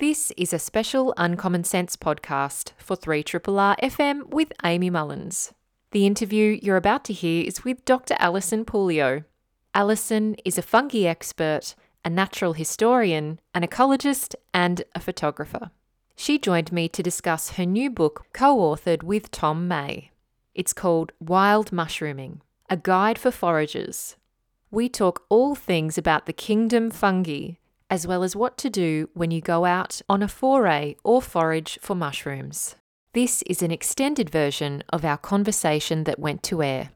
This 0.00 0.32
is 0.38 0.54
a 0.54 0.58
special 0.58 1.12
Uncommon 1.18 1.62
Sense 1.62 1.94
podcast 1.94 2.72
for 2.78 2.96
3RRR 2.96 3.78
FM 3.80 4.30
with 4.30 4.50
Amy 4.64 4.88
Mullins. 4.88 5.52
The 5.90 6.06
interview 6.06 6.58
you're 6.62 6.78
about 6.78 7.04
to 7.04 7.12
hear 7.12 7.44
is 7.46 7.64
with 7.64 7.84
Dr. 7.84 8.16
Alison 8.18 8.64
Pouliot. 8.64 9.24
Alison 9.74 10.36
is 10.42 10.56
a 10.56 10.62
fungi 10.62 11.04
expert, 11.04 11.74
a 12.02 12.08
natural 12.08 12.54
historian, 12.54 13.40
an 13.54 13.62
ecologist, 13.62 14.34
and 14.54 14.84
a 14.94 15.00
photographer. 15.00 15.70
She 16.16 16.38
joined 16.38 16.72
me 16.72 16.88
to 16.88 17.02
discuss 17.02 17.50
her 17.58 17.66
new 17.66 17.90
book, 17.90 18.24
co 18.32 18.56
authored 18.56 19.02
with 19.02 19.30
Tom 19.30 19.68
May. 19.68 20.12
It's 20.54 20.72
called 20.72 21.12
Wild 21.20 21.72
Mushrooming 21.72 22.40
A 22.70 22.78
Guide 22.78 23.18
for 23.18 23.30
Foragers. 23.30 24.16
We 24.70 24.88
talk 24.88 25.26
all 25.28 25.54
things 25.54 25.98
about 25.98 26.24
the 26.24 26.32
kingdom 26.32 26.90
fungi 26.90 27.56
as 27.90 28.06
well 28.06 28.22
as 28.22 28.36
what 28.36 28.56
to 28.56 28.70
do 28.70 29.10
when 29.12 29.30
you 29.30 29.40
go 29.40 29.64
out 29.64 30.00
on 30.08 30.22
a 30.22 30.28
foray 30.28 30.94
or 31.04 31.20
forage 31.20 31.78
for 31.82 31.94
mushrooms. 31.94 32.76
This 33.12 33.42
is 33.42 33.60
an 33.60 33.72
extended 33.72 34.30
version 34.30 34.84
of 34.90 35.04
our 35.04 35.18
conversation 35.18 36.04
that 36.04 36.20
went 36.20 36.44
to 36.44 36.62
air. 36.62 36.90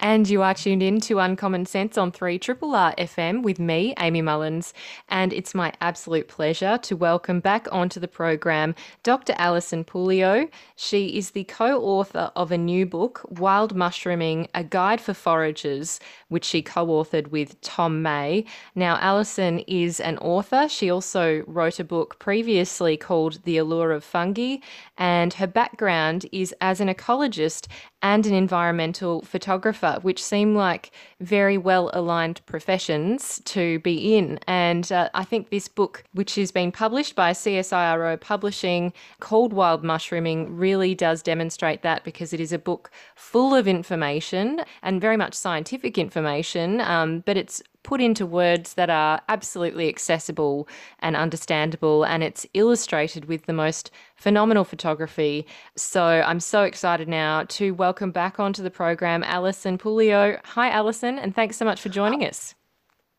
And 0.00 0.30
you 0.30 0.42
are 0.42 0.54
tuned 0.54 0.82
in 0.82 1.00
to 1.02 1.18
Uncommon 1.18 1.66
Sense 1.66 1.98
on 1.98 2.12
3 2.12 2.38
Triple 2.38 2.76
R 2.76 2.94
FM 2.96 3.42
with 3.42 3.58
me, 3.58 3.94
Amy 3.98 4.22
Mullins. 4.22 4.72
And 5.08 5.32
it's 5.32 5.56
my 5.56 5.72
absolute 5.80 6.28
pleasure 6.28 6.78
to 6.78 6.94
welcome 6.96 7.40
back 7.40 7.66
onto 7.72 7.98
the 7.98 8.06
program 8.06 8.76
Dr. 9.02 9.34
Alison 9.38 9.82
Pouliot. 9.82 10.50
She 10.76 11.18
is 11.18 11.32
the 11.32 11.42
co 11.42 11.80
author 11.80 12.30
of 12.36 12.52
a 12.52 12.58
new 12.58 12.86
book, 12.86 13.26
Wild 13.28 13.74
Mushrooming 13.74 14.46
A 14.54 14.62
Guide 14.62 15.00
for 15.00 15.14
Foragers, 15.14 15.98
which 16.28 16.44
she 16.44 16.62
co 16.62 16.86
authored 16.86 17.32
with 17.32 17.60
Tom 17.60 18.00
May. 18.00 18.44
Now, 18.76 18.98
Alison 19.00 19.58
is 19.66 19.98
an 19.98 20.16
author. 20.18 20.68
She 20.68 20.90
also 20.90 21.42
wrote 21.48 21.80
a 21.80 21.84
book 21.84 22.20
previously 22.20 22.96
called 22.96 23.42
The 23.42 23.58
Allure 23.58 23.90
of 23.90 24.04
Fungi, 24.04 24.58
and 24.96 25.34
her 25.34 25.48
background 25.48 26.26
is 26.30 26.54
as 26.60 26.80
an 26.80 26.86
ecologist 26.86 27.66
and 28.02 28.26
an 28.26 28.34
environmental 28.34 29.22
photographer, 29.22 29.98
which 30.02 30.22
seem 30.22 30.54
like 30.54 30.92
very 31.20 31.58
well 31.58 31.90
aligned 31.92 32.44
professions 32.46 33.40
to 33.44 33.80
be 33.80 34.16
in. 34.16 34.38
And 34.46 34.90
uh, 34.92 35.08
I 35.14 35.24
think 35.24 35.50
this 35.50 35.68
book, 35.68 36.04
which 36.12 36.36
has 36.36 36.52
been 36.52 36.70
published 36.70 37.16
by 37.16 37.32
CSIRO 37.32 38.20
Publishing 38.20 38.92
called 39.20 39.52
Wild 39.52 39.82
Mushrooming, 39.82 40.56
really 40.56 40.94
does 40.94 41.22
demonstrate 41.22 41.82
that 41.82 42.04
because 42.04 42.32
it 42.32 42.40
is 42.40 42.52
a 42.52 42.58
book 42.58 42.90
full 43.16 43.54
of 43.54 43.66
information 43.66 44.62
and 44.82 45.00
very 45.00 45.16
much 45.16 45.34
scientific 45.34 45.98
information, 45.98 46.80
um, 46.80 47.20
but 47.26 47.36
it's 47.36 47.62
put 47.88 48.02
into 48.02 48.26
words 48.26 48.74
that 48.74 48.90
are 48.90 49.18
absolutely 49.30 49.88
accessible 49.88 50.68
and 50.98 51.16
understandable, 51.16 52.04
and 52.04 52.22
it's 52.22 52.44
illustrated 52.52 53.24
with 53.24 53.46
the 53.46 53.52
most 53.54 53.90
phenomenal 54.14 54.62
photography. 54.62 55.46
So 55.74 56.02
I'm 56.04 56.38
so 56.38 56.64
excited 56.64 57.08
now 57.08 57.44
to 57.44 57.70
welcome 57.70 58.10
back 58.10 58.38
onto 58.38 58.62
the 58.62 58.70
program 58.70 59.24
Alison 59.24 59.78
Pouliot. 59.78 60.44
Hi, 60.44 60.68
Alison, 60.68 61.18
and 61.18 61.34
thanks 61.34 61.56
so 61.56 61.64
much 61.64 61.80
for 61.80 61.88
joining 61.88 62.26
us. 62.26 62.54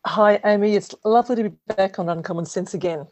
Hi, 0.06 0.38
Amy. 0.44 0.76
It's 0.76 0.94
lovely 1.04 1.34
to 1.34 1.50
be 1.50 1.56
back 1.74 1.98
on 1.98 2.08
Uncommon 2.08 2.46
Sense 2.46 2.72
again. 2.72 3.08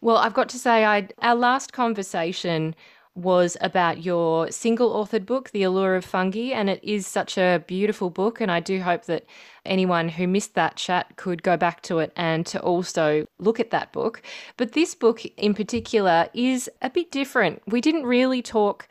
Well, 0.00 0.18
I've 0.18 0.34
got 0.34 0.48
to 0.50 0.58
say, 0.58 0.84
I 0.84 1.08
our 1.22 1.34
last 1.34 1.72
conversation 1.72 2.72
was 3.14 3.56
about 3.60 4.04
your 4.04 4.50
single 4.50 4.92
authored 4.92 5.24
book, 5.24 5.50
The 5.50 5.62
Allure 5.62 5.94
of 5.94 6.04
Fungi, 6.04 6.52
and 6.52 6.68
it 6.68 6.82
is 6.82 7.06
such 7.06 7.38
a 7.38 7.62
beautiful 7.66 8.10
book. 8.10 8.40
And 8.40 8.50
I 8.50 8.60
do 8.60 8.80
hope 8.80 9.04
that 9.04 9.24
anyone 9.64 10.08
who 10.08 10.26
missed 10.26 10.54
that 10.54 10.76
chat 10.76 11.16
could 11.16 11.42
go 11.42 11.56
back 11.56 11.82
to 11.82 12.00
it 12.00 12.12
and 12.16 12.44
to 12.46 12.60
also 12.60 13.26
look 13.38 13.60
at 13.60 13.70
that 13.70 13.92
book. 13.92 14.22
But 14.56 14.72
this 14.72 14.94
book 14.94 15.24
in 15.36 15.54
particular 15.54 16.28
is 16.34 16.68
a 16.82 16.90
bit 16.90 17.10
different. 17.10 17.62
We 17.66 17.80
didn't 17.80 18.04
really 18.04 18.42
talk 18.42 18.88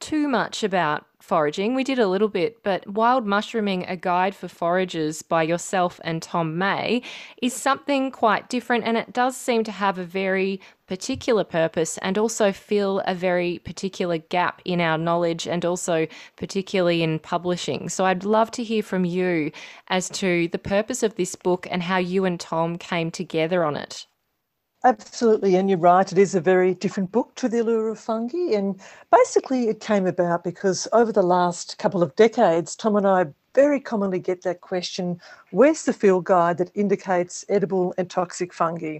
too 0.00 0.28
much 0.28 0.62
about 0.62 1.06
foraging. 1.22 1.74
We 1.74 1.84
did 1.84 1.98
a 1.98 2.08
little 2.08 2.28
bit, 2.28 2.62
but 2.62 2.86
Wild 2.86 3.26
Mushrooming, 3.26 3.84
a 3.88 3.96
guide 3.96 4.34
for 4.34 4.48
foragers 4.48 5.22
by 5.22 5.42
yourself 5.44 6.00
and 6.04 6.20
Tom 6.20 6.58
May, 6.58 7.02
is 7.40 7.54
something 7.54 8.10
quite 8.10 8.48
different 8.48 8.84
and 8.84 8.96
it 8.96 9.12
does 9.12 9.36
seem 9.36 9.64
to 9.64 9.72
have 9.72 9.98
a 9.98 10.04
very 10.04 10.60
particular 10.86 11.44
purpose 11.44 11.96
and 11.98 12.18
also 12.18 12.52
fill 12.52 13.02
a 13.06 13.14
very 13.14 13.60
particular 13.60 14.18
gap 14.18 14.60
in 14.64 14.80
our 14.80 14.98
knowledge 14.98 15.46
and 15.46 15.64
also 15.64 16.06
particularly 16.36 17.02
in 17.02 17.18
publishing. 17.18 17.88
So 17.88 18.04
I'd 18.04 18.24
love 18.24 18.50
to 18.52 18.64
hear 18.64 18.82
from 18.82 19.04
you 19.04 19.52
as 19.88 20.08
to 20.10 20.48
the 20.48 20.58
purpose 20.58 21.02
of 21.02 21.14
this 21.14 21.34
book 21.34 21.66
and 21.70 21.82
how 21.82 21.98
you 21.98 22.24
and 22.24 22.38
Tom 22.38 22.76
came 22.76 23.10
together 23.10 23.64
on 23.64 23.76
it. 23.76 24.06
Absolutely, 24.84 25.54
and 25.54 25.68
you're 25.70 25.78
right. 25.78 26.10
It 26.10 26.18
is 26.18 26.34
a 26.34 26.40
very 26.40 26.74
different 26.74 27.12
book 27.12 27.34
to 27.36 27.48
The 27.48 27.60
Allure 27.60 27.88
of 27.90 28.00
Fungi. 28.00 28.52
And 28.52 28.80
basically, 29.12 29.68
it 29.68 29.78
came 29.80 30.06
about 30.06 30.42
because 30.42 30.88
over 30.92 31.12
the 31.12 31.22
last 31.22 31.78
couple 31.78 32.02
of 32.02 32.16
decades, 32.16 32.74
Tom 32.74 32.96
and 32.96 33.06
I 33.06 33.26
very 33.54 33.78
commonly 33.78 34.18
get 34.18 34.42
that 34.42 34.60
question 34.60 35.20
where's 35.50 35.84
the 35.84 35.92
field 35.92 36.24
guide 36.24 36.58
that 36.58 36.72
indicates 36.74 37.44
edible 37.48 37.94
and 37.96 38.10
toxic 38.10 38.52
fungi? 38.52 38.98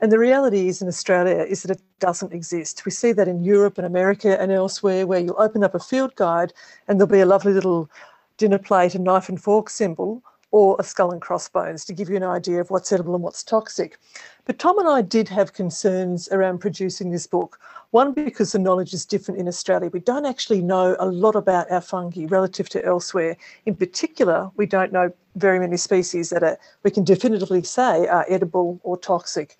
And 0.00 0.12
the 0.12 0.18
reality 0.18 0.68
is 0.68 0.82
in 0.82 0.88
Australia 0.88 1.38
is 1.48 1.62
that 1.62 1.78
it 1.78 1.82
doesn't 2.00 2.34
exist. 2.34 2.84
We 2.84 2.90
see 2.90 3.12
that 3.12 3.28
in 3.28 3.44
Europe 3.44 3.78
and 3.78 3.86
America 3.86 4.38
and 4.38 4.52
elsewhere 4.52 5.06
where 5.06 5.20
you'll 5.20 5.40
open 5.40 5.64
up 5.64 5.74
a 5.74 5.78
field 5.78 6.14
guide 6.16 6.52
and 6.86 7.00
there'll 7.00 7.10
be 7.10 7.20
a 7.20 7.26
lovely 7.26 7.54
little 7.54 7.88
dinner 8.36 8.58
plate 8.58 8.94
and 8.94 9.04
knife 9.04 9.30
and 9.30 9.40
fork 9.40 9.70
symbol 9.70 10.22
or 10.54 10.76
a 10.78 10.84
skull 10.84 11.10
and 11.10 11.20
crossbones 11.20 11.84
to 11.84 11.92
give 11.92 12.08
you 12.08 12.14
an 12.14 12.22
idea 12.22 12.60
of 12.60 12.70
what's 12.70 12.92
edible 12.92 13.16
and 13.16 13.24
what's 13.24 13.42
toxic. 13.42 13.98
But 14.44 14.60
Tom 14.60 14.78
and 14.78 14.86
I 14.86 15.02
did 15.02 15.28
have 15.28 15.52
concerns 15.52 16.28
around 16.28 16.58
producing 16.58 17.10
this 17.10 17.26
book. 17.26 17.58
One, 17.90 18.12
because 18.12 18.52
the 18.52 18.60
knowledge 18.60 18.94
is 18.94 19.04
different 19.04 19.40
in 19.40 19.48
Australia. 19.48 19.90
We 19.92 19.98
don't 19.98 20.26
actually 20.26 20.62
know 20.62 20.94
a 21.00 21.06
lot 21.06 21.34
about 21.34 21.68
our 21.72 21.80
fungi 21.80 22.26
relative 22.26 22.68
to 22.68 22.84
elsewhere. 22.84 23.36
In 23.66 23.74
particular, 23.74 24.48
we 24.54 24.64
don't 24.64 24.92
know 24.92 25.12
very 25.34 25.58
many 25.58 25.76
species 25.76 26.30
that 26.30 26.44
are, 26.44 26.56
we 26.84 26.92
can 26.92 27.02
definitively 27.02 27.64
say 27.64 28.06
are 28.06 28.24
edible 28.28 28.78
or 28.84 28.96
toxic. 28.96 29.58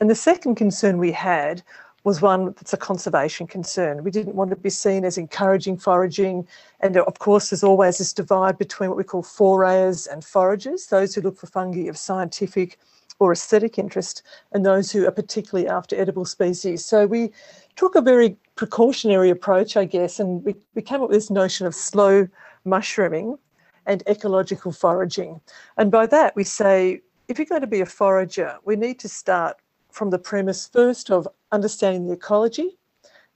And 0.00 0.08
the 0.08 0.14
second 0.14 0.54
concern 0.54 0.96
we 0.96 1.12
had 1.12 1.62
was 2.04 2.22
one 2.22 2.46
that's 2.46 2.72
a 2.72 2.78
conservation 2.78 3.46
concern. 3.46 4.02
We 4.02 4.10
didn't 4.10 4.34
want 4.34 4.50
to 4.50 4.56
be 4.56 4.70
seen 4.70 5.04
as 5.04 5.18
encouraging 5.18 5.76
foraging. 5.76 6.46
And 6.80 6.96
of 6.96 7.18
course, 7.18 7.50
there's 7.50 7.64
always 7.64 7.98
this 7.98 8.12
divide 8.12 8.56
between 8.58 8.88
what 8.88 8.96
we 8.96 9.04
call 9.04 9.22
forayers 9.22 10.08
and 10.10 10.22
foragers, 10.22 10.88
those 10.88 11.14
who 11.14 11.20
look 11.20 11.36
for 11.36 11.46
fungi 11.46 11.88
of 11.88 11.98
scientific 11.98 12.78
or 13.18 13.32
aesthetic 13.32 13.78
interest, 13.78 14.22
and 14.52 14.64
those 14.64 14.90
who 14.90 15.06
are 15.06 15.10
particularly 15.10 15.68
after 15.68 15.94
edible 15.94 16.24
species. 16.24 16.82
So 16.82 17.06
we 17.06 17.30
took 17.76 17.94
a 17.94 18.00
very 18.00 18.34
precautionary 18.56 19.28
approach, 19.28 19.76
I 19.76 19.84
guess, 19.84 20.18
and 20.18 20.42
we, 20.42 20.54
we 20.74 20.80
came 20.80 21.02
up 21.02 21.10
with 21.10 21.18
this 21.18 21.30
notion 21.30 21.66
of 21.66 21.74
slow 21.74 22.26
mushrooming 22.64 23.36
and 23.84 24.02
ecological 24.08 24.72
foraging. 24.72 25.38
And 25.76 25.90
by 25.90 26.06
that, 26.06 26.34
we 26.34 26.44
say 26.44 27.02
if 27.28 27.38
you're 27.38 27.46
going 27.46 27.60
to 27.60 27.66
be 27.66 27.80
a 27.82 27.86
forager, 27.86 28.56
we 28.64 28.74
need 28.74 28.98
to 29.00 29.08
start 29.08 29.58
from 29.90 30.10
the 30.10 30.18
premise 30.18 30.66
first 30.66 31.10
of 31.10 31.28
understanding 31.52 32.06
the 32.06 32.14
ecology 32.14 32.78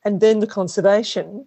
and 0.05 0.21
then 0.21 0.41
the 0.41 0.47
conservation. 0.47 1.47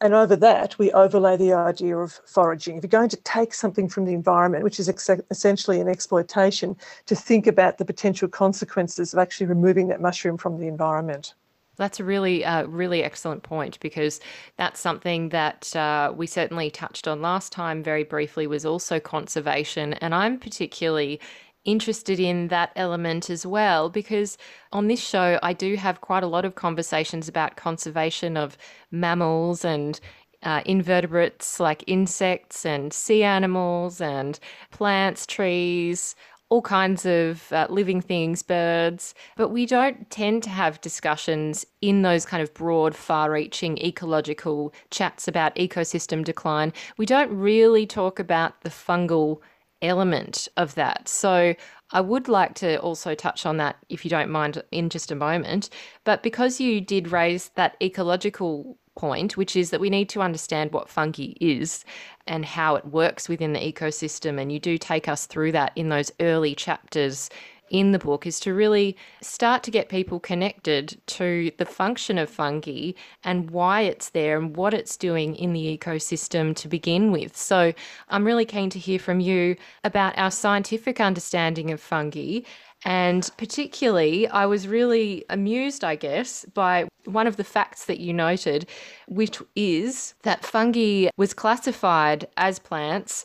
And 0.00 0.12
over 0.12 0.36
that, 0.36 0.78
we 0.78 0.92
overlay 0.92 1.36
the 1.36 1.52
idea 1.52 1.96
of 1.96 2.20
foraging. 2.26 2.76
If 2.76 2.84
you're 2.84 2.88
going 2.88 3.08
to 3.08 3.16
take 3.18 3.54
something 3.54 3.88
from 3.88 4.04
the 4.04 4.12
environment, 4.12 4.64
which 4.64 4.80
is 4.80 4.88
ex- 4.88 5.08
essentially 5.30 5.80
an 5.80 5.88
exploitation, 5.88 6.76
to 7.06 7.14
think 7.14 7.46
about 7.46 7.78
the 7.78 7.84
potential 7.84 8.28
consequences 8.28 9.12
of 9.12 9.18
actually 9.18 9.46
removing 9.46 9.88
that 9.88 10.00
mushroom 10.00 10.36
from 10.36 10.58
the 10.58 10.66
environment. 10.66 11.34
That's 11.76 11.98
a 11.98 12.04
really, 12.04 12.44
uh, 12.44 12.66
really 12.66 13.02
excellent 13.02 13.42
point 13.42 13.80
because 13.80 14.20
that's 14.56 14.80
something 14.80 15.30
that 15.30 15.74
uh, 15.74 16.12
we 16.14 16.26
certainly 16.26 16.70
touched 16.70 17.08
on 17.08 17.20
last 17.22 17.52
time 17.52 17.82
very 17.82 18.04
briefly 18.04 18.46
was 18.46 18.64
also 18.64 19.00
conservation. 19.00 19.94
And 19.94 20.14
I'm 20.14 20.38
particularly 20.38 21.20
interested 21.64 22.20
in 22.20 22.48
that 22.48 22.70
element 22.76 23.30
as 23.30 23.46
well 23.46 23.88
because 23.88 24.36
on 24.72 24.86
this 24.86 25.00
show 25.00 25.38
I 25.42 25.52
do 25.52 25.76
have 25.76 26.00
quite 26.00 26.22
a 26.22 26.28
lot 26.28 26.44
of 26.44 26.54
conversations 26.54 27.28
about 27.28 27.56
conservation 27.56 28.36
of 28.36 28.56
mammals 28.90 29.64
and 29.64 29.98
uh, 30.42 30.60
invertebrates 30.66 31.58
like 31.58 31.82
insects 31.86 32.66
and 32.66 32.92
sea 32.92 33.22
animals 33.22 34.00
and 34.00 34.38
plants, 34.70 35.26
trees, 35.26 36.14
all 36.50 36.62
kinds 36.62 37.06
of 37.06 37.50
uh, 37.52 37.66
living 37.70 38.00
things, 38.00 38.42
birds, 38.42 39.14
but 39.36 39.48
we 39.48 39.64
don't 39.64 40.10
tend 40.10 40.42
to 40.42 40.50
have 40.50 40.80
discussions 40.82 41.66
in 41.80 42.02
those 42.02 42.26
kind 42.26 42.42
of 42.42 42.52
broad, 42.54 42.94
far 42.94 43.30
reaching 43.30 43.78
ecological 43.78 44.72
chats 44.90 45.26
about 45.26 45.54
ecosystem 45.56 46.22
decline. 46.22 46.72
We 46.98 47.06
don't 47.06 47.34
really 47.34 47.86
talk 47.86 48.18
about 48.18 48.60
the 48.60 48.70
fungal 48.70 49.40
element 49.86 50.48
of 50.56 50.74
that. 50.74 51.08
So 51.08 51.54
I 51.90 52.00
would 52.00 52.28
like 52.28 52.54
to 52.56 52.80
also 52.80 53.14
touch 53.14 53.46
on 53.46 53.56
that, 53.58 53.76
if 53.88 54.04
you 54.04 54.10
don't 54.10 54.30
mind, 54.30 54.62
in 54.70 54.90
just 54.90 55.10
a 55.10 55.14
moment. 55.16 55.70
But 56.04 56.22
because 56.22 56.60
you 56.60 56.80
did 56.80 57.12
raise 57.12 57.50
that 57.50 57.76
ecological 57.82 58.76
point, 58.96 59.36
which 59.36 59.56
is 59.56 59.70
that 59.70 59.80
we 59.80 59.90
need 59.90 60.08
to 60.08 60.22
understand 60.22 60.72
what 60.72 60.88
fungi 60.88 61.34
is 61.40 61.84
and 62.26 62.44
how 62.44 62.76
it 62.76 62.86
works 62.86 63.28
within 63.28 63.52
the 63.52 63.72
ecosystem, 63.72 64.40
and 64.40 64.50
you 64.50 64.58
do 64.58 64.78
take 64.78 65.08
us 65.08 65.26
through 65.26 65.52
that 65.52 65.72
in 65.76 65.88
those 65.88 66.12
early 66.20 66.54
chapters 66.54 67.28
in 67.74 67.90
the 67.90 67.98
book 67.98 68.24
is 68.24 68.38
to 68.38 68.54
really 68.54 68.96
start 69.20 69.64
to 69.64 69.70
get 69.70 69.88
people 69.88 70.20
connected 70.20 70.96
to 71.06 71.50
the 71.58 71.64
function 71.64 72.18
of 72.18 72.30
fungi 72.30 72.92
and 73.24 73.50
why 73.50 73.80
it's 73.80 74.10
there 74.10 74.38
and 74.38 74.56
what 74.56 74.72
it's 74.72 74.96
doing 74.96 75.34
in 75.34 75.52
the 75.52 75.76
ecosystem 75.76 76.54
to 76.54 76.68
begin 76.68 77.10
with. 77.10 77.36
So 77.36 77.72
I'm 78.08 78.24
really 78.24 78.44
keen 78.44 78.70
to 78.70 78.78
hear 78.78 79.00
from 79.00 79.18
you 79.18 79.56
about 79.82 80.16
our 80.16 80.30
scientific 80.30 81.00
understanding 81.00 81.72
of 81.72 81.80
fungi 81.80 82.42
and 82.84 83.30
particularly, 83.38 84.28
I 84.28 84.44
was 84.44 84.68
really 84.68 85.24
amused, 85.30 85.84
I 85.84 85.96
guess, 85.96 86.44
by 86.52 86.86
one 87.06 87.26
of 87.26 87.36
the 87.36 87.44
facts 87.44 87.86
that 87.86 87.98
you 87.98 88.12
noted, 88.12 88.68
which 89.08 89.40
is 89.56 90.14
that 90.22 90.44
fungi 90.44 91.08
was 91.16 91.32
classified 91.32 92.28
as 92.36 92.58
plants 92.58 93.24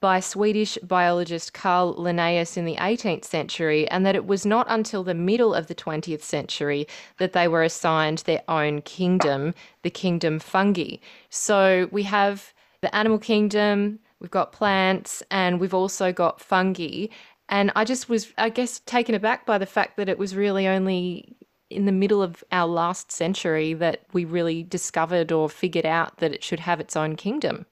by 0.00 0.20
Swedish 0.20 0.78
biologist 0.82 1.52
Carl 1.52 1.94
Linnaeus 1.96 2.56
in 2.56 2.64
the 2.64 2.76
18th 2.76 3.24
century, 3.24 3.88
and 3.88 4.04
that 4.04 4.16
it 4.16 4.26
was 4.26 4.46
not 4.46 4.66
until 4.68 5.04
the 5.04 5.14
middle 5.14 5.54
of 5.54 5.66
the 5.66 5.74
20th 5.74 6.22
century 6.22 6.86
that 7.18 7.32
they 7.32 7.48
were 7.48 7.62
assigned 7.62 8.18
their 8.18 8.42
own 8.48 8.80
kingdom, 8.82 9.54
the 9.82 9.90
kingdom 9.90 10.38
fungi. 10.38 10.96
So 11.30 11.88
we 11.90 12.02
have 12.04 12.52
the 12.80 12.94
animal 12.94 13.18
kingdom, 13.18 13.98
we've 14.20 14.30
got 14.30 14.52
plants, 14.52 15.22
and 15.30 15.60
we've 15.60 15.74
also 15.74 16.12
got 16.12 16.40
fungi. 16.40 17.06
And 17.48 17.70
I 17.76 17.84
just 17.84 18.08
was, 18.08 18.32
I 18.38 18.48
guess, 18.48 18.80
taken 18.86 19.14
aback 19.14 19.44
by 19.46 19.58
the 19.58 19.66
fact 19.66 19.96
that 19.96 20.08
it 20.08 20.18
was 20.18 20.34
really 20.34 20.66
only 20.66 21.36
in 21.70 21.86
the 21.86 21.92
middle 21.92 22.22
of 22.22 22.44
our 22.52 22.66
last 22.66 23.10
century 23.10 23.74
that 23.74 24.02
we 24.12 24.24
really 24.24 24.62
discovered 24.62 25.32
or 25.32 25.48
figured 25.48 25.86
out 25.86 26.18
that 26.18 26.32
it 26.32 26.42
should 26.42 26.60
have 26.60 26.80
its 26.80 26.96
own 26.96 27.16
kingdom. 27.16 27.66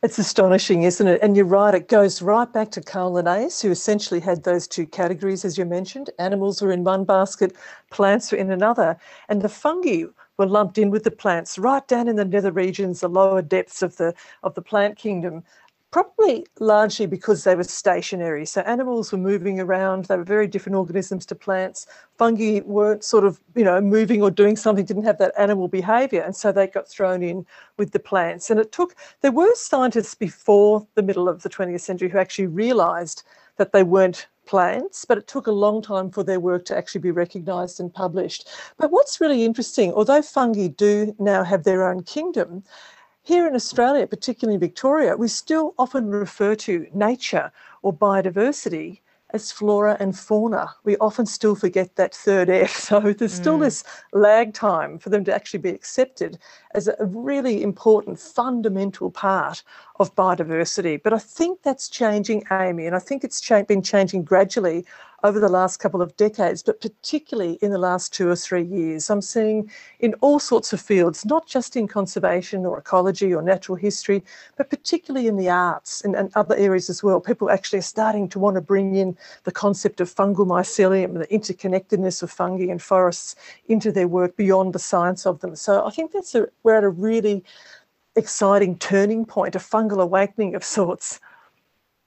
It's 0.00 0.18
astonishing, 0.18 0.84
isn't 0.84 1.08
it? 1.08 1.20
And 1.22 1.36
you're 1.36 1.44
right, 1.44 1.74
it 1.74 1.88
goes 1.88 2.22
right 2.22 2.52
back 2.52 2.70
to 2.70 2.80
Carl 2.80 3.14
Linnaeus, 3.14 3.60
who 3.60 3.70
essentially 3.72 4.20
had 4.20 4.44
those 4.44 4.68
two 4.68 4.86
categories, 4.86 5.44
as 5.44 5.58
you 5.58 5.64
mentioned. 5.64 6.10
Animals 6.20 6.62
were 6.62 6.70
in 6.70 6.84
one 6.84 7.04
basket, 7.04 7.56
plants 7.90 8.30
were 8.30 8.38
in 8.38 8.52
another. 8.52 8.96
And 9.28 9.42
the 9.42 9.48
fungi 9.48 10.04
were 10.36 10.46
lumped 10.46 10.78
in 10.78 10.90
with 10.90 11.02
the 11.02 11.10
plants 11.10 11.58
right 11.58 11.86
down 11.88 12.06
in 12.06 12.14
the 12.14 12.24
nether 12.24 12.52
regions, 12.52 13.00
the 13.00 13.08
lower 13.08 13.42
depths 13.42 13.82
of 13.82 13.96
the 13.96 14.14
of 14.44 14.54
the 14.54 14.62
plant 14.62 14.96
kingdom 14.96 15.42
probably 15.90 16.46
largely 16.60 17.06
because 17.06 17.44
they 17.44 17.54
were 17.54 17.64
stationary. 17.64 18.44
So 18.44 18.60
animals 18.62 19.10
were 19.10 19.18
moving 19.18 19.58
around, 19.58 20.04
they 20.04 20.16
were 20.16 20.24
very 20.24 20.46
different 20.46 20.76
organisms 20.76 21.24
to 21.26 21.34
plants. 21.34 21.86
Fungi 22.18 22.60
weren't 22.64 23.04
sort 23.04 23.24
of, 23.24 23.40
you 23.54 23.64
know, 23.64 23.80
moving 23.80 24.22
or 24.22 24.30
doing 24.30 24.56
something, 24.56 24.84
didn't 24.84 25.04
have 25.04 25.18
that 25.18 25.32
animal 25.38 25.68
behavior. 25.68 26.22
And 26.22 26.36
so 26.36 26.52
they 26.52 26.66
got 26.66 26.88
thrown 26.88 27.22
in 27.22 27.46
with 27.78 27.92
the 27.92 27.98
plants. 27.98 28.50
And 28.50 28.60
it 28.60 28.70
took, 28.70 28.94
there 29.22 29.32
were 29.32 29.54
scientists 29.54 30.14
before 30.14 30.86
the 30.94 31.02
middle 31.02 31.28
of 31.28 31.42
the 31.42 31.48
20th 31.48 31.80
century 31.80 32.10
who 32.10 32.18
actually 32.18 32.48
realized 32.48 33.22
that 33.56 33.72
they 33.72 33.82
weren't 33.82 34.28
plants, 34.46 35.04
but 35.04 35.18
it 35.18 35.26
took 35.26 35.46
a 35.46 35.52
long 35.52 35.82
time 35.82 36.10
for 36.10 36.22
their 36.22 36.40
work 36.40 36.64
to 36.64 36.76
actually 36.76 37.02
be 37.02 37.10
recognised 37.10 37.80
and 37.80 37.92
published. 37.92 38.48
But 38.78 38.90
what's 38.90 39.20
really 39.20 39.44
interesting, 39.44 39.92
although 39.92 40.22
fungi 40.22 40.68
do 40.68 41.14
now 41.18 41.44
have 41.44 41.64
their 41.64 41.88
own 41.88 42.02
kingdom, 42.02 42.64
here 43.28 43.46
in 43.46 43.54
Australia, 43.54 44.06
particularly 44.06 44.54
in 44.54 44.60
Victoria, 44.60 45.14
we 45.14 45.28
still 45.28 45.74
often 45.78 46.08
refer 46.08 46.54
to 46.54 46.86
nature 46.94 47.52
or 47.82 47.92
biodiversity 47.92 49.00
as 49.34 49.52
flora 49.52 49.98
and 50.00 50.18
fauna. 50.18 50.74
We 50.84 50.96
often 50.96 51.26
still 51.26 51.54
forget 51.54 51.94
that 51.96 52.14
third 52.14 52.48
F. 52.48 52.74
So 52.88 53.12
there's 53.12 53.34
still 53.34 53.58
mm. 53.58 53.64
this 53.64 53.84
lag 54.14 54.54
time 54.54 54.98
for 54.98 55.10
them 55.10 55.24
to 55.24 55.34
actually 55.34 55.60
be 55.60 55.68
accepted 55.68 56.38
as 56.72 56.88
a 56.88 56.96
really 57.04 57.62
important 57.62 58.18
fundamental 58.18 59.10
part 59.10 59.62
of 60.00 60.14
biodiversity. 60.14 61.02
But 61.02 61.12
I 61.12 61.18
think 61.18 61.60
that's 61.60 61.90
changing, 61.90 62.44
Amy, 62.50 62.86
and 62.86 62.96
I 62.96 62.98
think 62.98 63.24
it's 63.24 63.42
cha- 63.42 63.62
been 63.62 63.82
changing 63.82 64.22
gradually 64.22 64.86
over 65.24 65.40
the 65.40 65.48
last 65.48 65.78
couple 65.78 66.00
of 66.00 66.16
decades, 66.16 66.62
but 66.62 66.80
particularly 66.80 67.58
in 67.60 67.72
the 67.72 67.78
last 67.78 68.12
two 68.12 68.28
or 68.28 68.36
three 68.36 68.62
years. 68.62 69.10
I'm 69.10 69.20
seeing 69.20 69.70
in 69.98 70.14
all 70.20 70.38
sorts 70.38 70.72
of 70.72 70.80
fields, 70.80 71.24
not 71.24 71.46
just 71.46 71.76
in 71.76 71.88
conservation 71.88 72.64
or 72.64 72.78
ecology 72.78 73.34
or 73.34 73.42
natural 73.42 73.76
history, 73.76 74.22
but 74.56 74.70
particularly 74.70 75.26
in 75.26 75.36
the 75.36 75.50
arts 75.50 76.02
and, 76.02 76.14
and 76.14 76.30
other 76.36 76.54
areas 76.56 76.88
as 76.88 77.02
well. 77.02 77.20
People 77.20 77.50
actually 77.50 77.80
are 77.80 77.82
starting 77.82 78.28
to 78.28 78.38
want 78.38 78.54
to 78.54 78.60
bring 78.60 78.94
in 78.94 79.16
the 79.44 79.52
concept 79.52 80.00
of 80.00 80.14
fungal 80.14 80.46
mycelium, 80.46 81.18
the 81.18 81.26
interconnectedness 81.26 82.22
of 82.22 82.30
fungi 82.30 82.70
and 82.70 82.80
forests 82.80 83.34
into 83.66 83.90
their 83.90 84.08
work 84.08 84.36
beyond 84.36 84.72
the 84.72 84.78
science 84.78 85.26
of 85.26 85.40
them. 85.40 85.56
So 85.56 85.84
I 85.84 85.90
think 85.90 86.12
that's 86.12 86.34
a, 86.36 86.46
we're 86.62 86.76
at 86.76 86.84
a 86.84 86.88
really 86.88 87.44
exciting 88.14 88.78
turning 88.78 89.24
point, 89.24 89.56
a 89.56 89.60
fungal 89.60 90.02
awakening 90.02 90.54
of 90.54 90.62
sorts. 90.62 91.20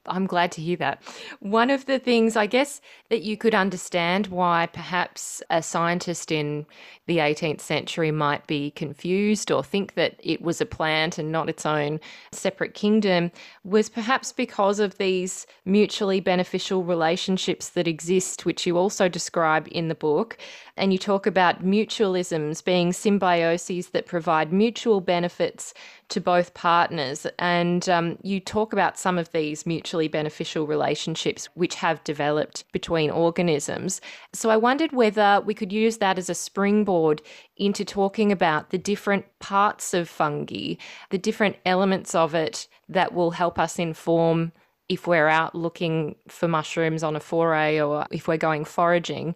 I'm 0.08 0.26
glad 0.26 0.52
to 0.54 0.62
hear 0.62 0.78
that. 0.78 1.04
One 1.40 1.70
of 1.70 1.86
the 1.86 2.00
things, 2.00 2.36
I 2.36 2.48
guess, 2.48 2.82
that 3.10 3.22
you 3.22 3.38
could 3.38 3.54
understand 3.54 4.28
why 4.28 4.68
perhaps 4.72 5.44
a 5.50 5.62
scientist 5.62 6.32
in 6.32 6.66
the 7.06 7.18
18th 7.18 7.62
century 7.62 8.10
might 8.10 8.48
be 8.48 8.72
confused 8.72 9.52
or 9.52 9.64
think 9.64 9.94
that 9.94 10.16
it 10.24 10.42
was 10.42 10.60
a 10.60 10.66
plant 10.66 11.20
and 11.20 11.32
not 11.32 11.50
its 11.50 11.66
own 11.66 12.00
separate 12.32 12.74
kingdom 12.74 13.32
was 13.64 13.90
perhaps 13.90 14.32
because 14.32 14.80
of 14.80 14.98
these 14.98 15.46
mutually 15.66 16.20
beneficial 16.20 16.84
relationships 16.84 17.70
that 17.70 17.88
exist, 17.88 18.46
which 18.46 18.66
you 18.66 18.78
also 18.78 19.08
describe 19.08 19.68
in 19.72 19.88
the 19.88 19.96
book. 19.96 20.38
And 20.78 20.92
you 20.92 20.98
talk 20.98 21.28
about 21.28 21.64
mutualisms 21.64 22.64
being 22.64 22.90
symbioses 22.90 23.92
that 23.92 24.08
provide 24.08 24.52
mutual 24.52 25.00
benefits 25.00 25.76
to 26.12 26.22
both 26.22 26.54
partners. 26.54 27.26
And 27.40 27.88
um, 27.90 28.18
you 28.22 28.40
talk 28.40 28.74
about 28.74 29.00
some 29.00 29.18
of 29.18 29.32
these 29.32 29.66
mutually 29.66 30.08
beneficial 30.08 30.68
relationships 30.68 31.48
which 31.56 31.76
have 31.76 32.04
developed 32.04 32.66
between 32.72 33.10
organisms. 33.10 34.02
So 34.34 34.50
I 34.50 34.58
wondered 34.58 34.92
whether 34.92 35.42
we 35.46 35.54
could 35.54 35.72
use 35.72 35.98
that 35.98 36.18
as 36.18 36.30
a 36.30 36.36
springboard 36.36 37.22
into 37.58 37.84
talking 37.86 38.32
about 38.32 38.70
the 38.70 38.78
different 38.78 39.26
parts 39.40 39.94
of 39.94 40.10
fungi, 40.10 40.76
the 41.10 41.18
different 41.18 41.56
elements 41.66 42.14
of 42.14 42.36
it 42.36 42.68
that 42.90 43.14
will 43.14 43.32
help 43.32 43.58
us 43.58 43.80
inform 43.80 44.52
if 44.90 45.08
we're 45.08 45.30
out 45.30 45.56
looking 45.56 46.16
for 46.28 46.50
mushrooms 46.50 47.02
on 47.02 47.16
a 47.16 47.20
foray 47.22 47.80
or 47.80 48.06
if 48.12 48.28
we're 48.28 48.36
going 48.36 48.66
foraging, 48.66 49.34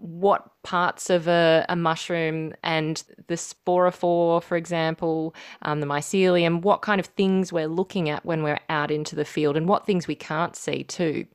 what 0.00 0.50
parts 0.62 1.10
of 1.10 1.28
a, 1.28 1.64
a, 1.68 1.76
mushroom 1.76 2.54
and 2.62 3.02
the 3.26 3.34
sporophore, 3.34 4.42
for 4.42 4.56
example, 4.56 5.34
um, 5.62 5.80
the 5.80 5.86
mycelium, 5.86 6.62
what 6.62 6.82
kind 6.82 7.00
of 7.00 7.06
things 7.06 7.52
we're 7.52 7.66
looking 7.66 8.08
at 8.08 8.24
when 8.24 8.42
we're 8.42 8.60
out 8.68 8.90
into 8.90 9.14
the 9.14 9.24
field 9.24 9.56
and 9.56 9.68
what 9.68 9.86
things 9.86 10.06
we 10.06 10.14
can't 10.14 10.56
see 10.56 10.84
too. 10.84 11.26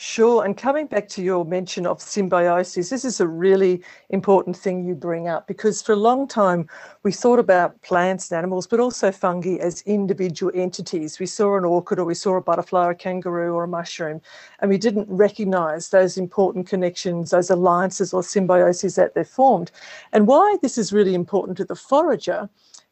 Sure. 0.00 0.44
And 0.44 0.56
coming 0.56 0.86
back 0.86 1.08
to 1.08 1.22
your 1.24 1.44
mention 1.44 1.84
of 1.84 2.00
symbiosis, 2.00 2.88
this 2.88 3.04
is 3.04 3.18
a 3.20 3.26
really 3.26 3.82
important 4.10 4.56
thing 4.56 4.84
you 4.84 4.94
bring 4.94 5.26
up 5.26 5.48
because 5.48 5.82
for 5.82 5.90
a 5.92 5.96
long 5.96 6.28
time 6.28 6.68
we 7.02 7.10
thought 7.10 7.40
about 7.40 7.82
plants 7.82 8.30
and 8.30 8.38
animals, 8.38 8.68
but 8.68 8.78
also 8.78 9.10
fungi 9.10 9.56
as 9.56 9.82
individual 9.82 10.52
entities. 10.54 11.18
We 11.18 11.26
saw 11.26 11.56
an 11.58 11.64
orchid 11.64 11.98
or 11.98 12.04
we 12.04 12.14
saw 12.14 12.36
a 12.36 12.40
butterfly 12.40 12.86
or 12.86 12.90
a 12.92 12.94
kangaroo 12.94 13.52
or 13.52 13.64
a 13.64 13.68
mushroom, 13.68 14.20
and 14.60 14.70
we 14.70 14.78
didn't 14.78 15.08
recognize 15.10 15.88
those 15.90 16.16
important 16.16 16.68
connections, 16.68 17.30
those 17.32 17.50
alliances 17.50 18.14
or 18.14 18.22
symbioses 18.22 18.94
that 18.94 19.14
they're 19.14 19.24
formed. 19.24 19.72
And 20.12 20.28
why 20.28 20.58
this 20.62 20.78
is 20.78 20.92
really 20.92 21.14
important 21.14 21.58
to 21.58 21.64
the 21.64 21.74
forager 21.74 22.48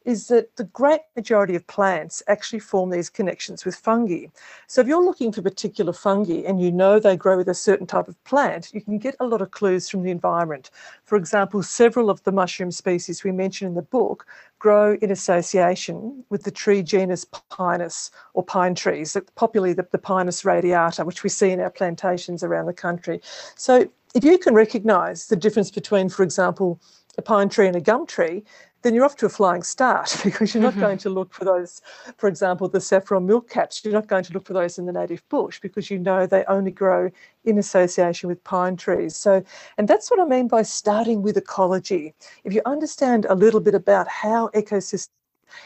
is 0.06 0.28
that 0.28 0.54
the 0.56 0.64
great 0.64 1.00
majority 1.16 1.56
of 1.56 1.66
plants 1.66 2.22
actually 2.28 2.60
form 2.60 2.90
these 2.90 3.10
connections 3.10 3.64
with 3.64 3.74
fungi. 3.74 4.26
So 4.68 4.80
if 4.80 4.86
you're 4.86 5.04
looking 5.04 5.32
for 5.32 5.42
particular 5.42 5.92
fungi 5.92 6.44
and 6.46 6.60
you 6.60 6.70
know 6.70 7.00
they 7.00 7.16
grow 7.16 7.36
with 7.36 7.48
a 7.48 7.54
certain 7.54 7.88
type 7.88 8.06
of 8.06 8.22
plant, 8.24 8.72
you 8.72 8.80
can 8.80 8.98
get 8.98 9.16
a 9.18 9.26
lot 9.26 9.42
of 9.42 9.50
clues 9.50 9.90
from 9.90 10.04
the 10.04 10.12
environment. 10.12 10.70
For 11.04 11.16
example, 11.16 11.62
several 11.62 12.08
of 12.08 12.22
the 12.22 12.30
mushroom 12.30 12.70
species 12.70 13.24
we 13.24 13.32
mention 13.32 13.66
in 13.66 13.74
the 13.74 13.82
book 13.82 14.26
grow 14.60 14.94
in 15.02 15.10
association 15.10 16.24
with 16.30 16.44
the 16.44 16.52
tree 16.52 16.82
genus 16.82 17.26
Pinus 17.50 18.12
or 18.34 18.44
pine 18.44 18.76
trees, 18.76 19.16
popularly 19.34 19.74
the, 19.74 19.86
the 19.90 19.98
Pinus 19.98 20.44
radiata, 20.44 21.04
which 21.04 21.24
we 21.24 21.28
see 21.28 21.50
in 21.50 21.60
our 21.60 21.70
plantations 21.70 22.44
around 22.44 22.66
the 22.66 22.72
country. 22.72 23.20
So 23.56 23.90
if 24.14 24.24
you 24.24 24.38
can 24.38 24.54
recognise 24.54 25.26
the 25.26 25.36
difference 25.36 25.70
between, 25.70 26.08
for 26.08 26.22
example, 26.22 26.80
a 27.18 27.22
pine 27.22 27.48
tree 27.48 27.66
and 27.66 27.76
a 27.76 27.80
gum 27.80 28.06
tree, 28.06 28.44
then 28.82 28.94
you're 28.94 29.04
off 29.04 29.16
to 29.16 29.26
a 29.26 29.28
flying 29.30 29.62
start 29.62 30.16
because 30.24 30.54
you're 30.54 30.62
not 30.62 30.72
mm-hmm. 30.72 30.80
going 30.80 30.98
to 30.98 31.10
look 31.10 31.32
for 31.32 31.44
those, 31.44 31.82
for 32.16 32.28
example, 32.28 32.68
the 32.68 32.80
saffron 32.80 33.26
milk 33.26 33.48
caps. 33.48 33.84
You're 33.84 33.94
not 33.94 34.06
going 34.06 34.24
to 34.24 34.32
look 34.32 34.46
for 34.46 34.52
those 34.52 34.78
in 34.78 34.86
the 34.86 34.92
native 34.92 35.26
bush 35.28 35.60
because 35.60 35.90
you 35.90 35.98
know 35.98 36.26
they 36.26 36.44
only 36.44 36.70
grow 36.70 37.10
in 37.44 37.58
association 37.58 38.28
with 38.28 38.42
pine 38.44 38.76
trees. 38.76 39.16
So, 39.16 39.42
and 39.78 39.88
that's 39.88 40.10
what 40.10 40.20
I 40.20 40.24
mean 40.24 40.48
by 40.48 40.62
starting 40.62 41.22
with 41.22 41.36
ecology. 41.36 42.14
If 42.44 42.52
you 42.52 42.62
understand 42.66 43.26
a 43.28 43.34
little 43.34 43.60
bit 43.60 43.74
about 43.74 44.08
how 44.08 44.48
ecosystems, 44.54 45.08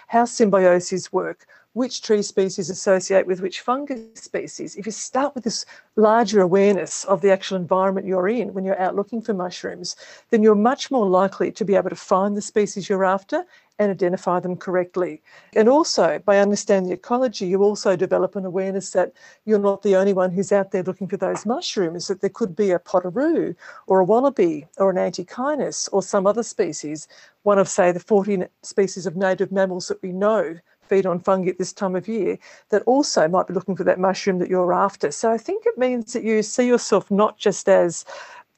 how 0.08 0.24
symbioses 0.24 1.12
work, 1.12 1.46
which 1.72 2.02
tree 2.02 2.22
species 2.22 2.68
associate 2.68 3.26
with 3.26 3.40
which 3.40 3.60
fungus 3.60 4.00
species. 4.14 4.74
If 4.74 4.86
you 4.86 4.92
start 4.92 5.34
with 5.34 5.44
this 5.44 5.64
larger 5.94 6.40
awareness 6.40 7.04
of 7.04 7.20
the 7.20 7.30
actual 7.30 7.56
environment 7.56 8.06
you're 8.06 8.28
in 8.28 8.52
when 8.52 8.64
you're 8.64 8.80
out 8.80 8.96
looking 8.96 9.22
for 9.22 9.34
mushrooms, 9.34 9.94
then 10.30 10.42
you're 10.42 10.56
much 10.56 10.90
more 10.90 11.06
likely 11.06 11.52
to 11.52 11.64
be 11.64 11.76
able 11.76 11.90
to 11.90 11.96
find 11.96 12.36
the 12.36 12.42
species 12.42 12.88
you're 12.88 13.04
after 13.04 13.44
and 13.78 13.90
identify 13.90 14.40
them 14.40 14.56
correctly. 14.56 15.22
And 15.54 15.68
also, 15.68 16.18
by 16.18 16.38
understanding 16.38 16.90
the 16.90 16.96
ecology, 16.96 17.46
you 17.46 17.62
also 17.62 17.96
develop 17.96 18.36
an 18.36 18.44
awareness 18.44 18.90
that 18.90 19.12
you're 19.46 19.58
not 19.58 19.82
the 19.82 19.96
only 19.96 20.12
one 20.12 20.32
who's 20.32 20.52
out 20.52 20.72
there 20.72 20.82
looking 20.82 21.08
for 21.08 21.16
those 21.16 21.46
mushrooms, 21.46 22.08
that 22.08 22.20
there 22.20 22.30
could 22.30 22.54
be 22.54 22.72
a 22.72 22.78
potoroo 22.78 23.54
or 23.86 24.00
a 24.00 24.04
wallaby 24.04 24.66
or 24.76 24.90
an 24.90 24.98
antechinus 24.98 25.88
or 25.92 26.02
some 26.02 26.26
other 26.26 26.42
species, 26.42 27.08
one 27.42 27.58
of, 27.58 27.68
say, 27.68 27.90
the 27.90 28.00
14 28.00 28.46
species 28.62 29.06
of 29.06 29.16
native 29.16 29.50
mammals 29.50 29.88
that 29.88 30.02
we 30.02 30.12
know 30.12 30.58
feed 30.90 31.06
on 31.06 31.20
fungi 31.20 31.48
at 31.50 31.58
this 31.58 31.72
time 31.72 31.94
of 31.94 32.08
year 32.08 32.36
that 32.70 32.82
also 32.82 33.28
might 33.28 33.46
be 33.46 33.54
looking 33.54 33.76
for 33.76 33.84
that 33.84 34.00
mushroom 34.00 34.38
that 34.40 34.50
you're 34.50 34.72
after. 34.72 35.12
So 35.12 35.30
I 35.30 35.38
think 35.38 35.64
it 35.64 35.78
means 35.78 36.12
that 36.12 36.24
you 36.24 36.42
see 36.42 36.66
yourself 36.66 37.10
not 37.10 37.38
just 37.38 37.68
as 37.68 38.04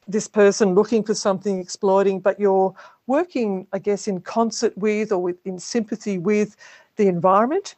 this 0.08 0.26
person 0.26 0.74
looking 0.74 1.04
for 1.04 1.14
something, 1.14 1.60
exploiting, 1.60 2.20
but 2.20 2.40
you're 2.40 2.74
working, 3.06 3.66
I 3.72 3.78
guess, 3.78 4.08
in 4.08 4.20
concert 4.22 4.76
with 4.78 5.12
or 5.12 5.18
with, 5.18 5.36
in 5.46 5.58
sympathy 5.58 6.16
with 6.16 6.56
the 6.96 7.06
environment, 7.06 7.76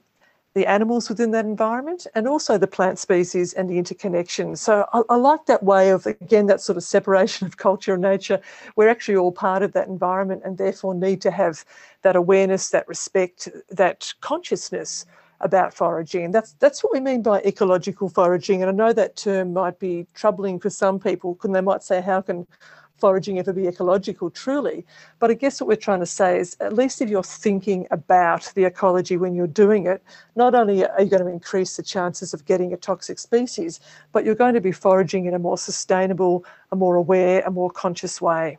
the 0.54 0.66
animals 0.66 1.08
within 1.08 1.32
that 1.32 1.44
environment, 1.44 2.06
and 2.14 2.28
also 2.28 2.56
the 2.56 2.66
plant 2.66 2.99
species 2.99 3.52
and 3.52 3.68
the 3.68 3.76
interconnection. 3.76 4.54
So 4.54 4.87
I, 4.92 5.02
I, 5.08 5.16
like 5.16 5.46
that 5.46 5.64
way 5.64 5.90
of, 5.90 6.06
again, 6.06 6.46
that 6.46 6.61
sort 6.61 6.76
of 6.76 6.84
separation 6.84 7.46
of 7.46 7.56
culture 7.56 7.94
and 7.94 8.02
nature. 8.02 8.40
We're 8.76 8.88
actually 8.88 9.16
all 9.16 9.32
part 9.32 9.62
of 9.64 9.73
that 9.73 9.88
environment 9.88 10.42
and 10.44 10.56
therefore 10.56 10.94
need 10.94 11.20
to 11.23 11.32
have 11.32 11.64
that 12.02 12.14
awareness, 12.14 12.70
that 12.70 12.87
respect, 12.87 13.49
that 13.68 14.14
consciousness 14.20 15.06
about 15.40 15.75
foraging. 15.75 16.25
And 16.26 16.34
that's 16.34 16.52
that's 16.54 16.84
what 16.84 16.92
we 16.92 17.00
mean 17.00 17.23
by 17.23 17.40
ecological 17.42 18.08
foraging. 18.08 18.62
And 18.62 18.70
I 18.70 18.75
know 18.75 18.92
that 18.92 19.16
term 19.16 19.52
might 19.52 19.78
be 19.80 20.06
troubling 20.14 20.61
for 20.61 20.70
some 20.70 21.00
people, 21.00 21.37
and 21.42 21.54
they 21.54 21.61
might 21.61 21.82
say, 21.82 22.00
how 22.00 22.20
can 22.20 22.46
foraging 23.04 23.38
ever 23.38 23.52
be 23.52 23.66
ecological 23.66 24.30
truly? 24.30 24.82
But 25.18 25.30
I 25.30 25.34
guess 25.34 25.61
what 25.61 25.68
we're 25.68 25.76
trying 25.76 26.00
to 26.00 26.06
say 26.06 26.38
is 26.38 26.56
at 26.61 26.73
least 26.73 27.02
if 27.02 27.11
you're 27.11 27.23
thinking 27.23 27.87
about 27.90 28.50
the 28.54 28.64
ecology 28.64 29.18
when 29.18 29.34
you're 29.34 29.46
doing 29.46 29.87
it, 29.87 30.02
not 30.37 30.54
only 30.54 30.87
are 30.87 31.02
you 31.02 31.11
going 31.11 31.23
to 31.23 31.28
increase 31.30 31.76
the 31.76 31.82
chances 31.82 32.32
of 32.32 32.46
getting 32.46 32.73
a 32.73 32.78
toxic 32.78 33.18
species, 33.18 33.78
but 34.12 34.25
you're 34.25 34.34
going 34.34 34.54
to 34.54 34.61
be 34.62 34.73
foraging 34.73 35.26
in 35.26 35.34
a 35.34 35.38
more 35.38 35.58
sustainable, 35.58 36.46
a 36.73 36.76
more 36.76 36.96
aware, 36.96 37.42
a 37.42 37.50
more 37.50 37.70
conscious 37.70 38.23
way. 38.23 38.56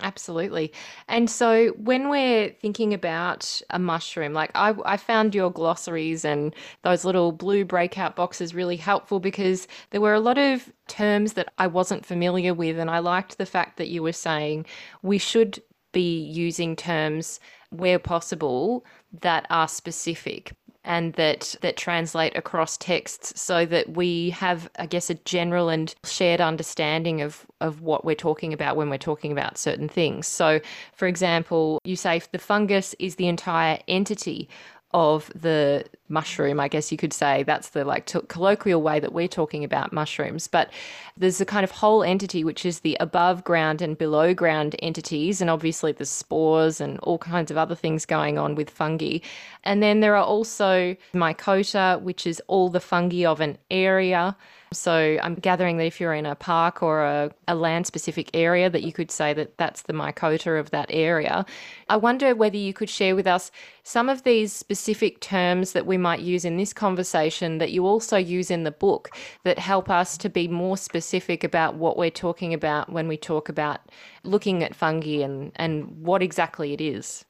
Absolutely. 0.00 0.72
And 1.08 1.30
so 1.30 1.68
when 1.78 2.10
we're 2.10 2.50
thinking 2.50 2.92
about 2.92 3.62
a 3.70 3.78
mushroom, 3.78 4.34
like 4.34 4.50
I, 4.54 4.74
I 4.84 4.98
found 4.98 5.34
your 5.34 5.50
glossaries 5.50 6.22
and 6.22 6.54
those 6.82 7.04
little 7.06 7.32
blue 7.32 7.64
breakout 7.64 8.14
boxes 8.14 8.54
really 8.54 8.76
helpful 8.76 9.20
because 9.20 9.66
there 9.90 10.02
were 10.02 10.12
a 10.12 10.20
lot 10.20 10.36
of 10.36 10.70
terms 10.86 11.32
that 11.32 11.50
I 11.56 11.66
wasn't 11.66 12.04
familiar 12.04 12.52
with. 12.52 12.78
And 12.78 12.90
I 12.90 12.98
liked 12.98 13.38
the 13.38 13.46
fact 13.46 13.78
that 13.78 13.88
you 13.88 14.02
were 14.02 14.12
saying 14.12 14.66
we 15.02 15.16
should 15.16 15.62
be 15.92 16.20
using 16.20 16.76
terms 16.76 17.40
where 17.70 17.98
possible 17.98 18.84
that 19.22 19.46
are 19.48 19.66
specific 19.66 20.52
and 20.86 21.12
that 21.14 21.54
that 21.60 21.76
translate 21.76 22.34
across 22.36 22.76
texts 22.78 23.38
so 23.40 23.66
that 23.66 23.90
we 23.90 24.30
have 24.30 24.70
i 24.78 24.86
guess 24.86 25.10
a 25.10 25.14
general 25.14 25.68
and 25.68 25.94
shared 26.04 26.40
understanding 26.40 27.20
of 27.20 27.46
of 27.60 27.82
what 27.82 28.04
we're 28.04 28.14
talking 28.14 28.52
about 28.52 28.76
when 28.76 28.90
we're 28.90 28.98
talking 28.98 29.32
about 29.32 29.56
certain 29.56 29.88
things. 29.88 30.26
So 30.26 30.60
for 30.94 31.08
example 31.08 31.80
you 31.84 31.96
say 31.96 32.20
the 32.32 32.38
fungus 32.38 32.94
is 32.98 33.16
the 33.16 33.28
entire 33.28 33.78
entity 33.88 34.48
of 34.96 35.30
the 35.34 35.84
mushroom, 36.08 36.58
I 36.58 36.68
guess 36.68 36.90
you 36.90 36.96
could 36.96 37.12
say. 37.12 37.42
That's 37.42 37.68
the 37.68 37.84
like 37.84 38.06
t- 38.06 38.18
colloquial 38.28 38.80
way 38.80 38.98
that 38.98 39.12
we're 39.12 39.28
talking 39.28 39.62
about 39.62 39.92
mushrooms. 39.92 40.48
But 40.48 40.72
there's 41.18 41.38
a 41.38 41.44
kind 41.44 41.64
of 41.64 41.70
whole 41.70 42.02
entity, 42.02 42.42
which 42.44 42.64
is 42.64 42.80
the 42.80 42.96
above 42.98 43.44
ground 43.44 43.82
and 43.82 43.98
below 43.98 44.32
ground 44.32 44.74
entities. 44.78 45.42
And 45.42 45.50
obviously, 45.50 45.92
there's 45.92 46.08
spores 46.08 46.80
and 46.80 46.98
all 47.00 47.18
kinds 47.18 47.50
of 47.50 47.58
other 47.58 47.74
things 47.74 48.06
going 48.06 48.38
on 48.38 48.54
with 48.54 48.70
fungi. 48.70 49.18
And 49.64 49.82
then 49.82 50.00
there 50.00 50.16
are 50.16 50.24
also 50.24 50.96
mycota, 51.12 52.00
which 52.00 52.26
is 52.26 52.40
all 52.46 52.70
the 52.70 52.80
fungi 52.80 53.26
of 53.26 53.42
an 53.42 53.58
area. 53.70 54.34
So 54.72 55.18
I'm 55.22 55.36
gathering 55.36 55.76
that 55.76 55.86
if 55.86 56.00
you're 56.00 56.14
in 56.14 56.26
a 56.26 56.34
park 56.34 56.82
or 56.82 57.04
a, 57.04 57.30
a 57.46 57.54
land 57.54 57.86
specific 57.86 58.30
area, 58.34 58.68
that 58.68 58.82
you 58.82 58.92
could 58.92 59.10
say 59.10 59.32
that 59.32 59.56
that's 59.58 59.82
the 59.82 59.92
mycota 59.92 60.58
of 60.58 60.70
that 60.70 60.86
area. 60.90 61.46
I 61.88 61.96
wonder 61.96 62.34
whether 62.34 62.56
you 62.56 62.72
could 62.72 62.90
share 62.90 63.14
with 63.14 63.26
us 63.26 63.50
some 63.84 64.08
of 64.08 64.24
these 64.24 64.52
specific 64.52 65.20
terms 65.20 65.72
that 65.72 65.86
we 65.86 65.96
might 65.96 66.20
use 66.20 66.44
in 66.44 66.56
this 66.56 66.72
conversation 66.72 67.58
that 67.58 67.70
you 67.70 67.86
also 67.86 68.16
use 68.16 68.50
in 68.50 68.64
the 68.64 68.72
book 68.72 69.10
that 69.44 69.58
help 69.58 69.88
us 69.88 70.18
to 70.18 70.28
be 70.28 70.48
more 70.48 70.76
specific 70.76 71.44
about 71.44 71.76
what 71.76 71.96
we're 71.96 72.10
talking 72.10 72.52
about 72.52 72.90
when 72.90 73.06
we 73.06 73.16
talk 73.16 73.48
about 73.48 73.80
looking 74.24 74.64
at 74.64 74.74
fungi 74.74 75.22
and, 75.22 75.52
and 75.56 76.02
what 76.02 76.22
exactly 76.22 76.72
it 76.72 76.80
is. 76.80 77.24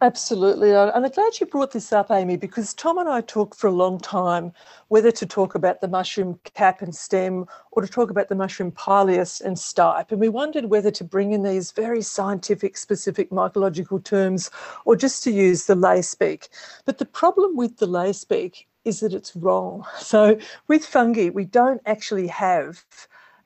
Absolutely. 0.00 0.72
And 0.74 0.92
I'm 0.92 1.10
glad 1.10 1.40
you 1.40 1.46
brought 1.46 1.72
this 1.72 1.92
up, 1.92 2.12
Amy, 2.12 2.36
because 2.36 2.72
Tom 2.72 2.98
and 2.98 3.08
I 3.08 3.20
talked 3.20 3.56
for 3.58 3.66
a 3.66 3.72
long 3.72 3.98
time 3.98 4.52
whether 4.90 5.10
to 5.10 5.26
talk 5.26 5.56
about 5.56 5.80
the 5.80 5.88
mushroom 5.88 6.38
cap 6.54 6.82
and 6.82 6.94
stem 6.94 7.46
or 7.72 7.82
to 7.82 7.88
talk 7.88 8.08
about 8.08 8.28
the 8.28 8.36
mushroom 8.36 8.70
pileus 8.70 9.40
and 9.40 9.56
stipe. 9.56 10.12
And 10.12 10.20
we 10.20 10.28
wondered 10.28 10.66
whether 10.66 10.92
to 10.92 11.04
bring 11.04 11.32
in 11.32 11.42
these 11.42 11.72
very 11.72 12.00
scientific, 12.02 12.76
specific 12.76 13.30
mycological 13.30 14.02
terms 14.04 14.52
or 14.84 14.94
just 14.94 15.24
to 15.24 15.32
use 15.32 15.66
the 15.66 15.74
lay 15.74 16.02
speak. 16.02 16.50
But 16.84 16.98
the 16.98 17.06
problem 17.06 17.56
with 17.56 17.78
the 17.78 17.86
lay 17.88 18.12
speak 18.12 18.68
is 18.84 19.00
that 19.00 19.14
it's 19.14 19.34
wrong. 19.34 19.84
So 19.98 20.38
with 20.68 20.86
fungi, 20.86 21.30
we 21.30 21.44
don't 21.44 21.82
actually 21.86 22.28
have 22.28 22.84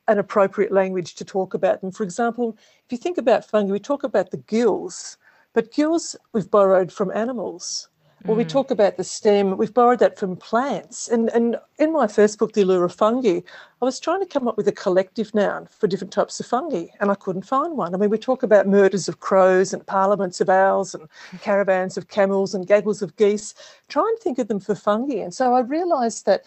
an 0.09 0.19
appropriate 0.19 0.73
language 0.73 1.15
to 1.15 1.25
talk 1.25 1.55
about 1.55 1.81
them. 1.81 1.93
For 1.93 2.03
example, 2.03 2.59
if 2.85 2.93
you 2.93 2.99
think 2.99 3.17
about 3.19 3.45
fungi, 3.49 3.73
we 3.73 3.79
talk 3.81 4.03
about 4.05 4.31
the 4.33 4.37
gills 4.37 5.17
but 5.53 5.73
gills 5.73 6.17
we've 6.33 6.51
borrowed 6.51 6.93
from 6.93 7.11
animals. 7.13 7.89
When 8.25 8.39
we 8.39 8.45
mm. 8.45 8.49
talk 8.49 8.71
about 8.71 8.97
the 8.97 9.05
stem, 9.05 9.57
we've 9.57 9.75
borrowed 9.75 9.99
that 9.99 10.17
from 10.17 10.37
plants. 10.37 11.09
And, 11.09 11.29
and 11.31 11.57
in 11.81 11.93
my 11.93 12.07
first 12.07 12.39
book, 12.39 12.53
The 12.53 12.63
Allure 12.63 12.85
of 12.85 12.95
Fungi, 12.95 13.41
I 13.81 13.85
was 13.85 13.99
trying 13.99 14.21
to 14.21 14.27
come 14.27 14.47
up 14.47 14.57
with 14.57 14.69
a 14.69 14.73
collective 14.73 15.35
noun 15.35 15.67
for 15.77 15.89
different 15.89 16.13
types 16.13 16.39
of 16.39 16.47
fungi, 16.47 16.87
and 17.01 17.11
I 17.11 17.17
couldn't 17.17 17.47
find 17.47 17.77
one. 17.77 17.95
I 17.95 17.99
mean, 17.99 18.11
we 18.11 18.19
talk 18.19 18.45
about 18.45 18.69
murders 18.69 19.09
of 19.09 19.19
crows 19.19 19.73
and 19.73 19.85
parliaments 19.85 20.41
of 20.41 20.49
owls 20.49 20.95
and 20.95 21.09
caravans 21.41 21.97
of 21.97 22.09
camels 22.09 22.55
and 22.55 22.65
gaggles 22.65 23.03
of 23.03 23.17
geese. 23.17 23.55
Try 23.89 24.03
and 24.09 24.19
think 24.21 24.39
of 24.39 24.47
them 24.47 24.61
for 24.61 24.77
fungi. 24.77 25.17
And 25.17 25.35
so 25.35 25.55
I 25.55 25.61
realised 25.61 26.25
that 26.27 26.45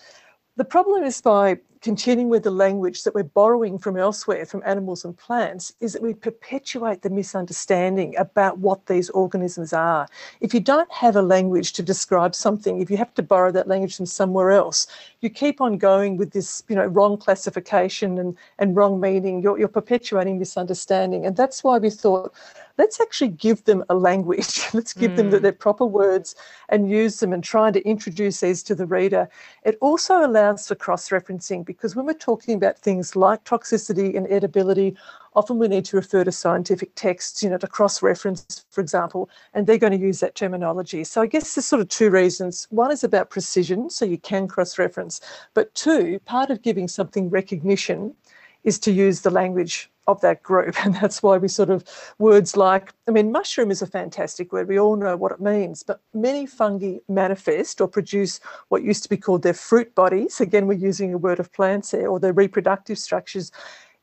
the 0.56 0.64
problem 0.64 1.04
is 1.04 1.20
by 1.20 1.58
continuing 1.86 2.30
with 2.30 2.42
the 2.42 2.50
language 2.50 3.04
that 3.04 3.14
we're 3.14 3.22
borrowing 3.22 3.78
from 3.78 3.96
elsewhere, 3.96 4.44
from 4.44 4.64
animals 4.66 5.06
and 5.06 5.16
plants, 5.16 5.72
is 5.82 5.94
that 5.94 6.02
we 6.02 6.16
perpetuate 6.16 7.04
the 7.04 7.10
misunderstanding 7.12 8.18
about 8.18 8.58
what 8.58 8.88
these 8.88 9.12
organisms 9.12 9.72
are. 9.72 10.08
If 10.42 10.52
you 10.52 10.60
don't 10.60 10.92
have 10.92 11.16
a 11.16 11.22
language 11.22 11.74
to 11.74 11.84
describe 11.84 12.34
something, 12.34 12.82
if 12.82 12.90
you 12.90 12.98
have 12.98 13.14
to 13.14 13.22
borrow 13.22 13.52
that 13.52 13.68
language 13.68 13.96
from 13.96 14.08
somewhere 14.08 14.50
else, 14.50 14.88
you 15.22 15.30
keep 15.30 15.62
on 15.62 15.78
going 15.78 16.18
with 16.18 16.32
this, 16.32 16.64
you 16.68 16.76
know, 16.76 16.88
wrong 16.88 17.18
classification 17.20 18.18
and, 18.18 18.36
and 18.58 18.76
wrong 18.76 19.00
meaning. 19.00 19.44
You're, 19.44 19.60
you're 19.60 19.68
perpetuating 19.68 20.40
misunderstanding. 20.40 21.24
And 21.28 21.38
that's 21.38 21.64
why 21.64 21.78
we 21.78 21.92
thought 21.92 22.34
let's 22.78 23.00
actually 23.00 23.30
give 23.30 23.64
them 23.66 23.84
a 23.90 23.96
language. 23.96 24.62
let's 24.74 24.94
give 24.94 25.12
mm. 25.12 25.16
them 25.18 25.30
the, 25.30 25.40
their 25.40 25.52
proper 25.52 25.86
words 25.86 26.36
and 26.70 26.90
use 26.90 27.20
them 27.20 27.34
and 27.34 27.44
try 27.44 27.72
to 27.72 27.86
introduce 27.88 28.42
these 28.42 28.64
to 28.64 28.76
the 28.76 28.86
reader. 28.86 29.30
It 29.64 29.78
also 29.82 30.26
allows 30.26 30.68
for 30.68 30.76
cross 30.76 31.10
referencing 31.10 31.66
because 31.66 31.96
when 31.96 32.06
we're 32.06 32.14
talking 32.14 32.56
about 32.56 32.80
things 32.80 33.16
like 33.16 33.44
toxicity 33.44 34.16
and 34.16 34.28
edibility, 34.28 34.96
often 35.36 35.58
we 35.58 35.68
need 35.68 35.86
to 35.86 35.98
refer 35.98 36.24
to 36.24 36.32
scientific 36.32 36.96
texts, 36.96 37.44
you 37.44 37.50
know, 37.50 37.58
to 37.58 37.68
cross 37.68 38.02
reference, 38.02 38.66
for 38.70 38.82
example, 38.82 39.30
and 39.54 39.68
they're 39.68 39.78
going 39.78 39.92
to 39.92 40.06
use 40.06 40.20
that 40.22 40.36
terminology. 40.36 41.04
So 41.04 41.22
I 41.22 41.28
guess 41.28 41.56
there's 41.56 41.66
sort 41.66 41.82
of 41.82 41.90
two 41.90 42.10
reasons. 42.10 42.68
One 42.70 42.92
is 42.92 43.04
about 43.04 43.30
precision, 43.30 43.90
so 43.90 44.06
you 44.06 44.18
can 44.18 44.48
cross 44.48 44.78
reference, 44.78 45.22
but 45.54 45.74
two, 45.76 46.20
part 46.26 46.50
of 46.50 46.62
giving 46.62 46.88
something 46.88 47.30
recognition 47.30 48.16
is 48.64 48.80
to 48.80 48.92
use 48.92 49.22
the 49.22 49.30
language 49.30 49.90
of 50.08 50.22
that 50.22 50.44
group. 50.44 50.76
And 50.86 50.94
that's 50.96 51.24
why 51.24 51.38
we 51.38 51.48
sort 51.48 51.70
of 51.70 51.84
words 52.20 52.56
like, 52.56 52.94
I 53.08 53.12
mean, 53.12 53.32
mushroom 53.32 53.72
is 53.72 53.82
a 53.82 53.88
fantastic 53.88 54.54
word. 54.54 54.68
We 54.68 54.80
all 54.80 54.96
know 54.96 55.16
what 55.18 55.32
it 55.32 55.40
means, 55.40 55.82
but 55.82 56.00
many 56.14 56.46
fungi 56.46 56.98
manifest 57.08 57.82
or 57.82 57.88
produce 57.88 58.40
what 58.70 58.84
used 58.84 59.04
to 59.04 59.10
be 59.10 59.18
called 59.18 59.42
their 59.42 59.54
fruit 59.54 59.96
bodies. 59.96 60.40
Again, 60.40 60.68
we're 60.68 60.74
using 60.74 61.14
a 61.14 61.18
word 61.18 61.40
of 61.40 61.52
plants 61.54 61.92
there, 61.92 62.08
or 62.08 62.20
their 62.20 62.34
reproductive 62.34 63.00
structures 63.00 63.52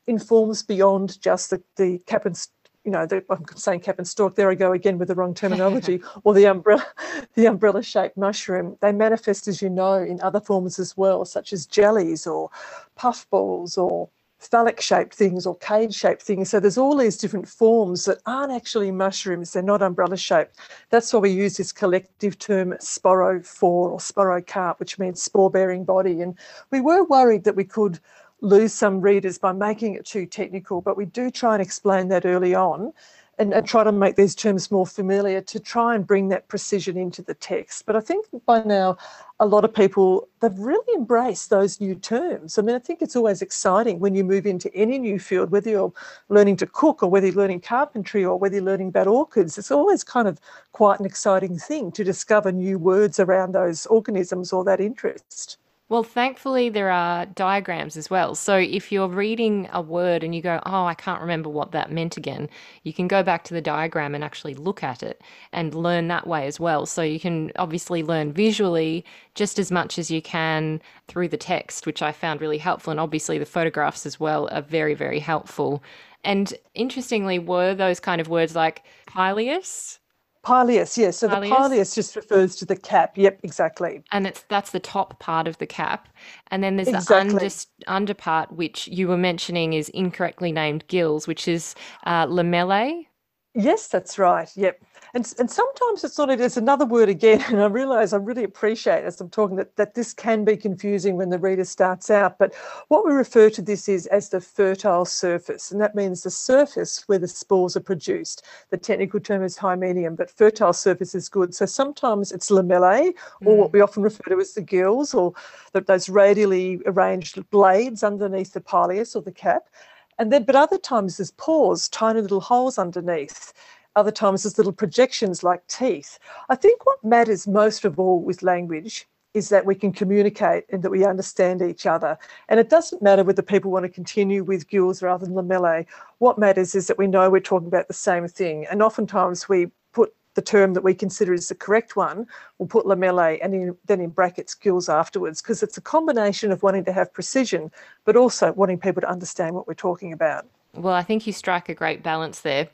in 0.07 0.19
forms 0.19 0.61
beyond 0.61 1.21
just 1.21 1.49
the, 1.49 1.63
the 1.77 1.99
cap 1.99 2.25
and 2.25 2.35
you 2.83 2.91
know, 2.91 3.05
the, 3.05 3.23
I'm 3.29 3.45
saying 3.55 3.79
cap 3.79 3.97
and 3.97 4.07
stalk. 4.07 4.35
There 4.35 4.51
I 4.51 4.55
go 4.55 4.73
again 4.73 4.97
with 4.97 5.07
the 5.07 5.15
wrong 5.15 5.33
terminology. 5.33 6.01
or 6.25 6.33
the 6.33 6.45
umbrella, 6.45 6.85
the 7.35 7.45
umbrella-shaped 7.45 8.17
mushroom. 8.17 8.77
They 8.81 8.91
manifest, 8.91 9.47
as 9.47 9.61
you 9.61 9.69
know, 9.69 9.95
in 9.95 10.19
other 10.19 10.41
forms 10.41 10.79
as 10.79 10.97
well, 10.97 11.23
such 11.23 11.53
as 11.53 11.65
jellies 11.65 12.27
or 12.27 12.49
puffballs 12.95 13.77
or 13.77 14.09
phallic 14.43 14.81
shaped 14.81 15.13
things 15.13 15.45
or 15.45 15.55
cage 15.57 15.93
shaped 15.93 16.21
things. 16.21 16.49
So 16.49 16.59
there's 16.59 16.77
all 16.77 16.97
these 16.97 17.17
different 17.17 17.47
forms 17.47 18.05
that 18.05 18.19
aren't 18.25 18.51
actually 18.51 18.91
mushrooms, 18.91 19.53
they're 19.53 19.63
not 19.63 19.81
umbrella 19.81 20.17
shaped. 20.17 20.57
That's 20.89 21.11
why 21.13 21.19
we 21.19 21.31
use 21.31 21.57
this 21.57 21.71
collective 21.71 22.37
term 22.39 22.73
sporophore 22.73 23.91
or 23.91 23.97
sporocarp, 23.99 24.79
which 24.79 24.99
means 24.99 25.21
spore 25.21 25.49
bearing 25.49 25.83
body. 25.83 26.21
And 26.21 26.37
we 26.71 26.81
were 26.81 27.03
worried 27.05 27.43
that 27.45 27.55
we 27.55 27.63
could 27.63 27.99
lose 28.41 28.73
some 28.73 28.99
readers 28.99 29.37
by 29.37 29.53
making 29.53 29.95
it 29.95 30.05
too 30.05 30.25
technical, 30.25 30.81
but 30.81 30.97
we 30.97 31.05
do 31.05 31.31
try 31.31 31.53
and 31.53 31.61
explain 31.61 32.09
that 32.09 32.25
early 32.25 32.53
on 32.53 32.91
and, 33.39 33.53
and, 33.53 33.65
try 33.65 33.83
to 33.83 33.91
make 33.91 34.15
these 34.15 34.35
terms 34.35 34.69
more 34.69 34.85
familiar 34.85 35.41
to 35.41 35.59
try 35.59 35.95
and 35.95 36.05
bring 36.05 36.29
that 36.29 36.47
precision 36.47 36.97
into 36.97 37.21
the 37.21 37.33
text. 37.33 37.85
But 37.85 37.95
I 37.95 37.99
think 37.99 38.25
by 38.45 38.63
now, 38.63 38.97
a 39.39 39.45
lot 39.47 39.65
of 39.65 39.73
people, 39.73 40.27
they've 40.39 40.57
really 40.57 40.93
embraced 40.95 41.49
those 41.49 41.81
new 41.81 41.95
terms. 41.95 42.57
I 42.57 42.61
mean, 42.61 42.75
I 42.75 42.79
think 42.79 43.01
it's 43.01 43.15
always 43.15 43.41
exciting 43.41 43.99
when 43.99 44.13
you 44.13 44.23
move 44.23 44.45
into 44.45 44.73
any 44.75 44.99
new 44.99 45.19
field, 45.19 45.51
whether 45.51 45.69
you're 45.69 45.93
learning 46.29 46.57
to 46.57 46.67
cook 46.67 47.01
or 47.01 47.09
whether 47.09 47.25
you're 47.25 47.35
learning 47.35 47.61
carpentry 47.61 48.23
or 48.23 48.37
whether 48.37 48.55
you're 48.55 48.63
learning 48.63 48.89
about 48.89 49.07
orchids. 49.07 49.57
It's 49.57 49.71
always 49.71 50.03
kind 50.03 50.27
of 50.27 50.39
quite 50.71 50.99
an 50.99 51.05
exciting 51.05 51.57
thing 51.57 51.91
to 51.93 52.03
discover 52.03 52.51
new 52.51 52.77
words 52.77 53.19
around 53.19 53.53
those 53.53 53.85
organisms 53.87 54.53
or 54.53 54.63
that 54.65 54.79
interest. 54.79 55.57
Well, 55.93 56.01
thankfully, 56.01 56.69
there 56.69 56.89
are 56.89 57.27
diagrams 57.27 57.97
as 57.97 58.09
well. 58.09 58.33
So 58.33 58.57
if 58.57 58.91
you're 58.91 59.07
reading 59.07 59.69
a 59.71 59.79
word 59.79 60.23
and 60.23 60.33
you 60.33 60.41
go, 60.41 60.59
oh, 60.65 60.85
I 60.85 60.95
can't 60.95 61.21
remember 61.21 61.49
what 61.49 61.71
that 61.73 61.91
meant 61.91 62.17
again, 62.17 62.49
you 62.81 62.91
can 62.91 63.07
go 63.07 63.21
back 63.21 63.43
to 63.43 63.53
the 63.53 63.61
diagram 63.61 64.15
and 64.15 64.23
actually 64.23 64.55
look 64.55 64.81
at 64.81 65.03
it 65.03 65.21
and 65.51 65.75
learn 65.75 66.07
that 66.07 66.25
way 66.25 66.47
as 66.47 66.59
well. 66.59 66.87
So 66.87 67.03
you 67.03 67.19
can 67.19 67.51
obviously 67.57 68.01
learn 68.01 68.33
visually 68.33 69.05
just 69.35 69.59
as 69.59 69.69
much 69.69 69.99
as 69.99 70.09
you 70.09 70.19
can 70.19 70.81
through 71.07 71.27
the 71.27 71.37
text, 71.37 71.85
which 71.85 72.01
I 72.01 72.11
found 72.11 72.41
really 72.41 72.57
helpful. 72.57 72.89
And 72.89 72.99
obviously, 72.99 73.37
the 73.37 73.45
photographs 73.45 74.07
as 74.07 74.19
well 74.19 74.49
are 74.51 74.63
very, 74.63 74.95
very 74.95 75.19
helpful. 75.19 75.83
And 76.23 76.55
interestingly, 76.73 77.37
were 77.37 77.75
those 77.75 77.99
kind 77.99 78.19
of 78.19 78.29
words 78.29 78.55
like 78.55 78.83
pileus 79.05 79.99
Pileus, 80.43 80.97
yes. 80.97 81.17
So 81.17 81.29
pileus. 81.29 81.49
the 81.49 81.55
pileus 81.55 81.95
just 81.95 82.15
refers 82.15 82.55
to 82.57 82.65
the 82.65 82.75
cap. 82.75 83.17
Yep, 83.17 83.39
exactly. 83.43 84.03
And 84.11 84.27
it's 84.27 84.43
that's 84.49 84.71
the 84.71 84.79
top 84.79 85.17
part 85.19 85.47
of 85.47 85.57
the 85.57 85.65
cap. 85.65 86.09
And 86.51 86.61
then 86.61 86.75
there's 86.75 86.89
exactly. 86.89 87.29
the 87.29 87.45
under, 87.45 87.49
under 87.87 88.13
part, 88.13 88.51
which 88.51 88.87
you 88.89 89.07
were 89.07 89.17
mentioning 89.17 89.71
is 89.73 89.87
incorrectly 89.89 90.51
named 90.51 90.85
gills, 90.87 91.27
which 91.27 91.47
is 91.47 91.75
uh, 92.05 92.27
lamellae. 92.27 93.07
Yes, 93.55 93.87
that's 93.87 94.19
right. 94.19 94.49
Yep. 94.55 94.83
And, 95.15 95.31
and 95.37 95.49
sometimes 95.49 96.03
it's 96.03 96.17
not, 96.17 96.35
there's 96.35 96.57
another 96.57 96.85
word 96.85 97.07
again, 97.07 97.43
and 97.47 97.61
I 97.61 97.67
realise 97.67 98.13
I 98.13 98.17
really 98.17 98.43
appreciate 98.43 99.03
as 99.03 99.21
I'm 99.21 99.29
talking 99.29 99.57
that, 99.57 99.75
that 99.75 99.93
this 99.93 100.11
can 100.11 100.43
be 100.43 100.57
confusing 100.57 101.17
when 101.17 101.29
the 101.29 101.37
reader 101.37 101.65
starts 101.65 102.09
out. 102.09 102.39
But 102.39 102.55
what 102.87 103.05
we 103.05 103.13
refer 103.13 103.51
to 103.51 103.61
this 103.61 103.87
is 103.87 104.07
as 104.07 104.29
the 104.29 104.41
fertile 104.41 105.05
surface, 105.05 105.71
and 105.71 105.79
that 105.79 105.93
means 105.93 106.23
the 106.23 106.31
surface 106.31 107.03
where 107.07 107.19
the 107.19 107.27
spores 107.27 107.77
are 107.77 107.81
produced. 107.81 108.43
The 108.71 108.77
technical 108.77 109.19
term 109.19 109.43
is 109.43 109.55
hymenium, 109.55 110.15
but 110.15 110.31
fertile 110.31 110.73
surface 110.73 111.13
is 111.13 111.29
good. 111.29 111.53
So 111.53 111.67
sometimes 111.67 112.31
it's 112.31 112.49
lamellae, 112.49 113.13
or 113.45 113.53
mm. 113.53 113.57
what 113.57 113.71
we 113.71 113.81
often 113.81 114.01
refer 114.01 114.23
to 114.29 114.39
as 114.39 114.53
the 114.53 114.61
gills, 114.61 115.13
or 115.13 115.33
the, 115.73 115.81
those 115.81 116.09
radially 116.09 116.81
arranged 116.87 117.47
blades 117.51 118.03
underneath 118.03 118.53
the 118.53 118.61
pileus 118.61 119.15
or 119.15 119.21
the 119.21 119.31
cap. 119.31 119.69
And 120.17 120.31
then, 120.31 120.43
but 120.43 120.55
other 120.55 120.77
times 120.77 121.17
there's 121.17 121.31
pores, 121.31 121.87
tiny 121.89 122.21
little 122.21 122.41
holes 122.41 122.77
underneath. 122.79 123.53
Other 123.95 124.11
times 124.11 124.43
there's 124.43 124.57
little 124.57 124.73
projections 124.73 125.43
like 125.43 125.65
teeth. 125.67 126.19
I 126.49 126.55
think 126.55 126.85
what 126.85 127.03
matters 127.03 127.47
most 127.47 127.85
of 127.85 127.99
all 127.99 128.21
with 128.21 128.43
language 128.43 129.07
is 129.33 129.49
that 129.49 129.65
we 129.65 129.75
can 129.75 129.91
communicate 129.91 130.65
and 130.69 130.83
that 130.83 130.91
we 130.91 131.05
understand 131.05 131.61
each 131.61 131.85
other. 131.85 132.17
And 132.49 132.59
it 132.59 132.69
doesn't 132.69 133.01
matter 133.01 133.23
whether 133.23 133.41
people 133.41 133.71
want 133.71 133.83
to 133.83 133.89
continue 133.89 134.43
with 134.43 134.67
gills 134.67 135.01
rather 135.01 135.25
than 135.25 135.35
lamellae. 135.35 135.87
What 136.19 136.37
matters 136.37 136.75
is 136.75 136.87
that 136.87 136.97
we 136.97 137.07
know 137.07 137.29
we're 137.29 137.39
talking 137.39 137.67
about 137.67 137.87
the 137.87 137.93
same 137.93 138.27
thing. 138.27 138.67
And 138.69 138.83
oftentimes 138.83 139.49
we 139.49 139.67
put 139.91 140.13
the 140.35 140.41
term 140.41 140.73
that 140.73 140.83
we 140.83 140.93
consider 140.93 141.33
is 141.33 141.49
the 141.49 141.55
correct 141.55 141.95
one, 141.95 142.27
we'll 142.57 142.67
put 142.67 142.85
lamellae 142.85 143.39
and 143.43 143.53
in, 143.53 143.77
then 143.85 144.01
in 144.01 144.09
brackets 144.09 144.53
gills 144.53 144.89
afterwards, 144.89 145.41
because 145.41 145.61
it's 145.63 145.77
a 145.77 145.81
combination 145.81 146.51
of 146.51 146.63
wanting 146.63 146.85
to 146.85 146.91
have 146.91 147.13
precision, 147.13 147.71
but 148.05 148.15
also 148.15 148.51
wanting 148.53 148.79
people 148.79 149.01
to 149.01 149.09
understand 149.09 149.55
what 149.55 149.67
we're 149.67 149.73
talking 149.73 150.13
about. 150.13 150.47
Well, 150.73 150.95
I 150.95 151.03
think 151.03 151.27
you 151.27 151.33
strike 151.33 151.69
a 151.69 151.75
great 151.75 152.01
balance 152.01 152.41
there. 152.41 152.69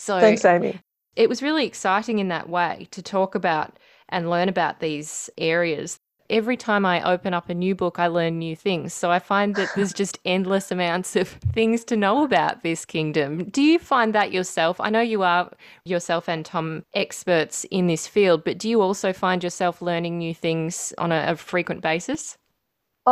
So 0.00 0.18
thanks, 0.18 0.44
Amy. 0.46 0.80
It 1.14 1.28
was 1.28 1.42
really 1.42 1.66
exciting 1.66 2.20
in 2.20 2.28
that 2.28 2.48
way 2.48 2.88
to 2.90 3.02
talk 3.02 3.34
about 3.34 3.78
and 4.08 4.30
learn 4.30 4.48
about 4.48 4.80
these 4.80 5.28
areas. 5.36 5.98
Every 6.30 6.56
time 6.56 6.86
I 6.86 7.02
open 7.02 7.34
up 7.34 7.50
a 7.50 7.54
new 7.54 7.74
book, 7.74 7.98
I 7.98 8.06
learn 8.06 8.38
new 8.38 8.56
things. 8.56 8.94
So 8.94 9.10
I 9.10 9.18
find 9.18 9.56
that 9.56 9.68
there's 9.74 9.92
just 9.92 10.18
endless 10.24 10.70
amounts 10.70 11.16
of 11.16 11.28
things 11.28 11.84
to 11.84 11.96
know 11.96 12.24
about 12.24 12.62
this 12.62 12.86
kingdom. 12.86 13.44
Do 13.50 13.60
you 13.60 13.78
find 13.78 14.14
that 14.14 14.32
yourself? 14.32 14.80
I 14.80 14.88
know 14.88 15.00
you 15.02 15.22
are 15.22 15.50
yourself 15.84 16.28
and 16.30 16.46
Tom 16.46 16.84
experts 16.94 17.64
in 17.70 17.86
this 17.88 18.06
field, 18.06 18.42
but 18.44 18.56
do 18.58 18.70
you 18.70 18.80
also 18.80 19.12
find 19.12 19.44
yourself 19.44 19.82
learning 19.82 20.16
new 20.16 20.34
things 20.34 20.94
on 20.96 21.12
a, 21.12 21.32
a 21.32 21.36
frequent 21.36 21.82
basis? 21.82 22.38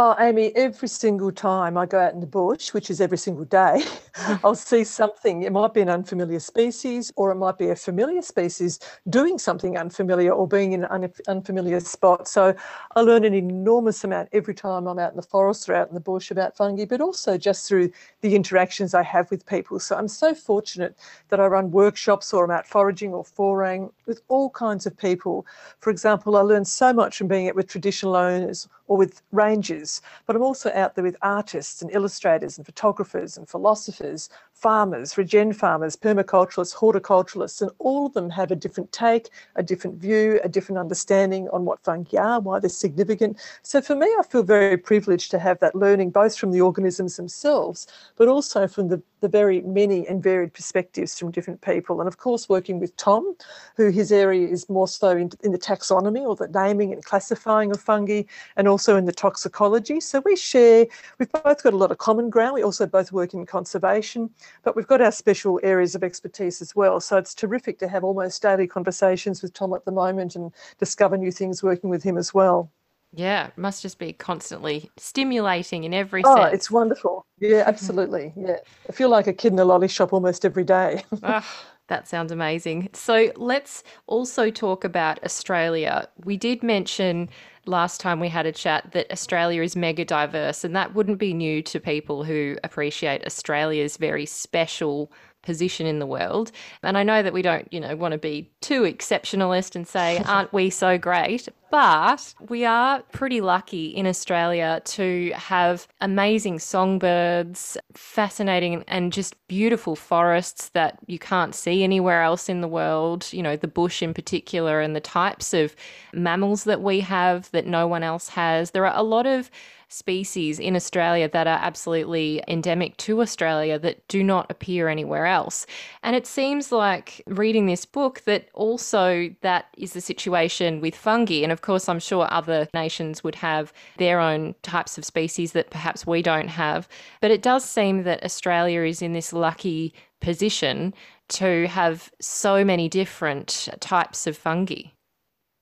Oh, 0.00 0.14
Amy, 0.20 0.54
every 0.54 0.86
single 0.86 1.32
time 1.32 1.76
I 1.76 1.84
go 1.84 1.98
out 1.98 2.12
in 2.14 2.20
the 2.20 2.26
bush, 2.28 2.72
which 2.72 2.88
is 2.88 3.00
every 3.00 3.18
single 3.18 3.44
day, 3.44 3.82
I'll 4.44 4.54
see 4.54 4.84
something. 4.84 5.42
It 5.42 5.50
might 5.50 5.74
be 5.74 5.80
an 5.80 5.88
unfamiliar 5.88 6.38
species, 6.38 7.12
or 7.16 7.32
it 7.32 7.34
might 7.34 7.58
be 7.58 7.70
a 7.70 7.74
familiar 7.74 8.22
species 8.22 8.78
doing 9.10 9.40
something 9.40 9.76
unfamiliar 9.76 10.30
or 10.30 10.46
being 10.46 10.70
in 10.70 10.84
an 10.84 11.12
unfamiliar 11.26 11.80
spot. 11.80 12.28
So 12.28 12.54
I 12.94 13.00
learn 13.00 13.24
an 13.24 13.34
enormous 13.34 14.04
amount 14.04 14.28
every 14.32 14.54
time 14.54 14.86
I'm 14.86 15.00
out 15.00 15.10
in 15.10 15.16
the 15.16 15.22
forest 15.22 15.68
or 15.68 15.74
out 15.74 15.88
in 15.88 15.94
the 15.94 16.00
bush 16.00 16.30
about 16.30 16.56
fungi, 16.56 16.84
but 16.84 17.00
also 17.00 17.36
just 17.36 17.66
through 17.66 17.90
the 18.20 18.36
interactions 18.36 18.94
I 18.94 19.02
have 19.02 19.28
with 19.32 19.44
people. 19.46 19.80
So 19.80 19.96
I'm 19.96 20.06
so 20.06 20.32
fortunate 20.32 20.96
that 21.30 21.40
I 21.40 21.46
run 21.46 21.72
workshops 21.72 22.32
or 22.32 22.44
I'm 22.44 22.52
out 22.52 22.68
foraging 22.68 23.14
or 23.14 23.24
foraying 23.24 23.90
with 24.06 24.20
all 24.28 24.50
kinds 24.50 24.86
of 24.86 24.96
people. 24.96 25.44
For 25.80 25.90
example, 25.90 26.36
I 26.36 26.42
learn 26.42 26.64
so 26.64 26.92
much 26.92 27.18
from 27.18 27.26
being 27.26 27.48
out 27.48 27.56
with 27.56 27.66
traditional 27.66 28.14
owners 28.14 28.68
or 28.88 28.96
with 28.96 29.22
rangers, 29.32 30.02
but 30.26 30.34
I'm 30.34 30.42
also 30.42 30.72
out 30.74 30.94
there 30.94 31.04
with 31.04 31.16
artists 31.22 31.82
and 31.82 31.90
illustrators 31.92 32.58
and 32.58 32.66
photographers 32.66 33.36
and 33.36 33.48
philosophers 33.48 34.28
farmers, 34.58 35.16
regen 35.16 35.52
farmers, 35.52 35.94
permaculturalists, 35.94 36.74
horticulturalists, 36.74 37.62
and 37.62 37.70
all 37.78 38.06
of 38.06 38.12
them 38.14 38.28
have 38.28 38.50
a 38.50 38.56
different 38.56 38.90
take, 38.90 39.28
a 39.54 39.62
different 39.62 39.96
view, 40.00 40.40
a 40.42 40.48
different 40.48 40.80
understanding 40.80 41.48
on 41.50 41.64
what 41.64 41.82
fungi 41.84 42.16
are, 42.16 42.40
why 42.40 42.58
they're 42.58 42.68
significant. 42.68 43.38
So 43.62 43.80
for 43.80 43.94
me, 43.94 44.06
I 44.18 44.22
feel 44.24 44.42
very 44.42 44.76
privileged 44.76 45.30
to 45.30 45.38
have 45.38 45.60
that 45.60 45.76
learning 45.76 46.10
both 46.10 46.36
from 46.36 46.50
the 46.50 46.60
organisms 46.60 47.16
themselves, 47.16 47.86
but 48.16 48.26
also 48.26 48.66
from 48.66 48.88
the, 48.88 49.00
the 49.20 49.28
very 49.28 49.60
many 49.60 50.06
and 50.08 50.20
varied 50.20 50.52
perspectives 50.52 51.16
from 51.16 51.30
different 51.30 51.60
people. 51.60 52.00
And 52.00 52.08
of 52.08 52.18
course, 52.18 52.48
working 52.48 52.80
with 52.80 52.96
Tom, 52.96 53.36
who 53.76 53.90
his 53.90 54.10
area 54.10 54.48
is 54.48 54.68
more 54.68 54.88
so 54.88 55.10
in, 55.10 55.30
in 55.44 55.52
the 55.52 55.58
taxonomy 55.58 56.26
or 56.26 56.34
the 56.34 56.48
naming 56.48 56.92
and 56.92 57.04
classifying 57.04 57.70
of 57.70 57.80
fungi, 57.80 58.22
and 58.56 58.66
also 58.66 58.96
in 58.96 59.04
the 59.04 59.12
toxicology. 59.12 60.00
So 60.00 60.20
we 60.24 60.34
share, 60.34 60.86
we've 61.18 61.30
both 61.30 61.62
got 61.62 61.72
a 61.72 61.76
lot 61.76 61.92
of 61.92 61.98
common 61.98 62.28
ground. 62.28 62.54
We 62.54 62.64
also 62.64 62.86
both 62.86 63.12
work 63.12 63.34
in 63.34 63.46
conservation. 63.46 64.30
But 64.62 64.76
we've 64.76 64.86
got 64.86 65.00
our 65.00 65.12
special 65.12 65.60
areas 65.62 65.94
of 65.94 66.04
expertise 66.04 66.60
as 66.60 66.74
well. 66.76 67.00
So 67.00 67.16
it's 67.16 67.34
terrific 67.34 67.78
to 67.80 67.88
have 67.88 68.04
almost 68.04 68.42
daily 68.42 68.66
conversations 68.66 69.42
with 69.42 69.52
Tom 69.52 69.72
at 69.74 69.84
the 69.84 69.92
moment 69.92 70.36
and 70.36 70.52
discover 70.78 71.16
new 71.16 71.32
things 71.32 71.62
working 71.62 71.90
with 71.90 72.02
him 72.02 72.16
as 72.16 72.34
well. 72.34 72.70
Yeah, 73.12 73.50
must 73.56 73.82
just 73.82 73.98
be 73.98 74.12
constantly 74.12 74.90
stimulating 74.98 75.84
in 75.84 75.94
every 75.94 76.22
sense. 76.22 76.34
oh, 76.38 76.42
sense. 76.42 76.54
it's 76.54 76.70
wonderful. 76.70 77.26
Yeah, 77.38 77.62
absolutely. 77.66 78.32
Yeah. 78.36 78.58
I 78.88 78.92
feel 78.92 79.08
like 79.08 79.26
a 79.26 79.32
kid 79.32 79.52
in 79.52 79.58
a 79.58 79.64
lolly 79.64 79.88
shop 79.88 80.12
almost 80.12 80.44
every 80.44 80.64
day. 80.64 81.04
oh, 81.22 81.46
that 81.88 82.06
sounds 82.06 82.32
amazing. 82.32 82.90
So 82.92 83.32
let's 83.36 83.82
also 84.06 84.50
talk 84.50 84.84
about 84.84 85.22
Australia. 85.24 86.08
We 86.24 86.36
did 86.36 86.62
mention 86.62 87.30
last 87.68 88.00
time 88.00 88.18
we 88.18 88.28
had 88.28 88.46
a 88.46 88.52
chat 88.52 88.92
that 88.92 89.10
Australia 89.12 89.62
is 89.62 89.76
mega 89.76 90.04
diverse, 90.04 90.64
and 90.64 90.74
that 90.74 90.94
wouldn't 90.94 91.18
be 91.18 91.34
new 91.34 91.62
to 91.62 91.78
people 91.78 92.24
who 92.24 92.56
appreciate 92.64 93.24
Australia's 93.26 93.96
very 93.96 94.26
special 94.26 95.12
position 95.42 95.86
in 95.86 95.98
the 95.98 96.06
world. 96.06 96.52
And 96.82 96.98
I 96.98 97.02
know 97.02 97.22
that 97.22 97.32
we 97.32 97.42
don't, 97.42 97.72
you 97.72 97.80
know, 97.80 97.96
want 97.96 98.12
to 98.12 98.18
be 98.18 98.50
too 98.60 98.82
exceptionalist 98.82 99.74
and 99.76 99.86
say, 99.86 100.18
aren't 100.26 100.52
we 100.52 100.70
so 100.70 100.98
great? 100.98 101.48
But 101.70 102.34
we 102.48 102.64
are 102.64 103.02
pretty 103.12 103.42
lucky 103.42 103.88
in 103.88 104.06
Australia 104.06 104.80
to 104.86 105.32
have 105.34 105.86
amazing 106.00 106.60
songbirds, 106.60 107.76
fascinating 107.92 108.84
and 108.88 109.12
just 109.12 109.34
beautiful 109.48 109.94
forests 109.94 110.70
that 110.70 110.98
you 111.06 111.18
can't 111.18 111.54
see 111.54 111.84
anywhere 111.84 112.22
else 112.22 112.48
in 112.48 112.62
the 112.62 112.68
world. 112.68 113.30
You 113.32 113.42
know, 113.42 113.56
the 113.56 113.68
bush 113.68 114.02
in 114.02 114.14
particular, 114.14 114.80
and 114.80 114.96
the 114.96 115.00
types 115.00 115.52
of 115.52 115.76
mammals 116.14 116.64
that 116.64 116.80
we 116.80 117.00
have 117.00 117.50
that 117.50 117.66
no 117.66 117.86
one 117.86 118.02
else 118.02 118.28
has. 118.30 118.70
There 118.70 118.86
are 118.86 118.98
a 118.98 119.02
lot 119.02 119.26
of 119.26 119.50
species 119.88 120.58
in 120.58 120.76
Australia 120.76 121.28
that 121.28 121.46
are 121.46 121.58
absolutely 121.60 122.42
endemic 122.46 122.96
to 122.98 123.20
Australia 123.20 123.78
that 123.78 124.06
do 124.08 124.22
not 124.22 124.50
appear 124.50 124.88
anywhere 124.88 125.26
else. 125.26 125.66
And 126.02 126.14
it 126.14 126.26
seems 126.26 126.70
like 126.70 127.22
reading 127.26 127.66
this 127.66 127.84
book 127.84 128.20
that 128.26 128.48
also 128.52 129.30
that 129.40 129.66
is 129.76 129.94
the 129.94 130.00
situation 130.00 130.80
with 130.80 130.94
fungi. 130.94 131.42
And 131.42 131.52
of 131.52 131.62
course, 131.62 131.88
I'm 131.88 132.00
sure 132.00 132.28
other 132.30 132.68
nations 132.74 133.24
would 133.24 133.36
have 133.36 133.72
their 133.96 134.20
own 134.20 134.54
types 134.62 134.98
of 134.98 135.04
species 135.04 135.52
that 135.52 135.70
perhaps 135.70 136.06
we 136.06 136.22
don't 136.22 136.48
have. 136.48 136.88
But 137.20 137.30
it 137.30 137.42
does 137.42 137.64
seem 137.64 138.02
that 138.04 138.24
Australia 138.24 138.82
is 138.82 139.02
in 139.02 139.12
this 139.12 139.32
lucky 139.32 139.94
position 140.20 140.94
to 141.28 141.66
have 141.68 142.10
so 142.20 142.64
many 142.64 142.88
different 142.88 143.68
types 143.80 144.26
of 144.26 144.36
fungi. 144.36 144.90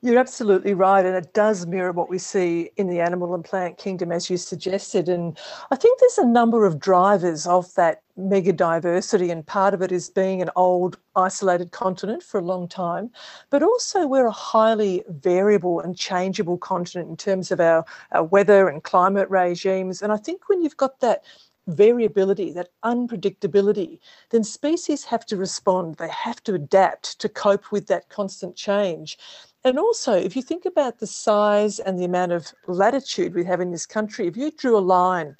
You're 0.06 0.20
absolutely 0.20 0.72
right, 0.72 1.04
and 1.04 1.16
it 1.16 1.34
does 1.34 1.66
mirror 1.66 1.90
what 1.90 2.08
we 2.08 2.18
see 2.18 2.70
in 2.76 2.86
the 2.86 3.00
animal 3.00 3.34
and 3.34 3.44
plant 3.44 3.76
kingdom, 3.76 4.12
as 4.12 4.30
you 4.30 4.36
suggested. 4.36 5.08
And 5.08 5.36
I 5.72 5.74
think 5.74 5.98
there's 5.98 6.18
a 6.18 6.24
number 6.24 6.64
of 6.64 6.78
drivers 6.78 7.44
of 7.44 7.74
that 7.74 8.02
mega 8.16 8.52
diversity, 8.52 9.30
and 9.32 9.44
part 9.44 9.74
of 9.74 9.82
it 9.82 9.90
is 9.90 10.08
being 10.08 10.40
an 10.40 10.50
old, 10.54 10.96
isolated 11.16 11.72
continent 11.72 12.22
for 12.22 12.38
a 12.38 12.44
long 12.44 12.68
time, 12.68 13.10
but 13.50 13.64
also 13.64 14.06
we're 14.06 14.28
a 14.28 14.30
highly 14.30 15.02
variable 15.08 15.80
and 15.80 15.98
changeable 15.98 16.56
continent 16.56 17.10
in 17.10 17.16
terms 17.16 17.50
of 17.50 17.58
our, 17.58 17.84
our 18.12 18.22
weather 18.22 18.68
and 18.68 18.84
climate 18.84 19.28
regimes. 19.28 20.02
And 20.02 20.12
I 20.12 20.18
think 20.18 20.48
when 20.48 20.62
you've 20.62 20.76
got 20.76 21.00
that 21.00 21.24
variability, 21.66 22.52
that 22.52 22.68
unpredictability, 22.84 23.98
then 24.30 24.44
species 24.44 25.04
have 25.04 25.26
to 25.26 25.36
respond. 25.36 25.96
They 25.96 26.08
have 26.10 26.40
to 26.44 26.54
adapt 26.54 27.18
to 27.18 27.28
cope 27.28 27.72
with 27.72 27.88
that 27.88 28.08
constant 28.08 28.54
change. 28.54 29.18
And 29.66 29.80
also, 29.80 30.12
if 30.12 30.36
you 30.36 30.42
think 30.42 30.64
about 30.64 31.00
the 31.00 31.08
size 31.08 31.80
and 31.80 31.98
the 31.98 32.04
amount 32.04 32.30
of 32.30 32.54
latitude 32.68 33.34
we 33.34 33.44
have 33.46 33.60
in 33.60 33.72
this 33.72 33.84
country, 33.84 34.28
if 34.28 34.36
you 34.36 34.52
drew 34.52 34.78
a 34.78 34.78
line 34.78 35.34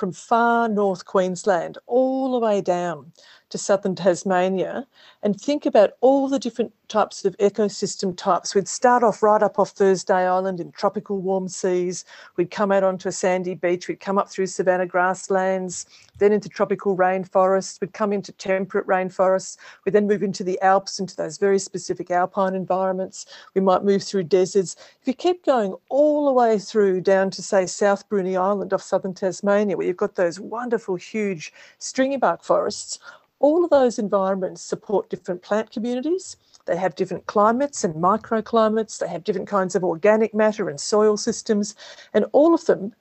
from 0.00 0.12
far 0.12 0.66
north 0.66 1.04
Queensland 1.04 1.76
all 1.86 2.32
the 2.32 2.38
way 2.38 2.62
down 2.62 3.12
to 3.50 3.58
southern 3.58 3.94
Tasmania 3.94 4.86
and 5.22 5.38
think 5.38 5.66
about 5.66 5.90
all 6.00 6.28
the 6.28 6.38
different 6.38 6.72
types 6.88 7.24
of 7.24 7.36
ecosystem 7.38 8.16
types. 8.16 8.54
We'd 8.54 8.68
start 8.68 9.02
off 9.02 9.22
right 9.22 9.42
up 9.42 9.58
off 9.58 9.70
Thursday 9.70 10.26
Island 10.26 10.60
in 10.60 10.72
tropical 10.72 11.20
warm 11.20 11.48
seas. 11.48 12.04
We'd 12.36 12.50
come 12.50 12.72
out 12.72 12.82
onto 12.82 13.08
a 13.08 13.12
sandy 13.12 13.54
beach. 13.54 13.88
We'd 13.88 14.00
come 14.00 14.18
up 14.18 14.28
through 14.28 14.46
savanna 14.46 14.86
grasslands, 14.86 15.86
then 16.18 16.32
into 16.32 16.48
tropical 16.48 16.96
rainforests. 16.96 17.80
We'd 17.80 17.92
come 17.92 18.12
into 18.12 18.32
temperate 18.32 18.86
rainforests. 18.86 19.56
We'd 19.84 19.92
then 19.92 20.08
move 20.08 20.22
into 20.22 20.44
the 20.44 20.60
Alps, 20.62 20.98
into 20.98 21.16
those 21.16 21.38
very 21.38 21.58
specific 21.58 22.10
alpine 22.10 22.54
environments. 22.54 23.26
We 23.54 23.60
might 23.60 23.84
move 23.84 24.02
through 24.02 24.24
deserts. 24.24 24.76
If 25.00 25.06
you 25.06 25.14
keep 25.14 25.44
going 25.44 25.74
all 25.88 26.26
the 26.26 26.32
way 26.32 26.58
through 26.58 27.02
down 27.02 27.30
to, 27.30 27.42
say, 27.42 27.66
South 27.66 28.08
Bruny 28.08 28.40
Island 28.40 28.72
off 28.72 28.82
southern 28.82 29.14
Tasmania, 29.14 29.76
where 29.76 29.86
you've 29.90 29.96
got 29.96 30.14
those 30.14 30.40
wonderful, 30.40 30.94
huge 30.94 31.52
stringy 31.78 32.16
bark 32.16 32.42
forests, 32.42 32.98
all 33.40 33.64
of 33.64 33.70
those 33.70 33.98
environments 33.98 34.62
support 34.62 35.10
different 35.10 35.42
plant 35.42 35.70
communities. 35.70 36.36
They 36.66 36.76
have 36.76 36.94
different 36.94 37.26
climates 37.26 37.82
and 37.84 37.94
microclimates. 37.94 38.98
They 38.98 39.08
have 39.08 39.24
different 39.24 39.48
kinds 39.48 39.74
of 39.74 39.82
organic 39.82 40.34
matter 40.34 40.68
and 40.68 40.78
soil 40.78 41.16
systems. 41.16 41.74
And 42.14 42.26
all 42.32 42.54
of 42.54 42.66
them 42.66 42.94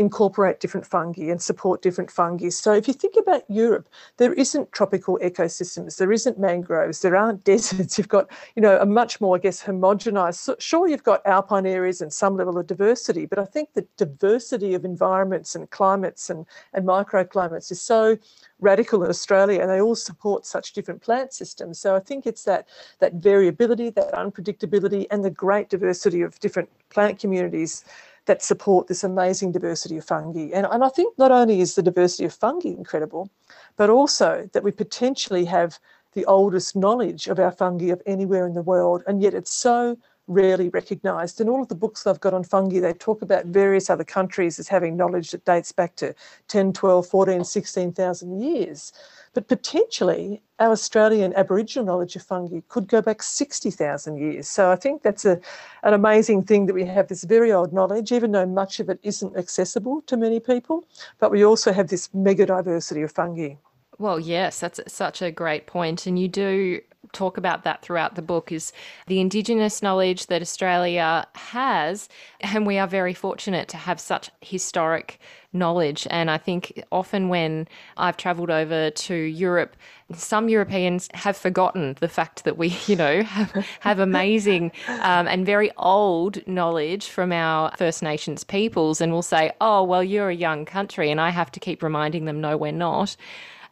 incorporate 0.00 0.60
different 0.60 0.86
fungi 0.86 1.24
and 1.24 1.42
support 1.42 1.82
different 1.82 2.10
fungi. 2.10 2.48
So 2.48 2.72
if 2.72 2.88
you 2.88 2.94
think 2.94 3.16
about 3.16 3.42
Europe, 3.48 3.86
there 4.16 4.32
isn't 4.32 4.72
tropical 4.72 5.18
ecosystems, 5.22 5.98
there 5.98 6.10
isn't 6.10 6.38
mangroves, 6.38 7.02
there 7.02 7.14
aren't 7.14 7.44
deserts. 7.52 7.98
You've 7.98 8.08
got, 8.08 8.30
you 8.56 8.62
know, 8.62 8.78
a 8.80 8.86
much 8.86 9.20
more, 9.20 9.36
I 9.36 9.40
guess, 9.40 9.62
homogenized. 9.62 10.58
Sure, 10.58 10.88
you've 10.88 11.04
got 11.04 11.24
alpine 11.26 11.66
areas 11.66 12.00
and 12.00 12.10
some 12.10 12.34
level 12.34 12.56
of 12.56 12.66
diversity, 12.66 13.26
but 13.26 13.38
I 13.38 13.44
think 13.44 13.74
the 13.74 13.86
diversity 13.98 14.72
of 14.72 14.86
environments 14.86 15.54
and 15.54 15.68
climates 15.68 16.30
and, 16.30 16.46
and 16.72 16.86
microclimates 16.86 17.70
is 17.70 17.82
so 17.82 18.16
radical 18.58 19.04
in 19.04 19.10
Australia, 19.10 19.60
and 19.60 19.70
they 19.70 19.82
all 19.82 19.94
support 19.94 20.46
such 20.46 20.72
different 20.72 21.02
plant 21.02 21.34
systems. 21.34 21.78
So 21.78 21.94
I 21.94 22.00
think 22.00 22.26
it's 22.26 22.44
that 22.44 22.68
that 23.00 23.14
variability, 23.14 23.90
that 23.90 24.12
unpredictability, 24.14 25.06
and 25.10 25.22
the 25.22 25.30
great 25.30 25.68
diversity 25.68 26.22
of 26.22 26.40
different 26.40 26.70
plant 26.88 27.18
communities 27.18 27.84
that 28.30 28.44
support 28.44 28.86
this 28.86 29.02
amazing 29.02 29.50
diversity 29.50 29.96
of 29.96 30.04
fungi. 30.04 30.50
And, 30.54 30.64
and 30.70 30.84
I 30.84 30.88
think 30.88 31.18
not 31.18 31.32
only 31.32 31.60
is 31.60 31.74
the 31.74 31.82
diversity 31.82 32.26
of 32.26 32.32
fungi 32.32 32.68
incredible, 32.68 33.28
but 33.76 33.90
also 33.90 34.48
that 34.52 34.62
we 34.62 34.70
potentially 34.70 35.44
have 35.46 35.80
the 36.12 36.24
oldest 36.26 36.76
knowledge 36.76 37.26
of 37.26 37.40
our 37.40 37.50
fungi 37.50 37.86
of 37.86 38.00
anywhere 38.06 38.46
in 38.46 38.54
the 38.54 38.62
world, 38.62 39.02
and 39.08 39.20
yet 39.20 39.34
it's 39.34 39.52
so 39.52 39.98
rarely 40.30 40.68
recognised. 40.68 41.40
In 41.40 41.48
all 41.48 41.62
of 41.62 41.68
the 41.68 41.74
books 41.74 42.06
I've 42.06 42.20
got 42.20 42.32
on 42.32 42.44
fungi, 42.44 42.78
they 42.78 42.92
talk 42.92 43.20
about 43.20 43.46
various 43.46 43.90
other 43.90 44.04
countries 44.04 44.58
as 44.58 44.68
having 44.68 44.96
knowledge 44.96 45.32
that 45.32 45.44
dates 45.44 45.72
back 45.72 45.96
to 45.96 46.14
10, 46.48 46.72
12, 46.72 47.06
14, 47.06 47.44
16,000 47.44 48.40
years. 48.40 48.92
But 49.34 49.48
potentially, 49.48 50.40
our 50.60 50.70
Australian 50.70 51.34
Aboriginal 51.34 51.84
knowledge 51.84 52.14
of 52.16 52.22
fungi 52.22 52.60
could 52.68 52.86
go 52.86 53.02
back 53.02 53.22
60,000 53.22 54.16
years. 54.16 54.48
So 54.48 54.70
I 54.70 54.76
think 54.76 55.02
that's 55.02 55.24
a, 55.24 55.40
an 55.82 55.94
amazing 55.94 56.44
thing 56.44 56.66
that 56.66 56.74
we 56.74 56.84
have 56.84 57.08
this 57.08 57.24
very 57.24 57.52
old 57.52 57.72
knowledge, 57.72 58.12
even 58.12 58.32
though 58.32 58.46
much 58.46 58.78
of 58.78 58.88
it 58.88 59.00
isn't 59.02 59.36
accessible 59.36 60.02
to 60.02 60.16
many 60.16 60.38
people. 60.38 60.84
But 61.18 61.32
we 61.32 61.44
also 61.44 61.72
have 61.72 61.88
this 61.88 62.08
mega 62.14 62.46
diversity 62.46 63.02
of 63.02 63.12
fungi. 63.12 63.54
Well, 63.98 64.18
yes, 64.18 64.60
that's 64.60 64.80
such 64.86 65.22
a 65.22 65.30
great 65.30 65.66
point. 65.66 66.06
And 66.06 66.18
you 66.18 66.26
do 66.26 66.80
talk 67.12 67.36
about 67.36 67.64
that 67.64 67.82
throughout 67.82 68.14
the 68.14 68.22
book 68.22 68.52
is 68.52 68.72
the 69.06 69.20
indigenous 69.20 69.82
knowledge 69.82 70.26
that 70.26 70.42
Australia 70.42 71.26
has 71.34 72.08
and 72.40 72.66
we 72.66 72.78
are 72.78 72.86
very 72.86 73.14
fortunate 73.14 73.68
to 73.68 73.76
have 73.76 74.00
such 74.00 74.30
historic 74.40 75.18
knowledge 75.52 76.06
and 76.10 76.30
I 76.30 76.38
think 76.38 76.82
often 76.92 77.28
when 77.28 77.68
I've 77.96 78.16
traveled 78.16 78.50
over 78.50 78.90
to 78.90 79.14
Europe 79.14 79.76
some 80.14 80.48
Europeans 80.48 81.08
have 81.14 81.36
forgotten 81.36 81.96
the 82.00 82.08
fact 82.08 82.44
that 82.44 82.56
we, 82.56 82.76
you 82.86 82.96
know, 82.96 83.22
have, 83.22 83.66
have 83.80 83.98
amazing 83.98 84.72
um, 84.88 85.28
and 85.28 85.46
very 85.46 85.70
old 85.76 86.46
knowledge 86.46 87.08
from 87.08 87.32
our 87.32 87.72
First 87.76 88.02
Nations 88.02 88.44
peoples, 88.44 89.00
and 89.00 89.12
will 89.12 89.22
say, 89.22 89.52
"Oh, 89.60 89.82
well, 89.82 90.02
you're 90.02 90.30
a 90.30 90.34
young 90.34 90.64
country," 90.64 91.10
and 91.10 91.20
I 91.20 91.30
have 91.30 91.52
to 91.52 91.60
keep 91.60 91.82
reminding 91.82 92.24
them, 92.24 92.40
"No, 92.40 92.56
we're 92.56 92.72
not." 92.72 93.16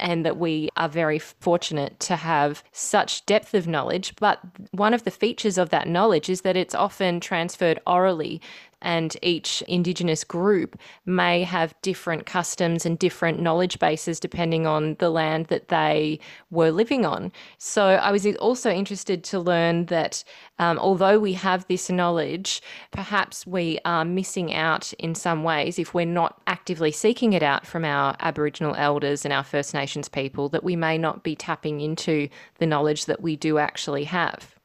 And 0.01 0.25
that 0.25 0.39
we 0.39 0.69
are 0.77 0.89
very 0.89 1.19
fortunate 1.19 1.99
to 2.01 2.17
have 2.17 2.63
such 2.73 3.27
depth 3.27 3.55
of 3.55 3.67
knowledge. 3.67 4.15
But 4.17 4.41
one 4.71 4.95
of 4.95 5.05
the 5.05 5.11
features 5.11 5.59
of 5.59 5.71
that 5.71 5.89
knowledge 5.89 6.29
is 6.29 6.43
that 6.43 6.57
it's 6.57 6.75
often 6.75 7.21
transferred 7.21 7.81
orally 7.87 8.41
and 8.83 9.17
each 9.23 9.62
Indigenous 9.62 10.25
group 10.25 10.79
may 11.07 11.43
have 11.43 11.75
different 11.83 12.27
customs 12.27 12.87
and 12.87 12.99
different 12.99 13.41
knowledge 13.41 13.79
bases 13.79 14.21
depending 14.21 14.67
on 14.67 14.95
the 14.99 15.11
land 15.11 15.47
that 15.47 15.69
they 15.69 16.21
were 16.51 16.71
living 16.71 17.05
on. 17.05 17.33
So 17.59 17.85
I 17.85 18.12
was 18.12 18.27
also 18.37 18.71
interested 18.71 19.25
to 19.25 19.41
learn 19.41 19.87
that 19.87 20.23
um, 20.59 20.79
although 20.79 21.19
we 21.19 21.33
have 21.35 21.67
this 21.67 21.91
knowledge, 21.91 22.62
perhaps 22.91 23.47
we 23.47 23.79
are 23.85 24.05
missing 24.05 24.55
out 24.55 24.93
in 24.95 25.14
some 25.14 25.43
ways 25.43 25.79
if 25.79 25.95
we're 25.95 26.07
not 26.07 26.41
actively 26.47 26.93
seeking 26.93 27.33
it 27.33 27.43
out 27.43 27.67
from 27.67 27.85
our 27.85 28.17
Aboriginal 28.21 28.75
elders 28.77 29.25
and 29.25 29.33
our 29.33 29.45
First 29.45 29.75
Nations 29.75 30.09
people, 30.09 30.49
that 30.51 30.64
we 30.64 30.77
may 30.77 30.99
not 30.99 31.23
be 31.23 31.35
tapping 31.35 31.81
into 31.81 32.29
the 32.59 32.67
knowledge 32.67 33.07
that 33.07 33.21
we 33.21 33.37
do 33.37 33.59
actually 33.59 34.05
have. 34.05 34.58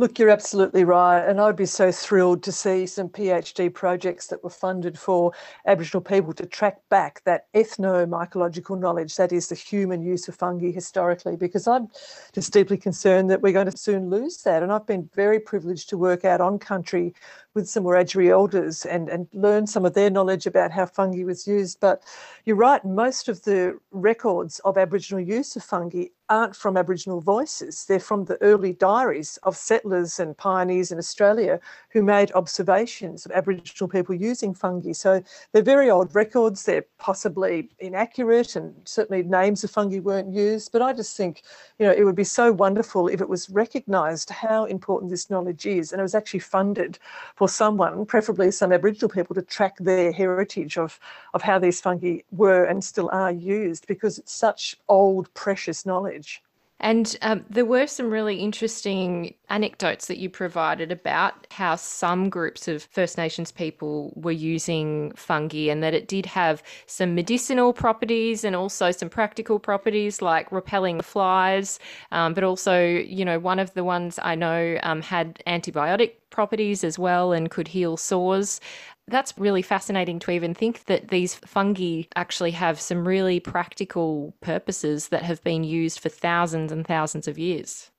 Look, 0.00 0.20
you're 0.20 0.30
absolutely 0.30 0.84
right. 0.84 1.28
And 1.28 1.40
I'd 1.40 1.56
be 1.56 1.66
so 1.66 1.90
thrilled 1.90 2.44
to 2.44 2.52
see 2.52 2.86
some 2.86 3.08
PhD 3.08 3.74
projects 3.74 4.28
that 4.28 4.44
were 4.44 4.50
funded 4.50 4.96
for 4.96 5.32
Aboriginal 5.66 6.02
people 6.02 6.32
to 6.34 6.46
track 6.46 6.78
back 6.88 7.20
that 7.24 7.46
ethnomycological 7.52 8.78
knowledge, 8.78 9.16
that 9.16 9.32
is, 9.32 9.48
the 9.48 9.56
human 9.56 10.00
use 10.00 10.28
of 10.28 10.36
fungi 10.36 10.70
historically, 10.70 11.34
because 11.34 11.66
I'm 11.66 11.88
just 12.32 12.52
deeply 12.52 12.76
concerned 12.76 13.28
that 13.30 13.42
we're 13.42 13.52
going 13.52 13.68
to 13.68 13.76
soon 13.76 14.08
lose 14.08 14.40
that. 14.44 14.62
And 14.62 14.70
I've 14.72 14.86
been 14.86 15.10
very 15.16 15.40
privileged 15.40 15.88
to 15.88 15.98
work 15.98 16.24
out 16.24 16.40
on 16.40 16.60
country 16.60 17.12
with 17.58 17.68
some 17.68 17.84
Wiradjuri 17.84 18.30
elders 18.30 18.86
and, 18.86 19.08
and 19.08 19.26
learn 19.32 19.66
some 19.66 19.84
of 19.84 19.94
their 19.94 20.10
knowledge 20.10 20.46
about 20.46 20.70
how 20.70 20.86
fungi 20.86 21.24
was 21.24 21.46
used. 21.46 21.80
But 21.80 22.04
you're 22.44 22.56
right, 22.56 22.84
most 22.84 23.28
of 23.28 23.42
the 23.42 23.78
records 23.90 24.60
of 24.60 24.78
Aboriginal 24.78 25.20
use 25.20 25.56
of 25.56 25.64
fungi 25.64 26.06
aren't 26.30 26.54
from 26.54 26.76
Aboriginal 26.76 27.20
voices. 27.20 27.86
They're 27.86 27.98
from 27.98 28.26
the 28.26 28.40
early 28.42 28.74
diaries 28.74 29.38
of 29.44 29.56
settlers 29.56 30.20
and 30.20 30.36
pioneers 30.36 30.92
in 30.92 30.98
Australia 30.98 31.58
who 31.90 32.02
made 32.02 32.30
observations 32.32 33.24
of 33.24 33.32
Aboriginal 33.32 33.88
people 33.88 34.14
using 34.14 34.54
fungi. 34.54 34.92
So 34.92 35.22
they're 35.52 35.62
very 35.62 35.90
old 35.90 36.14
records. 36.14 36.64
They're 36.64 36.84
possibly 36.98 37.70
inaccurate, 37.78 38.56
and 38.56 38.74
certainly 38.84 39.22
names 39.22 39.64
of 39.64 39.70
fungi 39.70 40.00
weren't 40.00 40.34
used. 40.34 40.70
But 40.70 40.82
I 40.82 40.92
just 40.92 41.16
think, 41.16 41.42
you 41.78 41.86
know, 41.86 41.92
it 41.92 42.04
would 42.04 42.14
be 42.14 42.24
so 42.24 42.52
wonderful 42.52 43.08
if 43.08 43.20
it 43.20 43.28
was 43.28 43.48
recognised 43.48 44.30
how 44.30 44.66
important 44.66 45.10
this 45.10 45.30
knowledge 45.30 45.64
is, 45.66 45.92
and 45.92 46.00
it 46.00 46.02
was 46.02 46.14
actually 46.14 46.40
funded 46.40 46.98
for 47.36 47.47
someone, 47.48 48.06
preferably 48.06 48.50
some 48.50 48.72
Aboriginal 48.72 49.08
people, 49.08 49.34
to 49.34 49.42
track 49.42 49.76
their 49.78 50.12
heritage 50.12 50.78
of 50.78 50.98
of 51.34 51.42
how 51.42 51.58
these 51.58 51.80
fungi 51.80 52.18
were 52.30 52.64
and 52.64 52.82
still 52.84 53.08
are 53.12 53.32
used, 53.32 53.86
because 53.86 54.18
it's 54.18 54.32
such 54.32 54.76
old, 54.88 55.32
precious 55.34 55.84
knowledge. 55.86 56.42
And 56.80 57.16
um, 57.22 57.44
there 57.50 57.64
were 57.64 57.86
some 57.86 58.10
really 58.10 58.36
interesting 58.36 59.34
anecdotes 59.50 60.06
that 60.06 60.18
you 60.18 60.30
provided 60.30 60.92
about 60.92 61.46
how 61.50 61.74
some 61.74 62.28
groups 62.30 62.68
of 62.68 62.84
First 62.84 63.18
Nations 63.18 63.50
people 63.50 64.12
were 64.14 64.30
using 64.30 65.12
fungi 65.16 65.70
and 65.70 65.82
that 65.82 65.94
it 65.94 66.06
did 66.06 66.26
have 66.26 66.62
some 66.86 67.14
medicinal 67.14 67.72
properties 67.72 68.44
and 68.44 68.54
also 68.54 68.92
some 68.92 69.08
practical 69.08 69.58
properties 69.58 70.22
like 70.22 70.52
repelling 70.52 71.00
flies. 71.00 71.80
Um, 72.12 72.32
but 72.32 72.44
also, 72.44 72.80
you 72.86 73.24
know, 73.24 73.38
one 73.38 73.58
of 73.58 73.74
the 73.74 73.82
ones 73.84 74.18
I 74.22 74.36
know 74.36 74.78
um, 74.84 75.02
had 75.02 75.42
antibiotic 75.46 76.12
properties 76.30 76.84
as 76.84 76.98
well 76.98 77.32
and 77.32 77.50
could 77.50 77.68
heal 77.68 77.96
sores 77.96 78.60
that's 79.08 79.36
really 79.38 79.62
fascinating 79.62 80.18
to 80.20 80.30
even 80.30 80.54
think 80.54 80.84
that 80.84 81.08
these 81.08 81.34
fungi 81.34 82.02
actually 82.16 82.52
have 82.52 82.80
some 82.80 83.06
really 83.06 83.40
practical 83.40 84.34
purposes 84.40 85.08
that 85.08 85.22
have 85.22 85.42
been 85.42 85.64
used 85.64 86.00
for 86.00 86.08
thousands 86.08 86.72
and 86.72 86.86
thousands 86.86 87.28
of 87.28 87.38
years. 87.38 87.90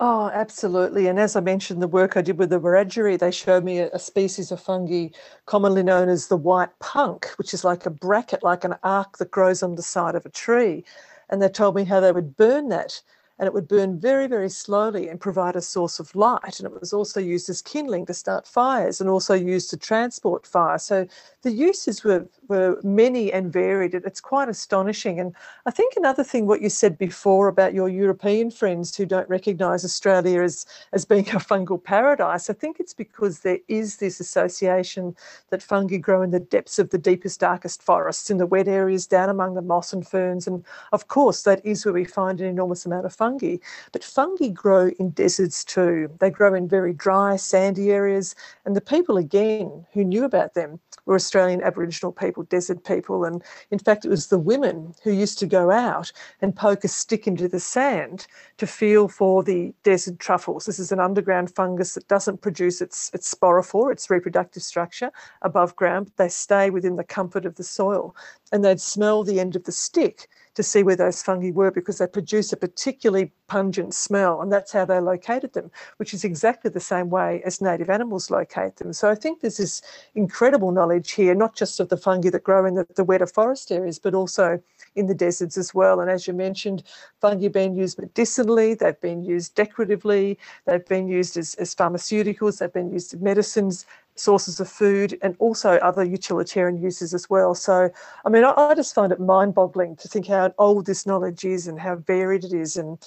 Oh, 0.00 0.28
absolutely. 0.32 1.06
And 1.06 1.18
as 1.20 1.36
I 1.36 1.40
mentioned, 1.40 1.80
the 1.80 1.88
work 1.88 2.16
I 2.16 2.22
did 2.22 2.38
with 2.38 2.50
the 2.50 2.60
Wiradjuri, 2.60 3.18
they 3.18 3.30
showed 3.30 3.64
me 3.64 3.78
a, 3.78 3.90
a, 3.92 3.98
species 3.98 4.50
of 4.50 4.60
fungi 4.60 5.08
commonly 5.46 5.82
known 5.82 6.08
as 6.08 6.26
the 6.26 6.36
white 6.36 6.76
punk, 6.80 7.26
which 7.38 7.54
is 7.54 7.64
like 7.64 7.86
a 7.86 7.90
bracket, 7.90 8.42
like 8.42 8.64
an 8.64 8.74
arc 8.82 9.18
that 9.18 9.30
grows 9.30 9.62
on 9.62 9.76
the 9.76 9.82
side 9.82 10.14
of 10.16 10.26
a 10.26 10.30
tree. 10.30 10.84
And 11.30 11.40
they 11.40 11.48
told 11.48 11.76
me 11.76 11.84
how 11.84 12.00
they 12.00 12.12
would 12.12 12.36
burn 12.36 12.68
that 12.70 13.00
and 13.38 13.46
it 13.46 13.52
would 13.54 13.68
burn 13.68 13.98
very, 13.98 14.26
very 14.26 14.48
slowly 14.48 15.08
and 15.08 15.20
provide 15.20 15.56
a 15.56 15.60
source 15.60 15.98
of 15.98 16.14
light. 16.14 16.60
And 16.60 16.66
it 16.66 16.80
was 16.80 16.92
also 16.92 17.20
used 17.20 17.48
as 17.50 17.60
kindling 17.62 18.06
to 18.06 18.14
start 18.14 18.46
fires 18.46 19.00
and 19.00 19.10
also 19.10 19.34
used 19.34 19.70
to 19.70 19.76
transport 19.76 20.46
fire. 20.46 20.78
So 20.78 21.06
the 21.42 21.50
uses 21.50 22.04
were, 22.04 22.26
were 22.48 22.80
many 22.82 23.32
and 23.32 23.52
varied. 23.52 23.94
It's 23.94 24.20
quite 24.20 24.48
astonishing. 24.48 25.20
And 25.20 25.34
I 25.66 25.70
think 25.70 25.94
another 25.96 26.24
thing, 26.24 26.46
what 26.46 26.62
you 26.62 26.68
said 26.68 26.98
before 26.98 27.48
about 27.48 27.74
your 27.74 27.88
European 27.88 28.50
friends 28.50 28.96
who 28.96 29.06
don't 29.06 29.28
recognise 29.28 29.84
Australia 29.84 30.42
as, 30.42 30.66
as 30.92 31.04
being 31.04 31.28
a 31.30 31.38
fungal 31.38 31.82
paradise, 31.82 32.50
I 32.50 32.54
think 32.54 32.80
it's 32.80 32.94
because 32.94 33.40
there 33.40 33.58
is 33.68 33.96
this 33.96 34.20
association 34.20 35.16
that 35.50 35.62
fungi 35.62 35.96
grow 35.96 36.22
in 36.22 36.30
the 36.30 36.40
depths 36.40 36.78
of 36.78 36.90
the 36.90 36.98
deepest, 36.98 37.40
darkest 37.40 37.82
forests, 37.82 38.30
in 38.30 38.38
the 38.38 38.46
wet 38.46 38.68
areas 38.68 39.06
down 39.06 39.28
among 39.28 39.54
the 39.54 39.62
moss 39.62 39.92
and 39.92 40.06
ferns. 40.06 40.46
And 40.46 40.64
of 40.92 41.08
course, 41.08 41.42
that 41.42 41.64
is 41.64 41.84
where 41.84 41.94
we 41.94 42.04
find 42.04 42.40
an 42.40 42.46
enormous 42.46 42.86
amount 42.86 43.06
of 43.06 43.14
fungi. 43.14 43.56
But 43.92 44.04
fungi 44.04 44.48
grow 44.48 44.90
in 44.98 45.10
deserts 45.10 45.64
too. 45.64 46.10
They 46.20 46.30
grow 46.30 46.54
in 46.54 46.68
very 46.68 46.92
dry, 46.92 47.36
sandy 47.36 47.90
areas. 47.90 48.34
And 48.64 48.76
the 48.76 48.80
people, 48.80 49.16
again, 49.16 49.86
who 49.92 50.04
knew 50.04 50.24
about 50.24 50.54
them 50.54 50.80
were 51.06 51.14
Australian 51.14 51.62
Aboriginal 51.62 52.12
people, 52.12 52.44
desert 52.44 52.84
people. 52.84 53.24
And 53.24 53.42
in 53.70 53.78
fact, 53.78 54.04
it 54.04 54.08
was 54.08 54.28
the 54.28 54.38
women 54.38 54.94
who 55.02 55.12
used 55.12 55.38
to 55.40 55.46
go 55.46 55.70
out 55.70 56.12
and 56.40 56.54
poke 56.54 56.84
a 56.84 56.88
stick 56.88 57.26
into 57.26 57.48
the 57.48 57.60
sand 57.60 58.26
to 58.58 58.66
feel 58.66 59.08
for 59.08 59.42
the 59.42 59.72
desert 59.82 60.18
truffles. 60.18 60.66
This 60.66 60.78
is 60.78 60.92
an 60.92 61.00
underground 61.00 61.54
fungus 61.54 61.94
that 61.94 62.08
doesn't 62.08 62.40
produce 62.40 62.80
its, 62.80 63.10
its 63.12 63.32
sporophore, 63.32 63.92
its 63.92 64.10
reproductive 64.10 64.62
structure, 64.62 65.10
above 65.42 65.76
ground. 65.76 66.10
They 66.16 66.28
stay 66.28 66.70
within 66.70 66.96
the 66.96 67.04
comfort 67.04 67.44
of 67.44 67.56
the 67.56 67.64
soil. 67.64 68.14
And 68.54 68.64
they'd 68.64 68.80
smell 68.80 69.24
the 69.24 69.40
end 69.40 69.56
of 69.56 69.64
the 69.64 69.72
stick 69.72 70.28
to 70.54 70.62
see 70.62 70.84
where 70.84 70.94
those 70.94 71.20
fungi 71.22 71.50
were 71.50 71.72
because 71.72 71.98
they 71.98 72.06
produce 72.06 72.52
a 72.52 72.56
particularly 72.56 73.32
pungent 73.48 73.92
smell, 73.92 74.40
and 74.40 74.52
that's 74.52 74.70
how 74.70 74.84
they 74.84 75.00
located 75.00 75.52
them, 75.54 75.72
which 75.96 76.14
is 76.14 76.22
exactly 76.22 76.70
the 76.70 76.78
same 76.78 77.10
way 77.10 77.42
as 77.44 77.60
native 77.60 77.90
animals 77.90 78.30
locate 78.30 78.76
them. 78.76 78.92
So 78.92 79.10
I 79.10 79.16
think 79.16 79.40
there's 79.40 79.56
this 79.56 79.82
incredible 80.14 80.70
knowledge 80.70 81.10
here, 81.10 81.34
not 81.34 81.56
just 81.56 81.80
of 81.80 81.88
the 81.88 81.96
fungi 81.96 82.30
that 82.30 82.44
grow 82.44 82.64
in 82.64 82.74
the, 82.76 82.86
the 82.94 83.02
wetter 83.02 83.26
forest 83.26 83.72
areas, 83.72 83.98
but 83.98 84.14
also 84.14 84.62
in 84.94 85.08
the 85.08 85.14
deserts 85.14 85.58
as 85.58 85.74
well. 85.74 86.00
And 86.00 86.08
as 86.08 86.28
you 86.28 86.32
mentioned, 86.32 86.84
fungi 87.20 87.48
been 87.48 87.74
used 87.74 87.98
medicinally, 87.98 88.74
they've 88.74 89.00
been 89.00 89.24
used 89.24 89.56
decoratively, 89.56 90.38
they've 90.66 90.86
been 90.86 91.08
used 91.08 91.36
as, 91.36 91.54
as 91.56 91.74
pharmaceuticals, 91.74 92.58
they've 92.58 92.72
been 92.72 92.92
used 92.92 93.12
as 93.12 93.20
medicines, 93.20 93.86
sources 94.16 94.60
of 94.60 94.68
food 94.68 95.18
and 95.22 95.36
also 95.38 95.72
other 95.78 96.04
utilitarian 96.04 96.80
uses 96.80 97.14
as 97.14 97.28
well. 97.28 97.54
So, 97.54 97.90
I 98.24 98.28
mean, 98.28 98.44
I, 98.44 98.52
I 98.56 98.74
just 98.74 98.94
find 98.94 99.12
it 99.12 99.20
mind 99.20 99.54
boggling 99.54 99.96
to 99.96 100.08
think 100.08 100.26
how 100.26 100.52
old 100.58 100.86
this 100.86 101.06
knowledge 101.06 101.44
is 101.44 101.66
and 101.66 101.78
how 101.78 101.96
varied 101.96 102.44
it 102.44 102.52
is. 102.52 102.76
And, 102.76 102.98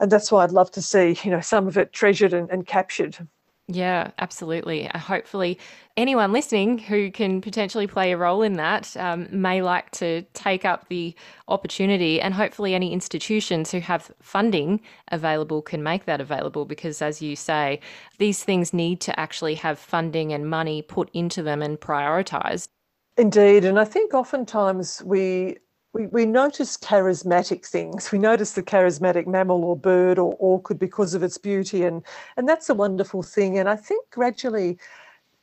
and 0.00 0.10
that's 0.10 0.30
why 0.30 0.44
I'd 0.44 0.52
love 0.52 0.70
to 0.72 0.82
see, 0.82 1.18
you 1.22 1.30
know, 1.30 1.40
some 1.40 1.66
of 1.66 1.76
it 1.76 1.92
treasured 1.92 2.32
and, 2.32 2.50
and 2.50 2.66
captured. 2.66 3.26
Yeah, 3.68 4.12
absolutely. 4.18 4.88
Uh, 4.88 4.98
hopefully, 4.98 5.58
anyone 5.96 6.32
listening 6.32 6.78
who 6.78 7.10
can 7.10 7.40
potentially 7.40 7.88
play 7.88 8.12
a 8.12 8.16
role 8.16 8.42
in 8.42 8.52
that 8.54 8.96
um, 8.96 9.26
may 9.32 9.60
like 9.60 9.90
to 9.92 10.22
take 10.34 10.64
up 10.64 10.88
the 10.88 11.16
opportunity, 11.48 12.20
and 12.20 12.32
hopefully, 12.32 12.76
any 12.76 12.92
institutions 12.92 13.72
who 13.72 13.80
have 13.80 14.12
funding 14.22 14.80
available 15.10 15.62
can 15.62 15.82
make 15.82 16.04
that 16.04 16.20
available 16.20 16.64
because, 16.64 17.02
as 17.02 17.20
you 17.20 17.34
say, 17.34 17.80
these 18.18 18.44
things 18.44 18.72
need 18.72 19.00
to 19.00 19.18
actually 19.18 19.56
have 19.56 19.80
funding 19.80 20.32
and 20.32 20.48
money 20.48 20.80
put 20.80 21.10
into 21.12 21.42
them 21.42 21.60
and 21.60 21.80
prioritized. 21.80 22.68
Indeed. 23.16 23.64
And 23.64 23.78
I 23.78 23.84
think 23.84 24.12
oftentimes 24.14 25.02
we 25.04 25.58
we, 25.96 26.06
we 26.08 26.26
notice 26.26 26.76
charismatic 26.76 27.64
things. 27.64 28.12
We 28.12 28.18
notice 28.18 28.52
the 28.52 28.62
charismatic 28.62 29.26
mammal 29.26 29.64
or 29.64 29.78
bird 29.78 30.18
or 30.18 30.34
orchid 30.38 30.78
because 30.78 31.14
of 31.14 31.22
its 31.22 31.38
beauty, 31.38 31.84
and, 31.84 32.02
and 32.36 32.46
that's 32.46 32.68
a 32.68 32.74
wonderful 32.74 33.22
thing. 33.22 33.58
And 33.58 33.66
I 33.66 33.76
think 33.76 34.04
gradually 34.10 34.78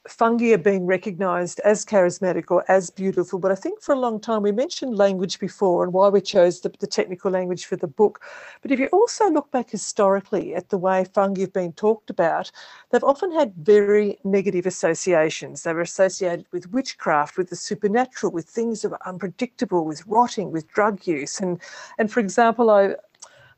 fungi 0.08 0.52
are 0.54 0.58
being 0.58 0.86
recognised 0.86 1.62
as 1.62 1.86
charismatic 1.86 2.52
or 2.52 2.70
as 2.70 2.89
beautiful. 2.89 3.39
But 3.39 3.52
I 3.52 3.56
think 3.56 3.82
for 3.82 3.94
a 3.94 4.00
long 4.00 4.20
time 4.20 4.42
we 4.42 4.52
mentioned 4.52 4.98
language 4.98 5.39
before 5.39 5.84
and 5.84 5.94
why 5.94 6.10
we 6.10 6.20
chose 6.20 6.60
the, 6.60 6.72
the, 6.80 6.88
technical 6.88 7.32
language 7.32 7.66
for 7.66 7.78
the 7.78 7.88
book. 7.88 8.22
But 8.62 8.72
if 8.72 8.80
you 8.80 8.88
also 8.88 9.30
look 9.30 9.50
back 9.52 9.70
historically 9.70 10.56
at 10.56 10.70
the 10.70 10.78
way 10.78 11.06
fungi 11.06 11.42
have 11.42 11.54
been 11.54 11.74
talked 11.74 12.10
about, 12.10 12.52
they've 12.92 13.04
often 13.04 13.32
had 13.32 13.54
very 13.56 14.20
negative 14.24 14.66
associations. 14.66 15.63
They 15.63 15.74
were 15.74 15.82
associated 15.82 16.46
with 16.52 16.72
witchcraft, 16.72 17.38
with 17.38 17.50
the 17.50 17.56
supernatural, 17.56 18.32
with 18.32 18.46
things 18.46 18.82
that 18.82 18.89
were 18.89 19.08
unpredictable, 19.08 19.86
with 19.86 20.06
rotting, 20.06 20.52
with 20.52 20.68
drug 20.68 21.08
use. 21.08 21.39
And 21.39 21.60
and 21.98 22.12
for 22.12 22.20
example, 22.20 22.70
I 22.70 22.96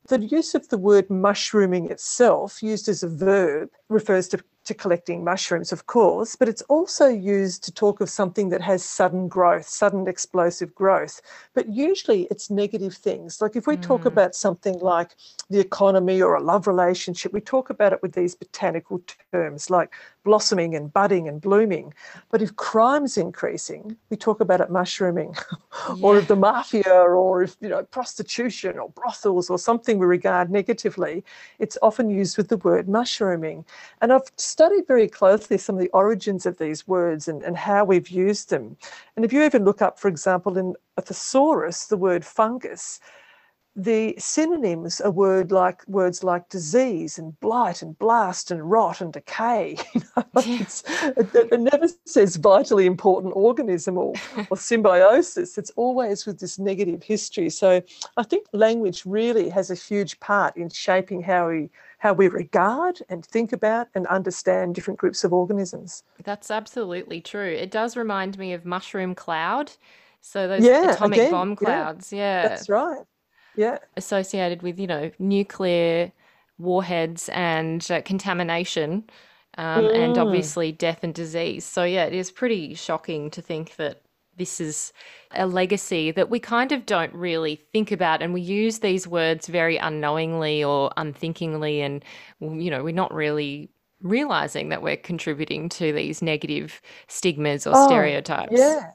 the 0.08 0.20
use 0.20 0.54
of 0.54 0.70
the 0.70 0.78
word 0.78 1.10
mushrooming 1.10 1.90
itself, 1.90 2.62
used 2.62 2.88
as 2.88 3.02
a 3.02 3.10
verb, 3.10 3.70
refers 3.90 4.28
to 4.30 4.44
to 4.66 4.74
collecting 4.74 5.24
mushrooms, 5.24 5.72
of 5.72 5.86
course, 5.86 6.36
but 6.36 6.50
it's 6.50 6.64
also 6.64 7.08
used 7.08 7.64
to 7.64 7.72
talk 7.72 8.02
of 8.02 8.10
something 8.10 8.50
that 8.50 8.62
has 8.62 8.84
sudden 8.84 9.28
growth, 9.28 9.68
sudden 9.68 10.08
explosive 10.08 10.74
growth. 10.74 11.22
But 11.54 11.70
usually 11.70 12.24
it's 12.32 12.50
negative 12.50 12.96
things. 12.96 13.42
Like 13.42 13.56
if 13.56 13.68
we 13.68 13.78
mm. 13.78 13.82
talk 13.84 14.06
about 14.06 14.36
something 14.36 14.80
like 14.80 15.16
the 15.50 15.60
economy 15.60 16.22
or 16.22 16.36
a 16.36 16.42
love 16.42 16.66
relationship, 16.66 17.32
we 17.32 17.42
talk 17.42 17.70
about 17.70 17.94
it 17.94 18.02
with 18.02 18.14
these 18.14 18.34
botanical 18.34 19.02
terms 19.32 19.70
like 19.70 19.94
blossoming 20.24 20.76
and 20.76 20.92
budding 20.92 21.28
and 21.28 21.40
blooming. 21.40 21.94
But 22.32 22.42
if 22.42 22.56
crime's 22.56 23.18
increasing, 23.18 23.96
we 24.10 24.18
talk 24.18 24.40
about 24.40 24.62
it 24.62 24.72
mushrooming, 24.72 25.36
yeah. 25.36 25.96
or 26.02 26.18
if 26.18 26.28
the 26.28 26.36
mafia, 26.36 26.92
or 26.92 27.44
if 27.44 27.56
you 27.62 27.70
know 27.70 27.84
prostitution 27.84 28.80
or 28.80 28.90
brothels 28.90 29.50
or 29.50 29.60
something 29.60 30.00
we 30.00 30.08
regard 30.08 30.50
negatively, 30.50 31.24
it's 31.60 31.78
often 31.84 32.10
used 32.10 32.36
with 32.36 32.50
the 32.50 32.58
word 32.58 32.90
mushrooming. 32.90 33.64
And 34.02 34.12
I've 34.12 34.30
studied 34.38 34.88
very 34.88 35.08
closely 35.08 35.58
some 35.58 35.76
of 35.76 35.82
the 35.82 35.90
origins 35.90 36.46
of 36.46 36.58
these 36.58 36.88
words 36.88 37.28
and, 37.28 37.42
and 37.44 37.58
how 37.58 37.86
we've 37.86 38.10
used 38.10 38.50
them. 38.50 38.78
And 39.16 39.26
if 39.26 39.32
you 39.32 39.44
even 39.44 39.66
look 39.66 39.82
up, 39.82 40.00
for 40.00 40.08
example, 40.08 40.58
in 40.58 40.76
a 40.98 41.02
thesaurus, 41.02 41.86
the 41.86 41.98
word 41.98 42.26
fungus, 42.26 43.00
the 43.76 44.16
synonyms 44.18 45.02
are 45.02 45.12
word 45.12 45.52
like 45.52 45.86
words 45.88 46.24
like 46.24 46.48
disease 46.48 47.18
and 47.20 47.38
blight 47.42 47.82
and 47.82 48.00
blast 48.00 48.50
and 48.50 48.70
rot 48.70 49.02
and 49.02 49.12
decay. 49.12 49.78
You 49.96 50.02
know, 50.16 50.24
yeah. 50.46 51.12
it, 51.18 51.36
it, 51.52 51.60
never 51.60 51.88
says 52.06 52.38
vitally 52.38 52.86
important 52.86 53.34
organism 53.36 53.98
or, 53.98 54.14
or 54.50 54.58
symbiosis. 54.58 55.58
It's 55.58 55.72
always 55.72 56.26
with 56.26 56.40
this 56.40 56.58
negative 56.58 57.04
history. 57.04 57.50
So 57.50 57.82
I 58.16 58.24
think 58.24 58.48
language 58.54 59.04
really 59.06 59.50
has 59.50 59.72
a 59.72 59.76
huge 59.76 60.20
part 60.22 60.56
in 60.56 60.70
shaping 60.70 61.22
how 61.22 61.50
we 61.50 61.70
how 61.98 62.14
we 62.14 62.28
regard 62.28 63.00
and 63.10 63.26
think 63.26 63.54
about 63.54 63.88
and 63.96 64.06
understand 64.08 64.76
different 64.76 65.00
groups 65.00 65.24
of 65.24 65.34
organisms. 65.34 66.04
That's 66.24 66.52
absolutely 66.52 67.22
true. 67.22 67.50
It 67.50 67.72
does 67.72 67.96
remind 67.98 68.38
me 68.38 68.54
of 68.54 68.66
mushroom 68.66 69.16
cloud. 69.16 69.72
So 70.22 70.48
those 70.48 70.64
yeah, 70.64 70.94
atomic 70.94 71.20
again, 71.20 71.32
bomb 71.32 71.56
clouds. 71.56 72.12
Yeah, 72.12 72.42
yeah. 72.42 72.48
That's 72.48 72.70
right. 72.70 73.04
Yeah. 73.56 73.78
Associated 73.96 74.62
with, 74.62 74.80
you 74.80 74.88
know, 74.88 75.12
nuclear 75.20 76.12
warheads 76.58 77.30
and 77.30 77.86
uh, 77.92 78.02
contamination. 78.02 79.04
Um, 79.58 79.86
mm. 79.86 79.96
And 79.96 80.18
obviously, 80.18 80.74
death 80.74 81.04
and 81.04 81.14
disease. 81.14 81.64
So, 81.64 81.86
yeah, 81.86 82.06
it 82.06 82.14
is 82.14 82.30
pretty 82.30 82.74
shocking 82.74 83.30
to 83.32 83.42
think 83.42 83.78
that 83.78 84.02
this 84.38 84.60
is 84.60 84.92
a 85.32 85.48
legacy 85.48 86.12
that 86.12 86.30
we 86.30 86.40
kind 86.40 86.72
of 86.72 86.86
don't 86.86 87.14
really 87.14 87.62
think 87.72 87.92
about 87.92 88.22
and 88.22 88.34
we 88.34 88.42
use 88.42 88.80
these 88.80 89.08
words 89.08 89.48
very 89.48 89.78
unknowingly 89.78 90.64
or 90.64 90.92
unthinkingly 90.98 91.82
and 91.82 92.04
you 92.40 92.70
know 92.70 92.84
we're 92.84 92.94
not 92.94 93.14
really 93.14 93.70
realizing 94.02 94.70
that 94.70 94.82
we're 94.82 94.98
contributing 94.98 95.70
to 95.70 95.92
these 95.94 96.22
negative 96.22 96.82
stigmas 97.08 97.66
or 97.66 97.74
oh, 97.76 97.88
stereotypes. 97.88 98.52
yeah. 98.52 98.92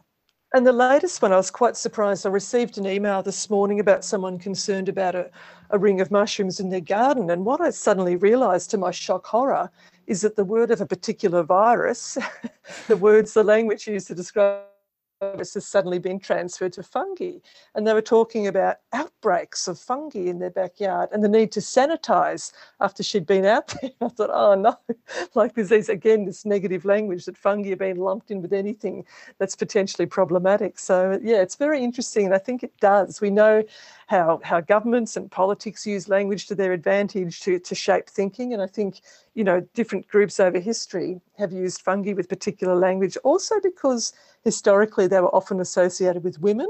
And 0.52 0.66
the 0.66 0.72
latest 0.72 1.22
one 1.22 1.32
i 1.32 1.36
was 1.36 1.50
quite 1.50 1.76
surprised. 1.76 2.26
I 2.26 2.30
received 2.30 2.76
an 2.76 2.86
email 2.86 3.22
this 3.22 3.48
morning 3.48 3.80
about 3.80 4.04
someone 4.04 4.38
concerned 4.38 4.88
about 4.88 5.14
a, 5.14 5.30
a 5.70 5.78
ring 5.78 6.00
of 6.00 6.10
mushrooms 6.10 6.60
in 6.60 6.70
their 6.70 6.80
garden 6.80 7.30
and 7.30 7.44
what 7.44 7.60
i 7.60 7.70
suddenly 7.70 8.16
realized 8.16 8.70
to 8.70 8.78
my 8.78 8.90
shock 8.90 9.26
horror 9.26 9.70
is 10.06 10.22
that 10.22 10.34
the 10.34 10.44
word 10.44 10.72
of 10.72 10.80
a 10.80 10.86
particular 10.86 11.42
virus 11.44 12.18
the 12.88 12.96
words 12.96 13.32
the 13.32 13.44
language 13.44 13.86
used 13.86 14.08
to 14.08 14.14
describe 14.14 14.64
has 15.20 15.66
suddenly 15.66 15.98
been 15.98 16.18
transferred 16.18 16.72
to 16.72 16.82
fungi. 16.82 17.32
And 17.74 17.86
they 17.86 17.92
were 17.92 18.00
talking 18.00 18.46
about 18.46 18.78
outbreaks 18.92 19.68
of 19.68 19.78
fungi 19.78 20.20
in 20.20 20.38
their 20.38 20.50
backyard 20.50 21.10
and 21.12 21.22
the 21.22 21.28
need 21.28 21.52
to 21.52 21.60
sanitize 21.60 22.52
after 22.80 23.02
she'd 23.02 23.26
been 23.26 23.44
out 23.44 23.68
there. 23.82 23.90
I 24.00 24.08
thought, 24.08 24.30
oh 24.32 24.54
no, 24.54 24.76
like 25.34 25.54
there's 25.54 25.68
these, 25.68 25.88
again, 25.88 26.24
this 26.24 26.46
negative 26.46 26.84
language 26.84 27.26
that 27.26 27.36
fungi 27.36 27.72
are 27.72 27.76
being 27.76 27.98
lumped 27.98 28.30
in 28.30 28.40
with 28.40 28.52
anything 28.52 29.04
that's 29.38 29.56
potentially 29.56 30.06
problematic. 30.06 30.78
So, 30.78 31.18
yeah, 31.22 31.42
it's 31.42 31.56
very 31.56 31.84
interesting. 31.84 32.26
And 32.26 32.34
I 32.34 32.38
think 32.38 32.62
it 32.62 32.72
does. 32.80 33.20
We 33.20 33.30
know 33.30 33.62
how, 34.10 34.40
how 34.42 34.60
governments 34.60 35.16
and 35.16 35.30
politics 35.30 35.86
use 35.86 36.08
language 36.08 36.48
to 36.48 36.56
their 36.56 36.72
advantage 36.72 37.38
to, 37.42 37.60
to 37.60 37.76
shape 37.76 38.08
thinking. 38.08 38.52
And 38.52 38.60
I 38.60 38.66
think, 38.66 39.02
you 39.34 39.44
know, 39.44 39.60
different 39.72 40.08
groups 40.08 40.40
over 40.40 40.58
history 40.58 41.20
have 41.38 41.52
used 41.52 41.80
fungi 41.80 42.12
with 42.12 42.28
particular 42.28 42.74
language 42.74 43.16
also 43.22 43.60
because 43.60 44.12
historically 44.42 45.06
they 45.06 45.20
were 45.20 45.32
often 45.32 45.60
associated 45.60 46.24
with 46.24 46.40
women. 46.40 46.66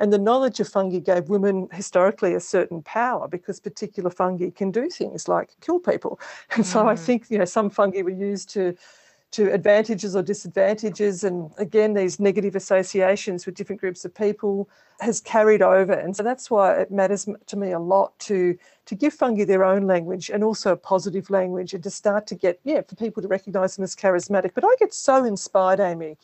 And 0.00 0.12
the 0.12 0.18
knowledge 0.18 0.58
of 0.58 0.66
fungi 0.66 0.98
gave 0.98 1.28
women 1.28 1.68
historically 1.70 2.34
a 2.34 2.40
certain 2.40 2.82
power 2.82 3.28
because 3.28 3.60
particular 3.60 4.10
fungi 4.10 4.50
can 4.50 4.72
do 4.72 4.90
things 4.90 5.28
like 5.28 5.50
kill 5.60 5.78
people. 5.78 6.18
And 6.56 6.64
mm. 6.64 6.66
so 6.66 6.88
I 6.88 6.94
mm. 6.94 6.98
think, 6.98 7.30
you 7.30 7.38
know, 7.38 7.44
some 7.44 7.70
fungi 7.70 8.02
were 8.02 8.10
used 8.10 8.48
to 8.50 8.74
to 9.34 9.52
advantages 9.52 10.14
or 10.14 10.22
disadvantages 10.22 11.24
and 11.24 11.50
again 11.58 11.92
these 11.92 12.20
negative 12.20 12.54
associations 12.54 13.44
with 13.44 13.56
different 13.56 13.80
groups 13.80 14.04
of 14.04 14.14
people 14.14 14.68
has 15.00 15.20
carried 15.20 15.60
over 15.60 15.92
and 15.92 16.16
so 16.16 16.22
that's 16.22 16.50
why 16.50 16.72
it 16.74 16.90
matters 16.90 17.28
to 17.46 17.56
me 17.56 17.72
a 17.72 17.78
lot 17.78 18.16
to 18.18 18.56
to 18.86 18.94
give 18.94 19.12
fungi 19.12 19.44
their 19.44 19.64
own 19.64 19.86
language 19.86 20.30
and 20.30 20.44
also 20.44 20.72
a 20.72 20.76
positive 20.76 21.30
language 21.30 21.74
and 21.74 21.82
to 21.82 21.90
start 21.90 22.26
to 22.26 22.34
get 22.34 22.60
yeah 22.64 22.80
for 22.82 22.94
people 22.94 23.22
to 23.22 23.28
recognize 23.28 23.76
them 23.76 23.82
as 23.82 23.96
charismatic 23.96 24.52
but 24.54 24.64
i 24.64 24.74
get 24.78 24.94
so 24.94 25.24
inspired 25.24 25.80
amy 25.80 26.16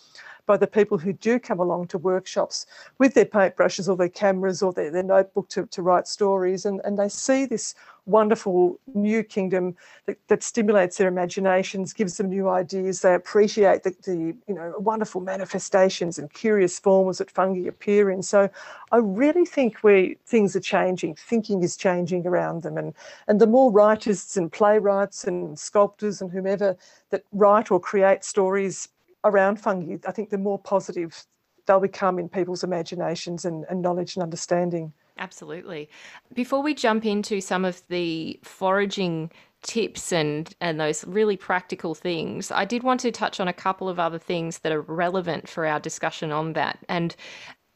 by 0.46 0.56
the 0.56 0.66
people 0.66 0.98
who 0.98 1.12
do 1.12 1.38
come 1.38 1.61
along 1.61 1.87
to 1.87 1.98
workshops 1.98 2.66
with 2.98 3.14
their 3.14 3.24
paintbrushes 3.24 3.88
or 3.88 3.96
their 3.96 4.09
cameras 4.09 4.62
or 4.62 4.72
their, 4.72 4.90
their 4.90 5.02
notebook 5.02 5.48
to, 5.48 5.66
to 5.66 5.83
write 5.83 6.09
stories 6.09 6.64
and, 6.64 6.80
and 6.85 6.98
they 6.98 7.09
see 7.09 7.44
this 7.44 7.74
wonderful 8.06 8.78
new 8.94 9.22
kingdom 9.22 9.76
that, 10.06 10.18
that 10.28 10.42
stimulates 10.42 10.96
their 10.96 11.09
imaginations, 11.09 11.92
gives 11.92 12.16
them 12.16 12.28
new 12.28 12.48
ideas. 12.48 13.00
They 13.00 13.14
appreciate 13.14 13.83
the, 13.83 13.94
the 14.04 14.35
you 14.46 14.54
know 14.54 14.74
wonderful 14.78 15.20
manifestations 15.20 16.18
and 16.18 16.33
curious 16.33 16.78
forms 16.78 17.18
that 17.18 17.30
fungi 17.30 17.68
appear 17.68 18.11
in. 18.11 18.22
So 18.22 18.50
I 18.92 18.99
really 18.99 19.44
think 19.44 19.83
we 19.83 20.16
things 20.27 20.57
are 20.57 20.61
changing. 20.61 21.14
Thinking 21.14 21.62
is 21.62 21.77
changing 21.77 22.27
around 22.27 22.62
them, 22.62 22.77
and 22.77 22.94
and 23.29 23.40
the 23.40 23.46
more 23.46 23.70
writers 23.70 24.37
and 24.37 24.51
playwrights 24.51 25.25
and 25.25 25.59
sculptors 25.59 26.20
and 26.20 26.31
whomever 26.31 26.77
that 27.11 27.25
write 27.33 27.70
or 27.70 27.81
create 27.81 28.25
stories 28.25 28.88
around 29.25 29.61
fungi, 29.61 29.96
I 30.07 30.12
think 30.12 30.31
the 30.31 30.38
more 30.38 30.59
positive 30.59 31.25
they'll 31.66 31.81
become 31.81 32.18
in 32.18 32.29
people's 32.29 32.64
imaginations 32.64 33.44
and, 33.44 33.64
and 33.68 33.83
knowledge 33.83 34.16
and 34.16 34.23
understanding. 34.23 34.92
Absolutely. 35.18 35.88
Before 36.33 36.62
we 36.62 36.75
jump 36.75 37.05
into 37.05 37.40
some 37.40 37.64
of 37.64 37.83
the 37.88 38.40
foraging 38.42 39.31
tips 39.62 40.11
and 40.11 40.55
and 40.62 40.81
those 40.81 41.05
really 41.07 41.37
practical 41.37 41.94
things, 41.94 42.51
I 42.51 42.64
did 42.64 42.83
want 42.83 43.01
to 43.01 43.12
touch 43.12 43.38
on 43.38 43.46
a 43.46 43.53
couple 43.53 43.88
of 43.88 43.99
other 43.99 44.18
things 44.18 44.61
that 44.61 44.73
are 44.73 44.81
relevant 44.81 45.49
for 45.49 45.66
our 45.66 45.79
discussion 45.79 46.33
on 46.33 46.55
that. 46.55 46.79
And 46.88 47.14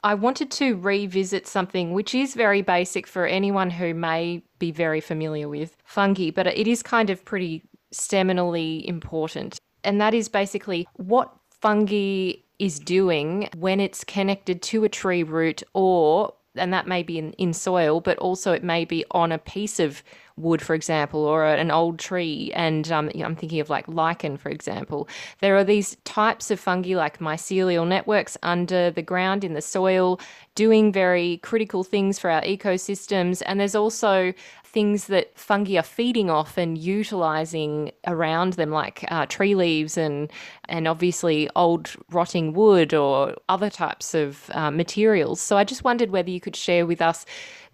I 0.04 0.12
wanted 0.12 0.50
to 0.52 0.76
revisit 0.76 1.46
something 1.46 1.94
which 1.94 2.14
is 2.14 2.34
very 2.34 2.60
basic 2.60 3.06
for 3.06 3.24
anyone 3.24 3.70
who 3.70 3.94
may 3.94 4.42
be 4.58 4.70
very 4.70 5.00
familiar 5.00 5.48
with 5.48 5.78
fungi, 5.86 6.30
but 6.30 6.46
it 6.46 6.68
is 6.68 6.82
kind 6.82 7.08
of 7.08 7.24
pretty 7.24 7.62
seminally 7.90 8.84
important. 8.84 9.58
And 9.82 9.98
that 10.02 10.12
is 10.12 10.28
basically 10.28 10.86
what 10.96 11.34
fungi 11.50 12.32
is 12.58 12.78
doing 12.78 13.48
when 13.56 13.80
it's 13.80 14.04
connected 14.04 14.60
to 14.62 14.84
a 14.84 14.90
tree 14.90 15.22
root 15.22 15.62
or 15.72 16.34
and 16.56 16.72
that 16.72 16.86
may 16.86 17.02
be 17.02 17.18
in, 17.18 17.32
in 17.32 17.52
soil, 17.52 18.00
but 18.00 18.18
also 18.18 18.52
it 18.52 18.64
may 18.64 18.84
be 18.84 19.04
on 19.10 19.32
a 19.32 19.38
piece 19.38 19.80
of 19.80 20.02
wood, 20.36 20.60
for 20.60 20.74
example, 20.74 21.20
or 21.20 21.44
an 21.46 21.70
old 21.70 21.98
tree. 21.98 22.50
And 22.54 22.90
um, 22.90 23.10
I'm 23.14 23.36
thinking 23.36 23.60
of 23.60 23.70
like 23.70 23.86
lichen, 23.86 24.36
for 24.36 24.48
example. 24.48 25.08
There 25.40 25.56
are 25.56 25.64
these 25.64 25.96
types 26.04 26.50
of 26.50 26.58
fungi, 26.58 26.94
like 26.94 27.18
mycelial 27.18 27.86
networks 27.86 28.36
under 28.42 28.90
the 28.90 29.02
ground 29.02 29.44
in 29.44 29.54
the 29.54 29.62
soil, 29.62 30.20
doing 30.54 30.92
very 30.92 31.38
critical 31.38 31.84
things 31.84 32.18
for 32.18 32.30
our 32.30 32.42
ecosystems. 32.42 33.42
And 33.46 33.60
there's 33.60 33.76
also 33.76 34.32
things 34.74 35.06
that 35.06 35.38
fungi 35.38 35.78
are 35.78 35.82
feeding 35.82 36.28
off 36.28 36.58
and 36.58 36.76
utilizing 36.76 37.92
around 38.08 38.54
them, 38.54 38.70
like 38.70 39.04
uh, 39.08 39.24
tree 39.26 39.54
leaves 39.54 39.96
and 39.96 40.30
and 40.68 40.88
obviously 40.88 41.48
old 41.54 41.94
rotting 42.10 42.52
wood 42.52 42.92
or 42.92 43.36
other 43.48 43.70
types 43.70 44.14
of 44.14 44.50
uh, 44.50 44.72
materials. 44.72 45.40
So 45.40 45.56
I 45.56 45.64
just 45.64 45.84
wondered 45.84 46.10
whether 46.10 46.28
you 46.28 46.40
could 46.40 46.56
share 46.56 46.84
with 46.86 47.00
us 47.00 47.24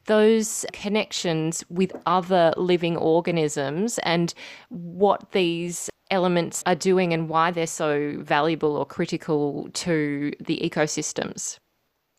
those 0.04 0.66
connections 0.72 1.64
with 1.70 1.92
other 2.04 2.52
living 2.56 2.96
organisms 2.96 3.98
and 4.00 4.34
what 4.68 5.32
these 5.32 5.88
elements 6.10 6.62
are 6.66 6.74
doing 6.74 7.12
and 7.14 7.28
why 7.28 7.50
they're 7.50 7.66
so 7.66 8.16
valuable 8.18 8.76
or 8.76 8.84
critical 8.84 9.68
to 9.72 10.32
the 10.40 10.58
ecosystems. 10.62 11.58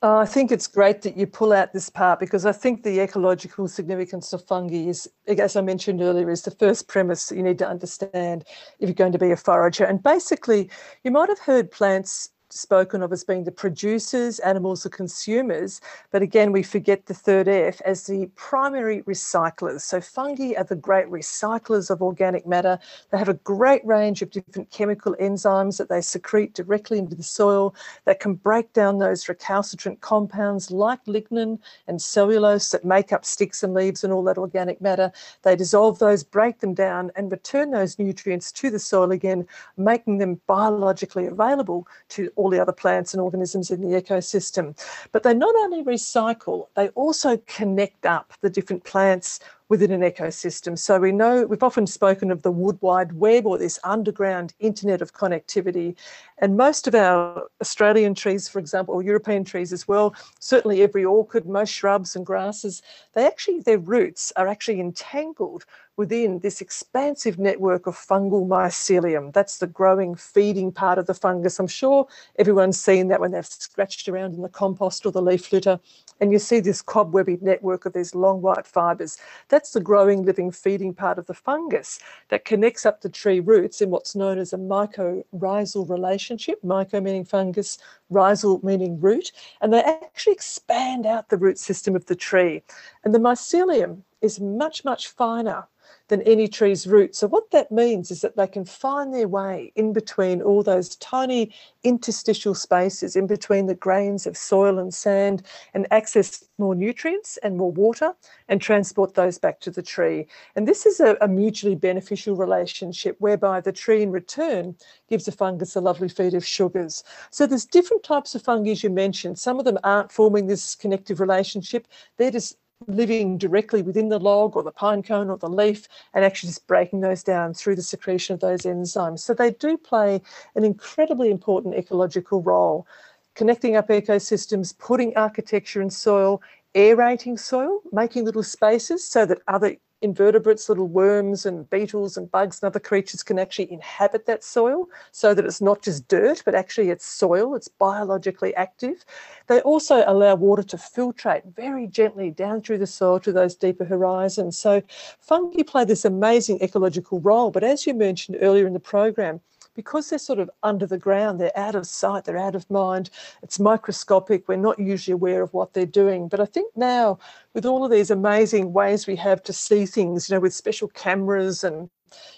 Oh, 0.04 0.18
I 0.18 0.26
think 0.26 0.52
it's 0.52 0.66
great 0.66 1.04
that 1.04 1.16
you 1.16 1.28
pull 1.28 1.54
out 1.54 1.74
this 1.74 1.88
part 1.88 2.20
because 2.20 2.48
I 2.48 2.52
think 2.54 2.82
the 2.82 3.00
ecological 3.02 3.68
significance 3.68 4.34
of 4.34 4.44
fungi 4.48 4.88
is, 4.88 5.08
as 5.28 5.56
I 5.56 5.62
mentioned 5.62 6.02
earlier, 6.02 6.32
is 6.32 6.42
the 6.42 6.50
first 6.50 6.88
premise 6.88 7.28
that 7.28 7.36
you 7.36 7.44
need 7.44 7.60
to 7.60 7.68
understand 7.68 8.46
if 8.80 8.90
you're 8.90 8.96
going 8.96 9.12
to 9.12 9.20
be 9.20 9.30
a 9.30 9.38
forager. 9.38 9.84
And 9.84 10.02
basically, 10.02 10.72
you 11.04 11.12
might 11.12 11.30
have 11.30 11.38
heard 11.38 11.70
plants 11.70 12.30
spoken 12.52 13.02
of 13.02 13.12
as 13.12 13.24
being 13.24 13.44
the 13.44 13.52
producers, 13.52 14.40
animals 14.40 14.84
the 14.84 14.90
consumers, 14.90 15.82
but 16.12 16.22
again, 16.22 16.52
we 16.52 16.64
forget 16.64 17.06
the 17.06 17.14
third 17.14 17.48
F 17.48 17.82
as 17.86 18.06
the 18.06 18.30
primary 18.36 19.02
recyclers. 19.04 19.82
So 19.82 20.02
fungi 20.02 20.54
are 20.58 20.64
the 20.64 20.76
great 20.76 21.08
recyclers 21.08 21.90
of 21.90 22.02
organic 22.02 22.46
matter. 22.46 22.80
They 23.10 23.18
have 23.18 23.30
a 23.30 23.36
great 23.36 23.86
range 23.86 24.22
of 24.22 24.32
different 24.32 24.70
chemical 24.72 25.16
enzymes 25.20 25.78
that 25.78 25.90
they 25.90 26.02
secrete 26.02 26.54
directly 26.54 27.00
into 27.00 27.16
the 27.16 27.24
soil 27.24 27.76
that 28.06 28.20
can 28.20 28.36
break 28.36 28.74
down 28.74 29.00
those 29.00 29.28
recalcitrant 29.28 30.02
compounds 30.02 30.72
like 30.72 31.04
lignin 31.06 31.60
and 31.88 32.02
cellulose 32.02 32.72
that 32.72 32.86
make 32.86 33.14
up 33.14 33.26
sticks 33.26 33.64
and 33.64 33.74
leaves 33.74 34.04
and 34.04 34.12
all 34.12 34.24
that 34.24 34.38
organic 34.38 34.82
matter. 34.82 35.12
They 35.44 35.56
dissolve 35.56 36.00
those, 36.00 36.24
break 36.24 36.60
them 36.60 36.74
down, 36.74 37.12
and 37.16 37.32
return 37.32 37.72
those 37.72 37.98
nutrients 38.00 38.52
to 38.54 38.70
the 38.70 38.80
soil 38.80 39.12
again, 39.12 39.48
making 39.78 40.18
them 40.18 40.42
biologically 40.48 41.26
available 41.28 41.88
to 42.10 42.32
all 42.42 42.50
the 42.50 42.60
other 42.60 42.72
plants 42.72 43.14
and 43.14 43.22
organisms 43.22 43.72
in 43.72 43.82
the 43.82 44.02
ecosystem. 44.02 44.78
But 45.12 45.24
they 45.24 45.34
not 45.34 45.56
only 45.56 45.84
recycle, 45.84 46.68
they 46.76 46.90
also 46.90 47.38
connect 47.48 48.06
up 48.06 48.34
the 48.42 48.50
different 48.50 48.84
plants 48.84 49.40
within 49.70 49.92
an 49.92 50.02
ecosystem. 50.02 50.78
So 50.78 51.00
we 51.00 51.14
know 51.14 51.46
we've 51.46 51.64
often 51.64 51.88
spoken 51.88 52.30
of 52.30 52.42
the 52.42 52.52
wood 52.52 52.78
wide 52.82 53.14
web 53.14 53.46
or 53.46 53.58
this 53.58 53.80
underground 53.86 54.54
internet 54.60 55.02
of 55.02 55.14
connectivity. 55.14 55.96
And 56.42 56.58
most 56.58 56.88
of 56.88 56.96
our 56.96 57.44
Australian 57.62 58.16
trees, 58.16 58.50
for 58.50 58.60
example, 58.60 58.96
or 58.96 59.04
European 59.04 59.44
trees 59.44 59.72
as 59.72 59.88
well, 59.88 60.16
certainly 60.40 60.82
every 60.82 61.06
orchid, 61.06 61.46
most 61.46 61.72
shrubs 61.72 62.16
and 62.16 62.26
grasses, 62.26 62.82
they 63.14 63.26
actually, 63.26 63.60
their 63.60 63.78
roots 63.78 64.34
are 64.36 64.48
actually 64.48 64.80
entangled 64.80 65.66
within 65.98 66.40
this 66.40 66.62
expansive 66.62 67.38
network 67.38 67.86
of 67.86 67.96
fungal 67.96 68.48
mycelium. 68.48 69.32
That's 69.34 69.60
the 69.60 69.68
growing, 69.68 70.16
feeding 70.16 70.72
part 70.72 70.98
of 70.98 71.06
the 71.06 71.14
fungus. 71.14 71.60
I'm 71.60 71.68
sure 71.68 72.08
everyone's 72.40 72.80
seen 72.80 73.10
that 73.10 73.20
when 73.20 73.32
they've 73.32 73.46
scratched 73.46 74.10
around 74.10 74.34
in 74.34 74.42
the 74.42 74.50
compost 74.50 75.06
or 75.06 75.12
the 75.12 75.22
leaf 75.22 75.52
litter, 75.52 75.80
and 76.20 76.32
you 76.32 76.40
see 76.40 76.60
this 76.60 76.82
cobwebby 76.82 77.38
network 77.42 77.86
of 77.86 77.94
these 77.94 78.16
long 78.16 78.42
white 78.42 78.66
fibres. 78.66 79.18
That's 79.50 79.74
the 79.74 79.80
growing, 79.80 80.24
living, 80.24 80.52
feeding 80.52 80.94
part 80.94 81.20
of 81.20 81.28
the 81.28 81.34
fungus 81.34 82.00
that 82.30 82.46
connects 82.46 82.86
up 82.86 83.02
the 83.02 83.10
tree 83.10 83.40
roots 83.40 83.82
in 83.82 83.90
what's 83.90 84.16
known 84.16 84.40
as 84.40 84.54
a 84.54 84.58
mycorrhizal 84.58 85.88
relationship. 86.32 86.62
Myco 86.64 87.04
meaning 87.04 87.26
fungus, 87.26 87.78
rhizal 88.10 88.64
meaning 88.64 89.00
root, 89.00 89.32
and 89.62 89.74
they 89.74 89.82
actually 89.82 90.34
expand 90.34 91.06
out 91.06 91.30
the 91.30 91.38
root 91.38 91.58
system 91.58 91.96
of 91.96 92.06
the 92.06 92.16
tree. 92.16 92.62
And 93.04 93.14
the 93.14 93.20
mycelium 93.20 94.04
is 94.22 94.40
much, 94.40 94.86
much 94.86 95.10
finer 95.10 95.68
than 96.08 96.22
any 96.24 96.48
tree's 96.48 96.86
roots. 96.86 97.20
So, 97.20 97.28
what 97.28 97.52
that 97.52 97.72
means 97.72 98.12
is 98.12 98.22
that 98.22 98.36
they 98.36 98.48
can 98.48 98.66
find 98.66 99.14
their 99.14 99.28
way 99.28 99.72
in 99.76 99.94
between 99.94 100.42
all 100.42 100.62
those 100.62 100.96
tiny 100.98 101.54
interstitial 101.84 102.54
spaces, 102.54 103.16
in 103.16 103.28
between 103.28 103.66
the 103.66 103.76
grains 103.76 104.28
of 104.28 104.36
soil 104.36 104.78
and 104.78 104.94
sand, 104.94 105.44
and 105.74 105.88
access 105.92 106.44
more 106.58 106.76
nutrients 106.76 107.38
and 107.38 107.58
more 107.58 107.72
water 107.72 108.14
and 108.50 108.62
transport 108.62 109.14
those 109.14 109.40
back 109.40 109.60
to 109.62 109.72
the 109.72 109.82
tree. 109.82 110.28
And 110.56 110.68
this 110.68 110.86
is 110.86 111.00
a, 111.00 111.18
a 111.22 111.28
mutually 111.28 111.76
beneficial 111.76 112.36
relationship 112.36 113.16
whereby 113.20 113.62
the 113.62 113.72
tree 113.72 114.04
in 114.04 114.12
return 114.12 114.76
gives 115.10 115.26
the 115.26 115.32
fungus 115.32 115.76
a 115.76 115.82
lovely 115.82 116.10
feed 116.10 116.34
of 116.34 116.46
sugars. 116.46 117.04
So, 117.30 117.48
there's 117.48 117.66
different 117.66 118.04
types 118.04 118.36
of 118.36 118.42
fungi 118.42 118.72
you 118.72 118.90
mentioned. 118.90 119.40
Some 119.40 119.60
of 119.60 119.66
them 119.66 119.78
aren't 119.84 120.12
forming 120.12 120.48
this 120.48 120.76
connective 120.76 121.20
relationship, 121.20 121.88
they're 122.18 122.32
just 122.32 122.58
living 122.88 123.38
directly 123.38 123.82
within 123.82 124.10
the 124.10 124.20
log 124.20 124.56
or 124.56 124.64
the 124.64 124.72
pine 124.72 125.04
cone 125.04 125.30
or 125.30 125.38
the 125.38 125.50
leaf 125.50 125.88
and 126.14 126.26
actually 126.26 126.48
just 126.48 126.68
breaking 126.68 127.02
those 127.02 127.24
down 127.24 127.54
through 127.54 127.76
the 127.76 127.82
secretion 127.82 128.34
of 128.34 128.40
those 128.40 128.62
enzymes. 128.62 129.20
So 129.20 129.34
they 129.34 129.52
do 129.52 129.78
play 129.78 130.22
an 130.56 130.64
incredibly 130.64 131.32
important 131.32 131.76
ecological 131.76 132.42
role, 132.42 132.88
connecting 133.36 133.76
up 133.76 133.88
ecosystems, 133.90 134.78
putting 134.78 135.16
architecture 135.16 135.82
in 135.82 135.90
soil, 135.90 136.42
aerating 136.76 137.38
soil, 137.38 137.82
making 137.92 138.26
little 138.26 138.44
spaces 138.44 139.06
so 139.06 139.26
that 139.26 139.40
other 139.48 139.76
invertebrates, 140.02 140.68
little 140.70 140.88
worms 140.88 141.46
and 141.46 141.70
beetles 141.70 142.18
and 142.18 142.32
bugs 142.32 142.62
and 142.62 142.68
other 142.68 142.80
creatures 142.80 143.24
can 143.24 143.38
actually 143.38 143.72
inhabit 143.72 144.26
that 144.26 144.44
soil 144.44 144.88
so 145.12 145.34
that 145.34 145.46
it's 145.46 145.62
not 145.62 145.82
just 145.82 146.08
dirt, 146.08 146.42
but 146.46 146.56
actually 146.56 146.90
it's 146.90 147.06
soil, 147.06 147.56
it's 147.56 147.68
biologically 147.68 148.56
active. 148.56 149.06
They 149.48 149.62
also 149.62 150.04
allow 150.08 150.36
water 150.36 150.64
to 150.64 150.78
filtrate 150.78 151.54
very 151.56 151.88
gently 151.88 152.32
down 152.32 152.62
through 152.62 152.80
the 152.80 152.88
soil 152.88 153.20
to 153.20 153.32
those 153.32 153.56
deeper 153.56 153.86
horizons. 153.86 154.58
So 154.58 154.82
fungi 155.20 155.64
play 155.64 155.86
this 155.86 156.06
amazing 156.06 156.62
ecological 156.62 157.20
role. 157.20 157.52
But 157.52 157.64
as 157.64 157.86
you 157.86 157.94
mentioned 157.94 158.38
earlier 158.42 158.68
in 158.68 158.74
the 158.74 158.80
program, 158.80 159.42
because 159.76 160.10
they're 160.10 160.20
sort 160.20 160.40
of 160.40 160.50
under 160.64 160.86
the 160.86 160.98
ground, 160.98 161.40
they're 161.40 161.58
out 161.58 161.76
of 161.76 161.88
sight, 161.88 162.24
they're 162.24 162.38
out 162.38 162.56
of 162.56 162.70
mind, 162.70 163.10
it's 163.44 163.60
microscopic, 163.60 164.48
we're 164.48 164.56
not 164.56 164.80
usually 164.80 165.14
aware 165.14 165.42
of 165.42 165.54
what 165.54 165.74
they're 165.74 165.86
doing. 165.86 166.28
But 166.28 166.40
I 166.40 166.46
think 166.46 166.76
now, 166.76 167.20
with 167.54 167.66
all 167.66 167.86
of 167.86 167.92
these 167.92 168.12
amazing 168.12 168.74
ways 168.74 169.08
we 169.08 169.16
have 169.18 169.42
to 169.44 169.54
see 169.54 169.86
things, 169.86 170.30
you 170.30 170.36
know, 170.36 170.40
with 170.40 170.54
special 170.54 170.88
cameras 170.90 171.64
and 171.64 171.90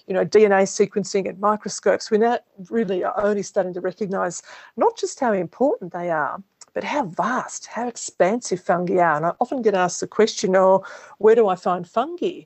you 0.07 0.13
know, 0.13 0.25
DNA 0.25 0.63
sequencing 0.63 1.27
and 1.27 1.39
microscopes, 1.39 2.11
we're 2.11 2.17
now 2.17 2.39
really 2.69 3.03
are 3.03 3.19
only 3.19 3.41
starting 3.41 3.73
to 3.73 3.81
recognise 3.81 4.43
not 4.77 4.97
just 4.97 5.19
how 5.19 5.33
important 5.33 5.93
they 5.93 6.11
are, 6.11 6.41
but 6.73 6.83
how 6.83 7.05
vast, 7.05 7.67
how 7.67 7.87
expansive 7.87 8.59
fungi 8.59 8.97
are. 8.97 9.15
And 9.15 9.25
I 9.25 9.33
often 9.39 9.61
get 9.61 9.75
asked 9.75 9.99
the 9.99 10.07
question, 10.07 10.55
oh, 10.55 10.83
where 11.19 11.35
do 11.35 11.47
I 11.47 11.55
find 11.55 11.87
fungi? 11.87 12.41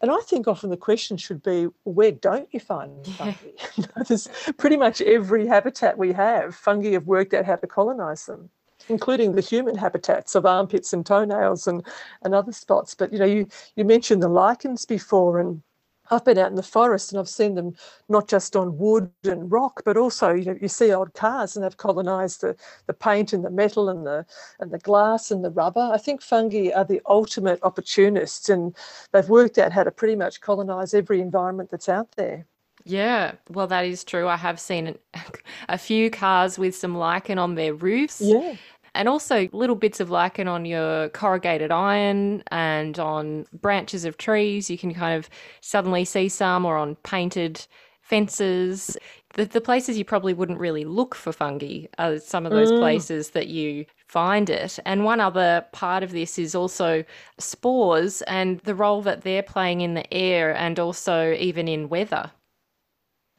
And 0.00 0.10
I 0.10 0.18
think 0.20 0.48
often 0.48 0.70
the 0.70 0.76
question 0.76 1.16
should 1.16 1.42
be, 1.42 1.68
where 1.84 2.12
don't 2.12 2.48
you 2.52 2.60
find 2.60 3.06
fungi? 3.06 3.34
There's 4.08 4.28
pretty 4.56 4.76
much 4.76 5.02
every 5.02 5.46
habitat 5.46 5.98
we 5.98 6.12
have, 6.12 6.54
fungi 6.54 6.92
have 6.92 7.06
worked 7.06 7.34
out 7.34 7.44
how 7.44 7.56
to 7.56 7.66
colonise 7.66 8.24
them, 8.24 8.48
including 8.88 9.32
the 9.32 9.42
human 9.42 9.76
habitats 9.76 10.34
of 10.34 10.46
armpits 10.46 10.94
and 10.94 11.04
toenails 11.04 11.66
and, 11.66 11.84
and 12.22 12.34
other 12.34 12.52
spots. 12.52 12.94
But 12.94 13.12
you 13.12 13.18
know, 13.18 13.26
you, 13.26 13.46
you 13.76 13.84
mentioned 13.84 14.22
the 14.22 14.28
lichens 14.28 14.86
before, 14.86 15.38
and 15.38 15.62
I've 16.10 16.24
been 16.24 16.38
out 16.38 16.50
in 16.50 16.56
the 16.56 16.62
forest 16.62 17.12
and 17.12 17.20
I've 17.20 17.28
seen 17.28 17.54
them 17.54 17.74
not 18.08 18.28
just 18.28 18.56
on 18.56 18.78
wood 18.78 19.10
and 19.24 19.50
rock, 19.50 19.82
but 19.84 19.96
also 19.96 20.32
you 20.32 20.44
know 20.44 20.58
you 20.60 20.68
see 20.68 20.92
old 20.92 21.14
cars 21.14 21.56
and 21.56 21.64
they've 21.64 21.76
colonised 21.76 22.40
the, 22.40 22.56
the 22.86 22.94
paint 22.94 23.32
and 23.32 23.44
the 23.44 23.50
metal 23.50 23.88
and 23.88 24.06
the 24.06 24.26
and 24.58 24.70
the 24.70 24.78
glass 24.78 25.30
and 25.30 25.44
the 25.44 25.50
rubber. 25.50 25.90
I 25.92 25.98
think 25.98 26.22
fungi 26.22 26.70
are 26.74 26.84
the 26.84 27.00
ultimate 27.06 27.60
opportunists 27.62 28.48
and 28.48 28.74
they've 29.12 29.28
worked 29.28 29.58
out 29.58 29.72
how 29.72 29.84
to 29.84 29.90
pretty 29.90 30.16
much 30.16 30.40
colonise 30.40 30.94
every 30.94 31.20
environment 31.20 31.70
that's 31.70 31.88
out 31.88 32.12
there. 32.12 32.46
Yeah, 32.84 33.32
well, 33.50 33.66
that 33.66 33.84
is 33.84 34.04
true. 34.04 34.26
I 34.26 34.36
have 34.36 34.58
seen 34.58 34.96
a 35.68 35.76
few 35.76 36.10
cars 36.10 36.58
with 36.58 36.74
some 36.74 36.96
lichen 36.96 37.38
on 37.38 37.54
their 37.54 37.74
roofs. 37.74 38.20
Yeah 38.20 38.56
and 38.94 39.08
also 39.08 39.48
little 39.52 39.76
bits 39.76 40.00
of 40.00 40.10
lichen 40.10 40.48
on 40.48 40.64
your 40.64 41.08
corrugated 41.10 41.70
iron 41.70 42.42
and 42.48 42.98
on 42.98 43.46
branches 43.52 44.04
of 44.04 44.16
trees. 44.16 44.70
You 44.70 44.78
can 44.78 44.94
kind 44.94 45.16
of 45.16 45.28
suddenly 45.60 46.04
see 46.04 46.28
some, 46.28 46.64
or 46.64 46.76
on 46.76 46.96
painted 46.96 47.66
fences. 48.02 48.96
The, 49.34 49.44
the 49.44 49.60
places 49.60 49.96
you 49.96 50.04
probably 50.04 50.34
wouldn't 50.34 50.58
really 50.58 50.84
look 50.84 51.14
for 51.14 51.32
fungi 51.32 51.86
are 51.98 52.18
some 52.18 52.44
of 52.44 52.52
those 52.52 52.72
mm. 52.72 52.78
places 52.80 53.30
that 53.30 53.46
you 53.46 53.86
find 54.08 54.50
it. 54.50 54.78
And 54.84 55.04
one 55.04 55.20
other 55.20 55.64
part 55.72 56.02
of 56.02 56.10
this 56.10 56.36
is 56.36 56.56
also 56.56 57.04
spores 57.38 58.22
and 58.22 58.58
the 58.60 58.74
role 58.74 59.02
that 59.02 59.22
they're 59.22 59.44
playing 59.44 59.82
in 59.82 59.94
the 59.94 60.12
air 60.12 60.54
and 60.54 60.80
also 60.80 61.32
even 61.34 61.68
in 61.68 61.88
weather. 61.88 62.32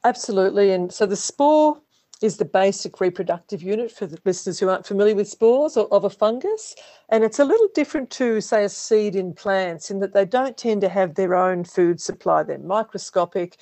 Absolutely. 0.04 0.72
And 0.72 0.90
so 0.92 1.04
the 1.04 1.16
spore 1.16 1.78
is 2.22 2.36
the 2.36 2.44
basic 2.44 3.00
reproductive 3.00 3.62
unit 3.62 3.90
for 3.90 4.06
the 4.06 4.18
listeners 4.24 4.58
who 4.58 4.68
aren't 4.68 4.86
familiar 4.86 5.14
with 5.14 5.28
spores 5.28 5.76
or 5.76 5.92
of 5.92 6.04
a 6.04 6.10
fungus. 6.10 6.74
And 7.08 7.24
it's 7.24 7.38
a 7.38 7.44
little 7.44 7.68
different 7.74 8.10
to, 8.10 8.40
say, 8.40 8.64
a 8.64 8.68
seed 8.68 9.16
in 9.16 9.32
plants 9.32 9.90
in 9.90 10.00
that 10.00 10.14
they 10.14 10.24
don't 10.24 10.56
tend 10.56 10.80
to 10.82 10.88
have 10.88 11.14
their 11.14 11.34
own 11.34 11.64
food 11.64 12.00
supply. 12.00 12.42
They're 12.42 12.58
microscopic, 12.58 13.56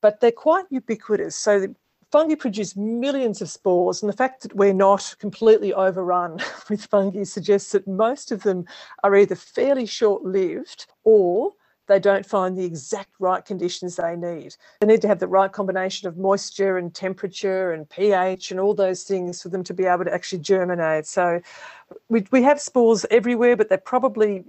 but 0.00 0.20
they're 0.20 0.32
quite 0.32 0.66
ubiquitous. 0.70 1.36
So 1.36 1.74
fungi 2.14 2.36
produce 2.36 2.76
millions 2.76 3.42
of 3.42 3.50
spores, 3.50 4.00
and 4.00 4.08
the 4.08 4.16
fact 4.16 4.42
that 4.42 4.54
we're 4.54 4.72
not 4.72 5.16
completely 5.18 5.74
overrun 5.74 6.38
with 6.70 6.86
fungi 6.86 7.24
suggests 7.24 7.72
that 7.72 7.88
most 7.88 8.30
of 8.30 8.44
them 8.44 8.66
are 9.02 9.16
either 9.16 9.34
fairly 9.34 9.86
short 9.86 10.22
lived 10.24 10.86
or 11.02 11.52
they 11.86 11.98
don't 11.98 12.24
find 12.24 12.56
the 12.56 12.64
exact 12.64 13.10
right 13.18 13.44
conditions 13.44 13.96
they 13.96 14.16
need. 14.16 14.56
They 14.80 14.86
need 14.86 15.02
to 15.02 15.08
have 15.08 15.18
the 15.18 15.26
right 15.26 15.52
combination 15.52 16.08
of 16.08 16.16
moisture 16.16 16.78
and 16.78 16.94
temperature 16.94 17.72
and 17.72 17.88
pH 17.88 18.50
and 18.50 18.58
all 18.58 18.74
those 18.74 19.02
things 19.02 19.42
for 19.42 19.48
them 19.50 19.64
to 19.64 19.74
be 19.74 19.84
able 19.84 20.04
to 20.04 20.14
actually 20.14 20.40
germinate. 20.40 21.06
So 21.06 21.40
we, 22.08 22.24
we 22.30 22.42
have 22.42 22.60
spores 22.60 23.04
everywhere, 23.10 23.56
but 23.56 23.68
they're 23.68 23.78
probably 23.78 24.44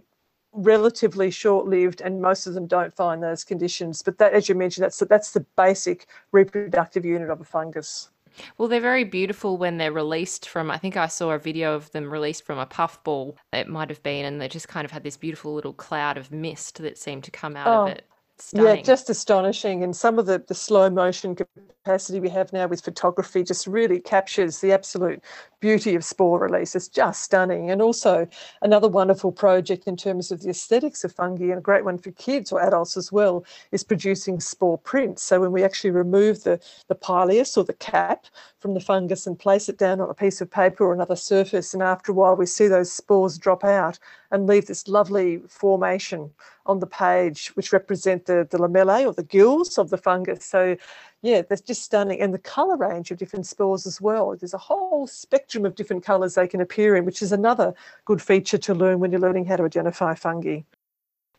relatively 0.53 1.29
short-lived 1.29 2.01
and 2.01 2.21
most 2.21 2.47
of 2.47 2.53
them 2.53 2.65
don't 2.65 2.93
find 2.95 3.21
those 3.21 3.43
conditions. 3.43 4.01
But 4.01 4.17
that, 4.19 4.33
as 4.33 4.47
you 4.47 4.55
mentioned, 4.55 4.86
that's 4.86 4.99
the, 4.99 5.05
that's 5.05 5.31
the 5.31 5.45
basic 5.57 6.07
reproductive 6.31 7.03
unit 7.03 7.29
of 7.29 7.41
a 7.41 7.43
fungus. 7.43 8.09
Well, 8.57 8.67
they're 8.67 8.81
very 8.81 9.03
beautiful 9.03 9.57
when 9.57 9.77
they're 9.77 9.91
released 9.91 10.47
from. 10.47 10.69
I 10.71 10.77
think 10.77 10.97
I 10.97 11.07
saw 11.07 11.31
a 11.31 11.39
video 11.39 11.73
of 11.73 11.91
them 11.91 12.11
released 12.11 12.45
from 12.45 12.59
a 12.59 12.65
puffball, 12.65 13.38
it 13.53 13.67
might 13.67 13.89
have 13.89 14.03
been, 14.03 14.25
and 14.25 14.41
they 14.41 14.47
just 14.47 14.67
kind 14.67 14.86
of 14.86 14.91
had 14.91 15.03
this 15.03 15.17
beautiful 15.17 15.53
little 15.53 15.73
cloud 15.73 16.17
of 16.17 16.31
mist 16.31 16.77
that 16.79 16.97
seemed 16.97 17.23
to 17.25 17.31
come 17.31 17.55
out 17.55 17.67
oh, 17.67 17.83
of 17.83 17.97
it. 17.97 18.05
Stunning. 18.38 18.77
Yeah, 18.77 18.81
just 18.81 19.09
astonishing. 19.09 19.83
And 19.83 19.95
some 19.95 20.19
of 20.19 20.25
the, 20.25 20.43
the 20.45 20.53
slow 20.53 20.89
motion 20.89 21.36
capacity 21.36 22.19
we 22.19 22.29
have 22.29 22.51
now 22.51 22.67
with 22.67 22.83
photography 22.83 23.43
just 23.43 23.65
really 23.65 23.99
captures 23.99 24.59
the 24.59 24.73
absolute 24.73 25.23
beauty 25.61 25.95
of 25.95 26.03
spore 26.03 26.39
release. 26.39 26.75
It's 26.75 26.89
just 26.89 27.23
stunning. 27.23 27.71
And 27.71 27.81
also 27.81 28.27
another 28.61 28.89
wonderful 28.89 29.31
project 29.31 29.88
in 29.88 29.95
terms 29.95 30.31
of 30.31 30.41
the 30.41 30.49
aesthetics 30.49 31.05
of 31.05 31.13
fungi 31.13 31.45
and 31.45 31.59
a 31.59 31.61
great 31.61 31.86
one 31.86 31.97
for 31.97 32.11
kids 32.11 32.51
or 32.51 32.61
adults 32.61 32.97
as 32.97 33.09
well 33.09 33.45
is 33.71 33.83
producing 33.83 34.41
spore 34.41 34.79
prints. 34.79 35.23
So 35.23 35.39
when 35.39 35.53
we 35.53 35.63
actually 35.63 35.91
remove 35.91 36.43
the, 36.43 36.59
the 36.88 36.95
pileus 36.95 37.55
or 37.55 37.63
the 37.63 37.73
cap 37.73 38.25
from 38.59 38.73
the 38.73 38.81
fungus 38.81 39.25
and 39.25 39.39
place 39.39 39.69
it 39.69 39.77
down 39.77 40.01
on 40.01 40.09
a 40.09 40.13
piece 40.13 40.41
of 40.41 40.51
paper 40.51 40.83
or 40.83 40.93
another 40.93 41.15
surface, 41.15 41.73
and 41.73 41.81
after 41.81 42.11
a 42.11 42.15
while 42.15 42.36
we 42.36 42.47
see 42.47 42.67
those 42.67 42.91
spores 42.91 43.38
drop 43.38 43.63
out 43.63 43.97
and 44.31 44.45
leave 44.45 44.65
this 44.65 44.89
lovely 44.89 45.38
formation 45.47 46.31
on 46.66 46.80
the 46.80 46.88
page, 46.88 47.47
which 47.55 47.72
represent 47.72 48.26
the, 48.26 48.47
the 48.49 48.57
lamellae 48.57 49.05
or 49.05 49.13
the 49.13 49.24
gills 49.24 49.78
of 49.78 49.89
the 49.89 49.97
fungus. 49.97 50.45
So, 50.45 50.76
yeah, 51.22 51.41
that's 51.41 51.61
just 51.61 51.84
stunning. 51.84 52.22
And 52.22 52.34
the 52.34 52.39
colour 52.39 52.78
range 52.78 53.11
of 53.11 53.18
different 53.18 53.47
spores 53.47 53.86
as 53.86 54.01
well. 54.01 54.36
There's 54.36 54.53
a 54.53 54.59
whole 54.59 55.07
spectrum 55.07 55.66
of 55.66 55.76
different 55.76 56.03
colours 56.03 56.36
they 56.36 56.47
can 56.47 56.61
appear 56.61 56.95
in, 56.95 57.05
which 57.05 57.22
is 57.22 57.32
another 57.32 57.74
good 58.05 58.22
feature 58.22 58.57
to 58.57 58.74
learn 58.74 58.99
when 58.99 59.11
you're 59.11 59.22
learning 59.22 59.45
how 59.45 59.55
to 59.57 59.63
identify 59.63 60.16
fungi. 60.16 60.61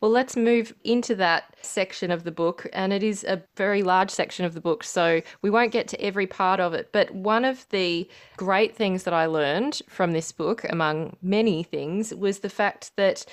Well, 0.01 0.11
let's 0.11 0.37
move 0.37 0.75
into 0.85 1.15
that 1.15 1.57
section 1.63 2.11
of 2.11 2.25
the 2.25 2.31
book, 2.31 2.67
and 2.75 2.93
it 2.93 3.03
is 3.03 3.25
a 3.25 3.43
very 3.57 3.83
large 3.83 4.11
section 4.11 4.45
of 4.45 4.53
the 4.53 4.61
book, 4.61 4.85
so 4.85 5.23
we 5.41 5.49
won't 5.49 5.73
get 5.73 5.89
to 5.89 6.01
every 6.01 6.27
part 6.27 6.61
of 6.61 6.75
it. 6.75 6.91
But 6.93 7.15
one 7.15 7.47
of 7.47 7.67
the 7.71 8.07
great 8.37 8.77
things 8.77 9.05
that 9.05 9.15
I 9.15 9.25
learned 9.25 9.81
from 9.89 10.13
this 10.13 10.33
book, 10.33 10.67
among 10.69 11.17
many 11.23 11.63
things, 11.63 12.15
was 12.15 12.41
the 12.41 12.51
fact 12.51 12.93
that 12.97 13.25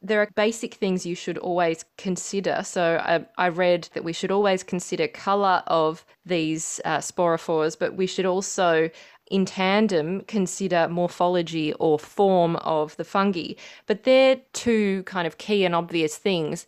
there 0.00 0.22
are 0.22 0.28
basic 0.36 0.74
things 0.74 1.04
you 1.04 1.14
should 1.14 1.38
always 1.38 1.84
consider. 1.96 2.62
So 2.64 3.00
I, 3.02 3.26
I 3.36 3.48
read 3.48 3.88
that 3.94 4.04
we 4.04 4.12
should 4.12 4.30
always 4.30 4.62
consider 4.62 5.08
colour 5.08 5.62
of 5.66 6.04
these 6.24 6.80
uh, 6.84 6.98
sporophores, 6.98 7.76
but 7.78 7.94
we 7.94 8.06
should 8.06 8.26
also 8.26 8.90
in 9.30 9.44
tandem 9.44 10.22
consider 10.22 10.88
morphology 10.88 11.72
or 11.74 11.98
form 11.98 12.56
of 12.56 12.96
the 12.96 13.04
fungi. 13.04 13.54
But 13.86 14.04
they're 14.04 14.40
two 14.52 15.02
kind 15.02 15.26
of 15.26 15.38
key 15.38 15.64
and 15.64 15.74
obvious 15.74 16.16
things. 16.16 16.66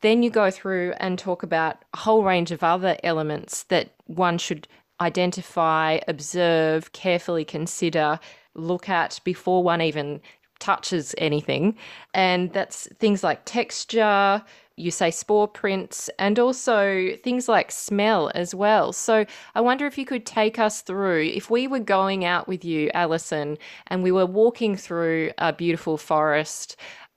Then 0.00 0.22
you 0.22 0.30
go 0.30 0.50
through 0.50 0.94
and 1.00 1.18
talk 1.18 1.42
about 1.42 1.84
a 1.92 1.98
whole 1.98 2.22
range 2.22 2.52
of 2.52 2.62
other 2.62 2.96
elements 3.02 3.64
that 3.64 3.90
one 4.06 4.38
should 4.38 4.68
identify, 5.00 5.98
observe, 6.06 6.92
carefully 6.92 7.44
consider, 7.44 8.20
look 8.54 8.88
at 8.88 9.20
before 9.24 9.62
one 9.62 9.80
even 9.80 10.20
touches 10.58 11.14
anything. 11.18 11.76
And 12.14 12.52
that's 12.52 12.88
things 12.98 13.22
like 13.22 13.42
texture, 13.44 14.42
you 14.76 14.90
say 14.90 15.10
spore 15.10 15.48
prints, 15.48 16.08
and 16.18 16.38
also 16.38 17.16
things 17.22 17.48
like 17.48 17.70
smell 17.70 18.30
as 18.34 18.54
well. 18.54 18.92
So 18.92 19.26
I 19.54 19.60
wonder 19.60 19.86
if 19.86 19.98
you 19.98 20.04
could 20.06 20.24
take 20.24 20.58
us 20.58 20.82
through 20.82 21.24
if 21.24 21.50
we 21.50 21.66
were 21.66 21.80
going 21.80 22.24
out 22.24 22.48
with 22.48 22.64
you, 22.64 22.90
Alison, 22.94 23.58
and 23.88 24.02
we 24.02 24.12
were 24.12 24.26
walking 24.26 24.76
through 24.76 25.32
a 25.38 25.52
beautiful 25.52 25.96
forest. 25.98 26.76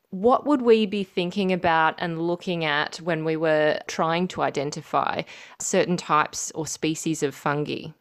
What 0.10 0.46
would 0.46 0.62
we 0.62 0.86
be 0.86 1.04
thinking 1.04 1.54
about 1.54 1.96
and 1.98 2.22
looking 2.22 2.66
at 2.66 2.98
when 2.98 3.24
we 3.24 3.38
were 3.38 3.80
trying 3.88 4.28
to 4.30 4.42
identify 4.42 5.22
certain 5.60 5.96
types 5.96 6.52
or 6.52 6.68
species 6.68 7.24
of 7.24 7.34
fungi? 7.34 7.92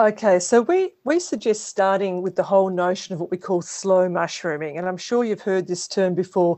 Okay, 0.00 0.38
so 0.38 0.62
we, 0.62 0.92
we 1.04 1.20
suggest 1.20 1.66
starting 1.66 2.22
with 2.22 2.34
the 2.34 2.42
whole 2.42 2.70
notion 2.70 3.12
of 3.12 3.20
what 3.20 3.30
we 3.30 3.36
call 3.36 3.60
slow 3.60 4.08
mushrooming. 4.08 4.78
And 4.78 4.88
I'm 4.88 4.96
sure 4.96 5.24
you've 5.24 5.42
heard 5.42 5.66
this 5.66 5.86
term 5.86 6.14
before 6.14 6.56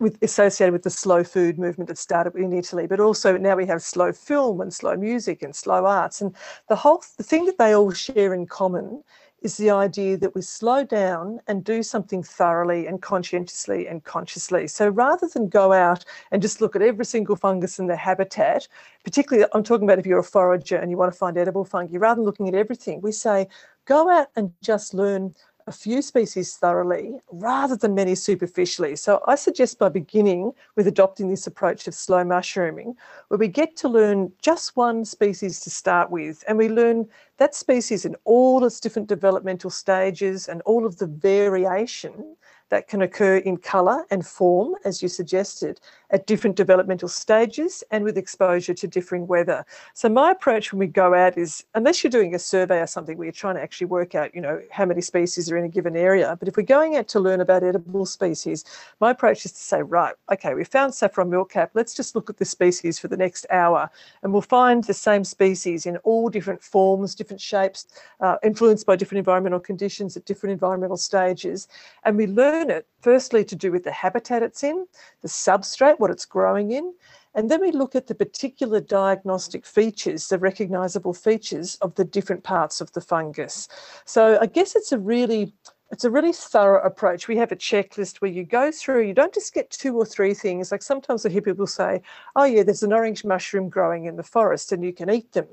with, 0.00 0.18
associated 0.20 0.74
with 0.74 0.82
the 0.82 0.90
slow 0.90 1.24
food 1.24 1.58
movement 1.58 1.88
that 1.88 1.96
started 1.96 2.34
in 2.36 2.52
Italy, 2.52 2.86
but 2.86 3.00
also 3.00 3.38
now 3.38 3.56
we 3.56 3.64
have 3.64 3.80
slow 3.80 4.12
film 4.12 4.60
and 4.60 4.70
slow 4.70 4.98
music 4.98 5.42
and 5.42 5.56
slow 5.56 5.86
arts. 5.86 6.20
And 6.20 6.36
the 6.68 6.76
whole 6.76 7.02
the 7.16 7.22
thing 7.22 7.46
that 7.46 7.56
they 7.56 7.74
all 7.74 7.90
share 7.90 8.34
in 8.34 8.46
common 8.46 9.02
is 9.42 9.56
the 9.56 9.70
idea 9.70 10.16
that 10.16 10.34
we 10.34 10.42
slow 10.42 10.84
down 10.84 11.40
and 11.46 11.64
do 11.64 11.82
something 11.82 12.22
thoroughly 12.22 12.86
and 12.86 13.00
conscientiously 13.00 13.86
and 13.86 14.02
consciously. 14.04 14.66
So 14.66 14.88
rather 14.88 15.28
than 15.28 15.48
go 15.48 15.72
out 15.72 16.04
and 16.32 16.42
just 16.42 16.60
look 16.60 16.74
at 16.74 16.82
every 16.82 17.04
single 17.04 17.36
fungus 17.36 17.78
in 17.78 17.86
the 17.86 17.96
habitat, 17.96 18.66
particularly 19.04 19.48
I'm 19.54 19.62
talking 19.62 19.86
about 19.86 19.98
if 19.98 20.06
you're 20.06 20.18
a 20.18 20.24
forager 20.24 20.76
and 20.76 20.90
you 20.90 20.96
want 20.96 21.12
to 21.12 21.18
find 21.18 21.38
edible 21.38 21.64
fungi, 21.64 21.96
rather 21.96 22.16
than 22.16 22.24
looking 22.24 22.48
at 22.48 22.54
everything, 22.54 23.00
we 23.00 23.12
say 23.12 23.46
go 23.84 24.10
out 24.10 24.28
and 24.34 24.52
just 24.62 24.92
learn 24.92 25.34
a 25.68 25.72
few 25.72 26.00
species 26.00 26.56
thoroughly 26.56 27.20
rather 27.30 27.76
than 27.76 27.94
many 27.94 28.14
superficially. 28.14 28.96
So 28.96 29.20
I 29.26 29.34
suggest 29.34 29.78
by 29.78 29.90
beginning 29.90 30.52
with 30.76 30.86
adopting 30.86 31.28
this 31.28 31.46
approach 31.46 31.86
of 31.86 31.94
slow 31.94 32.24
mushrooming, 32.24 32.96
where 33.28 33.38
we 33.38 33.48
get 33.48 33.76
to 33.76 33.88
learn 33.88 34.32
just 34.40 34.76
one 34.76 35.04
species 35.04 35.60
to 35.60 35.70
start 35.70 36.10
with, 36.10 36.42
and 36.48 36.56
we 36.56 36.70
learn 36.70 37.06
that 37.36 37.54
species 37.54 38.06
in 38.06 38.16
all 38.24 38.64
its 38.64 38.80
different 38.80 39.08
developmental 39.08 39.68
stages 39.68 40.48
and 40.48 40.62
all 40.62 40.86
of 40.86 40.96
the 40.96 41.06
variation 41.06 42.34
that 42.70 42.88
can 42.88 43.02
occur 43.02 43.36
in 43.38 43.56
colour 43.56 44.04
and 44.10 44.26
form, 44.26 44.74
as 44.84 45.02
you 45.02 45.08
suggested, 45.08 45.80
at 46.10 46.26
different 46.26 46.56
developmental 46.56 47.08
stages 47.08 47.84
and 47.90 48.02
with 48.02 48.16
exposure 48.16 48.72
to 48.72 48.86
differing 48.86 49.26
weather. 49.26 49.64
So 49.94 50.08
my 50.08 50.30
approach 50.30 50.72
when 50.72 50.78
we 50.78 50.86
go 50.86 51.14
out 51.14 51.36
is, 51.36 51.64
unless 51.74 52.02
you're 52.02 52.10
doing 52.10 52.34
a 52.34 52.38
survey 52.38 52.80
or 52.80 52.86
something 52.86 53.18
where 53.18 53.26
you're 53.26 53.32
trying 53.32 53.56
to 53.56 53.62
actually 53.62 53.88
work 53.88 54.14
out, 54.14 54.34
you 54.34 54.40
know, 54.40 54.60
how 54.70 54.86
many 54.86 55.02
species 55.02 55.50
are 55.50 55.56
in 55.56 55.64
a 55.64 55.68
given 55.68 55.96
area, 55.96 56.36
but 56.38 56.48
if 56.48 56.56
we're 56.56 56.62
going 56.62 56.96
out 56.96 57.08
to 57.08 57.20
learn 57.20 57.40
about 57.40 57.62
edible 57.62 58.06
species, 58.06 58.64
my 59.00 59.10
approach 59.10 59.44
is 59.44 59.52
to 59.52 59.60
say, 59.60 59.82
right, 59.82 60.14
okay, 60.32 60.54
we 60.54 60.64
found 60.64 60.94
saffron 60.94 61.28
milkcap, 61.28 61.70
let's 61.74 61.94
just 61.94 62.14
look 62.14 62.30
at 62.30 62.38
the 62.38 62.44
species 62.44 62.98
for 62.98 63.08
the 63.08 63.16
next 63.16 63.46
hour, 63.50 63.90
and 64.22 64.32
we'll 64.32 64.40
find 64.40 64.84
the 64.84 64.94
same 64.94 65.24
species 65.24 65.84
in 65.84 65.98
all 65.98 66.30
different 66.30 66.62
forms, 66.62 67.14
different 67.14 67.40
shapes, 67.40 67.86
uh, 68.20 68.36
influenced 68.42 68.86
by 68.86 68.96
different 68.96 69.18
environmental 69.18 69.60
conditions 69.60 70.16
at 70.16 70.24
different 70.24 70.52
environmental 70.52 70.96
stages, 70.96 71.68
and 72.04 72.16
we 72.16 72.26
learn 72.26 72.57
it 72.62 72.86
firstly 73.00 73.44
to 73.44 73.56
do 73.56 73.72
with 73.72 73.84
the 73.84 73.92
habitat 73.92 74.42
it's 74.42 74.62
in, 74.62 74.86
the 75.22 75.28
substrate, 75.28 75.98
what 75.98 76.10
it's 76.10 76.24
growing 76.24 76.72
in. 76.72 76.92
And 77.34 77.50
then 77.50 77.60
we 77.60 77.70
look 77.70 77.94
at 77.94 78.06
the 78.06 78.14
particular 78.14 78.80
diagnostic 78.80 79.64
features, 79.64 80.28
the 80.28 80.38
recognisable 80.38 81.14
features 81.14 81.76
of 81.76 81.94
the 81.94 82.04
different 82.04 82.42
parts 82.42 82.80
of 82.80 82.92
the 82.92 83.00
fungus. 83.00 83.68
So 84.04 84.38
I 84.40 84.46
guess 84.46 84.74
it's 84.74 84.92
a 84.92 84.98
really 84.98 85.52
it's 85.90 86.04
a 86.04 86.10
really 86.10 86.32
thorough 86.32 86.84
approach. 86.84 87.28
We 87.28 87.38
have 87.38 87.50
a 87.50 87.56
checklist 87.56 88.18
where 88.18 88.30
you 88.30 88.44
go 88.44 88.70
through, 88.70 89.06
you 89.06 89.14
don't 89.14 89.32
just 89.32 89.54
get 89.54 89.70
two 89.70 89.96
or 89.96 90.04
three 90.04 90.34
things. 90.34 90.70
Like 90.70 90.82
sometimes 90.82 91.24
I 91.24 91.30
hear 91.30 91.40
people 91.40 91.66
say, 91.66 92.02
oh, 92.36 92.44
yeah, 92.44 92.62
there's 92.62 92.82
an 92.82 92.92
orange 92.92 93.24
mushroom 93.24 93.70
growing 93.70 94.04
in 94.04 94.16
the 94.16 94.22
forest 94.22 94.70
and 94.70 94.84
you 94.84 94.92
can 94.92 95.08
eat 95.08 95.32
them. 95.32 95.46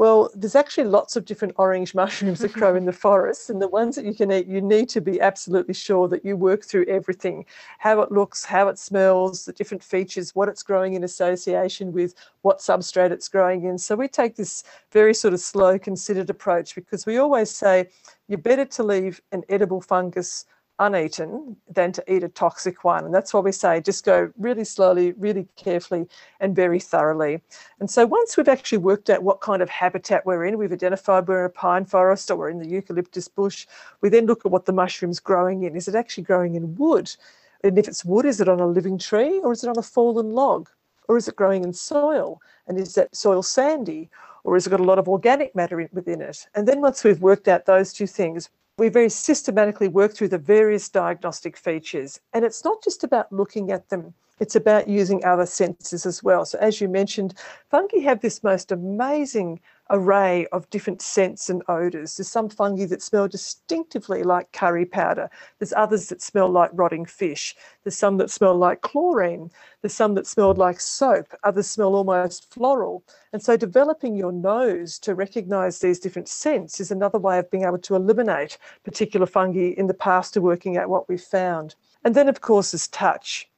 Well, 0.00 0.30
there's 0.34 0.54
actually 0.54 0.84
lots 0.84 1.14
of 1.16 1.26
different 1.26 1.56
orange 1.58 1.94
mushrooms 2.02 2.38
that 2.38 2.54
grow 2.54 2.74
in 2.74 2.86
the 2.86 2.92
forest, 3.06 3.50
and 3.50 3.60
the 3.60 3.68
ones 3.68 3.96
that 3.96 4.06
you 4.06 4.14
can 4.14 4.32
eat, 4.32 4.46
you 4.46 4.62
need 4.62 4.88
to 4.88 5.00
be 5.02 5.20
absolutely 5.20 5.74
sure 5.74 6.08
that 6.08 6.24
you 6.24 6.38
work 6.38 6.64
through 6.64 6.86
everything 6.86 7.44
how 7.80 8.00
it 8.00 8.10
looks, 8.10 8.42
how 8.42 8.68
it 8.68 8.78
smells, 8.78 9.44
the 9.44 9.52
different 9.52 9.84
features, 9.84 10.34
what 10.34 10.48
it's 10.48 10.62
growing 10.62 10.94
in 10.94 11.04
association 11.04 11.92
with, 11.92 12.14
what 12.40 12.60
substrate 12.60 13.10
it's 13.10 13.28
growing 13.28 13.64
in. 13.64 13.76
So 13.76 13.94
we 13.94 14.08
take 14.08 14.36
this 14.36 14.64
very 14.90 15.12
sort 15.12 15.34
of 15.34 15.40
slow, 15.40 15.78
considered 15.78 16.30
approach 16.30 16.74
because 16.74 17.04
we 17.04 17.18
always 17.18 17.50
say 17.50 17.90
you're 18.26 18.38
better 18.38 18.64
to 18.64 18.82
leave 18.82 19.20
an 19.32 19.42
edible 19.50 19.82
fungus 19.82 20.46
uneaten 20.80 21.56
than 21.68 21.92
to 21.92 22.12
eat 22.12 22.24
a 22.24 22.28
toxic 22.28 22.82
one. 22.82 23.04
And 23.04 23.14
that's 23.14 23.32
why 23.32 23.40
we 23.40 23.52
say 23.52 23.80
just 23.80 24.04
go 24.04 24.32
really 24.38 24.64
slowly, 24.64 25.12
really 25.12 25.46
carefully, 25.56 26.08
and 26.40 26.56
very 26.56 26.80
thoroughly. 26.80 27.40
And 27.78 27.88
so 27.88 28.06
once 28.06 28.36
we've 28.36 28.48
actually 28.48 28.78
worked 28.78 29.10
out 29.10 29.22
what 29.22 29.40
kind 29.40 29.62
of 29.62 29.68
habitat 29.68 30.26
we're 30.26 30.46
in, 30.46 30.58
we've 30.58 30.72
identified 30.72 31.28
we're 31.28 31.44
in 31.44 31.46
a 31.46 31.50
pine 31.50 31.84
forest 31.84 32.30
or 32.30 32.36
we're 32.36 32.50
in 32.50 32.58
the 32.58 32.68
eucalyptus 32.68 33.28
bush, 33.28 33.66
we 34.00 34.08
then 34.08 34.26
look 34.26 34.44
at 34.44 34.50
what 34.50 34.64
the 34.64 34.72
mushroom's 34.72 35.20
growing 35.20 35.62
in. 35.62 35.76
Is 35.76 35.86
it 35.86 35.94
actually 35.94 36.24
growing 36.24 36.54
in 36.54 36.74
wood? 36.74 37.14
And 37.62 37.78
if 37.78 37.86
it's 37.86 38.04
wood, 38.04 38.24
is 38.24 38.40
it 38.40 38.48
on 38.48 38.58
a 38.58 38.66
living 38.66 38.98
tree 38.98 39.38
or 39.40 39.52
is 39.52 39.62
it 39.62 39.68
on 39.68 39.78
a 39.78 39.82
fallen 39.82 40.30
log? 40.30 40.68
Or 41.08 41.16
is 41.16 41.28
it 41.28 41.36
growing 41.36 41.64
in 41.64 41.72
soil? 41.72 42.40
And 42.66 42.78
is 42.78 42.94
that 42.94 43.14
soil 43.14 43.42
sandy? 43.42 44.08
Or 44.44 44.54
has 44.54 44.66
it 44.66 44.70
got 44.70 44.80
a 44.80 44.84
lot 44.84 44.98
of 44.98 45.08
organic 45.08 45.54
matter 45.54 45.88
within 45.92 46.22
it? 46.22 46.46
And 46.54 46.66
then 46.66 46.80
once 46.80 47.04
we've 47.04 47.20
worked 47.20 47.48
out 47.48 47.66
those 47.66 47.92
two 47.92 48.06
things, 48.06 48.48
we 48.80 48.88
very 48.88 49.10
systematically 49.10 49.88
work 49.88 50.14
through 50.14 50.28
the 50.28 50.38
various 50.38 50.88
diagnostic 50.88 51.54
features. 51.54 52.18
And 52.32 52.46
it's 52.46 52.64
not 52.64 52.82
just 52.82 53.04
about 53.04 53.30
looking 53.30 53.70
at 53.70 53.90
them, 53.90 54.14
it's 54.40 54.56
about 54.56 54.88
using 54.88 55.22
other 55.22 55.44
senses 55.44 56.06
as 56.06 56.22
well. 56.22 56.46
So, 56.46 56.58
as 56.60 56.80
you 56.80 56.88
mentioned, 56.88 57.34
fungi 57.70 57.98
have 57.98 58.22
this 58.22 58.42
most 58.42 58.72
amazing 58.72 59.60
array 59.90 60.46
of 60.52 60.70
different 60.70 61.02
scents 61.02 61.50
and 61.50 61.62
odours. 61.68 62.16
There's 62.16 62.28
some 62.28 62.48
fungi 62.48 62.86
that 62.86 63.02
smell 63.02 63.28
distinctively 63.28 64.22
like 64.22 64.52
curry 64.52 64.86
powder. 64.86 65.28
There's 65.58 65.72
others 65.72 66.08
that 66.08 66.22
smell 66.22 66.48
like 66.48 66.70
rotting 66.72 67.04
fish. 67.04 67.54
There's 67.82 67.96
some 67.96 68.16
that 68.18 68.30
smell 68.30 68.56
like 68.56 68.80
chlorine. 68.80 69.50
There's 69.82 69.94
some 69.94 70.14
that 70.14 70.26
smell 70.26 70.54
like 70.54 70.80
soap. 70.80 71.34
Others 71.44 71.68
smell 71.68 71.94
almost 71.94 72.52
floral. 72.52 73.02
And 73.32 73.42
so 73.42 73.56
developing 73.56 74.14
your 74.14 74.32
nose 74.32 74.98
to 75.00 75.14
recognise 75.14 75.78
these 75.78 75.98
different 75.98 76.28
scents 76.28 76.80
is 76.80 76.90
another 76.90 77.18
way 77.18 77.38
of 77.38 77.50
being 77.50 77.64
able 77.64 77.78
to 77.78 77.96
eliminate 77.96 78.58
particular 78.84 79.26
fungi 79.26 79.74
in 79.76 79.88
the 79.88 79.94
past 79.94 80.34
to 80.34 80.40
working 80.40 80.76
out 80.76 80.88
what 80.88 81.08
we've 81.08 81.20
found. 81.20 81.74
And 82.04 82.14
then, 82.14 82.28
of 82.28 82.40
course, 82.40 82.72
is 82.72 82.88
touch. 82.88 83.49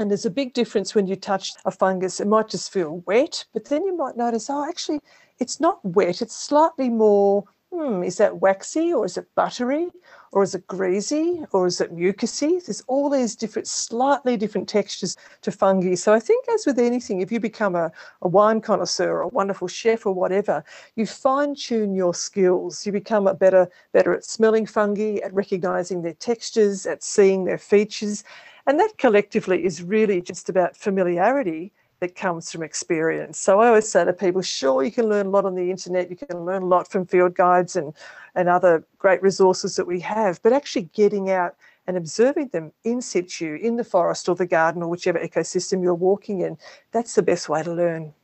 And 0.00 0.10
there's 0.10 0.24
a 0.24 0.30
big 0.30 0.54
difference 0.54 0.94
when 0.94 1.06
you 1.06 1.14
touch 1.14 1.52
a 1.66 1.70
fungus. 1.70 2.20
It 2.20 2.26
might 2.26 2.48
just 2.48 2.72
feel 2.72 3.02
wet, 3.06 3.44
but 3.52 3.66
then 3.66 3.84
you 3.84 3.94
might 3.94 4.16
notice, 4.16 4.48
oh, 4.48 4.66
actually, 4.66 4.98
it's 5.38 5.60
not 5.60 5.84
wet, 5.84 6.22
it's 6.22 6.34
slightly 6.34 6.88
more, 6.88 7.44
hmm, 7.70 8.02
is 8.02 8.16
that 8.16 8.40
waxy 8.40 8.94
or 8.94 9.04
is 9.04 9.18
it 9.18 9.26
buttery 9.34 9.88
or 10.32 10.42
is 10.42 10.54
it 10.54 10.66
greasy 10.66 11.44
or 11.52 11.66
is 11.66 11.82
it 11.82 11.94
mucousy? 11.94 12.64
There's 12.64 12.80
all 12.86 13.10
these 13.10 13.36
different, 13.36 13.68
slightly 13.68 14.38
different 14.38 14.70
textures 14.70 15.18
to 15.42 15.52
fungi. 15.52 15.96
So 15.96 16.14
I 16.14 16.18
think, 16.18 16.46
as 16.48 16.64
with 16.64 16.78
anything, 16.78 17.20
if 17.20 17.30
you 17.30 17.38
become 17.38 17.74
a, 17.74 17.92
a 18.22 18.28
wine 18.28 18.62
connoisseur 18.62 19.10
or 19.10 19.20
a 19.20 19.28
wonderful 19.28 19.68
chef 19.68 20.06
or 20.06 20.14
whatever, 20.14 20.64
you 20.96 21.04
fine 21.04 21.54
tune 21.54 21.94
your 21.94 22.14
skills. 22.14 22.86
You 22.86 22.92
become 22.92 23.26
a 23.26 23.34
better, 23.34 23.68
better 23.92 24.14
at 24.14 24.24
smelling 24.24 24.64
fungi, 24.64 25.16
at 25.16 25.34
recognizing 25.34 26.00
their 26.00 26.14
textures, 26.14 26.86
at 26.86 27.02
seeing 27.02 27.44
their 27.44 27.58
features. 27.58 28.24
And 28.70 28.78
that 28.78 28.98
collectively 28.98 29.64
is 29.64 29.82
really 29.82 30.22
just 30.22 30.48
about 30.48 30.76
familiarity 30.76 31.72
that 31.98 32.14
comes 32.14 32.52
from 32.52 32.62
experience. 32.62 33.36
So 33.36 33.58
I 33.58 33.66
always 33.66 33.88
say 33.88 34.04
to 34.04 34.12
people, 34.12 34.42
sure, 34.42 34.84
you 34.84 34.92
can 34.92 35.08
learn 35.08 35.26
a 35.26 35.30
lot 35.30 35.44
on 35.44 35.56
the 35.56 35.72
internet, 35.72 36.08
you 36.08 36.14
can 36.14 36.44
learn 36.44 36.62
a 36.62 36.66
lot 36.66 36.88
from 36.88 37.04
field 37.04 37.34
guides 37.34 37.74
and, 37.74 37.92
and 38.36 38.48
other 38.48 38.86
great 38.96 39.20
resources 39.22 39.74
that 39.74 39.88
we 39.88 39.98
have, 39.98 40.40
but 40.44 40.52
actually 40.52 40.88
getting 40.94 41.30
out 41.30 41.56
and 41.88 41.96
observing 41.96 42.50
them 42.52 42.70
in 42.84 43.02
situ, 43.02 43.58
in 43.60 43.74
the 43.74 43.82
forest 43.82 44.28
or 44.28 44.36
the 44.36 44.46
garden 44.46 44.84
or 44.84 44.88
whichever 44.88 45.18
ecosystem 45.18 45.82
you're 45.82 45.92
walking 45.92 46.40
in, 46.40 46.56
that's 46.92 47.16
the 47.16 47.22
best 47.22 47.48
way 47.48 47.64
to 47.64 47.72
learn. 47.72 48.14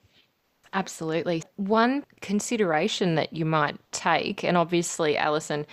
Absolutely. 0.74 1.42
One 1.56 2.04
consideration 2.20 3.16
that 3.16 3.32
you 3.32 3.44
might 3.44 3.78
take, 3.90 4.44
and 4.44 4.56
obviously, 4.56 5.18
Alison, 5.18 5.66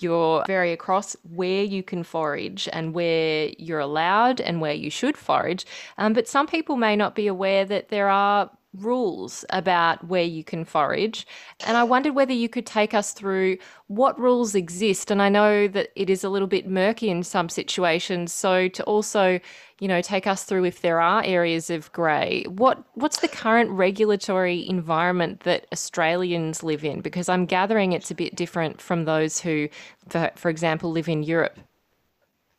you're 0.00 0.44
very 0.46 0.72
across 0.72 1.16
where 1.34 1.62
you 1.62 1.82
can 1.82 2.02
forage 2.02 2.68
and 2.72 2.94
where 2.94 3.50
you're 3.58 3.80
allowed 3.80 4.40
and 4.40 4.60
where 4.60 4.72
you 4.72 4.90
should 4.90 5.16
forage. 5.16 5.66
Um, 5.98 6.12
but 6.12 6.28
some 6.28 6.46
people 6.46 6.76
may 6.76 6.96
not 6.96 7.14
be 7.14 7.26
aware 7.26 7.64
that 7.64 7.88
there 7.88 8.08
are 8.08 8.50
rules 8.74 9.44
about 9.50 10.06
where 10.06 10.22
you 10.22 10.42
can 10.42 10.64
forage. 10.64 11.26
And 11.66 11.76
I 11.76 11.84
wondered 11.84 12.14
whether 12.14 12.32
you 12.32 12.48
could 12.48 12.66
take 12.66 12.94
us 12.94 13.12
through 13.12 13.58
what 13.88 14.18
rules 14.18 14.54
exist. 14.54 15.10
And 15.10 15.20
I 15.20 15.28
know 15.28 15.68
that 15.68 15.90
it 15.94 16.08
is 16.08 16.24
a 16.24 16.28
little 16.28 16.48
bit 16.48 16.66
murky 16.66 17.10
in 17.10 17.22
some 17.22 17.48
situations. 17.48 18.32
So 18.32 18.68
to 18.68 18.82
also, 18.84 19.40
you 19.80 19.88
know, 19.88 20.00
take 20.00 20.26
us 20.26 20.44
through 20.44 20.64
if 20.64 20.80
there 20.80 21.00
are 21.00 21.22
areas 21.24 21.68
of 21.68 21.92
grey. 21.92 22.44
What 22.48 22.82
what's 22.94 23.20
the 23.20 23.28
current 23.28 23.70
regulatory 23.70 24.66
environment 24.68 25.40
that 25.40 25.66
Australians 25.72 26.62
live 26.62 26.84
in? 26.84 27.00
Because 27.00 27.28
I'm 27.28 27.46
gathering 27.46 27.92
it's 27.92 28.10
a 28.10 28.14
bit 28.14 28.34
different 28.36 28.80
from 28.80 29.04
those 29.04 29.40
who, 29.40 29.68
for, 30.08 30.30
for 30.36 30.48
example, 30.48 30.90
live 30.90 31.08
in 31.08 31.22
Europe. 31.22 31.58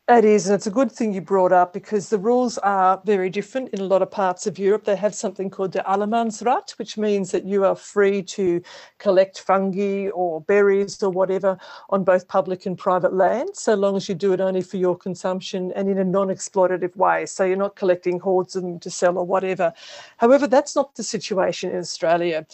It 0.06 0.26
is, 0.26 0.46
and 0.46 0.54
it's 0.54 0.66
a 0.66 0.70
good 0.70 0.92
thing 0.92 1.14
you 1.14 1.22
brought 1.22 1.50
up 1.50 1.72
because 1.72 2.10
the 2.10 2.18
rules 2.18 2.58
are 2.58 3.00
very 3.06 3.30
different 3.30 3.70
in 3.70 3.80
a 3.80 3.84
lot 3.84 4.02
of 4.02 4.10
parts 4.10 4.46
of 4.46 4.58
Europe. 4.58 4.84
They 4.84 4.96
have 4.96 5.14
something 5.14 5.48
called 5.48 5.72
the 5.72 5.78
Allemansrat, 5.78 6.72
which 6.72 6.98
means 6.98 7.30
that 7.30 7.46
you 7.46 7.64
are 7.64 7.74
free 7.74 8.22
to 8.24 8.60
collect 8.98 9.40
fungi 9.40 10.10
or 10.10 10.42
berries 10.42 11.02
or 11.02 11.08
whatever 11.08 11.56
on 11.88 12.04
both 12.04 12.28
public 12.28 12.66
and 12.66 12.76
private 12.76 13.14
land, 13.14 13.56
so 13.56 13.72
long 13.74 13.96
as 13.96 14.06
you 14.06 14.14
do 14.14 14.34
it 14.34 14.42
only 14.42 14.60
for 14.60 14.76
your 14.76 14.94
consumption 14.94 15.72
and 15.72 15.88
in 15.88 15.96
a 15.96 16.04
non 16.04 16.28
exploitative 16.28 16.94
way. 16.96 17.24
So 17.24 17.44
you're 17.44 17.56
not 17.56 17.74
collecting 17.74 18.20
hordes 18.20 18.56
of 18.56 18.62
them 18.62 18.78
to 18.80 18.90
sell 18.90 19.16
or 19.16 19.24
whatever. 19.24 19.72
However, 20.18 20.46
that's 20.46 20.76
not 20.76 20.94
the 20.96 21.02
situation 21.02 21.70
in 21.70 21.78
Australia 21.78 22.46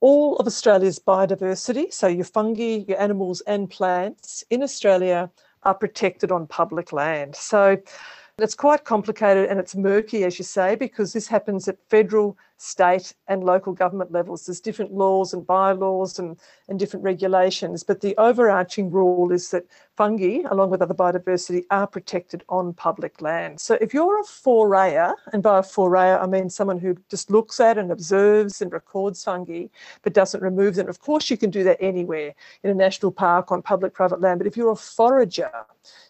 all 0.00 0.36
of 0.36 0.46
Australia's 0.46 0.98
biodiversity, 0.98 1.92
so 1.92 2.06
your 2.06 2.24
fungi, 2.24 2.84
your 2.86 3.00
animals, 3.00 3.40
and 3.46 3.70
plants 3.70 4.44
in 4.50 4.62
Australia 4.62 5.30
are 5.66 5.74
protected 5.74 6.32
on 6.32 6.46
public 6.46 6.92
land. 6.92 7.36
So 7.36 7.76
It's 8.38 8.54
quite 8.54 8.84
complicated 8.84 9.48
and 9.48 9.58
it's 9.58 9.74
murky, 9.74 10.24
as 10.24 10.38
you 10.38 10.44
say, 10.44 10.74
because 10.76 11.14
this 11.14 11.26
happens 11.26 11.68
at 11.68 11.78
federal, 11.88 12.36
state, 12.58 13.14
and 13.28 13.44
local 13.44 13.72
government 13.72 14.12
levels. 14.12 14.46
There's 14.46 14.60
different 14.60 14.92
laws 14.92 15.34
and 15.34 15.46
bylaws 15.46 16.18
and, 16.18 16.38
and 16.68 16.78
different 16.78 17.04
regulations, 17.04 17.82
but 17.82 18.00
the 18.00 18.16
overarching 18.16 18.90
rule 18.90 19.30
is 19.32 19.50
that 19.50 19.66
fungi, 19.96 20.42
along 20.50 20.70
with 20.70 20.82
other 20.82 20.94
biodiversity, 20.94 21.64
are 21.70 21.86
protected 21.86 22.44
on 22.48 22.72
public 22.72 23.20
land. 23.20 23.60
So 23.60 23.76
if 23.80 23.92
you're 23.92 24.20
a 24.20 24.24
forayer, 24.24 25.14
and 25.32 25.42
by 25.42 25.58
a 25.58 25.62
forayer 25.62 26.18
I 26.18 26.26
mean 26.26 26.48
someone 26.48 26.78
who 26.78 26.96
just 27.10 27.30
looks 27.30 27.60
at 27.60 27.78
and 27.78 27.92
observes 27.92 28.62
and 28.62 28.72
records 28.72 29.24
fungi 29.24 29.66
but 30.02 30.14
doesn't 30.14 30.42
remove 30.42 30.74
them, 30.74 30.88
of 30.88 31.00
course 31.00 31.30
you 31.30 31.36
can 31.36 31.50
do 31.50 31.64
that 31.64 31.78
anywhere 31.80 32.34
in 32.62 32.70
a 32.70 32.74
national 32.74 33.12
park 33.12 33.52
on 33.52 33.62
public 33.62 33.92
private 33.92 34.20
land. 34.20 34.38
But 34.38 34.46
if 34.46 34.56
you're 34.56 34.72
a 34.72 34.76
forager, 34.76 35.50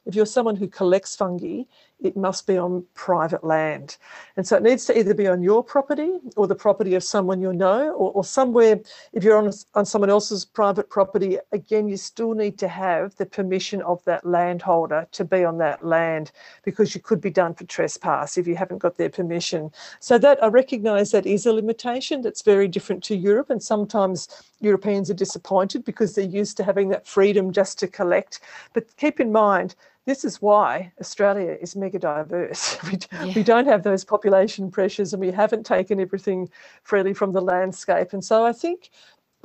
if 0.04 0.14
you're 0.14 0.26
someone 0.26 0.56
who 0.56 0.68
collects 0.68 1.16
fungi, 1.16 1.62
it 2.02 2.16
must 2.16 2.46
be 2.46 2.58
on 2.58 2.84
private 2.94 3.42
land. 3.42 3.96
And 4.36 4.46
so 4.46 4.56
it 4.56 4.62
needs 4.62 4.84
to 4.86 4.98
either 4.98 5.14
be 5.14 5.26
on 5.26 5.42
your 5.42 5.64
property 5.64 6.18
or 6.36 6.46
the 6.46 6.54
property 6.54 6.94
of 6.94 7.02
someone 7.02 7.40
you 7.40 7.52
know, 7.52 7.90
or, 7.92 8.12
or 8.12 8.24
somewhere, 8.24 8.80
if 9.12 9.24
you're 9.24 9.38
on, 9.38 9.50
on 9.74 9.86
someone 9.86 10.10
else's 10.10 10.44
private 10.44 10.90
property, 10.90 11.38
again, 11.52 11.88
you 11.88 11.96
still 11.96 12.34
need 12.34 12.58
to 12.58 12.68
have 12.68 13.16
the 13.16 13.24
permission 13.24 13.80
of 13.82 14.04
that 14.04 14.26
landholder 14.26 15.06
to 15.12 15.24
be 15.24 15.42
on 15.44 15.56
that 15.58 15.84
land 15.84 16.32
because 16.64 16.94
you 16.94 17.00
could 17.00 17.20
be 17.20 17.30
done 17.30 17.54
for 17.54 17.64
trespass 17.64 18.36
if 18.36 18.46
you 18.46 18.56
haven't 18.56 18.78
got 18.78 18.98
their 18.98 19.10
permission. 19.10 19.70
So 20.00 20.18
that 20.18 20.42
I 20.42 20.48
recognise 20.48 21.12
that 21.12 21.26
is 21.26 21.46
a 21.46 21.52
limitation 21.52 22.20
that's 22.20 22.42
very 22.42 22.68
different 22.68 23.02
to 23.04 23.16
Europe. 23.16 23.48
And 23.48 23.62
sometimes 23.62 24.28
Europeans 24.60 25.10
are 25.10 25.14
disappointed 25.14 25.84
because 25.84 26.14
they're 26.14 26.24
used 26.24 26.58
to 26.58 26.64
having 26.64 26.90
that 26.90 27.06
freedom 27.06 27.52
just 27.52 27.78
to 27.78 27.88
collect. 27.88 28.40
But 28.74 28.94
keep 28.96 29.18
in 29.18 29.32
mind, 29.32 29.74
this 30.06 30.24
is 30.24 30.40
why 30.40 30.92
Australia 31.00 31.56
is 31.60 31.76
mega 31.76 31.98
diverse. 31.98 32.78
We, 32.86 32.98
yeah. 33.12 33.34
we 33.34 33.42
don't 33.42 33.66
have 33.66 33.82
those 33.82 34.04
population 34.04 34.70
pressures 34.70 35.12
and 35.12 35.20
we 35.20 35.32
haven't 35.32 35.66
taken 35.66 36.00
everything 36.00 36.48
freely 36.82 37.12
from 37.12 37.32
the 37.32 37.40
landscape. 37.40 38.12
And 38.12 38.24
so 38.24 38.46
I 38.46 38.52
think 38.52 38.90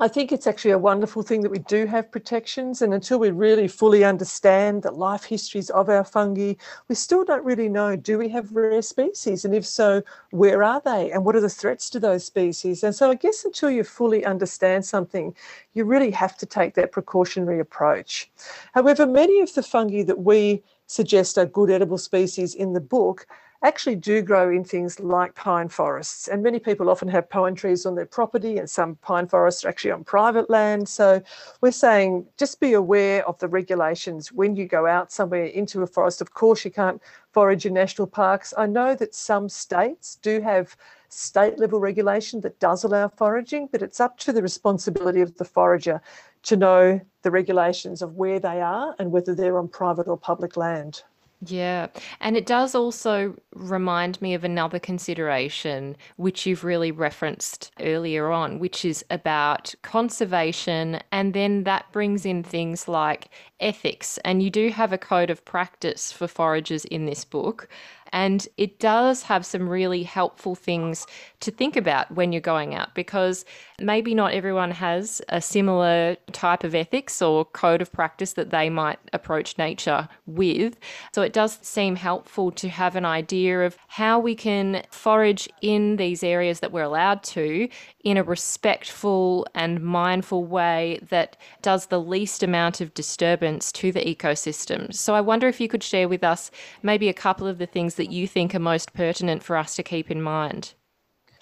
I 0.02 0.08
think 0.08 0.32
it's 0.32 0.48
actually 0.48 0.72
a 0.72 0.78
wonderful 0.78 1.22
thing 1.22 1.42
that 1.42 1.50
we 1.50 1.60
do 1.60 1.86
have 1.86 2.10
protections. 2.10 2.82
And 2.82 2.92
until 2.92 3.20
we 3.20 3.30
really 3.30 3.68
fully 3.68 4.02
understand 4.02 4.82
the 4.82 4.90
life 4.90 5.22
histories 5.22 5.70
of 5.70 5.88
our 5.88 6.02
fungi, 6.02 6.54
we 6.88 6.96
still 6.96 7.24
don't 7.24 7.44
really 7.44 7.68
know 7.68 7.94
do 7.94 8.18
we 8.18 8.28
have 8.30 8.50
rare 8.50 8.82
species? 8.82 9.44
And 9.44 9.54
if 9.54 9.64
so, 9.64 10.02
where 10.32 10.64
are 10.64 10.82
they? 10.84 11.12
And 11.12 11.24
what 11.24 11.36
are 11.36 11.40
the 11.40 11.48
threats 11.48 11.88
to 11.90 12.00
those 12.00 12.24
species? 12.24 12.82
And 12.82 12.92
so 12.92 13.12
I 13.12 13.14
guess 13.14 13.44
until 13.44 13.70
you 13.70 13.84
fully 13.84 14.24
understand 14.24 14.84
something, 14.84 15.36
you 15.72 15.84
really 15.84 16.10
have 16.10 16.36
to 16.38 16.46
take 16.46 16.74
that 16.74 16.90
precautionary 16.90 17.60
approach. 17.60 18.28
However, 18.74 19.06
many 19.06 19.40
of 19.40 19.54
the 19.54 19.62
fungi 19.62 20.02
that 20.02 20.18
we 20.18 20.64
suggest 20.88 21.38
are 21.38 21.46
good 21.46 21.70
edible 21.70 21.96
species 21.96 22.56
in 22.56 22.72
the 22.72 22.80
book 22.80 23.28
actually 23.62 23.94
do 23.94 24.22
grow 24.22 24.50
in 24.50 24.64
things 24.64 24.98
like 24.98 25.34
pine 25.34 25.68
forests. 25.68 26.28
And 26.28 26.42
many 26.42 26.58
people 26.58 26.90
often 26.90 27.08
have 27.08 27.30
pine 27.30 27.54
trees 27.54 27.86
on 27.86 27.94
their 27.94 28.06
property, 28.06 28.58
and 28.58 28.68
some 28.68 28.96
pine 28.96 29.28
forests 29.28 29.64
are 29.64 29.68
actually 29.68 29.92
on 29.92 30.04
private 30.04 30.50
land. 30.50 30.88
So 30.88 31.22
we're 31.60 31.70
saying 31.70 32.26
just 32.36 32.60
be 32.60 32.72
aware 32.72 33.26
of 33.26 33.38
the 33.38 33.48
regulations 33.48 34.32
when 34.32 34.56
you 34.56 34.66
go 34.66 34.86
out 34.86 35.12
somewhere 35.12 35.44
into 35.44 35.82
a 35.82 35.86
forest. 35.86 36.20
Of 36.20 36.34
course, 36.34 36.64
you 36.64 36.70
can't 36.70 37.00
forage 37.32 37.64
in 37.64 37.74
national 37.74 38.08
parks. 38.08 38.52
I 38.58 38.66
know 38.66 38.94
that 38.96 39.14
some 39.14 39.48
states 39.48 40.18
do 40.22 40.40
have 40.40 40.76
state 41.08 41.58
level 41.58 41.78
regulation 41.78 42.40
that 42.40 42.58
does 42.58 42.84
allow 42.84 43.08
foraging, 43.08 43.68
but 43.70 43.82
it's 43.82 44.00
up 44.00 44.18
to 44.18 44.32
the 44.32 44.42
responsibility 44.42 45.20
of 45.20 45.36
the 45.36 45.44
forager 45.44 46.00
to 46.44 46.56
know 46.56 47.00
the 47.22 47.30
regulations 47.30 48.02
of 48.02 48.14
where 48.16 48.40
they 48.40 48.60
are 48.60 48.96
and 48.98 49.12
whether 49.12 49.34
they're 49.34 49.58
on 49.58 49.68
private 49.68 50.08
or 50.08 50.16
public 50.16 50.56
land. 50.56 51.04
Yeah. 51.44 51.88
And 52.20 52.36
it 52.36 52.46
does 52.46 52.72
also 52.72 53.34
remind 53.52 54.22
me 54.22 54.32
of 54.34 54.44
another 54.44 54.78
consideration, 54.78 55.96
which 56.14 56.46
you've 56.46 56.62
really 56.62 56.92
referenced 56.92 57.72
earlier 57.80 58.30
on, 58.30 58.60
which 58.60 58.84
is 58.84 59.04
about 59.10 59.74
conservation. 59.82 61.00
And 61.10 61.34
then 61.34 61.64
that 61.64 61.90
brings 61.90 62.24
in 62.24 62.44
things 62.44 62.86
like 62.86 63.28
ethics. 63.58 64.18
And 64.24 64.40
you 64.40 64.50
do 64.50 64.68
have 64.70 64.92
a 64.92 64.98
code 64.98 65.30
of 65.30 65.44
practice 65.44 66.12
for 66.12 66.28
foragers 66.28 66.84
in 66.84 67.06
this 67.06 67.24
book. 67.24 67.68
And 68.12 68.46
it 68.56 68.78
does 68.78 69.22
have 69.22 69.46
some 69.46 69.68
really 69.68 70.02
helpful 70.02 70.54
things 70.54 71.06
to 71.40 71.50
think 71.50 71.76
about 71.76 72.10
when 72.14 72.32
you're 72.32 72.40
going 72.40 72.74
out 72.74 72.94
because 72.94 73.44
maybe 73.80 74.14
not 74.14 74.34
everyone 74.34 74.70
has 74.70 75.22
a 75.28 75.40
similar 75.40 76.16
type 76.32 76.64
of 76.64 76.74
ethics 76.74 77.22
or 77.22 77.44
code 77.44 77.82
of 77.82 77.90
practice 77.92 78.34
that 78.34 78.50
they 78.50 78.68
might 78.70 78.98
approach 79.12 79.58
nature 79.58 80.08
with. 80.26 80.76
So 81.14 81.22
it 81.22 81.32
does 81.32 81.58
seem 81.62 81.96
helpful 81.96 82.50
to 82.52 82.68
have 82.68 82.96
an 82.96 83.04
idea 83.04 83.64
of 83.64 83.76
how 83.88 84.18
we 84.18 84.34
can 84.34 84.82
forage 84.90 85.48
in 85.60 85.96
these 85.96 86.22
areas 86.22 86.60
that 86.60 86.72
we're 86.72 86.82
allowed 86.82 87.22
to 87.22 87.68
in 88.04 88.16
a 88.16 88.22
respectful 88.22 89.46
and 89.54 89.82
mindful 89.82 90.44
way 90.44 90.98
that 91.08 91.36
does 91.60 91.86
the 91.86 92.00
least 92.00 92.42
amount 92.42 92.80
of 92.80 92.94
disturbance 92.94 93.70
to 93.72 93.92
the 93.92 94.00
ecosystem. 94.00 94.92
So 94.92 95.14
I 95.14 95.20
wonder 95.20 95.48
if 95.48 95.60
you 95.60 95.68
could 95.68 95.82
share 95.82 96.08
with 96.08 96.24
us 96.24 96.50
maybe 96.82 97.08
a 97.08 97.14
couple 97.14 97.46
of 97.46 97.58
the 97.58 97.66
things 97.66 97.94
that 97.96 98.10
you 98.10 98.26
think 98.26 98.54
are 98.54 98.58
most 98.60 98.92
pertinent 98.92 99.42
for 99.42 99.56
us 99.56 99.76
to 99.76 99.82
keep 99.82 100.10
in 100.10 100.20
mind. 100.20 100.74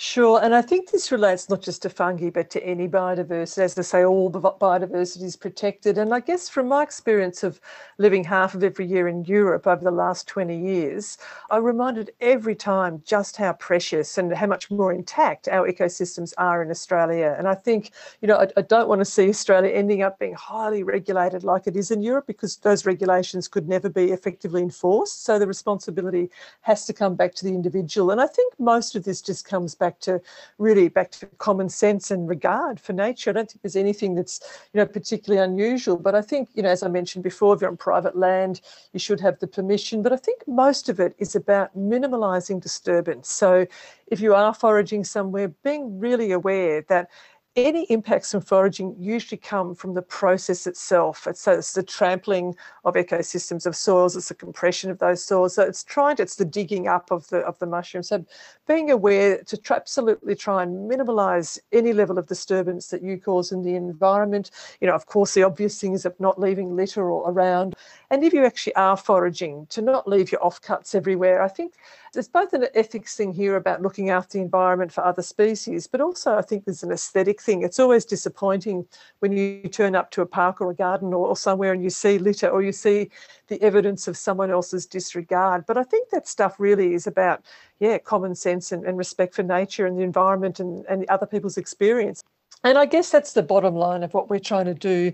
Sure, 0.03 0.43
and 0.43 0.55
I 0.55 0.63
think 0.63 0.91
this 0.91 1.13
relates 1.13 1.51
not 1.51 1.61
just 1.61 1.83
to 1.83 1.91
fungi 1.91 2.31
but 2.31 2.49
to 2.51 2.65
any 2.65 2.89
biodiversity. 2.89 3.59
As 3.59 3.79
I 3.79 3.83
say, 3.83 4.03
all 4.03 4.31
biodiversity 4.31 5.25
is 5.25 5.37
protected. 5.37 5.99
And 5.99 6.15
I 6.15 6.21
guess 6.21 6.49
from 6.49 6.69
my 6.69 6.83
experience 6.83 7.43
of 7.43 7.61
living 7.99 8.25
half 8.25 8.55
of 8.55 8.65
every 8.65 8.87
year 8.87 9.09
in 9.09 9.27
Europe 9.27 9.67
over 9.67 9.85
the 9.85 9.91
last 9.91 10.27
20 10.27 10.57
years, 10.59 11.19
I'm 11.51 11.65
reminded 11.65 12.13
every 12.23 12.55
time 12.55 13.03
just 13.05 13.37
how 13.37 13.53
precious 13.53 14.17
and 14.17 14.33
how 14.35 14.47
much 14.47 14.71
more 14.71 14.91
intact 14.91 15.49
our 15.49 15.71
ecosystems 15.71 16.33
are 16.39 16.63
in 16.63 16.71
Australia. 16.71 17.35
And 17.37 17.47
I 17.47 17.55
think, 17.55 17.91
you 18.23 18.29
know, 18.29 18.39
I, 18.39 18.49
I 18.57 18.63
don't 18.63 18.89
want 18.89 19.03
to 19.03 19.05
see 19.05 19.29
Australia 19.29 19.71
ending 19.71 20.01
up 20.01 20.19
being 20.19 20.33
highly 20.33 20.83
regulated 20.83 21.45
like 21.45 21.67
it 21.67 21.77
is 21.77 21.91
in 21.91 22.01
Europe 22.01 22.27
because 22.27 22.57
those 22.57 22.87
regulations 22.87 23.49
could 23.49 23.69
never 23.69 23.91
be 23.91 24.13
effectively 24.13 24.63
enforced. 24.63 25.25
So 25.25 25.39
the 25.39 25.47
responsibility 25.47 26.31
has 26.63 26.87
to 26.87 26.95
come 26.95 27.17
back 27.17 27.35
to 27.35 27.45
the 27.45 27.53
individual. 27.53 28.13
And 28.13 28.21
I 28.23 28.27
think 28.27 28.55
most 28.59 28.97
of 28.97 29.05
this 29.05 29.21
just 29.21 29.45
comes 29.45 29.75
back 29.75 29.90
back 29.91 30.01
to 30.01 30.21
really 30.59 30.89
back 30.89 31.11
to 31.11 31.27
common 31.39 31.69
sense 31.69 32.11
and 32.11 32.29
regard 32.29 32.79
for 32.79 32.93
nature. 32.93 33.31
I 33.31 33.33
don't 33.33 33.51
think 33.51 33.63
there's 33.63 33.77
anything 33.77 34.15
that's 34.15 34.41
you 34.73 34.79
know 34.79 34.87
particularly 34.87 35.43
unusual. 35.45 35.97
But 35.97 36.15
I 36.15 36.23
think 36.23 36.49
you 36.55 36.63
know, 36.63 36.69
as 36.69 36.83
I 36.83 36.89
mentioned 36.89 37.25
before, 37.25 37.55
if 37.55 37.61
you're 37.61 37.71
on 37.71 37.77
private 37.77 38.17
land, 38.17 38.61
you 38.93 39.01
should 39.01 39.21
have 39.21 39.39
the 39.41 39.47
permission. 39.49 40.03
But 40.03 40.13
I 40.13 40.17
think 40.17 40.47
most 40.47 40.89
of 40.89 41.01
it 41.01 41.15
is 41.19 41.35
about 41.35 41.77
minimalising 41.77 42.61
disturbance. 42.63 43.29
So 43.31 43.67
if 44.07 44.21
you 44.21 44.35
are 44.35 44.55
foraging 44.55 45.05
somewhere, 45.05 45.49
being 45.65 45.99
really 45.99 46.31
aware 46.33 46.83
that 46.89 47.11
any 47.57 47.83
impacts 47.85 48.31
from 48.31 48.41
foraging 48.41 48.95
usually 48.99 49.39
come 49.39 49.75
from 49.75 49.95
the 49.95 50.03
process 50.03 50.67
itself. 50.67 51.27
It's, 51.27 51.41
so 51.41 51.53
it's 51.53 51.73
the 51.73 51.83
trampling 51.83 52.55
of 52.85 52.95
ecosystems 52.95 53.67
of 53.67 53.75
soils, 53.75 54.17
it's 54.17 54.29
the 54.29 54.35
compression 54.35 54.91
of 54.91 54.99
those 54.99 55.25
soils. 55.25 55.55
So 55.55 55.63
it's 55.63 55.83
trying 55.83 56.17
it's 56.19 56.37
the 56.37 56.45
digging 56.45 56.87
up 56.87 57.11
of 57.11 57.29
the 57.29 57.39
of 57.39 57.59
the 57.59 57.67
mushroom. 57.67 58.03
So 58.03 58.25
being 58.69 58.91
aware 58.91 59.43
to 59.43 59.57
try, 59.57 59.77
absolutely 59.77 60.37
try 60.37 60.63
and 60.63 60.89
minimise 60.89 61.59
any 61.73 61.93
level 61.93 62.19
of 62.19 62.27
disturbance 62.27 62.89
that 62.89 63.03
you 63.03 63.19
cause 63.19 63.51
in 63.51 63.63
the 63.63 63.75
environment. 63.75 64.51
You 64.81 64.87
know, 64.87 64.95
of 64.95 65.07
course, 65.07 65.35
the 65.35 65.43
obvious 65.43 65.81
things 65.81 66.05
of 66.05 66.19
not 66.21 66.39
leaving 66.39 66.77
litter 66.77 67.11
or 67.11 67.29
around. 67.31 67.75
And 68.11 68.23
if 68.23 68.33
you 68.33 68.45
actually 68.45 68.75
are 68.77 68.97
foraging, 68.97 69.67
to 69.71 69.83
not 69.83 70.07
leave 70.07 70.31
your 70.31 70.41
offcuts 70.41 70.95
everywhere. 70.95 71.43
I 71.43 71.49
think 71.49 71.75
there's 72.13 72.29
both 72.29 72.53
an 72.53 72.67
ethics 72.75 73.17
thing 73.17 73.33
here 73.33 73.57
about 73.57 73.83
looking 73.83 74.11
after 74.11 74.39
the 74.39 74.43
environment 74.43 74.93
for 74.93 75.05
other 75.05 75.23
species, 75.23 75.87
but 75.87 76.01
also 76.01 76.37
I 76.37 76.43
think 76.43 76.65
there's 76.65 76.83
an 76.83 76.93
aesthetic 76.93 77.41
thing. 77.41 77.63
It's 77.63 77.79
always 77.79 78.05
disappointing 78.05 78.87
when 79.21 79.33
you 79.33 79.69
turn 79.69 79.95
up 79.95 80.11
to 80.13 80.23
a 80.23 80.27
park 80.27 80.61
or 80.61 80.71
a 80.71 80.75
garden 80.75 81.15
or, 81.15 81.29
or 81.29 81.37
somewhere 81.37 81.73
and 81.73 81.83
you 81.83 81.91
see 81.91 82.19
litter 82.19 82.49
or 82.49 82.63
you 82.63 82.73
see 82.73 83.11
the 83.49 83.63
evidence 83.63 84.09
of 84.09 84.17
someone 84.17 84.51
else's 84.51 84.87
disregard. 84.87 85.65
But 85.67 85.77
I 85.77 85.85
think 85.85 86.11
that 86.11 86.27
stuff 86.27 86.59
really 86.59 86.95
is 86.95 87.07
about, 87.07 87.45
yeah, 87.79 87.99
common 87.99 88.35
sense 88.35 88.73
and, 88.73 88.85
and 88.85 88.99
respect 88.99 89.35
for 89.35 89.43
nature 89.43 89.87
and 89.87 89.99
the 89.99 90.03
environment 90.03 90.61
and, 90.61 90.85
and 90.87 91.05
other 91.09 91.27
people's 91.27 91.57
experience. 91.57 92.23
And 92.65 92.77
I 92.77 92.87
guess 92.87 93.11
that's 93.11 93.33
the 93.33 93.43
bottom 93.43 93.75
line 93.75 94.03
of 94.03 94.13
what 94.13 94.29
we're 94.29 94.39
trying 94.39 94.67
to 94.67 94.75
do 94.75 95.13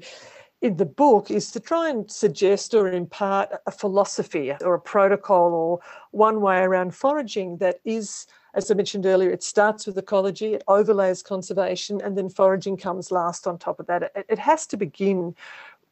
in 0.62 0.76
the 0.76 0.86
book 0.86 1.30
is 1.30 1.50
to 1.50 1.60
try 1.60 1.90
and 1.90 2.10
suggest 2.10 2.74
or 2.74 2.88
impart 2.88 3.50
a 3.66 3.70
philosophy 3.70 4.52
or 4.62 4.74
a 4.74 4.80
protocol 4.80 5.52
or 5.52 5.80
one 6.12 6.40
way 6.40 6.60
around 6.60 6.94
foraging 6.94 7.58
that 7.58 7.78
is, 7.84 8.26
as 8.54 8.70
I 8.70 8.74
mentioned 8.74 9.04
earlier, 9.04 9.30
it 9.30 9.42
starts 9.42 9.86
with 9.86 9.98
ecology, 9.98 10.54
it 10.54 10.64
overlays 10.66 11.22
conservation, 11.22 12.00
and 12.00 12.16
then 12.16 12.30
foraging 12.30 12.78
comes 12.78 13.10
last 13.10 13.46
on 13.46 13.58
top 13.58 13.80
of 13.80 13.86
that. 13.86 14.04
It, 14.04 14.26
it 14.30 14.38
has 14.38 14.66
to 14.68 14.76
begin. 14.76 15.34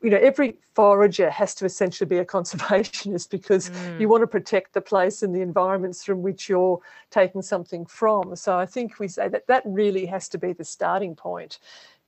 You 0.02 0.10
know, 0.10 0.18
every 0.18 0.56
forager 0.74 1.30
has 1.30 1.54
to 1.56 1.64
essentially 1.64 2.08
be 2.08 2.18
a 2.18 2.24
conservationist 2.36 3.30
because 3.30 3.70
mm. 3.70 4.00
you 4.00 4.08
want 4.08 4.22
to 4.22 4.26
protect 4.26 4.74
the 4.74 4.80
place 4.80 5.22
and 5.22 5.34
the 5.34 5.40
environments 5.40 6.04
from 6.04 6.22
which 6.22 6.48
you're 6.48 6.78
taking 7.10 7.42
something 7.42 7.86
from. 7.86 8.34
So 8.36 8.58
I 8.58 8.66
think 8.66 8.98
we 8.98 9.08
say 9.08 9.28
that 9.28 9.46
that 9.46 9.62
really 9.64 10.04
has 10.06 10.28
to 10.30 10.38
be 10.38 10.52
the 10.52 10.64
starting 10.64 11.14
point. 11.14 11.58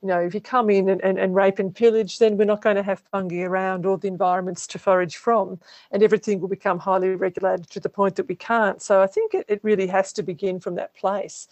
You 0.07 0.13
know, 0.13 0.21
if 0.21 0.35
you 0.35 0.41
come 0.41 0.71
in 0.71 0.89
and, 0.89 1.03
and, 1.03 1.19
and 1.19 1.35
rape 1.35 1.59
and 1.59 1.75
pillage, 1.75 2.21
then 2.21 2.37
we're 2.37 2.45
not 2.45 2.63
going 2.63 2.77
to 2.77 2.83
have 2.85 3.03
fungi 3.11 3.43
around 3.43 3.85
or 3.85 3.99
the 3.99 4.07
environments 4.07 4.65
to 4.69 4.79
forage 4.79 5.17
from, 5.17 5.59
and 5.91 6.01
everything 6.01 6.39
will 6.39 6.47
become 6.47 6.79
highly 6.79 7.09
regulated 7.09 7.69
to 7.71 7.81
the 7.81 7.89
point 7.89 8.15
that 8.15 8.29
we 8.29 8.37
can't. 8.37 8.81
So 8.81 9.03
I 9.03 9.09
think 9.09 9.35
it, 9.35 9.47
it 9.49 9.59
really 9.65 9.89
has 9.89 10.13
to 10.13 10.23
begin 10.23 10.61
from 10.61 10.77
that 10.77 10.95
place. 10.95 11.49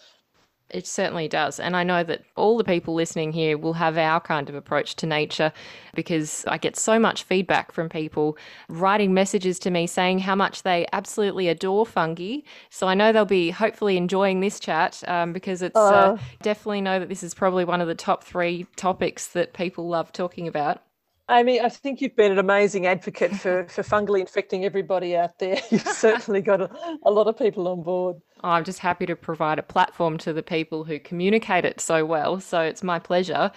It 0.71 0.87
certainly 0.87 1.29
does. 1.29 1.61
And 1.61 1.77
I 1.77 1.85
know 1.85 2.03
that 2.05 2.23
all 2.37 2.57
the 2.57 2.65
people 2.65 2.95
listening 2.95 3.33
here 3.33 3.57
will 3.57 3.75
have 3.75 3.99
our 3.99 4.21
kind 4.21 4.49
of 4.49 4.55
approach 4.55 4.97
to 4.97 5.07
nature 5.07 5.53
because 5.95 6.45
I 6.49 6.59
get 6.59 6.77
so 6.77 6.99
much 6.99 7.23
feedback 7.23 7.71
from 7.71 7.89
people 7.89 8.37
writing 8.69 9.15
messages 9.15 9.59
to 9.61 9.71
me 9.71 9.87
saying 9.87 10.21
how 10.21 10.35
much 10.35 10.63
they 10.63 10.87
absolutely 10.93 11.49
adore 11.49 11.87
fungi. 11.87 12.39
So 12.71 12.89
I 12.89 12.95
know 12.95 13.13
they'll 13.13 13.25
be 13.25 13.51
hopefully 13.51 13.97
enjoying 13.97 14.41
this 14.41 14.59
chat 14.59 15.03
um, 15.07 15.33
because 15.33 15.63
it's 15.63 15.77
uh, 15.77 16.17
definitely 16.43 16.81
know 16.81 16.99
that 16.99 17.09
this 17.09 17.23
is 17.23 17.35
probably 17.35 17.65
one 17.65 17.81
of 17.81 17.87
the 17.87 17.95
top 17.95 18.25
three 18.25 18.67
topics 18.77 19.29
that 19.29 19.53
people 19.53 19.89
love 19.89 20.13
talking 20.13 20.49
about. 20.49 20.83
Amy, 21.31 21.59
I 21.61 21.71
think 21.71 22.03
you've 22.03 22.17
been 22.17 22.33
an 22.33 22.39
amazing 22.39 22.87
advocate 22.87 23.35
for, 23.35 23.65
for 23.69 23.83
fungally 23.83 24.21
infecting 24.21 24.65
everybody 24.65 25.17
out 25.17 25.39
there. 25.39 25.59
You've 25.71 25.87
certainly 25.87 26.43
got 26.43 26.61
a, 26.61 26.71
a 27.05 27.11
lot 27.11 27.29
of 27.29 27.39
people 27.39 27.67
on 27.69 27.83
board. 27.83 28.17
I'm 28.45 28.65
just 28.65 28.79
happy 28.81 29.07
to 29.07 29.17
provide 29.17 29.59
a 29.59 29.63
platform 29.63 30.19
to 30.19 30.33
the 30.33 30.43
people 30.43 30.85
who 30.85 30.99
communicate 30.99 31.65
it 31.65 31.81
so 31.81 32.05
well. 32.05 32.41
So 32.41 32.61
it's 32.61 32.83
my 32.83 32.99
pleasure. 32.99 33.51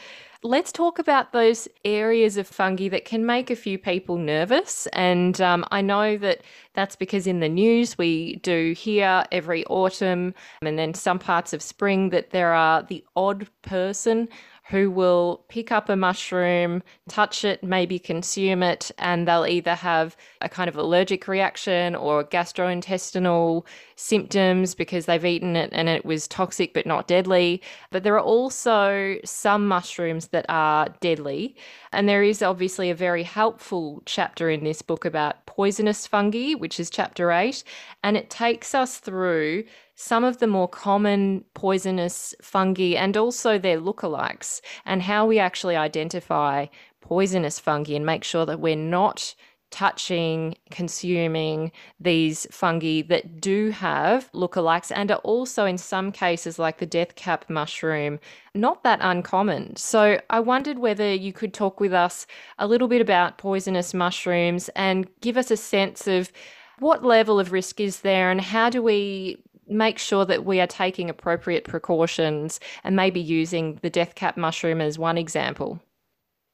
Let's 0.44 0.72
talk 0.72 1.00
about 1.00 1.34
those 1.34 1.68
areas 1.84 2.38
of 2.38 2.48
fungi 2.48 2.88
that 2.90 3.06
can 3.06 3.26
make 3.26 3.50
a 3.50 3.56
few 3.56 3.78
people 3.78 4.18
nervous. 4.18 4.88
And 4.94 5.42
um, 5.42 5.66
I 5.72 5.82
know 5.82 6.18
that 6.18 6.42
that's 6.74 6.96
because 6.96 7.28
in 7.28 7.40
the 7.40 7.50
news 7.50 7.98
we 7.98 8.38
do 8.38 8.74
hear 8.78 9.26
every 9.32 9.66
autumn 9.66 10.34
and 10.62 10.78
then 10.78 10.94
some 10.94 11.20
parts 11.20 11.54
of 11.54 11.62
spring 11.62 12.12
that 12.12 12.30
there 12.30 12.54
are 12.54 12.84
the 12.84 13.04
odd 13.16 13.48
person 13.64 14.30
who 14.70 14.92
will 14.92 15.46
pick 15.48 15.72
up 15.72 15.88
a 15.88 15.96
mushroom, 15.96 16.84
touch 17.08 17.46
it, 17.46 17.64
maybe 17.64 17.98
consume 17.98 18.62
it, 18.62 18.92
and 18.98 19.28
they'll 19.28 19.46
either 19.48 19.76
have 19.76 20.18
a 20.42 20.50
kind 20.50 20.68
of 20.68 20.76
allergic 20.76 21.28
reaction 21.28 21.96
or 21.96 22.24
gastrointestinal 22.24 23.66
symptoms 23.98 24.76
because 24.76 25.06
they've 25.06 25.26
eaten 25.26 25.56
it 25.56 25.70
and 25.74 25.90
it 25.90 26.06
was 26.06 26.28
toxic 26.28 26.74
but 26.74 26.86
not 26.86 27.08
deadly. 27.08 27.62
But 27.92 28.04
there 28.04 28.14
are 28.14 28.22
also 28.22 29.18
some 29.26 29.68
mushrooms 29.68 30.28
that 30.28 30.46
are 30.48 30.88
deadly. 31.02 31.56
And 31.92 32.08
there 32.08 32.24
is 32.24 32.42
obviously 32.42 32.90
a 32.90 32.96
very 32.96 33.24
helpful 33.24 34.04
chapter 34.06 34.50
in 34.50 34.64
this 34.64 34.82
book 34.82 35.04
about 35.04 35.46
poisonous 35.48 36.06
fungi, 36.06 36.54
which 36.54 36.80
is 36.80 36.90
chapter 36.90 37.32
eight. 37.32 37.64
And 38.04 38.16
it 38.16 38.30
takes 38.30 38.76
us 38.76 39.00
through 39.00 39.64
some 39.96 40.24
of 40.24 40.38
the 40.38 40.48
more 40.48 40.68
common 40.68 41.44
poisonous 41.56 42.36
fungi 42.40 42.94
and 42.96 43.18
also 43.18 43.58
their 43.58 43.82
lookalikes, 43.82 44.62
and 44.86 45.02
how 45.02 45.26
we 45.26 45.40
actually 45.40 45.76
identify 45.76 46.68
poisonous 47.02 47.58
fungi 47.58 47.94
and 47.94 48.06
make 48.06 48.24
sure 48.24 48.46
that 48.46 48.60
we're 48.60 48.76
not 48.76 49.34
touching, 49.72 50.56
consuming 50.72 51.72
these 52.00 52.48
fungi 52.52 53.02
that 53.04 53.42
do 53.42 53.70
have 53.72 54.32
lookalikes 54.32 54.92
and 54.96 55.12
are 55.12 55.20
also, 55.20 55.66
in 55.66 55.78
some 55.78 56.12
cases, 56.12 56.58
like 56.58 56.78
the 56.78 56.86
death 56.86 57.16
cap 57.16 57.46
mushroom, 57.50 58.20
not 58.54 58.84
that 58.84 59.00
uncommon. 59.02 59.76
So, 59.76 60.20
I 60.30 60.40
wondered 60.40 60.80
whether 60.80 61.14
you 61.14 61.34
could 61.34 61.54
talk 61.54 61.80
with 61.80 61.94
us 61.94 62.26
a 62.58 62.68
little 62.68 62.88
bit 62.88 63.02
about 63.02 63.38
poisonous 63.38 63.94
mushrooms 63.94 64.70
and 64.76 65.08
give 65.22 65.38
us 65.38 65.52
a 65.52 65.58
sense 65.58 66.08
of 66.08 66.32
what 66.80 67.04
level 67.04 67.40
of 67.40 67.52
risk 67.52 67.80
is 67.80 68.02
there 68.02 68.30
and 68.30 68.40
how 68.40 68.70
do 68.70 68.82
we 68.82 69.38
make 69.68 69.98
sure 69.98 70.26
that 70.26 70.46
we 70.46 70.60
are 70.60 70.68
taking 70.68 71.10
appropriate 71.10 71.66
precautions 71.66 72.60
and 72.84 72.96
maybe 72.96 73.20
using 73.20 73.80
the 73.82 73.90
death 73.90 74.16
cap 74.16 74.38
mushroom 74.38 74.82
as 74.82 74.98
one 74.98 75.18
example. 75.18 75.80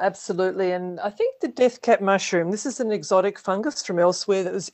Absolutely. 0.03 0.73
And 0.73 0.99
I 0.99 1.09
think 1.09 1.39
the 1.39 1.47
death 1.47 1.81
cap 1.81 2.01
mushroom, 2.01 2.51
this 2.51 2.65
is 2.65 2.81
an 2.81 2.91
exotic 2.91 3.39
fungus 3.39 3.85
from 3.85 3.99
elsewhere 3.99 4.43
that 4.43 4.51
was 4.51 4.69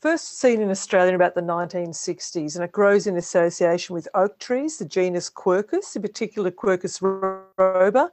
first 0.00 0.38
seen 0.38 0.60
in 0.60 0.70
Australia 0.70 1.08
in 1.08 1.14
about 1.16 1.34
the 1.34 1.40
1960s, 1.40 2.54
and 2.54 2.64
it 2.64 2.70
grows 2.70 3.08
in 3.08 3.16
association 3.16 3.92
with 3.92 4.06
oak 4.14 4.38
trees, 4.38 4.78
the 4.78 4.84
genus 4.84 5.28
Quercus, 5.28 5.96
in 5.96 6.02
particular 6.02 6.52
Quercus 6.52 7.00
robur, 7.00 8.08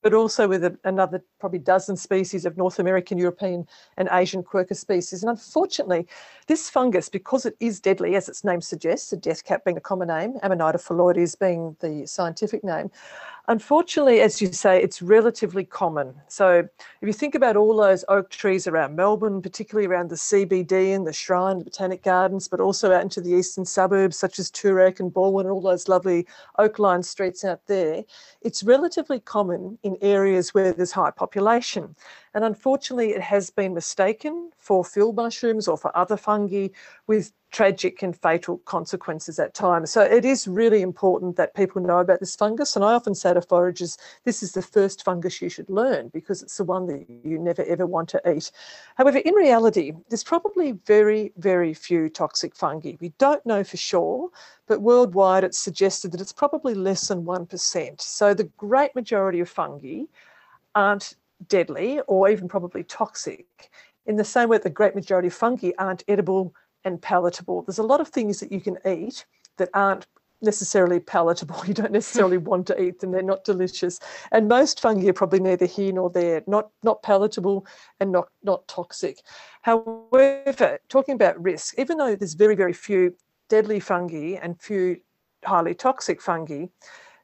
but 0.00 0.14
also 0.14 0.46
with 0.46 0.62
a, 0.62 0.78
another 0.84 1.20
probably 1.40 1.58
dozen 1.58 1.96
species 1.96 2.46
of 2.46 2.56
North 2.56 2.78
American, 2.78 3.18
European, 3.18 3.66
and 3.96 4.08
Asian 4.12 4.44
Quercus 4.44 4.76
species. 4.76 5.24
And 5.24 5.30
unfortunately, 5.30 6.06
this 6.46 6.70
fungus, 6.70 7.08
because 7.08 7.44
it 7.44 7.56
is 7.58 7.80
deadly, 7.80 8.14
as 8.14 8.28
its 8.28 8.44
name 8.44 8.60
suggests, 8.60 9.10
the 9.10 9.16
death 9.16 9.42
cap 9.42 9.64
being 9.64 9.76
a 9.76 9.80
common 9.80 10.06
name, 10.06 10.34
Amanita 10.44 10.78
phalloides 10.78 11.36
being 11.36 11.76
the 11.80 12.06
scientific 12.06 12.62
name, 12.62 12.88
Unfortunately, 13.50 14.20
as 14.20 14.42
you 14.42 14.52
say, 14.52 14.78
it's 14.78 15.00
relatively 15.00 15.64
common. 15.64 16.14
So 16.28 16.68
if 17.00 17.06
you 17.06 17.14
think 17.14 17.34
about 17.34 17.56
all 17.56 17.74
those 17.74 18.04
oak 18.10 18.28
trees 18.28 18.66
around 18.66 18.94
Melbourne, 18.94 19.40
particularly 19.40 19.86
around 19.86 20.10
the 20.10 20.16
CBD 20.16 20.94
and 20.94 21.06
the 21.06 21.14
Shrine, 21.14 21.58
the 21.58 21.64
Botanic 21.64 22.02
Gardens, 22.02 22.46
but 22.46 22.60
also 22.60 22.92
out 22.92 23.00
into 23.00 23.22
the 23.22 23.30
eastern 23.30 23.64
suburbs 23.64 24.18
such 24.18 24.38
as 24.38 24.50
Toorak 24.50 25.00
and 25.00 25.10
Balwyn 25.10 25.44
and 25.44 25.50
all 25.50 25.62
those 25.62 25.88
lovely 25.88 26.26
oak-lined 26.58 27.06
streets 27.06 27.42
out 27.42 27.64
there, 27.66 28.04
it's 28.42 28.62
relatively 28.62 29.18
common 29.18 29.78
in 29.82 29.96
areas 30.02 30.52
where 30.52 30.74
there's 30.74 30.92
high 30.92 31.10
population. 31.10 31.96
And 32.38 32.44
unfortunately, 32.44 33.14
it 33.14 33.20
has 33.20 33.50
been 33.50 33.74
mistaken 33.74 34.52
for 34.58 34.84
field 34.84 35.16
mushrooms 35.16 35.66
or 35.66 35.76
for 35.76 35.90
other 35.98 36.16
fungi 36.16 36.68
with 37.08 37.32
tragic 37.50 38.00
and 38.00 38.16
fatal 38.16 38.58
consequences 38.58 39.40
at 39.40 39.54
times. 39.54 39.90
So 39.90 40.02
it 40.02 40.24
is 40.24 40.46
really 40.46 40.80
important 40.80 41.34
that 41.34 41.56
people 41.56 41.82
know 41.82 41.98
about 41.98 42.20
this 42.20 42.36
fungus. 42.36 42.76
And 42.76 42.84
I 42.84 42.92
often 42.92 43.16
say 43.16 43.34
to 43.34 43.40
foragers, 43.40 43.98
this 44.22 44.44
is 44.44 44.52
the 44.52 44.62
first 44.62 45.02
fungus 45.02 45.42
you 45.42 45.48
should 45.48 45.68
learn 45.68 46.10
because 46.10 46.40
it's 46.40 46.58
the 46.58 46.62
one 46.62 46.86
that 46.86 47.10
you 47.10 47.40
never 47.40 47.64
ever 47.64 47.86
want 47.86 48.08
to 48.10 48.22
eat. 48.32 48.52
However, 48.94 49.18
in 49.18 49.34
reality, 49.34 49.90
there's 50.08 50.22
probably 50.22 50.78
very, 50.86 51.32
very 51.38 51.74
few 51.74 52.08
toxic 52.08 52.54
fungi. 52.54 52.92
We 53.00 53.12
don't 53.18 53.44
know 53.44 53.64
for 53.64 53.78
sure, 53.78 54.28
but 54.68 54.80
worldwide 54.80 55.42
it's 55.42 55.58
suggested 55.58 56.12
that 56.12 56.20
it's 56.20 56.32
probably 56.32 56.74
less 56.74 57.08
than 57.08 57.24
1%. 57.24 58.00
So 58.00 58.32
the 58.32 58.44
great 58.58 58.94
majority 58.94 59.40
of 59.40 59.48
fungi 59.48 60.04
aren't 60.76 61.16
deadly 61.46 62.00
or 62.08 62.28
even 62.28 62.48
probably 62.48 62.82
toxic 62.82 63.70
in 64.06 64.16
the 64.16 64.24
same 64.24 64.48
way 64.48 64.56
that 64.56 64.64
the 64.64 64.70
great 64.70 64.94
majority 64.94 65.28
of 65.28 65.34
fungi 65.34 65.70
aren't 65.78 66.02
edible 66.08 66.54
and 66.84 67.00
palatable. 67.00 67.62
There's 67.62 67.78
a 67.78 67.82
lot 67.82 68.00
of 68.00 68.08
things 68.08 68.40
that 68.40 68.50
you 68.50 68.60
can 68.60 68.78
eat 68.86 69.24
that 69.58 69.68
aren't 69.74 70.06
necessarily 70.40 71.00
palatable. 71.00 71.62
You 71.66 71.74
don't 71.74 71.92
necessarily 71.92 72.38
want 72.50 72.66
to 72.68 72.82
eat 72.82 73.00
them. 73.00 73.12
They're 73.12 73.22
not 73.22 73.44
delicious. 73.44 74.00
And 74.32 74.48
most 74.48 74.80
fungi 74.80 75.08
are 75.08 75.12
probably 75.12 75.40
neither 75.40 75.66
here 75.66 75.92
nor 75.92 76.10
there, 76.10 76.42
not, 76.46 76.70
not 76.82 77.02
palatable 77.02 77.66
and 78.00 78.10
not, 78.12 78.28
not 78.42 78.66
toxic. 78.68 79.18
However, 79.62 80.78
talking 80.88 81.14
about 81.14 81.42
risk, 81.42 81.74
even 81.78 81.98
though 81.98 82.16
there's 82.16 82.34
very, 82.34 82.54
very 82.54 82.72
few 82.72 83.14
deadly 83.48 83.80
fungi 83.80 84.38
and 84.40 84.60
few 84.60 84.98
highly 85.44 85.74
toxic 85.74 86.20
fungi, 86.20 86.66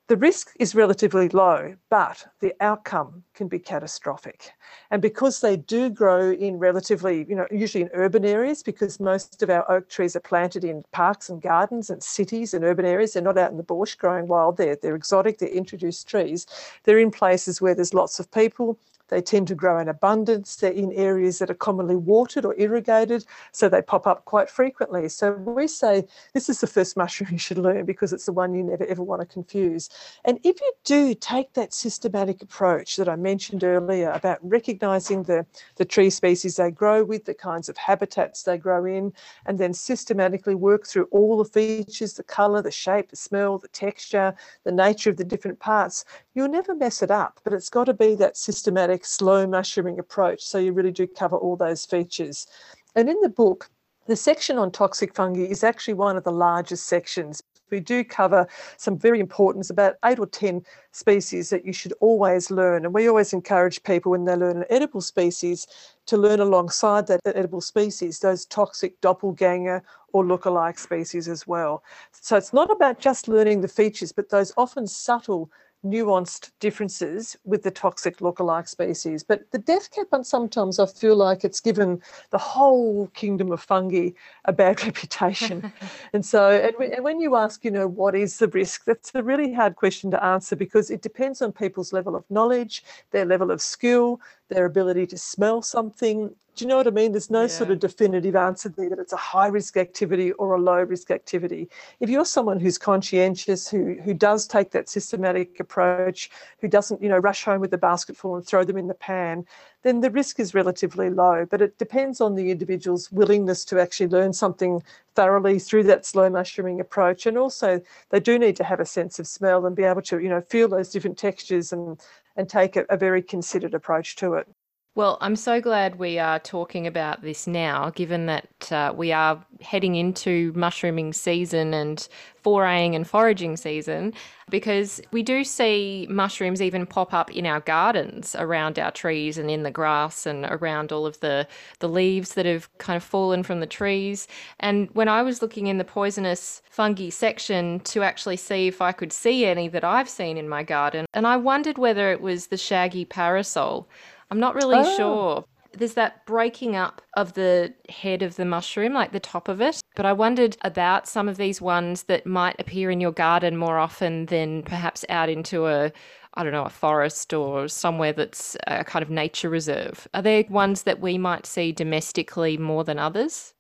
the 0.07 0.17
risk 0.19 0.53
is 0.61 0.75
relatively 0.75 1.31
low, 1.31 1.75
but 1.89 2.27
the 2.41 2.55
outcome 2.61 3.25
can 3.33 3.49
be 3.49 3.59
catastrophic. 3.59 4.53
And 4.91 5.01
because 5.01 5.41
they 5.41 5.57
do 5.57 5.89
grow 5.89 6.31
in 6.33 6.59
relatively, 6.59 7.25
you 7.27 7.35
know, 7.35 7.47
usually 7.51 7.83
in 7.83 7.91
urban 7.95 8.23
areas, 8.23 8.63
because 8.63 9.01
most 9.01 9.43
of 9.43 9.49
our 9.49 9.71
oak 9.71 9.89
trees 9.89 10.15
are 10.15 10.21
planted 10.21 10.63
in 10.63 10.85
parks 10.93 11.31
and 11.31 11.41
gardens 11.41 11.89
and 11.89 12.03
cities 12.03 12.53
and 12.53 12.65
urban 12.65 12.85
areas, 12.85 13.15
they're 13.15 13.23
not 13.23 13.39
out 13.39 13.51
in 13.51 13.57
the 13.57 13.63
bush 13.63 13.95
growing 13.95 14.29
wild. 14.29 14.59
They're, 14.59 14.77
they're 14.77 14.95
exotic, 14.95 15.39
they're 15.39 15.49
introduced 15.49 16.07
trees. 16.07 16.47
They're 16.83 16.99
in 16.99 17.11
places 17.11 17.63
where 17.63 17.75
there's 17.75 17.95
lots 17.95 18.21
of 18.21 18.31
people, 18.31 18.79
they 19.09 19.21
tend 19.21 19.49
to 19.49 19.55
grow 19.55 19.79
in 19.79 19.89
abundance. 19.89 20.57
They're 20.57 20.73
in 20.73 20.93
areas 20.93 21.39
that 21.39 21.51
are 21.51 21.55
commonly 21.55 21.97
watered 21.97 22.45
or 22.45 22.55
irrigated, 22.59 23.25
so 23.53 23.69
they 23.69 23.83
pop 23.83 24.07
up 24.07 24.25
quite 24.25 24.49
frequently. 24.49 25.09
So 25.09 25.33
we 25.33 25.69
say 25.69 26.07
this 26.33 26.49
is 26.49 26.61
the 26.61 26.67
first 26.67 26.97
mushroom 27.05 27.31
you 27.33 27.39
should 27.39 27.59
learn 27.59 27.85
because 27.85 28.13
it's 28.13 28.27
the 28.27 28.33
one 28.33 28.55
you 28.55 28.63
never 28.63 28.85
ever 28.87 29.03
want 29.03 29.21
to 29.21 29.27
confuse. 29.27 29.89
And 30.25 30.39
if 30.43 30.61
you 30.61 30.73
do 30.85 31.15
take 31.15 31.53
that 31.55 31.75
systematic 31.75 32.43
approach 32.43 32.97
that 32.97 33.09
I 33.09 33.17
mentioned 33.17 33.65
earlier 33.65 34.11
about 34.11 34.39
recognizing 34.43 35.25
the, 35.25 35.47
the 35.77 35.85
tree 35.85 36.11
species 36.11 36.57
they 36.57 36.71
grow 36.71 37.05
with, 37.05 37.25
the 37.25 37.35
kinds 37.35 37.69
of 37.69 37.77
habitats 37.77 38.43
they 38.43 38.59
grow 38.59 38.85
in, 38.85 39.13
and 39.47 39.59
then 39.59 39.75
systematically 39.75 40.55
work 40.55 40.87
through 40.87 41.09
all 41.11 41.39
the 41.39 41.45
features, 41.45 42.15
the 42.15 42.23
color, 42.23 42.63
the 42.63 42.71
shape, 42.71 43.11
the 43.11 43.17
smell, 43.17 43.59
the 43.59 43.69
texture, 43.69 44.35
the 44.65 44.73
nature 44.73 45.11
of 45.11 45.17
the 45.17 45.25
different 45.25 45.59
parts, 45.59 46.05
you'll 46.35 46.49
never 46.49 46.75
mess 46.75 47.03
it 47.03 47.11
up. 47.11 47.41
But 47.45 47.53
it's 47.53 47.71
got 47.71 47.85
to 47.85 47.95
be 47.95 48.15
that 48.17 48.37
systematic 48.37 49.05
slow 49.05 49.47
mushrooming 49.47 49.99
approach. 49.99 50.43
So 50.43 50.59
you 50.59 50.73
really 50.73 50.93
do 50.93 51.07
cover 51.07 51.37
all 51.37 51.57
those 51.57 51.87
features. 51.87 52.47
And 52.95 53.09
in 53.09 53.21
the 53.21 53.29
book, 53.29 53.71
the 54.07 54.17
section 54.17 54.59
on 54.59 54.71
toxic 54.71 55.15
fungi 55.15 55.45
is 55.45 55.65
actually 55.65 55.95
one 55.95 56.17
of 56.17 56.25
the 56.25 56.33
largest 56.33 56.87
sections. 56.87 57.43
We 57.71 57.81
do 57.81 58.05
cover 58.05 58.47
some 58.77 58.99
very 58.99 59.19
important, 59.19 59.71
about 59.71 59.97
eight 60.05 60.19
or 60.19 60.27
10 60.27 60.63
species 60.93 61.49
that 61.51 61.65
you 61.65 61.73
should 61.73 61.95
always 62.01 62.51
learn. 62.51 62.85
And 62.85 62.93
we 62.93 63.09
always 63.09 63.33
encourage 63.33 63.83
people 63.83 64.13
when 64.13 64.27
they 64.27 64.37
learn 64.37 64.59
an 64.59 64.67
edible 64.69 65.01
species 65.01 65.67
to 66.07 66.19
learn 66.19 66.41
alongside 66.41 67.07
that 67.07 67.21
edible 67.25 67.63
species, 67.63 68.21
those 68.21 68.45
toxic 68.45 69.01
doppelganger 69.01 69.83
or 70.13 70.23
lookalike 70.23 70.79
species 70.79 71.27
as 71.27 71.47
well. 71.47 71.83
So 72.13 72.37
it's 72.37 72.53
not 72.53 72.71
about 72.71 73.01
just 73.01 73.27
learning 73.27 73.63
the 73.63 73.69
features, 73.69 74.13
but 74.13 74.29
those 74.29 74.53
often 74.57 74.87
subtle 74.87 75.51
nuanced 75.85 76.51
differences 76.61 77.37
with 77.45 77.63
the 77.63 77.71
toxic 77.71 78.19
lookalike 78.19 78.69
species. 78.69 79.23
But 79.23 79.51
the 79.51 79.59
death 79.59 79.91
cap 79.91 80.09
and 80.13 80.27
sometimes 80.27 80.79
I 80.79 80.87
feel 80.87 81.17
like 81.17 81.45
it's 81.45 81.61
given 81.61 82.01
the 82.31 82.39
whole 82.39 83.09
kingdom 83.09 83.53
of 83.53 83.61
fungi 83.61 84.11
a 84.47 84.53
bad 84.53 84.83
reputation. 84.87 85.73
and 86.13 86.25
so, 86.25 86.51
and 86.51 87.05
when 87.05 87.21
you 87.21 87.37
ask, 87.37 87.65
you 87.65 87.71
know, 87.71 87.87
what 87.87 88.15
is 88.15 88.39
the 88.39 88.49
risk, 88.49 88.85
that's 88.85 89.13
a 89.15 89.23
really 89.23 89.53
hard 89.53 89.77
question 89.77 90.11
to 90.11 90.25
answer 90.25 90.57
because 90.57 90.91
it 90.91 91.03
depends 91.03 91.43
on 91.43 91.53
people's 91.53 91.93
level 91.93 92.17
of 92.17 92.25
knowledge, 92.31 92.83
their 93.11 93.25
level 93.25 93.51
of 93.51 93.61
skill, 93.61 94.21
their 94.51 94.67
ability 94.67 95.07
to 95.09 95.19
smell 95.19 95.63
something, 95.63 96.35
do 96.57 96.65
you 96.65 96.69
know 96.69 96.77
what 96.77 96.87
I 96.87 96.91
mean? 96.91 97.13
There's 97.13 97.31
no 97.31 97.43
yeah. 97.43 97.47
sort 97.49 97.71
of 97.71 97.81
definitive 97.81 98.37
answer 98.37 98.69
there 98.69 98.89
that 98.89 98.99
it's 98.99 99.13
a 99.13 99.17
high 99.17 99.49
risk 99.49 99.77
activity 99.77 100.33
or 100.33 100.55
a 100.55 100.61
low 100.61 100.83
risk 100.83 101.11
activity. 101.11 101.69
If 101.99 102.09
you're 102.09 102.25
someone 102.25 102.61
who's 102.61 102.79
conscientious, 102.79 103.69
who 103.69 103.97
who 104.05 104.15
does 104.15 104.47
take 104.47 104.71
that 104.71 104.89
systematic 104.89 105.59
approach, 105.59 106.31
who 106.61 106.69
doesn't, 106.69 107.03
you 107.03 107.09
know, 107.09 107.19
rush 107.19 107.45
home 107.45 107.61
with 107.61 107.73
the 107.73 107.79
basketful 107.79 108.37
and 108.37 108.47
throw 108.47 108.63
them 108.63 108.77
in 108.77 108.87
the 108.87 108.95
pan, 108.95 109.47
then 109.85 110.01
the 110.01 110.11
risk 110.11 110.41
is 110.41 110.55
relatively 110.55 111.09
low. 111.11 111.47
But 111.49 111.63
it 111.63 111.79
depends 111.79 112.21
on 112.21 112.35
the 112.35 112.51
individual's 112.51 113.13
willingness 113.13 113.65
to 113.67 113.81
actually 113.81 114.09
learn 114.09 114.33
something 114.33 114.83
thoroughly 115.15 115.61
through 115.61 115.85
that 115.85 116.05
slow 116.05 116.29
mushrooming 116.29 116.81
approach. 116.81 117.27
And 117.27 117.39
also 117.39 117.81
they 118.11 118.19
do 118.21 118.39
need 118.39 118.57
to 118.57 118.65
have 118.65 118.81
a 118.81 118.87
sense 118.87 119.19
of 119.21 119.29
smell 119.29 119.67
and 119.67 119.77
be 119.77 119.85
able 119.85 120.03
to, 120.03 120.19
you 120.19 120.29
know, 120.29 120.41
feel 120.41 120.69
those 120.69 120.91
different 120.91 121.19
textures 121.19 121.73
and 121.73 122.01
and 122.37 122.49
take 122.49 122.75
a, 122.77 122.85
a 122.91 122.97
very 122.97 123.23
considered 123.23 123.75
approach 123.75 124.17
to 124.17 124.35
it. 124.35 124.49
Well, 124.97 125.19
I'm 125.21 125.35
so 125.35 125.61
glad 125.61 125.99
we 125.99 126.21
are 126.21 126.39
talking 126.39 126.87
about 126.87 127.21
this 127.21 127.49
now, 127.49 127.91
given 127.91 128.27
that 128.27 128.71
uh, 128.71 128.93
we 128.97 129.11
are 129.11 129.45
heading 129.61 129.97
into 129.97 130.53
mushrooming 130.55 131.13
season 131.13 131.75
and 131.75 132.07
foraying 132.45 132.95
and 132.95 133.05
foraging 133.05 133.57
season, 133.57 134.13
because 134.51 135.01
we 135.11 135.25
do 135.25 135.43
see 135.43 136.07
mushrooms 136.09 136.63
even 136.63 136.87
pop 136.87 137.13
up 137.13 137.33
in 137.33 137.45
our 137.45 137.59
gardens 137.59 138.37
around 138.39 138.79
our 138.79 138.93
trees 138.93 139.37
and 139.37 139.51
in 139.51 139.65
the 139.65 139.71
grass 139.73 140.27
and 140.27 140.45
around 140.45 140.93
all 140.93 141.07
of 141.07 141.19
the, 141.19 141.49
the 141.81 141.89
leaves 141.89 142.35
that 142.35 142.47
have 142.47 142.69
kind 142.79 142.97
of 142.97 143.03
fallen 143.03 143.43
from 143.43 143.59
the 143.59 143.67
trees. 143.67 144.29
And 144.61 144.89
when 144.93 145.09
I 145.09 145.23
was 145.23 145.43
looking 145.43 145.67
in 145.67 145.79
the 145.79 145.85
poisonous 145.85 146.63
fungi 146.71 147.09
section 147.09 147.81
to 147.81 148.05
actually 148.05 148.37
see 148.37 148.69
if 148.69 148.81
I 148.81 148.93
could 148.93 149.13
see 149.13 149.45
any 149.45 149.67
that 149.69 149.83
I've 149.83 150.09
seen 150.09 150.39
in 150.39 150.49
my 150.49 150.63
garden, 150.63 151.07
and 151.13 151.27
I 151.27 151.37
wondered 151.37 151.79
whether 151.79 152.13
it 152.13 152.21
was 152.21 152.47
the 152.47 152.57
shaggy 152.57 153.05
parasol 153.05 153.89
I'm 154.31 154.41
not 154.41 154.55
really 154.55 154.79
oh. 154.79 154.97
sure. 154.97 155.45
There's 155.77 155.95
that 155.95 156.25
breaking 156.25 156.77
up 156.77 157.03
of 157.17 157.33
the 157.33 157.75
head 157.89 158.23
of 158.23 158.37
the 158.37 158.45
mushroom, 158.45 158.93
like 158.93 159.11
the 159.11 159.19
top 159.19 159.49
of 159.49 159.61
it. 159.61 159.81
But 159.97 160.07
I 160.07 160.13
wondered 160.13 160.57
about 160.63 161.09
some 161.09 161.29
of 161.29 161.37
these 161.37 161.61
ones 161.61 162.05
that 162.05 162.27
might 162.27 162.55
appear 162.61 162.91
in 162.91 163.01
your 163.01 163.13
garden 163.13 163.57
more 163.57 163.79
often 163.79 164.27
than 164.27 164.63
perhaps 164.63 165.05
out 165.09 165.29
into 165.29 165.67
a, 165.67 165.91
I 166.35 166.45
don't 166.45 166.53
know, 166.53 166.65
a 166.65 166.71
forest 166.71 167.33
or 167.33 167.67
somewhere 167.67 168.13
that's 168.13 168.57
a 168.69 168.85
kind 168.85 169.03
of 169.03 169.11
nature 169.11 169.49
reserve. 169.49 170.07
Are 170.15 170.23
there 170.23 170.45
ones 170.49 170.85
that 170.85 171.01
we 171.01 171.19
might 171.19 171.45
see 171.45 171.73
domestically 171.73 172.57
more 172.57 172.85
than 172.85 172.99
others? 173.01 173.54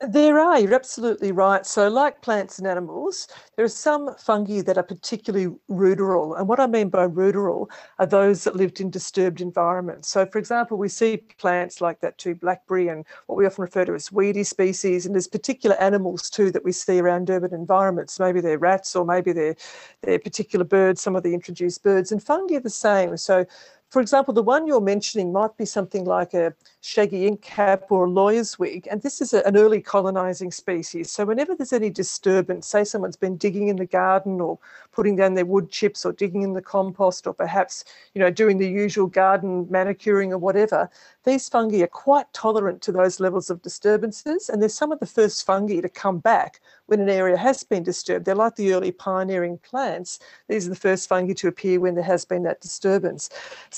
There 0.00 0.38
are, 0.38 0.60
you're 0.60 0.74
absolutely 0.74 1.32
right. 1.32 1.64
So, 1.64 1.88
like 1.88 2.20
plants 2.20 2.58
and 2.58 2.66
animals, 2.66 3.28
there 3.56 3.64
are 3.64 3.68
some 3.68 4.14
fungi 4.16 4.60
that 4.60 4.76
are 4.76 4.82
particularly 4.82 5.56
ruderal. 5.70 6.38
And 6.38 6.46
what 6.46 6.60
I 6.60 6.66
mean 6.66 6.90
by 6.90 7.06
ruderal 7.08 7.70
are 7.98 8.04
those 8.04 8.44
that 8.44 8.54
lived 8.56 8.78
in 8.78 8.90
disturbed 8.90 9.40
environments. 9.40 10.08
So, 10.08 10.26
for 10.26 10.38
example, 10.38 10.76
we 10.76 10.90
see 10.90 11.16
plants 11.38 11.80
like 11.80 12.00
that 12.00 12.18
too, 12.18 12.34
blackberry 12.34 12.88
and 12.88 13.06
what 13.26 13.36
we 13.36 13.46
often 13.46 13.62
refer 13.62 13.86
to 13.86 13.94
as 13.94 14.12
weedy 14.12 14.44
species. 14.44 15.06
And 15.06 15.14
there's 15.14 15.28
particular 15.28 15.76
animals 15.76 16.28
too 16.28 16.50
that 16.50 16.62
we 16.62 16.72
see 16.72 16.98
around 16.98 17.30
urban 17.30 17.54
environments. 17.54 18.20
Maybe 18.20 18.42
they're 18.42 18.58
rats 18.58 18.94
or 18.96 19.06
maybe 19.06 19.32
they're, 19.32 19.56
they're 20.02 20.18
particular 20.18 20.66
birds, 20.66 21.00
some 21.00 21.16
of 21.16 21.22
the 21.22 21.32
introduced 21.32 21.82
birds. 21.82 22.12
And 22.12 22.22
fungi 22.22 22.56
are 22.56 22.60
the 22.60 22.68
same. 22.68 23.16
So, 23.16 23.46
for 23.96 24.02
example, 24.02 24.34
the 24.34 24.42
one 24.42 24.66
you're 24.66 24.78
mentioning 24.78 25.32
might 25.32 25.56
be 25.56 25.64
something 25.64 26.04
like 26.04 26.34
a 26.34 26.52
shaggy 26.82 27.26
ink 27.26 27.40
cap 27.40 27.84
or 27.88 28.04
a 28.04 28.10
lawyer's 28.10 28.58
wig, 28.58 28.86
and 28.90 29.00
this 29.00 29.22
is 29.22 29.32
a, 29.32 29.42
an 29.46 29.56
early 29.56 29.80
colonising 29.80 30.52
species. 30.52 31.10
So 31.10 31.24
whenever 31.24 31.54
there's 31.54 31.72
any 31.72 31.88
disturbance, 31.88 32.66
say 32.66 32.84
someone's 32.84 33.16
been 33.16 33.38
digging 33.38 33.68
in 33.68 33.76
the 33.76 33.86
garden 33.86 34.38
or 34.38 34.58
putting 34.92 35.16
down 35.16 35.32
their 35.32 35.46
wood 35.46 35.70
chips 35.70 36.04
or 36.04 36.12
digging 36.12 36.42
in 36.42 36.52
the 36.52 36.60
compost 36.60 37.26
or 37.26 37.32
perhaps, 37.32 37.86
you 38.12 38.20
know, 38.20 38.30
doing 38.30 38.58
the 38.58 38.68
usual 38.68 39.06
garden 39.06 39.66
manicuring 39.70 40.30
or 40.30 40.36
whatever, 40.36 40.90
these 41.24 41.48
fungi 41.48 41.82
are 41.82 41.86
quite 41.86 42.30
tolerant 42.34 42.82
to 42.82 42.92
those 42.92 43.18
levels 43.18 43.48
of 43.48 43.62
disturbances, 43.62 44.50
and 44.50 44.60
they're 44.60 44.68
some 44.68 44.92
of 44.92 45.00
the 45.00 45.06
first 45.06 45.46
fungi 45.46 45.80
to 45.80 45.88
come 45.88 46.18
back 46.18 46.60
when 46.84 47.00
an 47.00 47.08
area 47.08 47.36
has 47.36 47.64
been 47.64 47.82
disturbed. 47.82 48.26
They're 48.26 48.34
like 48.34 48.56
the 48.56 48.74
early 48.74 48.92
pioneering 48.92 49.56
plants. 49.58 50.20
These 50.48 50.66
are 50.66 50.70
the 50.70 50.76
first 50.76 51.08
fungi 51.08 51.32
to 51.32 51.48
appear 51.48 51.80
when 51.80 51.94
there 51.94 52.04
has 52.04 52.26
been 52.26 52.42
that 52.42 52.60
disturbance. 52.60 53.30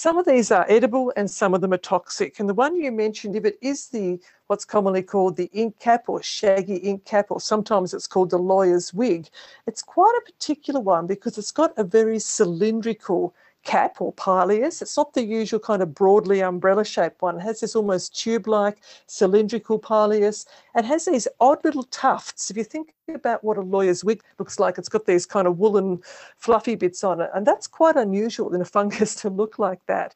Some 0.09 0.16
of 0.16 0.24
these 0.24 0.50
are 0.50 0.64
edible 0.70 1.12
and 1.18 1.30
some 1.30 1.52
of 1.52 1.61
them 1.61 1.74
are 1.74 1.76
toxic. 1.76 2.40
And 2.40 2.48
the 2.48 2.54
one 2.54 2.76
you 2.76 2.90
mentioned, 2.90 3.36
if 3.36 3.44
it 3.44 3.59
is 3.61 3.88
the 3.88 4.18
what's 4.46 4.64
commonly 4.64 5.02
called 5.02 5.36
the 5.36 5.50
ink 5.52 5.78
cap 5.80 6.04
or 6.09 6.22
shaggy 6.22 6.76
ink 6.76 7.04
cap, 7.04 7.26
or 7.28 7.42
sometimes 7.42 7.92
it's 7.92 8.06
called 8.06 8.30
the 8.30 8.38
lawyer's 8.38 8.94
wig, 8.94 9.28
it's 9.66 9.82
quite 9.82 10.18
a 10.18 10.24
particular 10.24 10.80
one 10.80 11.06
because 11.06 11.36
it's 11.36 11.50
got 11.50 11.74
a 11.76 11.84
very 11.84 12.18
cylindrical 12.18 13.34
cap 13.64 14.00
or 14.00 14.12
pileus. 14.12 14.80
It's 14.80 14.96
not 14.96 15.12
the 15.12 15.24
usual 15.24 15.61
kind 15.61 15.82
of 15.82 15.94
broadly 15.94 16.40
umbrella 16.40 16.84
shaped 16.84 17.20
one. 17.20 17.36
It 17.36 17.42
has 17.42 17.61
this 17.61 17.76
almost 17.76 18.18
tube 18.18 18.46
like 18.48 18.78
cylindrical 19.06 19.78
pileus 19.78 20.46
and 20.74 20.86
has 20.86 21.04
these 21.04 21.28
odd 21.40 21.64
little 21.64 21.84
tufts. 21.84 22.50
If 22.50 22.56
you 22.56 22.64
think 22.64 22.94
about 23.14 23.44
what 23.44 23.59
a 23.59 23.62
lawyer's 23.62 24.04
wig 24.04 24.22
looks 24.38 24.59
like, 24.59 24.78
it's 24.78 24.88
got 24.88 25.06
these 25.06 25.26
kind 25.26 25.46
of 25.46 25.59
woolen 25.59 26.00
fluffy 26.36 26.76
bits 26.76 27.04
on 27.04 27.20
it. 27.20 27.30
And 27.34 27.46
that's 27.46 27.66
quite 27.66 27.96
unusual 27.96 28.54
in 28.54 28.61
a 28.61 28.64
fungus 28.76 29.14
to 29.16 29.30
look 29.30 29.59
like 29.59 29.84
that. 29.86 30.14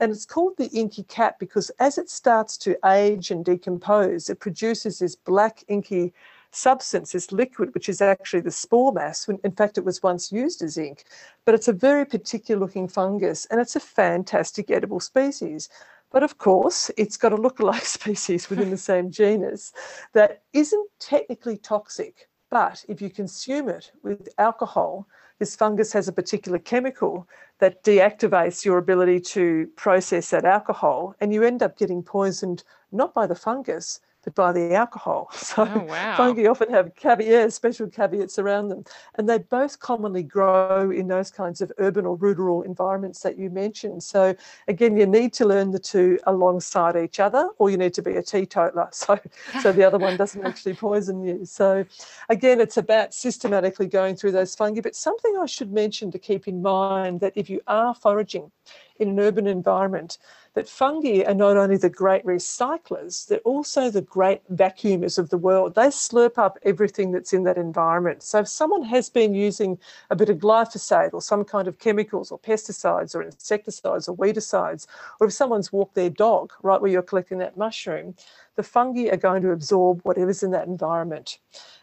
And 0.00 0.10
it's 0.10 0.26
called 0.26 0.56
the 0.56 0.68
inky 0.68 1.04
cap 1.04 1.38
because 1.38 1.70
as 1.78 1.98
it 1.98 2.10
starts 2.10 2.56
to 2.58 2.76
age 2.84 3.30
and 3.30 3.44
decompose, 3.44 4.28
it 4.28 4.40
produces 4.40 4.98
this 4.98 5.14
black 5.14 5.62
inky 5.68 6.12
substance, 6.54 7.12
this 7.12 7.32
liquid, 7.32 7.74
which 7.74 7.88
is 7.88 8.00
actually 8.00 8.40
the 8.40 8.50
spore 8.50 8.92
mass. 8.92 9.28
In 9.28 9.52
fact, 9.52 9.78
it 9.78 9.84
was 9.84 10.02
once 10.02 10.32
used 10.32 10.62
as 10.62 10.78
ink, 10.78 11.04
but 11.44 11.54
it's 11.54 11.68
a 11.68 11.72
very 11.72 12.04
particular 12.04 12.60
looking 12.60 12.88
fungus 12.88 13.46
and 13.46 13.60
it's 13.60 13.76
a 13.76 13.80
fantastic 13.80 14.70
edible 14.70 15.00
species. 15.00 15.68
But 16.10 16.22
of 16.22 16.38
course, 16.38 16.90
it's 16.96 17.16
got 17.16 17.32
a 17.32 17.36
lookalike 17.36 17.84
species 17.98 18.48
within 18.48 18.70
the 18.70 18.76
same 18.76 19.10
genus 19.10 19.72
that 20.12 20.42
isn't 20.52 20.90
technically 21.00 21.56
toxic. 21.56 22.28
But 22.50 22.84
if 22.88 23.02
you 23.02 23.10
consume 23.10 23.68
it 23.68 23.90
with 24.02 24.28
alcohol, 24.38 25.08
this 25.40 25.56
fungus 25.56 25.92
has 25.92 26.06
a 26.06 26.12
particular 26.12 26.60
chemical 26.60 27.28
that 27.58 27.82
deactivates 27.82 28.64
your 28.64 28.78
ability 28.78 29.18
to 29.20 29.66
process 29.74 30.30
that 30.30 30.44
alcohol, 30.44 31.16
and 31.20 31.34
you 31.34 31.42
end 31.42 31.62
up 31.62 31.76
getting 31.76 32.02
poisoned 32.02 32.62
not 32.92 33.12
by 33.12 33.26
the 33.26 33.34
fungus, 33.34 34.00
but 34.24 34.34
by 34.34 34.52
the 34.52 34.74
alcohol. 34.74 35.30
So 35.44 35.68
oh, 35.72 35.84
wow. 35.84 36.16
fungi 36.16 36.46
often 36.46 36.70
have 36.70 36.94
caveats, 36.96 37.54
special 37.54 37.86
caveats 37.86 38.38
around 38.38 38.68
them. 38.68 38.84
And 39.16 39.28
they 39.28 39.38
both 39.38 39.78
commonly 39.78 40.22
grow 40.24 40.90
in 40.90 41.06
those 41.06 41.30
kinds 41.30 41.60
of 41.60 41.70
urban 41.78 42.06
or 42.06 42.16
rural 42.16 42.62
environments 42.62 43.20
that 43.20 43.38
you 43.38 43.50
mentioned. 43.50 44.02
So 44.02 44.34
again, 44.66 44.96
you 44.96 45.06
need 45.06 45.32
to 45.34 45.44
learn 45.44 45.70
the 45.70 45.78
two 45.78 46.18
alongside 46.26 46.96
each 46.96 47.20
other, 47.20 47.50
or 47.58 47.70
you 47.70 47.76
need 47.76 47.94
to 47.94 48.02
be 48.02 48.16
a 48.16 48.22
teetotaler. 48.22 48.88
So, 49.04 49.20
so 49.60 49.72
the 49.72 49.84
other 49.84 49.98
one 49.98 50.16
doesn't 50.16 50.44
actually 50.50 50.74
poison 50.74 51.22
you. 51.22 51.44
So 51.44 51.84
again, 52.30 52.60
it's 52.60 52.78
about 52.78 53.12
systematically 53.12 53.86
going 53.86 54.16
through 54.16 54.32
those 54.32 54.54
fungi. 54.54 54.80
But 54.80 54.96
something 54.96 55.36
I 55.40 55.46
should 55.46 55.72
mention 55.72 56.10
to 56.12 56.18
keep 56.18 56.48
in 56.48 56.62
mind 56.62 57.20
that 57.20 57.34
if 57.36 57.50
you 57.50 57.60
are 57.66 57.94
foraging 57.94 58.50
in 58.98 59.10
an 59.10 59.20
urban 59.20 59.46
environment, 59.46 60.18
that 60.54 60.68
fungi 60.68 61.22
are 61.24 61.34
not 61.34 61.56
only 61.56 61.76
the 61.76 61.90
great 61.90 62.24
recyclers, 62.24 63.26
they're 63.26 63.38
also 63.40 63.90
the 63.90 64.02
great 64.02 64.40
vacuumers 64.54 65.18
of 65.18 65.30
the 65.30 65.38
world. 65.38 65.74
They 65.74 65.88
slurp 65.88 66.38
up 66.38 66.58
everything 66.62 67.10
that's 67.12 67.32
in 67.32 67.42
that 67.44 67.58
environment. 67.58 68.22
So 68.22 68.40
if 68.40 68.48
someone 68.48 68.84
has 68.84 69.10
been 69.10 69.34
using 69.34 69.78
a 70.10 70.16
bit 70.16 70.28
of 70.28 70.38
glyphosate 70.38 71.12
or 71.12 71.20
some 71.20 71.44
kind 71.44 71.66
of 71.66 71.78
chemicals 71.78 72.30
or 72.30 72.38
pesticides 72.38 73.14
or 73.14 73.22
insecticides 73.22 74.08
or 74.08 74.16
weedicides, 74.16 74.86
or 75.20 75.26
if 75.26 75.32
someone's 75.32 75.72
walked 75.72 75.96
their 75.96 76.10
dog 76.10 76.52
right 76.62 76.80
where 76.80 76.90
you're 76.90 77.02
collecting 77.02 77.38
that 77.38 77.56
mushroom, 77.56 78.14
the 78.56 78.62
fungi 78.62 79.08
are 79.08 79.16
going 79.16 79.42
to 79.42 79.50
absorb 79.50 80.00
whatever's 80.02 80.44
in 80.44 80.52
that 80.52 80.68
environment. 80.68 81.38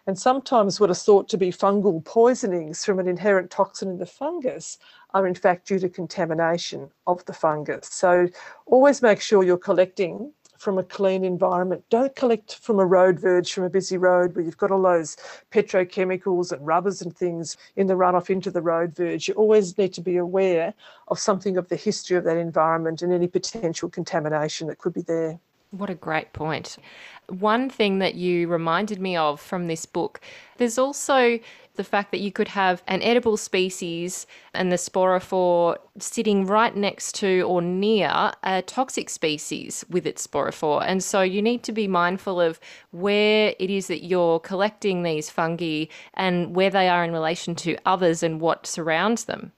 And 0.08 0.18
sometimes 0.18 0.80
what 0.80 0.90
are 0.90 0.96
thought 0.96 1.30
to 1.30 1.38
be 1.38 1.52
fungal 1.52 2.04
poisonings 2.04 2.84
from 2.84 3.00
an 3.00 3.08
inherent 3.08 3.52
toxin 3.52 3.90
in 3.90 3.98
the 3.98 4.06
fungus 4.06 4.78
are 5.14 5.28
in 5.28 5.36
fact 5.36 5.68
due 5.68 5.80
to 5.80 5.90
contamination 5.90 6.90
of 7.06 7.24
the 7.26 7.34
fungus. 7.34 7.88
So 7.92 8.30
always 8.72 9.02
make 9.02 9.22
sure 9.22 9.44
you're 9.44 9.58
collecting 9.58 10.32
from 10.58 10.78
a 10.78 10.84
clean 10.84 11.24
environment. 11.26 11.84
Don't 11.90 12.16
collect 12.16 12.56
from 12.56 12.80
a 12.80 12.86
road 12.86 13.20
verge, 13.20 13.52
from 13.52 13.64
a 13.64 13.70
busy 13.70 13.98
road 13.98 14.36
where 14.36 14.46
you've 14.46 14.58
got 14.58 14.72
all 14.72 14.84
those 14.84 15.18
petrochemicals 15.52 16.52
and 16.52 16.66
rubbers 16.66 17.02
and 17.02 17.16
things 17.16 17.58
in 17.76 17.88
the 17.88 17.96
runoff 17.96 18.30
into 18.30 18.52
the 18.52 18.62
road 18.62 18.96
verge. 18.96 19.28
You 19.28 19.34
always 19.34 19.78
need 19.78 19.94
to 19.94 20.02
be 20.02 20.18
aware 20.18 20.74
of 21.08 21.20
something 21.20 21.58
of 21.58 21.68
the 21.68 21.76
history 21.76 22.16
of 22.16 22.24
that 22.26 22.38
environment 22.38 23.02
and 23.02 23.12
any 23.12 23.28
potential 23.28 23.90
contamination 23.90 24.68
that 24.68 24.78
could 24.78 24.94
be 24.94 25.02
there. 25.02 25.40
What 25.72 25.90
a 25.90 25.96
great 25.96 26.34
point. 26.34 26.78
One 27.28 27.70
thing 27.70 28.00
that 28.00 28.16
you 28.16 28.50
reminded 28.50 29.00
me 29.00 29.16
of 29.16 29.40
from 29.40 29.68
this 29.68 29.86
book, 29.86 30.20
there's 30.58 30.78
also 30.78 31.40
the 31.76 31.84
fact 31.86 32.12
that 32.12 32.20
you 32.20 32.30
could 32.30 32.50
have 32.50 32.84
an 32.88 33.02
edible 33.02 33.38
species 33.38 34.28
and 34.54 34.70
the 34.70 34.76
sporophore 34.76 35.78
sitting 35.98 36.46
right 36.46 36.76
next 36.76 37.16
to 37.16 37.44
or 37.44 37.62
near 37.62 38.34
a 38.44 38.62
toxic 38.64 39.10
species 39.10 39.86
with 39.90 40.06
its 40.06 40.28
sporophore. 40.28 40.84
And 40.86 41.02
so 41.02 41.22
you 41.22 41.42
need 41.42 41.64
to 41.64 41.72
be 41.72 41.88
mindful 41.88 42.42
of 42.42 42.60
where 42.92 43.56
it 43.58 43.70
is 43.70 43.88
that 43.88 44.04
you're 44.04 44.42
collecting 44.42 45.04
these 45.04 45.30
fungi 45.30 45.86
and 46.14 46.54
where 46.54 46.70
they 46.70 46.90
are 46.90 47.06
in 47.06 47.14
relation 47.14 47.56
to 47.56 47.78
others 47.86 48.24
and 48.24 48.42
what 48.42 48.68
surrounds 48.68 49.24
them. 49.24 49.54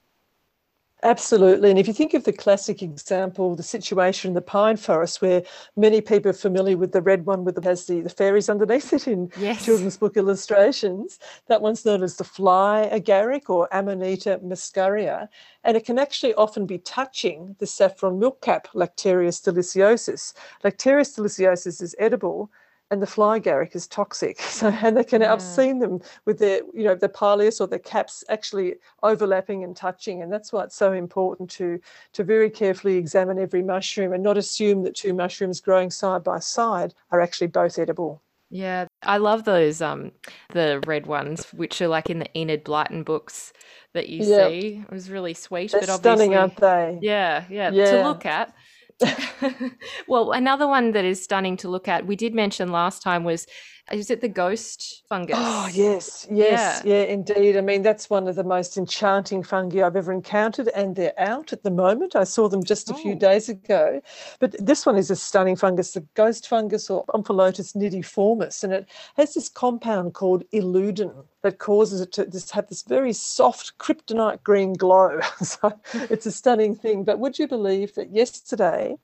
Absolutely. 1.04 1.68
And 1.68 1.78
if 1.78 1.86
you 1.86 1.92
think 1.92 2.14
of 2.14 2.24
the 2.24 2.32
classic 2.32 2.82
example, 2.82 3.54
the 3.54 3.62
situation 3.62 4.30
in 4.30 4.34
the 4.34 4.40
pine 4.40 4.78
forest, 4.78 5.20
where 5.20 5.42
many 5.76 6.00
people 6.00 6.30
are 6.30 6.32
familiar 6.32 6.78
with 6.78 6.92
the 6.92 7.02
red 7.02 7.26
one 7.26 7.44
with 7.44 7.56
the, 7.56 7.68
has 7.68 7.84
the, 7.84 8.00
the 8.00 8.08
fairies 8.08 8.48
underneath 8.48 8.90
it 8.90 9.06
in 9.06 9.30
yes. 9.38 9.66
children's 9.66 9.98
book 9.98 10.16
illustrations, 10.16 11.18
that 11.46 11.60
one's 11.60 11.84
known 11.84 12.02
as 12.02 12.16
the 12.16 12.24
fly 12.24 12.88
agaric 12.90 13.50
or 13.50 13.68
Amanita 13.70 14.40
muscaria. 14.42 15.28
And 15.62 15.76
it 15.76 15.84
can 15.84 15.98
actually 15.98 16.32
often 16.34 16.64
be 16.64 16.78
touching 16.78 17.54
the 17.58 17.66
saffron 17.66 18.18
milkcap, 18.18 18.68
Lactarius 18.68 19.42
deliciosus. 19.42 20.32
Lactarius 20.64 21.18
deliciosus 21.18 21.82
is 21.82 21.94
edible, 21.98 22.50
and 22.90 23.02
the 23.02 23.06
fly 23.06 23.40
agaric 23.40 23.74
is 23.74 23.86
toxic. 23.86 24.40
So, 24.54 24.68
and 24.68 24.96
they 24.96 25.04
can, 25.04 25.22
yeah. 25.22 25.32
I've 25.32 25.42
seen 25.42 25.80
them 25.80 26.00
with 26.26 26.38
their, 26.38 26.60
you 26.72 26.84
know, 26.84 26.94
the 26.94 27.08
pileus 27.08 27.60
or 27.60 27.66
the 27.66 27.78
caps 27.78 28.22
actually 28.28 28.76
overlapping 29.02 29.64
and 29.64 29.76
touching. 29.76 30.22
And 30.22 30.32
that's 30.32 30.52
why 30.52 30.64
it's 30.64 30.76
so 30.76 30.92
important 30.92 31.50
to, 31.52 31.80
to 32.12 32.22
very 32.22 32.50
carefully 32.50 32.96
examine 32.96 33.38
every 33.38 33.62
mushroom 33.62 34.12
and 34.12 34.22
not 34.22 34.38
assume 34.38 34.84
that 34.84 34.94
two 34.94 35.12
mushrooms 35.12 35.60
growing 35.60 35.90
side 35.90 36.22
by 36.22 36.38
side 36.38 36.94
are 37.10 37.20
actually 37.20 37.48
both 37.48 37.78
edible. 37.78 38.22
Yeah, 38.50 38.86
I 39.02 39.16
love 39.16 39.44
those 39.44 39.82
um 39.82 40.12
the 40.50 40.80
red 40.86 41.06
ones, 41.06 41.46
which 41.52 41.82
are 41.82 41.88
like 41.88 42.08
in 42.08 42.20
the 42.20 42.38
Enid 42.38 42.64
Blyton 42.64 43.04
books 43.04 43.52
that 43.94 44.08
you 44.08 44.24
yep. 44.24 44.50
see. 44.50 44.84
It 44.86 44.92
was 44.92 45.10
really 45.10 45.34
sweet, 45.34 45.72
They're 45.72 45.80
but 45.80 45.96
stunning, 45.96 46.36
aren't 46.36 46.58
they? 46.58 46.98
Yeah, 47.02 47.44
yeah, 47.50 47.72
yeah, 47.72 47.90
to 47.90 48.04
look 48.04 48.24
at. 48.26 48.54
well, 50.08 50.32
another 50.32 50.66
one 50.66 50.92
that 50.92 51.04
is 51.04 51.22
stunning 51.22 51.56
to 51.58 51.68
look 51.68 51.88
at, 51.88 52.06
we 52.06 52.16
did 52.16 52.34
mention 52.34 52.70
last 52.70 53.02
time, 53.02 53.24
was 53.24 53.46
is 53.92 54.10
it 54.10 54.22
the 54.22 54.28
ghost 54.28 55.02
fungus? 55.08 55.36
Oh, 55.38 55.68
yes, 55.72 56.26
yes, 56.30 56.82
yeah. 56.84 56.94
yeah, 56.94 57.02
indeed. 57.04 57.56
I 57.56 57.60
mean, 57.60 57.82
that's 57.82 58.08
one 58.08 58.26
of 58.26 58.34
the 58.34 58.44
most 58.44 58.78
enchanting 58.78 59.42
fungi 59.42 59.84
I've 59.84 59.96
ever 59.96 60.10
encountered, 60.10 60.68
and 60.68 60.96
they're 60.96 61.18
out 61.18 61.52
at 61.52 61.64
the 61.64 61.70
moment. 61.70 62.16
I 62.16 62.24
saw 62.24 62.48
them 62.48 62.64
just 62.64 62.90
a 62.90 62.94
oh. 62.94 62.96
few 62.96 63.14
days 63.14 63.50
ago. 63.50 64.00
But 64.40 64.54
this 64.58 64.86
one 64.86 64.96
is 64.96 65.10
a 65.10 65.16
stunning 65.16 65.56
fungus, 65.56 65.92
the 65.92 66.00
ghost 66.14 66.48
fungus 66.48 66.88
or 66.88 67.04
Omphalotus 67.06 67.76
nidiformis, 67.76 68.64
and 68.64 68.72
it 68.72 68.88
has 69.16 69.34
this 69.34 69.50
compound 69.50 70.14
called 70.14 70.44
illudin 70.52 71.12
that 71.42 71.58
causes 71.58 72.00
it 72.00 72.12
to 72.12 72.26
just 72.26 72.52
have 72.52 72.68
this 72.68 72.82
very 72.82 73.12
soft 73.12 73.76
kryptonite 73.78 74.42
green 74.42 74.72
glow. 74.72 75.20
so 75.42 75.78
it's 75.94 76.24
a 76.24 76.32
stunning 76.32 76.74
thing. 76.74 77.04
But 77.04 77.18
would 77.18 77.38
you 77.38 77.46
believe 77.46 77.94
that 77.96 78.10
yesterday 78.10 78.96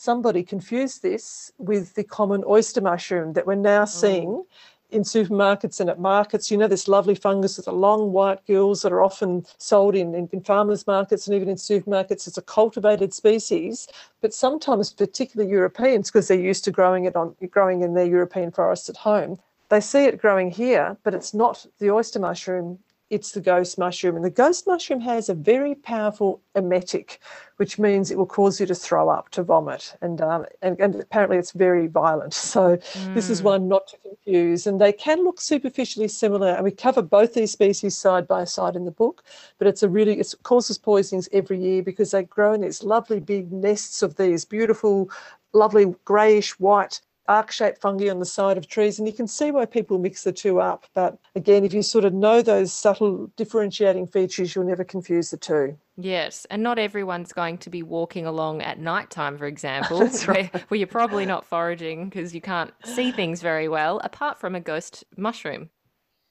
somebody 0.00 0.42
confused 0.42 1.02
this 1.02 1.52
with 1.58 1.92
the 1.94 2.02
common 2.02 2.42
oyster 2.48 2.80
mushroom 2.80 3.34
that 3.34 3.46
we're 3.46 3.54
now 3.54 3.84
mm. 3.84 3.88
seeing 3.88 4.42
in 4.90 5.02
supermarkets 5.02 5.78
and 5.78 5.90
at 5.90 6.00
markets. 6.00 6.50
You 6.50 6.56
know, 6.56 6.68
this 6.68 6.88
lovely 6.88 7.14
fungus 7.14 7.58
with 7.58 7.66
the 7.66 7.72
long 7.72 8.10
white 8.10 8.42
gills 8.46 8.80
that 8.80 8.92
are 8.92 9.02
often 9.02 9.44
sold 9.58 9.94
in, 9.94 10.14
in, 10.14 10.26
in 10.32 10.40
farmers' 10.40 10.86
markets 10.86 11.26
and 11.26 11.36
even 11.36 11.50
in 11.50 11.56
supermarkets. 11.56 12.26
It's 12.26 12.38
a 12.38 12.42
cultivated 12.42 13.12
species, 13.12 13.88
but 14.22 14.32
sometimes, 14.32 14.90
particularly 14.90 15.52
Europeans, 15.52 16.10
because 16.10 16.28
they're 16.28 16.40
used 16.40 16.64
to 16.64 16.70
growing 16.70 17.04
it 17.04 17.14
on 17.14 17.36
growing 17.50 17.82
in 17.82 17.92
their 17.92 18.06
European 18.06 18.50
forests 18.50 18.88
at 18.88 18.96
home, 18.96 19.38
they 19.68 19.82
see 19.82 20.04
it 20.06 20.18
growing 20.18 20.50
here, 20.50 20.96
but 21.04 21.12
it's 21.12 21.34
not 21.34 21.66
the 21.78 21.90
oyster 21.90 22.18
mushroom 22.18 22.78
it's 23.10 23.32
the 23.32 23.40
ghost 23.40 23.76
mushroom. 23.76 24.14
And 24.14 24.24
the 24.24 24.30
ghost 24.30 24.66
mushroom 24.66 25.00
has 25.00 25.28
a 25.28 25.34
very 25.34 25.74
powerful 25.74 26.40
emetic, 26.54 27.20
which 27.56 27.78
means 27.78 28.10
it 28.10 28.16
will 28.16 28.24
cause 28.24 28.60
you 28.60 28.66
to 28.66 28.74
throw 28.74 29.08
up, 29.08 29.30
to 29.30 29.42
vomit. 29.42 29.96
And, 30.00 30.20
um, 30.20 30.46
and, 30.62 30.78
and, 30.80 30.94
apparently 30.94 31.36
it's 31.36 31.52
very 31.52 31.88
violent. 31.88 32.34
So 32.50 32.76
mm. 32.76 33.14
this 33.14 33.30
is 33.30 33.40
hmm. 33.40 33.46
one 33.46 33.68
not 33.68 33.86
to 33.88 33.96
confuse. 33.98 34.66
And 34.66 34.80
they 34.80 34.92
can 34.92 35.22
look 35.24 35.40
superficially 35.40 36.08
similar. 36.08 36.48
And 36.48 36.64
we 36.64 36.70
cover 36.70 37.02
both 37.02 37.34
these 37.34 37.52
species 37.52 37.96
side 37.96 38.26
by 38.26 38.44
side 38.44 38.76
in 38.76 38.84
the 38.84 38.90
book, 38.90 39.22
but 39.58 39.66
it's 39.66 39.82
a 39.82 39.88
really, 39.88 40.18
it 40.18 40.34
causes 40.42 40.78
poisonings 40.78 41.28
every 41.32 41.60
year 41.60 41.82
because 41.82 42.10
they 42.10 42.24
grow 42.24 42.52
in 42.52 42.62
these 42.62 42.82
lovely 42.82 43.20
big 43.20 43.52
nests 43.52 44.02
of 44.02 44.16
these 44.16 44.44
beautiful, 44.44 45.10
lovely 45.52 45.94
greyish 46.04 46.58
white 46.58 47.00
arc-shaped 47.30 47.80
fungi 47.80 48.10
on 48.10 48.18
the 48.18 48.26
side 48.26 48.58
of 48.58 48.66
trees 48.66 48.98
and 48.98 49.06
you 49.06 49.14
can 49.14 49.28
see 49.28 49.52
why 49.52 49.64
people 49.64 49.98
mix 49.98 50.24
the 50.24 50.32
two 50.32 50.60
up. 50.60 50.84
But 50.94 51.16
again 51.36 51.64
if 51.64 51.72
you 51.72 51.82
sort 51.82 52.04
of 52.04 52.12
know 52.12 52.42
those 52.42 52.72
subtle 52.72 53.30
differentiating 53.36 54.08
features 54.08 54.54
you'll 54.54 54.66
never 54.66 54.84
confuse 54.84 55.30
the 55.30 55.36
two. 55.36 55.78
Yes 55.96 56.46
and 56.50 56.62
not 56.62 56.78
everyone's 56.78 57.32
going 57.32 57.58
to 57.58 57.70
be 57.70 57.84
walking 57.84 58.26
along 58.26 58.62
at 58.62 58.80
night 58.80 59.10
time 59.10 59.38
for 59.38 59.46
example 59.46 60.00
right. 60.26 60.26
where, 60.26 60.50
where 60.68 60.78
you're 60.78 60.86
probably 60.88 61.24
not 61.24 61.46
foraging 61.46 62.08
because 62.08 62.34
you 62.34 62.40
can't 62.40 62.72
see 62.84 63.12
things 63.12 63.40
very 63.40 63.68
well 63.68 64.00
apart 64.02 64.38
from 64.40 64.56
a 64.56 64.60
ghost 64.60 65.04
mushroom. 65.16 65.70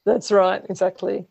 That's 0.06 0.32
right 0.32 0.66
exactly 0.70 1.28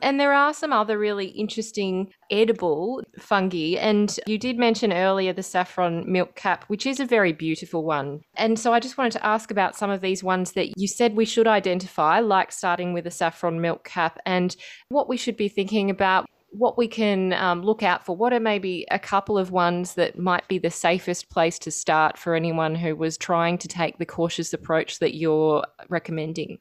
and 0.00 0.18
there 0.18 0.32
are 0.32 0.52
some 0.52 0.72
other 0.72 0.98
really 0.98 1.26
interesting 1.28 2.12
edible 2.30 3.02
fungi. 3.18 3.76
And 3.78 4.18
you 4.26 4.38
did 4.38 4.58
mention 4.58 4.92
earlier 4.92 5.32
the 5.32 5.42
saffron 5.42 6.10
milk 6.10 6.34
cap, 6.34 6.64
which 6.68 6.86
is 6.86 7.00
a 7.00 7.06
very 7.06 7.32
beautiful 7.32 7.84
one. 7.84 8.20
And 8.36 8.58
so 8.58 8.72
I 8.72 8.80
just 8.80 8.98
wanted 8.98 9.12
to 9.12 9.26
ask 9.26 9.50
about 9.50 9.76
some 9.76 9.90
of 9.90 10.00
these 10.00 10.24
ones 10.24 10.52
that 10.52 10.78
you 10.78 10.88
said 10.88 11.16
we 11.16 11.24
should 11.24 11.46
identify, 11.46 12.20
like 12.20 12.52
starting 12.52 12.92
with 12.92 13.04
the 13.04 13.10
saffron 13.10 13.60
milk 13.60 13.84
cap, 13.84 14.18
and 14.26 14.56
what 14.88 15.08
we 15.08 15.16
should 15.16 15.36
be 15.36 15.48
thinking 15.48 15.90
about 15.90 16.26
what 16.52 16.76
we 16.76 16.86
can 16.86 17.32
um, 17.32 17.62
look 17.62 17.82
out 17.82 18.04
for. 18.04 18.14
What 18.14 18.32
are 18.32 18.40
maybe 18.40 18.86
a 18.90 18.98
couple 18.98 19.38
of 19.38 19.50
ones 19.50 19.94
that 19.94 20.18
might 20.18 20.46
be 20.48 20.58
the 20.58 20.70
safest 20.70 21.30
place 21.30 21.58
to 21.60 21.70
start 21.70 22.18
for 22.18 22.34
anyone 22.34 22.74
who 22.74 22.94
was 22.94 23.16
trying 23.16 23.58
to 23.58 23.68
take 23.68 23.98
the 23.98 24.06
cautious 24.06 24.52
approach 24.52 24.98
that 24.98 25.14
you're 25.14 25.64
recommending? 25.88 26.58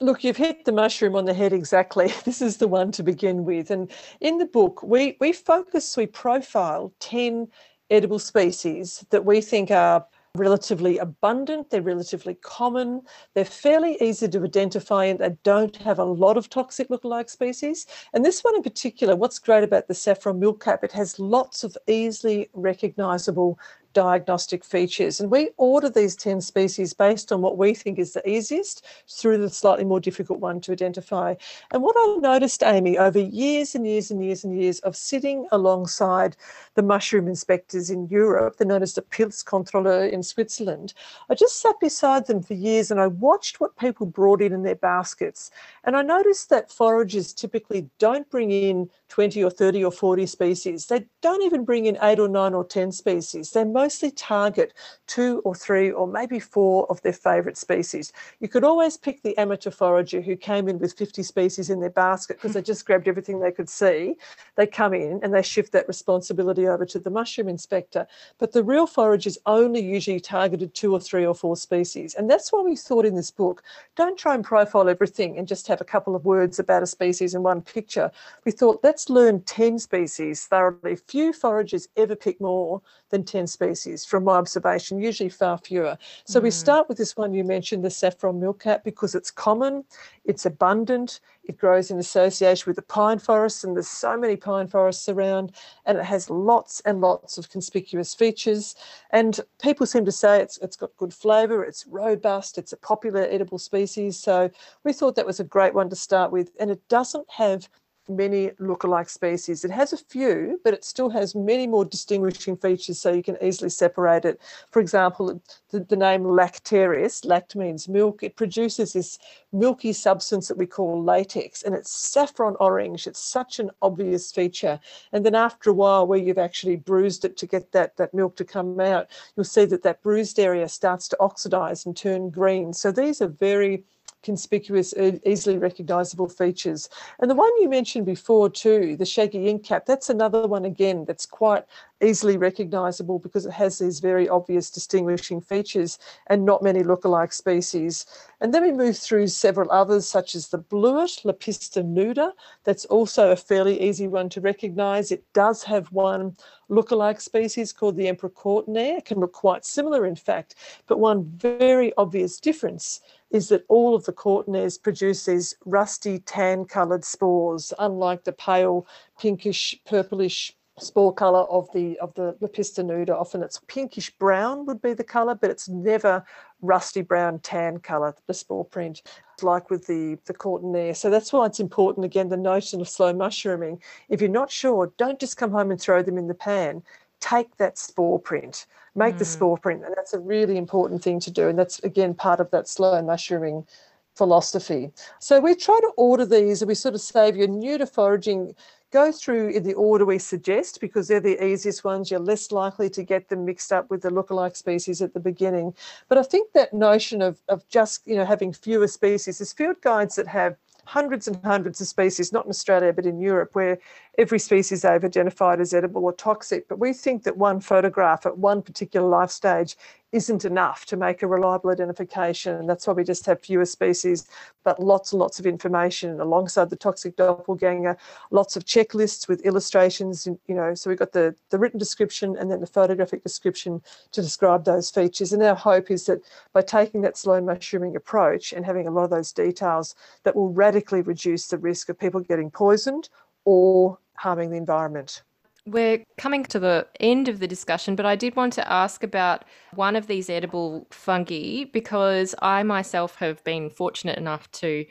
Look, 0.00 0.24
you've 0.24 0.36
hit 0.36 0.66
the 0.66 0.72
mushroom 0.72 1.16
on 1.16 1.24
the 1.24 1.32
head 1.32 1.54
exactly. 1.54 2.12
This 2.24 2.42
is 2.42 2.58
the 2.58 2.68
one 2.68 2.92
to 2.92 3.02
begin 3.02 3.44
with. 3.44 3.70
And 3.70 3.90
in 4.20 4.36
the 4.36 4.44
book, 4.44 4.82
we, 4.82 5.16
we 5.20 5.32
focus, 5.32 5.96
we 5.96 6.06
profile 6.06 6.92
10 7.00 7.48
edible 7.88 8.18
species 8.18 9.06
that 9.08 9.24
we 9.24 9.40
think 9.40 9.70
are 9.70 10.04
relatively 10.34 10.98
abundant, 10.98 11.70
they're 11.70 11.80
relatively 11.80 12.34
common, 12.34 13.00
they're 13.32 13.44
fairly 13.46 13.96
easy 14.02 14.28
to 14.28 14.44
identify, 14.44 15.06
and 15.06 15.18
they 15.18 15.34
don't 15.44 15.76
have 15.76 15.98
a 15.98 16.04
lot 16.04 16.36
of 16.36 16.50
toxic 16.50 16.88
lookalike 16.88 17.30
species. 17.30 17.86
And 18.12 18.22
this 18.22 18.42
one 18.42 18.54
in 18.54 18.62
particular, 18.62 19.16
what's 19.16 19.38
great 19.38 19.64
about 19.64 19.88
the 19.88 19.94
saffron 19.94 20.38
milkcap, 20.38 20.84
it 20.84 20.92
has 20.92 21.18
lots 21.18 21.64
of 21.64 21.74
easily 21.86 22.50
recognizable 22.52 23.58
diagnostic 23.96 24.62
features. 24.62 25.20
And 25.20 25.30
we 25.30 25.48
order 25.56 25.88
these 25.88 26.14
10 26.16 26.42
species 26.42 26.92
based 26.92 27.32
on 27.32 27.40
what 27.40 27.56
we 27.56 27.72
think 27.72 27.98
is 27.98 28.12
the 28.12 28.28
easiest 28.28 28.84
through 29.08 29.38
the 29.38 29.48
slightly 29.48 29.84
more 29.84 30.00
difficult 30.00 30.38
one 30.38 30.60
to 30.60 30.72
identify. 30.72 31.34
And 31.70 31.82
what 31.82 31.96
I 31.98 32.16
noticed, 32.20 32.62
Amy, 32.62 32.98
over 32.98 33.18
years 33.18 33.74
and 33.74 33.86
years 33.86 34.10
and 34.10 34.22
years 34.22 34.44
and 34.44 34.54
years 34.54 34.80
of 34.80 34.96
sitting 34.96 35.48
alongside 35.50 36.36
the 36.74 36.82
mushroom 36.82 37.26
inspectors 37.26 37.88
in 37.88 38.06
Europe, 38.08 38.58
they're 38.58 38.66
known 38.66 38.82
as 38.82 38.92
the 38.92 39.00
Pilzkontrolleur 39.00 40.12
in 40.12 40.22
Switzerland, 40.22 40.92
I 41.30 41.34
just 41.34 41.62
sat 41.62 41.80
beside 41.80 42.26
them 42.26 42.42
for 42.42 42.52
years 42.52 42.90
and 42.90 43.00
I 43.00 43.06
watched 43.06 43.60
what 43.60 43.78
people 43.78 44.04
brought 44.04 44.42
in 44.42 44.52
in 44.52 44.62
their 44.62 44.74
baskets. 44.74 45.50
And 45.84 45.96
I 45.96 46.02
noticed 46.02 46.50
that 46.50 46.70
foragers 46.70 47.32
typically 47.32 47.88
don't 47.98 48.28
bring 48.28 48.50
in 48.50 48.90
20 49.08 49.42
or 49.44 49.50
30 49.50 49.84
or 49.84 49.92
40 49.92 50.26
species. 50.26 50.86
They 50.86 51.06
don't 51.22 51.42
even 51.42 51.64
bring 51.64 51.86
in 51.86 51.98
eight 52.02 52.18
or 52.18 52.28
nine 52.28 52.54
or 52.54 52.64
10 52.64 52.92
species. 52.92 53.52
They 53.52 53.64
mostly 53.64 54.10
target 54.10 54.74
two 55.06 55.40
or 55.44 55.54
three 55.54 55.90
or 55.90 56.06
maybe 56.06 56.40
four 56.40 56.86
of 56.90 57.00
their 57.02 57.12
favourite 57.12 57.56
species. 57.56 58.12
You 58.40 58.48
could 58.48 58.64
always 58.64 58.96
pick 58.96 59.22
the 59.22 59.36
amateur 59.38 59.70
forager 59.70 60.20
who 60.20 60.36
came 60.36 60.68
in 60.68 60.78
with 60.78 60.94
50 60.94 61.22
species 61.22 61.70
in 61.70 61.80
their 61.80 61.90
basket 61.90 62.36
because 62.36 62.54
they 62.54 62.62
just 62.62 62.84
grabbed 62.86 63.08
everything 63.08 63.40
they 63.40 63.52
could 63.52 63.68
see. 63.68 64.16
They 64.56 64.66
come 64.66 64.94
in 64.94 65.20
and 65.22 65.32
they 65.32 65.42
shift 65.42 65.72
that 65.72 65.88
responsibility 65.88 66.66
over 66.66 66.84
to 66.86 66.98
the 66.98 67.10
mushroom 67.10 67.48
inspector. 67.48 68.06
But 68.38 68.52
the 68.52 68.64
real 68.64 68.86
foragers 68.86 69.38
only 69.46 69.80
usually 69.80 70.20
targeted 70.20 70.74
two 70.74 70.92
or 70.92 71.00
three 71.00 71.24
or 71.26 71.34
four 71.34 71.56
species. 71.56 72.14
And 72.14 72.28
that's 72.30 72.52
why 72.52 72.62
we 72.62 72.76
thought 72.76 73.06
in 73.06 73.14
this 73.14 73.30
book, 73.30 73.62
don't 73.94 74.18
try 74.18 74.34
and 74.34 74.44
profile 74.44 74.88
everything 74.88 75.38
and 75.38 75.46
just 75.46 75.68
have 75.68 75.80
a 75.80 75.84
couple 75.84 76.16
of 76.16 76.24
words 76.24 76.58
about 76.58 76.82
a 76.82 76.86
species 76.86 77.34
in 77.34 77.42
one 77.42 77.60
picture. 77.62 78.10
We 78.44 78.52
thought, 78.52 78.82
let's 78.96 79.10
learn 79.10 79.42
10 79.42 79.78
species 79.78 80.46
thoroughly. 80.46 80.96
Few 80.96 81.30
foragers 81.30 81.86
ever 81.98 82.16
pick 82.16 82.40
more 82.40 82.80
than 83.10 83.24
10 83.24 83.46
species 83.46 84.06
from 84.06 84.24
my 84.24 84.36
observation, 84.36 84.98
usually 84.98 85.28
far 85.28 85.58
fewer. 85.58 85.98
So 86.24 86.40
mm. 86.40 86.44
we 86.44 86.50
start 86.50 86.88
with 86.88 86.96
this 86.96 87.14
one 87.14 87.34
you 87.34 87.44
mentioned, 87.44 87.84
the 87.84 87.90
saffron 87.90 88.40
milkcap, 88.40 88.84
because 88.84 89.14
it's 89.14 89.30
common, 89.30 89.84
it's 90.24 90.46
abundant, 90.46 91.20
it 91.44 91.58
grows 91.58 91.90
in 91.90 91.98
association 91.98 92.64
with 92.66 92.76
the 92.76 92.80
pine 92.80 93.18
forests, 93.18 93.64
and 93.64 93.76
there's 93.76 93.86
so 93.86 94.16
many 94.16 94.34
pine 94.34 94.66
forests 94.66 95.10
around, 95.10 95.52
and 95.84 95.98
it 95.98 96.04
has 96.06 96.30
lots 96.30 96.80
and 96.86 97.02
lots 97.02 97.36
of 97.36 97.50
conspicuous 97.50 98.14
features. 98.14 98.76
And 99.10 99.38
people 99.60 99.84
seem 99.84 100.06
to 100.06 100.10
say 100.10 100.40
it's, 100.40 100.56
it's 100.62 100.76
got 100.76 100.96
good 100.96 101.12
flavour, 101.12 101.62
it's 101.62 101.86
robust, 101.86 102.56
it's 102.56 102.72
a 102.72 102.78
popular 102.78 103.26
edible 103.28 103.58
species. 103.58 104.18
So 104.18 104.48
we 104.84 104.94
thought 104.94 105.16
that 105.16 105.26
was 105.26 105.38
a 105.38 105.44
great 105.44 105.74
one 105.74 105.90
to 105.90 105.96
start 105.96 106.32
with, 106.32 106.50
and 106.58 106.70
it 106.70 106.80
doesn't 106.88 107.28
have 107.28 107.68
many 108.08 108.48
lookalike 108.60 109.08
species. 109.08 109.64
It 109.64 109.70
has 109.70 109.92
a 109.92 109.96
few, 109.96 110.60
but 110.64 110.74
it 110.74 110.84
still 110.84 111.10
has 111.10 111.34
many 111.34 111.66
more 111.66 111.84
distinguishing 111.84 112.56
features 112.56 113.00
so 113.00 113.12
you 113.12 113.22
can 113.22 113.36
easily 113.42 113.70
separate 113.70 114.24
it. 114.24 114.40
For 114.70 114.80
example, 114.80 115.40
the, 115.70 115.80
the 115.80 115.96
name 115.96 116.24
lactarius, 116.24 117.24
lact 117.24 117.56
means 117.56 117.88
milk, 117.88 118.22
it 118.22 118.36
produces 118.36 118.92
this 118.92 119.18
milky 119.52 119.92
substance 119.92 120.48
that 120.48 120.58
we 120.58 120.66
call 120.66 121.02
latex 121.02 121.62
and 121.62 121.74
it's 121.74 121.90
saffron 121.90 122.56
orange. 122.60 123.06
It's 123.06 123.20
such 123.20 123.58
an 123.58 123.70
obvious 123.82 124.30
feature. 124.30 124.78
And 125.12 125.24
then 125.24 125.34
after 125.34 125.70
a 125.70 125.74
while 125.74 126.06
where 126.06 126.18
you've 126.18 126.38
actually 126.38 126.76
bruised 126.76 127.24
it 127.24 127.36
to 127.38 127.46
get 127.46 127.72
that, 127.72 127.96
that 127.96 128.14
milk 128.14 128.36
to 128.36 128.44
come 128.44 128.80
out, 128.80 129.08
you'll 129.36 129.44
see 129.44 129.64
that 129.66 129.82
that 129.82 130.02
bruised 130.02 130.38
area 130.38 130.68
starts 130.68 131.08
to 131.08 131.16
oxidize 131.20 131.86
and 131.86 131.96
turn 131.96 132.30
green. 132.30 132.72
So 132.72 132.92
these 132.92 133.20
are 133.20 133.28
very 133.28 133.84
conspicuous, 134.26 134.92
easily 135.24 135.56
recognizable 135.56 136.28
features. 136.28 136.90
And 137.20 137.30
the 137.30 137.34
one 137.36 137.50
you 137.62 137.68
mentioned 137.68 138.04
before 138.04 138.50
too, 138.50 138.96
the 138.96 139.06
shaggy 139.06 139.48
ink 139.48 139.64
cap, 139.64 139.86
that's 139.86 140.10
another 140.10 140.48
one 140.48 140.64
again 140.64 141.04
that's 141.06 141.26
quite 141.26 141.64
easily 142.02 142.36
recognizable 142.36 143.18
because 143.18 143.46
it 143.46 143.52
has 143.52 143.78
these 143.78 144.00
very 144.00 144.28
obvious 144.28 144.70
distinguishing 144.70 145.40
features 145.40 145.98
and 146.26 146.44
not 146.44 146.62
many 146.62 146.82
lookalike 146.82 147.32
species. 147.32 148.04
And 148.40 148.52
then 148.52 148.62
we 148.62 148.72
move 148.72 148.98
through 148.98 149.28
several 149.28 149.70
others, 149.70 150.06
such 150.06 150.34
as 150.34 150.48
the 150.48 150.58
blewit, 150.58 151.24
Lepista 151.24 151.82
nuda. 151.82 152.32
That's 152.64 152.84
also 152.86 153.30
a 153.30 153.36
fairly 153.36 153.80
easy 153.80 154.08
one 154.08 154.28
to 154.30 154.40
recognize. 154.40 155.12
It 155.12 155.24
does 155.32 155.62
have 155.62 155.90
one 155.92 156.36
lookalike 156.68 157.20
species 157.20 157.72
called 157.72 157.96
the 157.96 158.08
emperor 158.08 158.30
cortinar. 158.30 158.98
It 158.98 159.04
can 159.04 159.20
look 159.20 159.32
quite 159.32 159.64
similar, 159.64 160.04
in 160.04 160.16
fact, 160.16 160.56
but 160.88 160.98
one 160.98 161.24
very 161.38 161.92
obvious 161.96 162.40
difference 162.40 163.00
is 163.36 163.50
that 163.50 163.66
all 163.68 163.94
of 163.94 164.04
the 164.06 164.12
cortinars 164.12 164.82
produce 164.82 165.26
these 165.26 165.54
rusty 165.66 166.18
tan 166.20 166.64
coloured 166.64 167.04
spores, 167.04 167.72
unlike 167.78 168.24
the 168.24 168.32
pale 168.32 168.86
pinkish, 169.20 169.78
purplish 169.84 170.56
spore 170.78 171.12
color 171.12 171.44
of 171.50 171.68
the 171.72 171.98
of 171.98 172.12
the 172.14 172.36
Lepista 172.40 172.82
nuda. 172.84 173.14
Often 173.14 173.42
it's 173.42 173.60
pinkish 173.66 174.10
brown 174.18 174.64
would 174.66 174.80
be 174.80 174.94
the 174.94 175.04
color, 175.04 175.34
but 175.34 175.50
it's 175.50 175.68
never 175.68 176.24
rusty 176.62 177.02
brown 177.02 177.38
tan 177.40 177.78
color, 177.78 178.14
the 178.26 178.34
spore 178.34 178.64
print, 178.64 179.02
like 179.42 179.68
with 179.68 179.86
the, 179.86 180.18
the 180.24 180.34
cortinar. 180.34 180.96
So 180.96 181.10
that's 181.10 181.32
why 181.32 181.44
it's 181.44 181.60
important, 181.60 182.06
again, 182.06 182.30
the 182.30 182.36
notion 182.38 182.80
of 182.80 182.88
slow 182.88 183.12
mushrooming. 183.12 183.82
If 184.08 184.20
you're 184.22 184.30
not 184.30 184.50
sure, 184.50 184.92
don't 184.96 185.20
just 185.20 185.36
come 185.36 185.50
home 185.50 185.70
and 185.70 185.80
throw 185.80 186.02
them 186.02 186.18
in 186.18 186.28
the 186.28 186.34
pan. 186.34 186.82
Take 187.20 187.56
that 187.56 187.78
spore 187.78 188.18
print, 188.18 188.66
make 188.96 189.16
mm. 189.16 189.18
the 189.18 189.24
spore 189.24 189.58
print, 189.58 189.84
and 189.84 189.94
that's 189.96 190.14
a 190.14 190.18
really 190.18 190.56
important 190.56 191.02
thing 191.02 191.20
to 191.20 191.30
do. 191.30 191.48
And 191.48 191.58
that's 191.58 191.78
again 191.80 192.14
part 192.14 192.40
of 192.40 192.50
that 192.50 192.68
slow 192.68 192.94
and 192.94 193.06
mushrooming 193.06 193.66
philosophy. 194.14 194.90
So 195.20 195.40
we 195.40 195.54
try 195.54 195.78
to 195.80 195.92
order 195.96 196.24
these 196.24 196.62
and 196.62 196.68
we 196.68 196.74
sort 196.74 196.94
of 196.94 197.00
save 197.00 197.36
you 197.36 197.46
new 197.46 197.76
to 197.78 197.86
foraging 197.86 198.54
go 198.92 199.12
through 199.12 199.48
in 199.48 199.62
the 199.62 199.74
order 199.74 200.04
we 200.04 200.18
suggest 200.18 200.80
because 200.80 201.08
they're 201.08 201.20
the 201.20 201.44
easiest 201.44 201.84
ones. 201.84 202.10
You're 202.10 202.20
less 202.20 202.50
likely 202.52 202.88
to 202.90 203.02
get 203.02 203.28
them 203.28 203.44
mixed 203.44 203.72
up 203.72 203.90
with 203.90 204.02
the 204.02 204.10
lookalike 204.10 204.56
species 204.56 205.02
at 205.02 205.12
the 205.12 205.20
beginning. 205.20 205.74
But 206.08 206.18
I 206.18 206.22
think 206.22 206.52
that 206.52 206.72
notion 206.72 207.20
of, 207.20 207.38
of 207.48 207.68
just 207.68 208.06
you 208.06 208.16
know 208.16 208.24
having 208.24 208.52
fewer 208.52 208.88
species, 208.88 209.38
there's 209.38 209.52
field 209.52 209.80
guides 209.82 210.16
that 210.16 210.28
have 210.28 210.56
hundreds 210.86 211.26
and 211.26 211.36
hundreds 211.44 211.80
of 211.80 211.88
species, 211.88 212.32
not 212.32 212.44
in 212.44 212.50
Australia, 212.50 212.92
but 212.92 213.06
in 213.06 213.20
Europe, 213.20 213.50
where 213.54 213.78
every 214.18 214.38
species 214.38 214.82
they've 214.82 215.04
identified 215.04 215.60
as 215.60 215.74
edible 215.74 216.04
or 216.04 216.12
toxic. 216.12 216.68
But 216.68 216.78
we 216.78 216.92
think 216.92 217.24
that 217.24 217.36
one 217.36 217.60
photograph 217.60 218.24
at 218.24 218.38
one 218.38 218.62
particular 218.62 219.06
life 219.06 219.30
stage 219.30 219.76
isn't 220.12 220.44
enough 220.44 220.86
to 220.86 220.96
make 220.96 221.22
a 221.22 221.26
reliable 221.26 221.70
identification. 221.70 222.54
And 222.54 222.68
that's 222.68 222.86
why 222.86 222.94
we 222.94 223.04
just 223.04 223.26
have 223.26 223.40
fewer 223.40 223.66
species, 223.66 224.26
but 224.64 224.80
lots 224.80 225.12
and 225.12 225.20
lots 225.20 225.38
of 225.38 225.46
information 225.46 226.20
alongside 226.20 226.70
the 226.70 226.76
toxic 226.76 227.16
doppelganger, 227.16 227.98
lots 228.30 228.56
of 228.56 228.64
checklists 228.64 229.28
with 229.28 229.42
illustrations, 229.42 230.26
you 230.26 230.54
know, 230.54 230.74
so 230.74 230.88
we've 230.88 230.98
got 230.98 231.12
the, 231.12 231.34
the 231.50 231.58
written 231.58 231.78
description 231.78 232.36
and 232.38 232.50
then 232.50 232.60
the 232.60 232.66
photographic 232.66 233.22
description 233.22 233.82
to 234.12 234.22
describe 234.22 234.64
those 234.64 234.90
features. 234.90 235.32
And 235.32 235.42
our 235.42 235.56
hope 235.56 235.90
is 235.90 236.06
that 236.06 236.20
by 236.54 236.62
taking 236.62 237.02
that 237.02 237.18
slow 237.18 237.40
mushrooming 237.40 237.96
approach 237.96 238.52
and 238.52 238.64
having 238.64 238.86
a 238.86 238.90
lot 238.90 239.04
of 239.04 239.10
those 239.10 239.32
details, 239.32 239.94
that 240.22 240.36
will 240.36 240.52
radically 240.52 241.02
reduce 241.02 241.48
the 241.48 241.58
risk 241.58 241.88
of 241.88 241.98
people 241.98 242.20
getting 242.20 242.50
poisoned 242.50 243.08
or 243.44 243.98
harming 244.18 244.50
the 244.50 244.56
environment. 244.56 245.22
We're 245.66 246.04
coming 246.16 246.44
to 246.44 246.60
the 246.60 246.86
end 247.00 247.28
of 247.28 247.40
the 247.40 247.48
discussion, 247.48 247.96
but 247.96 248.06
I 248.06 248.14
did 248.14 248.36
want 248.36 248.52
to 248.54 248.72
ask 248.72 249.02
about 249.02 249.44
one 249.74 249.96
of 249.96 250.06
these 250.06 250.30
edible 250.30 250.86
fungi 250.92 251.64
because 251.72 252.36
I 252.40 252.62
myself 252.62 253.16
have 253.16 253.42
been 253.42 253.70
fortunate 253.70 254.16
enough 254.16 254.48
to, 254.52 254.84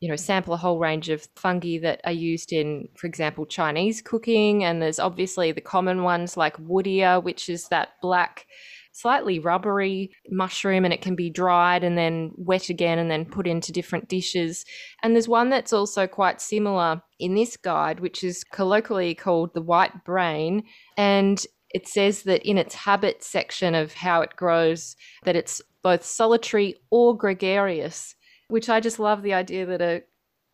you 0.00 0.08
know, 0.08 0.16
sample 0.16 0.54
a 0.54 0.56
whole 0.56 0.78
range 0.78 1.10
of 1.10 1.28
fungi 1.36 1.78
that 1.80 2.00
are 2.04 2.12
used 2.12 2.50
in, 2.50 2.88
for 2.96 3.06
example, 3.06 3.44
Chinese 3.44 4.00
cooking. 4.00 4.64
And 4.64 4.80
there's 4.80 4.98
obviously 4.98 5.52
the 5.52 5.60
common 5.60 6.02
ones 6.02 6.34
like 6.34 6.56
wood 6.58 6.86
ear, 6.86 7.20
which 7.20 7.50
is 7.50 7.68
that 7.68 7.90
black 8.00 8.46
slightly 8.92 9.38
rubbery 9.38 10.12
mushroom 10.30 10.84
and 10.84 10.92
it 10.92 11.02
can 11.02 11.16
be 11.16 11.30
dried 11.30 11.82
and 11.82 11.96
then 11.98 12.30
wet 12.36 12.68
again 12.68 12.98
and 12.98 13.10
then 13.10 13.24
put 13.24 13.46
into 13.46 13.72
different 13.72 14.08
dishes. 14.08 14.64
And 15.02 15.14
there's 15.14 15.28
one 15.28 15.50
that's 15.50 15.72
also 15.72 16.06
quite 16.06 16.40
similar 16.40 17.02
in 17.18 17.34
this 17.34 17.56
guide, 17.56 18.00
which 18.00 18.22
is 18.22 18.44
colloquially 18.44 19.14
called 19.14 19.54
the 19.54 19.62
white 19.62 20.04
brain. 20.04 20.64
And 20.96 21.44
it 21.70 21.88
says 21.88 22.22
that 22.24 22.42
in 22.48 22.58
its 22.58 22.74
habit 22.74 23.22
section 23.22 23.74
of 23.74 23.94
how 23.94 24.20
it 24.20 24.36
grows, 24.36 24.94
that 25.24 25.36
it's 25.36 25.62
both 25.82 26.04
solitary 26.04 26.76
or 26.90 27.16
gregarious, 27.16 28.14
which 28.48 28.68
I 28.68 28.80
just 28.80 28.98
love 28.98 29.22
the 29.22 29.34
idea 29.34 29.66
that 29.66 29.80
a 29.80 30.02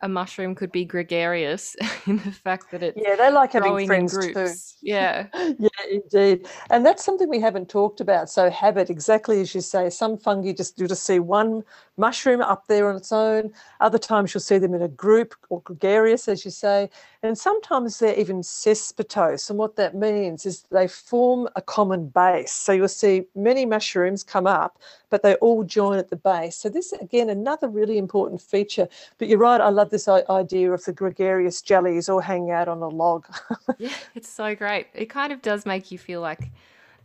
a 0.01 0.09
mushroom 0.09 0.55
could 0.55 0.71
be 0.71 0.85
gregarious 0.85 1.75
in 2.07 2.17
the 2.17 2.31
fact 2.31 2.71
that 2.71 2.81
it's 2.81 2.97
yeah 3.01 3.15
they 3.15 3.29
like 3.29 3.51
having 3.51 3.85
friends 3.85 4.17
too. 4.17 4.45
yeah. 4.81 5.27
Yeah 5.59 5.69
indeed. 5.89 6.47
And 6.69 6.85
that's 6.85 7.03
something 7.03 7.29
we 7.29 7.39
haven't 7.39 7.69
talked 7.69 7.99
about. 7.99 8.29
So 8.29 8.49
habit 8.49 8.89
exactly 8.89 9.41
as 9.41 9.53
you 9.53 9.61
say 9.61 9.89
some 9.89 10.17
fungi 10.17 10.53
just 10.53 10.79
you 10.79 10.87
just 10.87 11.03
see 11.03 11.19
one 11.19 11.63
mushroom 11.99 12.41
up 12.41 12.65
there 12.67 12.89
on 12.89 12.95
its 12.95 13.11
own 13.11 13.51
other 13.81 13.97
times 13.97 14.33
you'll 14.33 14.41
see 14.41 14.57
them 14.57 14.73
in 14.73 14.81
a 14.81 14.87
group 14.87 15.35
or 15.49 15.61
gregarious 15.61 16.27
as 16.29 16.45
you 16.45 16.51
say 16.51 16.89
and 17.21 17.37
sometimes 17.37 17.99
they're 17.99 18.17
even 18.17 18.41
cespitose 18.41 19.49
and 19.49 19.59
what 19.59 19.75
that 19.75 19.95
means 19.95 20.45
is 20.45 20.63
they 20.71 20.87
form 20.87 21.49
a 21.57 21.61
common 21.61 22.07
base 22.07 22.53
so 22.53 22.71
you'll 22.71 22.87
see 22.87 23.23
many 23.35 23.65
mushrooms 23.65 24.23
come 24.23 24.47
up 24.47 24.79
but 25.09 25.23
they 25.23 25.35
all 25.35 25.63
join 25.65 25.97
at 25.97 26.09
the 26.09 26.15
base 26.15 26.55
so 26.55 26.69
this 26.69 26.93
again 26.93 27.29
another 27.29 27.67
really 27.67 27.97
important 27.97 28.41
feature 28.41 28.87
but 29.17 29.27
you're 29.27 29.37
right 29.37 29.59
i 29.59 29.67
love 29.67 29.89
love 29.89 29.91
this 29.91 30.07
idea 30.29 30.71
of 30.71 30.83
the 30.85 30.93
gregarious 30.93 31.61
jellies 31.61 32.09
all 32.09 32.19
hanging 32.19 32.51
out 32.51 32.67
on 32.67 32.81
a 32.81 32.87
log. 32.87 33.25
yeah, 33.77 33.93
it's 34.15 34.29
so 34.29 34.55
great. 34.55 34.87
It 34.93 35.07
kind 35.07 35.33
of 35.33 35.41
does 35.41 35.65
make 35.65 35.91
you 35.91 35.97
feel 35.97 36.21
like 36.21 36.51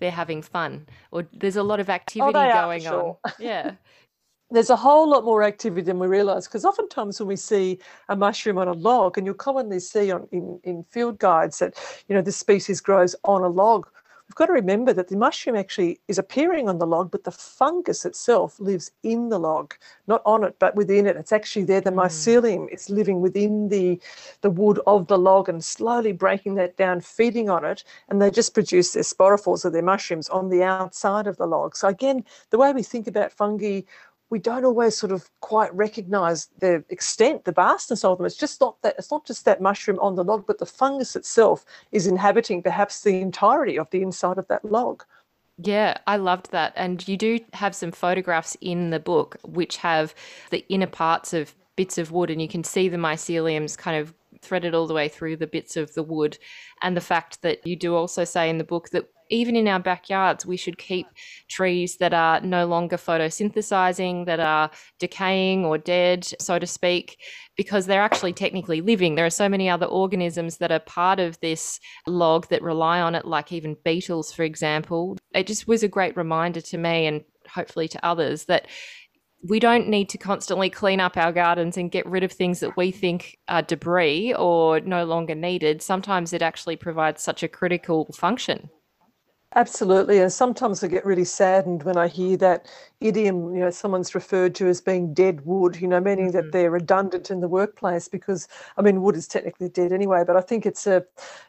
they're 0.01 0.11
having 0.11 0.43
fun 0.43 0.87
or 1.13 1.27
there's 1.33 1.57
a 1.57 1.63
lot 1.63 1.81
of 1.81 1.89
oh, 1.89 1.93
activity 1.93 2.39
oh, 2.39 2.53
going 2.53 2.83
sure. 2.83 3.19
on. 3.25 3.33
Yeah. 3.39 3.73
there's 4.51 4.71
a 4.71 4.77
whole 4.77 5.09
lot 5.09 5.25
more 5.25 5.43
activity 5.43 5.83
than 5.83 5.99
we 5.99 6.07
realize 6.07 6.47
because 6.47 6.65
oftentimes 6.65 7.19
when 7.19 7.29
we 7.29 7.37
see 7.37 7.79
a 8.09 8.17
mushroom 8.17 8.59
on 8.59 8.69
a 8.69 8.73
log 8.73 9.17
and 9.17 9.27
you'll 9.27 9.35
commonly 9.35 9.81
see 9.81 10.11
on 10.11 10.29
in, 10.33 10.61
in 10.65 10.85
field 10.85 11.19
guides 11.19 11.59
that 11.59 11.75
you 12.09 12.15
know 12.15 12.23
this 12.23 12.37
species 12.37 12.81
grows 12.81 13.17
on 13.25 13.43
a 13.43 13.49
log 13.49 13.89
we've 14.29 14.35
got 14.37 14.47
to 14.47 14.53
remember 14.53 14.93
that 14.93 15.09
the 15.09 15.17
mushroom 15.17 15.55
actually 15.55 16.01
is 16.09 16.19
appearing 16.19 16.69
on 16.69 16.79
the 16.79 16.87
log, 16.87 17.11
but 17.11 17.25
the 17.25 17.31
fungus 17.31 18.05
itself 18.05 18.59
lives 18.59 18.91
in 19.03 19.29
the 19.29 19.39
log, 19.39 19.75
not 20.07 20.23
on 20.25 20.45
it, 20.45 20.57
but 20.59 20.75
within 20.75 21.07
it. 21.07 21.17
It's 21.17 21.33
actually 21.33 21.65
there. 21.65 21.81
The 21.81 21.91
mm. 21.91 22.05
mycelium 22.05 22.73
is 22.73 22.89
living 22.89 23.21
within 23.21 23.69
the, 23.69 24.01
the 24.41 24.51
wood 24.51 24.81
of 24.87 25.07
the 25.09 25.19
log 25.19 25.49
and 25.49 25.63
slowly 25.63 26.13
breaking 26.13 26.55
that 26.55 26.77
down, 26.77 27.01
feeding 27.01 27.51
on 27.51 27.65
it, 27.65 27.85
and 28.09 28.21
they 28.21 28.31
just 28.31 28.55
produce 28.55 28.93
their 28.93 29.03
sporophores 29.03 29.65
or 29.65 29.71
their 29.71 29.83
mushrooms 29.83 30.29
on 30.31 30.49
the 30.49 30.63
outside 30.63 31.27
of 31.27 31.37
the 31.37 31.47
log. 31.47 31.77
So 31.77 31.89
again, 31.89 32.25
the 32.51 32.59
way 32.59 32.73
we 32.73 32.83
think 32.83 33.07
about 33.07 33.31
fungi 33.31 33.83
we 34.31 34.39
don't 34.39 34.65
always 34.65 34.97
sort 34.97 35.13
of 35.13 35.29
quite 35.41 35.75
recognize 35.75 36.49
the 36.59 36.85
extent, 36.89 37.45
the 37.45 37.53
vastness 37.53 38.05
of 38.05 38.19
them. 38.19 38.27
It's 38.27 38.37
just 38.37 38.61
not 38.61 38.81
that 38.83 38.97
it's 38.99 39.11
not 39.11 39.27
just 39.27 39.45
that 39.45 39.61
mushroom 39.61 39.99
on 40.01 40.17
the 40.17 40.25
log, 40.25 40.47
but 40.47 40.59
the 40.59 40.67
fungus 40.67 41.15
itself 41.15 41.65
is 41.93 42.07
inhabiting 42.07 42.63
perhaps 42.63 43.03
the 43.03 43.21
entirety 43.21 43.79
of 43.79 43.89
the 43.91 44.03
inside 44.03 44.39
of 44.39 44.49
that 44.49 44.65
log. 44.65 45.05
Yeah, 45.59 45.99
I 46.07 46.17
loved 46.17 46.51
that. 46.51 46.73
And 46.75 47.07
you 47.07 47.17
do 47.17 47.39
have 47.53 47.75
some 47.75 47.93
photographs 47.93 48.57
in 48.61 48.91
the 48.91 48.99
book 48.99 49.37
which 49.45 49.77
have 49.79 50.15
the 50.51 50.65
inner 50.69 50.89
parts 50.89 51.33
of 51.33 51.55
bits 51.77 51.99
of 51.99 52.11
wood 52.13 52.31
and 52.31 52.41
you 52.41 52.49
can 52.49 52.65
see 52.65 52.89
the 52.89 52.97
myceliums 52.97 53.77
kind 53.77 54.01
of 54.01 54.15
threaded 54.45 54.75
all 54.75 54.87
the 54.87 54.95
way 54.95 55.09
through 55.09 55.37
the 55.37 55.47
bits 55.47 55.77
of 55.77 55.95
the 55.95 56.03
wood. 56.03 56.39
And 56.83 56.97
the 56.97 57.01
fact 57.01 57.43
that 57.43 57.67
you 57.67 57.77
do 57.77 57.95
also 57.95 58.25
say 58.25 58.51
in 58.51 58.59
the 58.59 58.65
book 58.65 58.91
that 58.91 59.07
even 59.31 59.57
in 59.57 59.69
our 59.69 59.81
backyards, 59.81 60.45
we 60.45 60.57
should 60.57 60.79
keep 60.79 61.07
trees 61.49 61.97
that 61.97 62.13
are 62.13 62.41
no 62.41 62.67
longer 62.67 62.97
photosynthesizing, 62.97 64.27
that 64.27 64.41
are 64.41 64.71
decaying 64.99 65.65
or 65.65 65.79
dead, 65.79 66.25
so 66.39 66.59
to 66.59 66.67
speak, 66.67 67.19
because 67.57 67.87
they're 67.87 68.03
actually 68.03 68.33
technically 68.33 68.81
living. 68.81 69.15
There 69.15 69.27
are 69.27 69.31
so 69.31 69.49
many 69.49 69.69
other 69.69 69.87
organisms 69.87 70.59
that 70.59 70.73
are 70.73 70.81
part 70.81 71.21
of 71.21 71.41
this 71.41 71.81
log 72.07 72.49
that 72.49 72.63
rely 72.63 73.01
on 73.01 73.15
it, 73.15 73.25
like 73.25 73.53
even 73.53 73.77
beetles, 73.85 74.33
for 74.33 74.43
example. 74.43 75.17
It 75.35 75.47
just 75.47 75.67
was 75.67 75.83
a 75.83 75.89
great 75.89 76.17
reminder 76.17 76.61
to 76.61 76.79
me 76.79 77.07
and 77.07 77.25
hopefully 77.49 77.89
to 77.89 78.05
others 78.05 78.45
that 78.47 78.67
we 79.47 79.61
don't 79.61 79.89
need 79.89 80.09
to 80.09 80.19
constantly 80.19 80.71
clean 80.71 81.01
up 81.01 81.17
our 81.17 81.31
gardens 81.31 81.77
and 81.77 81.91
get 81.91 82.07
rid 82.07 82.25
of 82.25 82.33
things 82.33 82.61
that 82.61 82.77
we 82.79 82.91
think 82.91 83.37
are 83.47 83.61
debris 83.61 84.35
or 84.35 84.81
no 84.81 85.05
longer 85.05 85.35
needed. 85.35 85.83
Sometimes 85.83 86.33
it 86.33 86.41
actually 86.41 86.77
provides 86.77 87.23
such 87.23 87.43
a 87.43 87.49
critical 87.49 88.07
function. 88.15 88.71
Absolutely. 89.57 90.19
And 90.19 90.33
sometimes 90.33 90.83
I 90.83 90.89
get 90.89 91.07
really 91.07 91.25
saddened 91.25 91.85
when 91.85 91.97
I 91.97 92.09
hear 92.09 92.37
that 92.39 92.67
idiom, 93.01 93.55
you 93.55 93.61
know, 93.61 93.71
someone's 93.71 94.13
referred 94.13 94.53
to 94.57 94.67
as 94.67 94.81
being 94.81 95.15
dead 95.15 95.47
wood, 95.47 95.81
you 95.81 95.87
know, 95.87 96.01
meaning 96.01 96.27
mm-hmm. 96.27 96.37
that 96.37 96.51
they're 96.51 96.73
redundant 96.73 97.31
in 97.31 97.39
the 97.41 97.47
workplace 97.47 98.09
because 98.09 98.49
I 98.77 98.83
mean 98.83 99.03
wood 99.03 99.15
is 99.15 99.29
technically 99.29 99.69
dead 99.69 99.93
anyway, 99.93 100.25
but 100.27 100.37
I 100.37 100.41
think 100.41 100.67
it's 100.67 100.89
a 100.89 101.05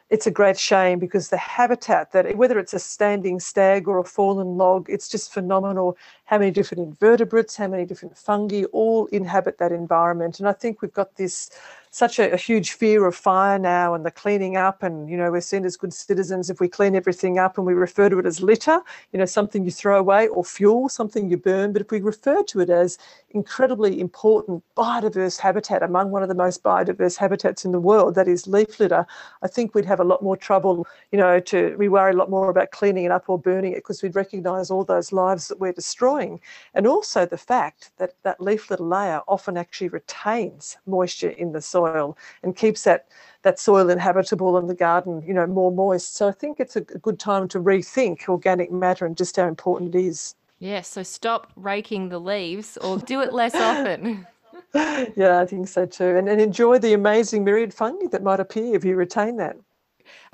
it's 0.08 0.26
a 0.26 0.30
great 0.30 0.56
shame 0.56 1.00
because 1.00 1.30
the 1.30 1.36
habitat 1.36 2.12
that 2.12 2.36
whether 2.36 2.60
it's 2.60 2.74
a 2.74 2.78
standing 2.78 3.40
stag 3.40 3.88
or 3.88 3.98
a 3.98 4.04
fallen 4.04 4.56
log, 4.56 4.86
it's 4.88 5.08
just 5.08 5.32
phenomenal 5.32 5.96
how 6.26 6.38
many 6.38 6.52
different 6.52 6.84
invertebrates, 6.84 7.56
how 7.56 7.66
many 7.66 7.84
different 7.84 8.16
fungi 8.16 8.64
all 8.72 9.06
inhabit 9.06 9.58
that 9.58 9.72
environment. 9.72 10.38
And 10.38 10.48
I 10.48 10.52
think 10.52 10.80
we've 10.80 10.92
got 10.92 11.16
this 11.16 11.50
such 11.96 12.18
a, 12.18 12.30
a, 12.34 12.36
huge 12.36 12.72
fear 12.72 13.06
of 13.06 13.16
fire 13.16 13.58
now 13.58 13.94
and 13.94 14.04
the 14.04 14.10
cleaning 14.10 14.54
up 14.54 14.82
and 14.82 15.08
you 15.08 15.16
know 15.16 15.30
we're 15.30 15.40
seen 15.40 15.64
as 15.64 15.78
good 15.78 15.94
citizens 15.94 16.50
if 16.50 16.60
we 16.60 16.68
clean 16.68 16.94
everything 16.94 17.38
up 17.38 17.56
and 17.56 17.66
we 17.66 17.72
refer 17.72 18.10
to 18.10 18.18
it 18.18 18.26
as 18.26 18.42
litter 18.42 18.82
you 19.12 19.18
know 19.18 19.24
something 19.24 19.64
you 19.64 19.70
throw 19.70 19.98
away 19.98 20.28
or 20.28 20.44
fuel 20.44 20.90
something 20.90 21.30
you 21.30 21.38
burn. 21.38 21.72
But 21.72 21.80
if 21.80 21.90
we 21.90 22.02
refer 22.02 22.42
to 22.42 22.60
it 22.60 22.68
as 22.68 22.98
incredibly 23.30 23.98
important 23.98 24.62
biodiverse 24.76 25.38
habitat 25.38 25.82
among 25.82 26.10
one 26.10 26.22
of 26.22 26.28
the 26.28 26.34
most 26.34 26.62
biodiverse 26.62 27.16
habitats 27.16 27.64
in 27.64 27.72
the 27.72 27.80
world 27.80 28.14
that 28.14 28.28
is 28.28 28.46
leaf 28.46 28.78
litter 28.78 29.06
i 29.42 29.48
think 29.48 29.74
we'd 29.74 29.84
have 29.84 30.00
a 30.00 30.04
lot 30.04 30.22
more 30.22 30.36
trouble 30.36 30.86
you 31.12 31.18
know 31.18 31.40
to 31.40 31.74
we 31.78 31.88
worry 31.88 32.12
a 32.12 32.16
lot 32.16 32.28
more 32.28 32.50
about 32.50 32.72
cleaning 32.72 33.04
it 33.04 33.10
up 33.10 33.24
or 33.28 33.38
burning 33.38 33.72
it 33.72 33.76
because 33.76 34.02
we'd 34.02 34.14
recognize 34.14 34.70
all 34.70 34.84
those 34.84 35.12
lives 35.12 35.48
that 35.48 35.60
we're 35.60 35.72
destroying. 35.72 36.40
And 36.74 36.86
also 36.86 37.24
the 37.24 37.38
fact 37.38 37.90
that 37.98 38.14
that 38.22 38.40
leaf 38.40 38.70
litter 38.70 38.82
layer 38.82 39.22
often 39.28 39.56
actually 39.56 39.88
retains 39.88 40.76
moisture 40.86 41.30
in 41.30 41.52
the 41.52 41.62
soil 41.62 41.85
soil 41.86 42.16
and 42.42 42.56
keeps 42.56 42.84
that 42.84 43.06
that 43.42 43.58
soil 43.58 43.90
inhabitable 43.90 44.56
and 44.56 44.68
the 44.68 44.74
garden, 44.74 45.22
you 45.24 45.32
know, 45.32 45.46
more 45.46 45.70
moist. 45.70 46.16
So 46.16 46.28
I 46.28 46.32
think 46.32 46.58
it's 46.58 46.74
a 46.74 46.80
good 46.80 47.20
time 47.20 47.46
to 47.48 47.60
rethink 47.60 48.28
organic 48.28 48.72
matter 48.72 49.06
and 49.06 49.16
just 49.16 49.36
how 49.36 49.46
important 49.46 49.94
it 49.94 49.98
is. 49.98 50.34
Yes, 50.58 50.88
so 50.88 51.02
stop 51.02 51.52
raking 51.54 52.08
the 52.08 52.18
leaves 52.18 52.76
or 52.78 52.98
do 52.98 53.20
it 53.20 53.32
less 53.32 53.54
often. 53.54 54.26
yeah, 55.16 55.40
I 55.40 55.46
think 55.46 55.68
so 55.68 55.86
too. 55.86 56.16
And, 56.16 56.28
and 56.28 56.40
enjoy 56.40 56.78
the 56.78 56.94
amazing 56.94 57.44
myriad 57.44 57.72
fungi 57.72 58.06
that 58.08 58.22
might 58.22 58.40
appear 58.40 58.74
if 58.74 58.84
you 58.84 58.96
retain 58.96 59.36
that. 59.36 59.56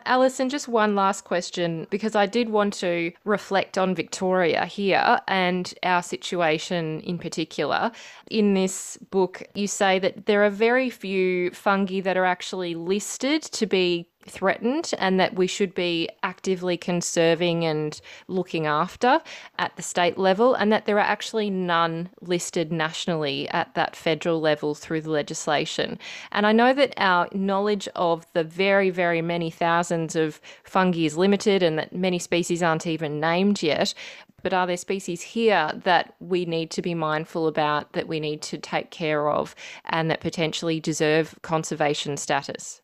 Alison, 0.04 0.48
just 0.48 0.68
one 0.68 0.94
last 0.94 1.22
question 1.22 1.86
because 1.90 2.14
I 2.14 2.26
did 2.26 2.48
want 2.48 2.74
to 2.74 3.12
reflect 3.24 3.78
on 3.78 3.94
Victoria 3.94 4.66
here 4.66 5.20
and 5.28 5.72
our 5.82 6.02
situation 6.02 7.00
in 7.00 7.18
particular. 7.18 7.92
In 8.30 8.54
this 8.54 8.98
book, 9.10 9.42
you 9.54 9.66
say 9.66 9.98
that 9.98 10.26
there 10.26 10.44
are 10.44 10.50
very 10.50 10.90
few 10.90 11.50
fungi 11.50 12.00
that 12.00 12.16
are 12.16 12.24
actually 12.24 12.74
listed 12.74 13.42
to 13.42 13.66
be 13.66 14.08
threatened 14.26 14.92
and 14.98 15.18
that 15.18 15.34
we 15.34 15.46
should 15.46 15.74
be 15.74 16.08
actively 16.22 16.76
conserving 16.76 17.64
and 17.64 18.00
looking 18.28 18.66
after 18.66 19.20
at 19.58 19.74
the 19.76 19.82
state 19.82 20.18
level, 20.18 20.54
and 20.54 20.72
that 20.72 20.86
there 20.86 20.96
are 20.96 21.00
actually 21.00 21.50
none 21.50 22.10
listed 22.20 22.72
nationally 22.72 23.48
at 23.48 23.74
that 23.74 23.96
federal 23.96 24.40
level 24.40 24.74
through 24.74 25.00
the 25.00 25.10
legislation. 25.10 25.98
And 26.30 26.46
I 26.46 26.52
know 26.52 26.72
that 26.74 26.94
our 26.96 27.28
knowledge 27.32 27.88
of 27.94 28.26
the 28.32 28.44
very, 28.44 28.90
very 28.90 29.22
many 29.22 29.50
thousands 29.50 30.16
of 30.16 30.40
fungi 30.64 31.04
is 31.04 31.16
limited 31.16 31.62
and 31.62 31.78
that 31.78 31.94
many 31.94 32.18
species 32.18 32.62
aren't 32.62 32.86
even 32.86 33.20
named 33.20 33.62
yet. 33.62 33.94
But 34.42 34.52
are 34.52 34.66
there 34.66 34.76
species 34.76 35.22
here 35.22 35.70
that 35.84 36.14
we 36.18 36.44
need 36.44 36.72
to 36.72 36.82
be 36.82 36.94
mindful 36.94 37.46
about, 37.46 37.92
that 37.92 38.08
we 38.08 38.18
need 38.18 38.42
to 38.42 38.58
take 38.58 38.90
care 38.90 39.30
of, 39.30 39.54
and 39.84 40.10
that 40.10 40.20
potentially 40.20 40.80
deserve 40.80 41.38
conservation 41.42 42.16
status? 42.16 42.81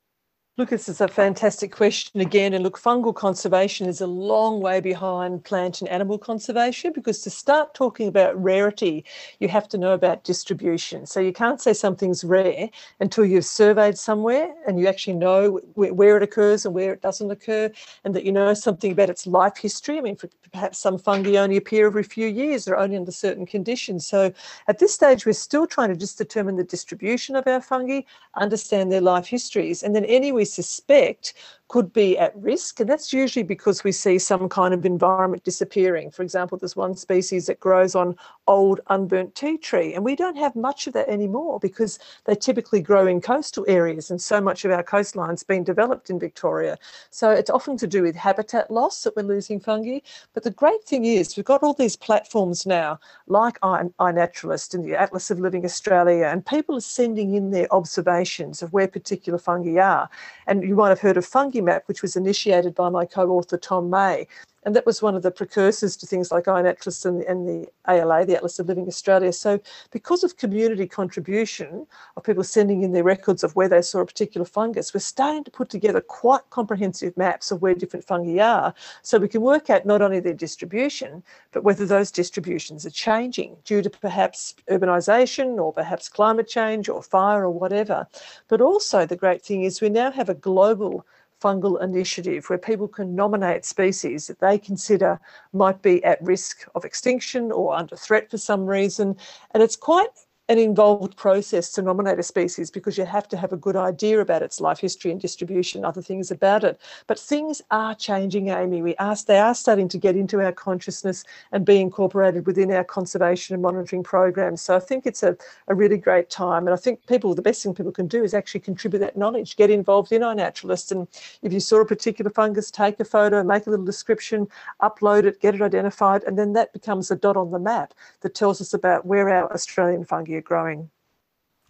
Look, 0.58 0.70
this 0.70 0.88
is 0.88 1.00
a 1.00 1.06
fantastic 1.06 1.70
question 1.70 2.20
again. 2.20 2.52
And 2.52 2.64
look, 2.64 2.80
fungal 2.80 3.14
conservation 3.14 3.86
is 3.86 4.00
a 4.00 4.08
long 4.08 4.60
way 4.60 4.80
behind 4.80 5.44
plant 5.44 5.80
and 5.80 5.88
animal 5.88 6.18
conservation 6.18 6.92
because 6.92 7.20
to 7.20 7.30
start 7.30 7.74
talking 7.74 8.08
about 8.08 8.42
rarity, 8.42 9.04
you 9.38 9.46
have 9.46 9.68
to 9.68 9.78
know 9.78 9.92
about 9.92 10.24
distribution. 10.24 11.06
So 11.06 11.20
you 11.20 11.32
can't 11.32 11.60
say 11.60 11.72
something's 11.72 12.24
rare 12.24 12.70
until 12.98 13.24
you've 13.24 13.44
surveyed 13.44 13.96
somewhere 13.96 14.52
and 14.66 14.80
you 14.80 14.88
actually 14.88 15.12
know 15.12 15.60
where 15.74 16.16
it 16.16 16.24
occurs 16.24 16.66
and 16.66 16.74
where 16.74 16.92
it 16.92 17.02
doesn't 17.02 17.30
occur, 17.30 17.70
and 18.02 18.12
that 18.16 18.24
you 18.24 18.32
know 18.32 18.52
something 18.52 18.90
about 18.90 19.10
its 19.10 19.28
life 19.28 19.58
history. 19.58 19.98
I 19.98 20.00
mean, 20.00 20.16
perhaps 20.50 20.80
some 20.80 20.98
fungi 20.98 21.36
only 21.36 21.56
appear 21.56 21.86
every 21.86 22.02
few 22.02 22.26
years 22.26 22.66
or 22.66 22.76
only 22.76 22.96
under 22.96 23.12
certain 23.12 23.46
conditions. 23.46 24.08
So 24.08 24.32
at 24.66 24.80
this 24.80 24.92
stage, 24.92 25.24
we're 25.24 25.34
still 25.34 25.68
trying 25.68 25.90
to 25.90 25.96
just 25.96 26.18
determine 26.18 26.56
the 26.56 26.64
distribution 26.64 27.36
of 27.36 27.46
our 27.46 27.60
fungi, 27.60 28.00
understand 28.34 28.90
their 28.90 29.00
life 29.00 29.28
histories, 29.28 29.84
and 29.84 29.94
then 29.94 30.04
any 30.06 30.32
we 30.32 30.47
suspect 30.48 31.34
could 31.68 31.92
be 31.92 32.18
at 32.18 32.34
risk. 32.34 32.80
And 32.80 32.88
that's 32.88 33.12
usually 33.12 33.42
because 33.42 33.84
we 33.84 33.92
see 33.92 34.18
some 34.18 34.48
kind 34.48 34.72
of 34.72 34.86
environment 34.86 35.44
disappearing. 35.44 36.10
For 36.10 36.22
example, 36.22 36.56
there's 36.56 36.74
one 36.74 36.96
species 36.96 37.46
that 37.46 37.60
grows 37.60 37.94
on 37.94 38.16
old 38.46 38.80
unburnt 38.88 39.34
tea 39.34 39.58
tree, 39.58 39.94
and 39.94 40.02
we 40.02 40.16
don't 40.16 40.36
have 40.36 40.56
much 40.56 40.86
of 40.86 40.94
that 40.94 41.08
anymore 41.08 41.60
because 41.60 41.98
they 42.24 42.34
typically 42.34 42.80
grow 42.80 43.06
in 43.06 43.20
coastal 43.20 43.66
areas, 43.68 44.10
and 44.10 44.20
so 44.20 44.40
much 44.40 44.64
of 44.64 44.70
our 44.70 44.82
coastline's 44.82 45.42
been 45.42 45.62
developed 45.62 46.08
in 46.08 46.18
Victoria. 46.18 46.78
So 47.10 47.30
it's 47.30 47.50
often 47.50 47.76
to 47.76 47.86
do 47.86 48.02
with 48.02 48.16
habitat 48.16 48.70
loss 48.70 49.02
that 49.02 49.14
we're 49.14 49.22
losing 49.22 49.60
fungi. 49.60 49.98
But 50.32 50.44
the 50.44 50.50
great 50.50 50.84
thing 50.84 51.04
is 51.04 51.36
we've 51.36 51.44
got 51.44 51.62
all 51.62 51.74
these 51.74 51.96
platforms 51.96 52.64
now, 52.64 52.98
like 53.26 53.60
iNaturalist 53.60 54.72
and 54.72 54.84
the 54.84 54.98
Atlas 54.98 55.30
of 55.30 55.38
Living 55.38 55.66
Australia, 55.66 56.26
and 56.26 56.46
people 56.46 56.76
are 56.76 56.80
sending 56.80 57.34
in 57.34 57.50
their 57.50 57.70
observations 57.74 58.62
of 58.62 58.72
where 58.72 58.88
particular 58.88 59.38
fungi 59.38 59.78
are. 59.78 60.08
And 60.48 60.64
you 60.64 60.76
might 60.76 60.90
have 60.90 61.00
heard 61.00 61.18
of 61.18 61.26
Fungimap, 61.26 61.82
which 61.86 62.02
was 62.02 62.16
initiated 62.16 62.74
by 62.74 62.90
my 62.90 63.06
co 63.06 63.30
author 63.30 63.58
Tom 63.58 63.90
May. 63.90 64.28
And 64.64 64.74
that 64.74 64.86
was 64.86 65.00
one 65.00 65.14
of 65.14 65.22
the 65.22 65.30
precursors 65.30 65.96
to 65.96 66.06
things 66.06 66.32
like 66.32 66.44
iNaturalist 66.44 67.06
and, 67.06 67.22
and 67.22 67.48
the 67.48 67.68
ALA, 67.88 68.26
the 68.26 68.36
Atlas 68.36 68.58
of 68.58 68.66
Living 68.66 68.88
Australia. 68.88 69.32
So, 69.32 69.60
because 69.92 70.24
of 70.24 70.36
community 70.36 70.86
contribution 70.86 71.86
of 72.16 72.24
people 72.24 72.42
sending 72.42 72.82
in 72.82 72.92
their 72.92 73.04
records 73.04 73.44
of 73.44 73.54
where 73.54 73.68
they 73.68 73.82
saw 73.82 74.00
a 74.00 74.06
particular 74.06 74.44
fungus, 74.44 74.92
we're 74.92 75.00
starting 75.00 75.44
to 75.44 75.50
put 75.50 75.70
together 75.70 76.00
quite 76.00 76.42
comprehensive 76.50 77.16
maps 77.16 77.50
of 77.50 77.62
where 77.62 77.74
different 77.74 78.04
fungi 78.04 78.42
are. 78.42 78.74
So, 79.02 79.18
we 79.18 79.28
can 79.28 79.42
work 79.42 79.70
out 79.70 79.86
not 79.86 80.02
only 80.02 80.18
their 80.20 80.34
distribution, 80.34 81.22
but 81.52 81.62
whether 81.62 81.86
those 81.86 82.10
distributions 82.10 82.84
are 82.84 82.90
changing 82.90 83.56
due 83.64 83.82
to 83.82 83.90
perhaps 83.90 84.54
urbanisation 84.68 85.58
or 85.58 85.72
perhaps 85.72 86.08
climate 86.08 86.48
change 86.48 86.88
or 86.88 87.02
fire 87.02 87.44
or 87.44 87.50
whatever. 87.50 88.06
But 88.48 88.60
also, 88.60 89.06
the 89.06 89.16
great 89.16 89.42
thing 89.42 89.62
is 89.62 89.80
we 89.80 89.88
now 89.88 90.10
have 90.10 90.28
a 90.28 90.34
global 90.34 91.06
fungal 91.40 91.82
initiative 91.82 92.48
where 92.48 92.58
people 92.58 92.88
can 92.88 93.14
nominate 93.14 93.64
species 93.64 94.26
that 94.26 94.40
they 94.40 94.58
consider 94.58 95.20
might 95.52 95.80
be 95.82 96.02
at 96.04 96.22
risk 96.22 96.66
of 96.74 96.84
extinction 96.84 97.52
or 97.52 97.74
under 97.74 97.96
threat 97.96 98.30
for 98.30 98.38
some 98.38 98.66
reason. 98.66 99.16
And 99.52 99.62
it's 99.62 99.76
quite 99.76 100.08
an 100.48 100.58
involved 100.58 101.14
process 101.16 101.70
to 101.72 101.82
nominate 101.82 102.18
a 102.18 102.22
species 102.22 102.70
because 102.70 102.96
you 102.96 103.04
have 103.04 103.28
to 103.28 103.36
have 103.36 103.52
a 103.52 103.56
good 103.56 103.76
idea 103.76 104.18
about 104.20 104.42
its 104.42 104.60
life 104.60 104.78
history 104.78 105.10
and 105.10 105.20
distribution, 105.20 105.84
other 105.84 106.00
things 106.00 106.30
about 106.30 106.64
it. 106.64 106.80
But 107.06 107.18
things 107.18 107.60
are 107.70 107.94
changing, 107.94 108.48
Amy. 108.48 108.80
We 108.80 108.96
are, 108.96 109.14
they 109.26 109.38
are 109.38 109.54
starting 109.54 109.88
to 109.88 109.98
get 109.98 110.16
into 110.16 110.40
our 110.40 110.52
consciousness 110.52 111.24
and 111.52 111.66
be 111.66 111.80
incorporated 111.80 112.46
within 112.46 112.72
our 112.72 112.84
conservation 112.84 113.52
and 113.54 113.62
monitoring 113.62 114.02
programs. 114.02 114.62
So 114.62 114.74
I 114.74 114.80
think 114.80 115.04
it's 115.04 115.22
a, 115.22 115.36
a 115.68 115.74
really 115.74 115.98
great 115.98 116.30
time. 116.30 116.66
And 116.66 116.72
I 116.72 116.78
think 116.78 117.06
people, 117.06 117.34
the 117.34 117.42
best 117.42 117.62
thing 117.62 117.74
people 117.74 117.92
can 117.92 118.06
do 118.06 118.24
is 118.24 118.32
actually 118.32 118.60
contribute 118.60 119.00
that 119.00 119.18
knowledge, 119.18 119.56
get 119.56 119.70
involved 119.70 120.12
in 120.12 120.22
iNaturalist. 120.22 120.92
And 120.92 121.08
if 121.42 121.52
you 121.52 121.60
saw 121.60 121.82
a 121.82 121.84
particular 121.84 122.30
fungus, 122.30 122.70
take 122.70 122.98
a 123.00 123.04
photo, 123.04 123.42
make 123.42 123.66
a 123.66 123.70
little 123.70 123.84
description, 123.84 124.48
upload 124.80 125.24
it, 125.24 125.40
get 125.40 125.54
it 125.54 125.60
identified, 125.60 126.22
and 126.24 126.38
then 126.38 126.54
that 126.54 126.72
becomes 126.72 127.10
a 127.10 127.16
dot 127.16 127.36
on 127.36 127.50
the 127.50 127.58
map 127.58 127.92
that 128.22 128.34
tells 128.34 128.62
us 128.62 128.72
about 128.72 129.04
where 129.04 129.28
our 129.28 129.52
Australian 129.52 130.04
fungi 130.04 130.37
are 130.38 130.42
growing. 130.42 130.90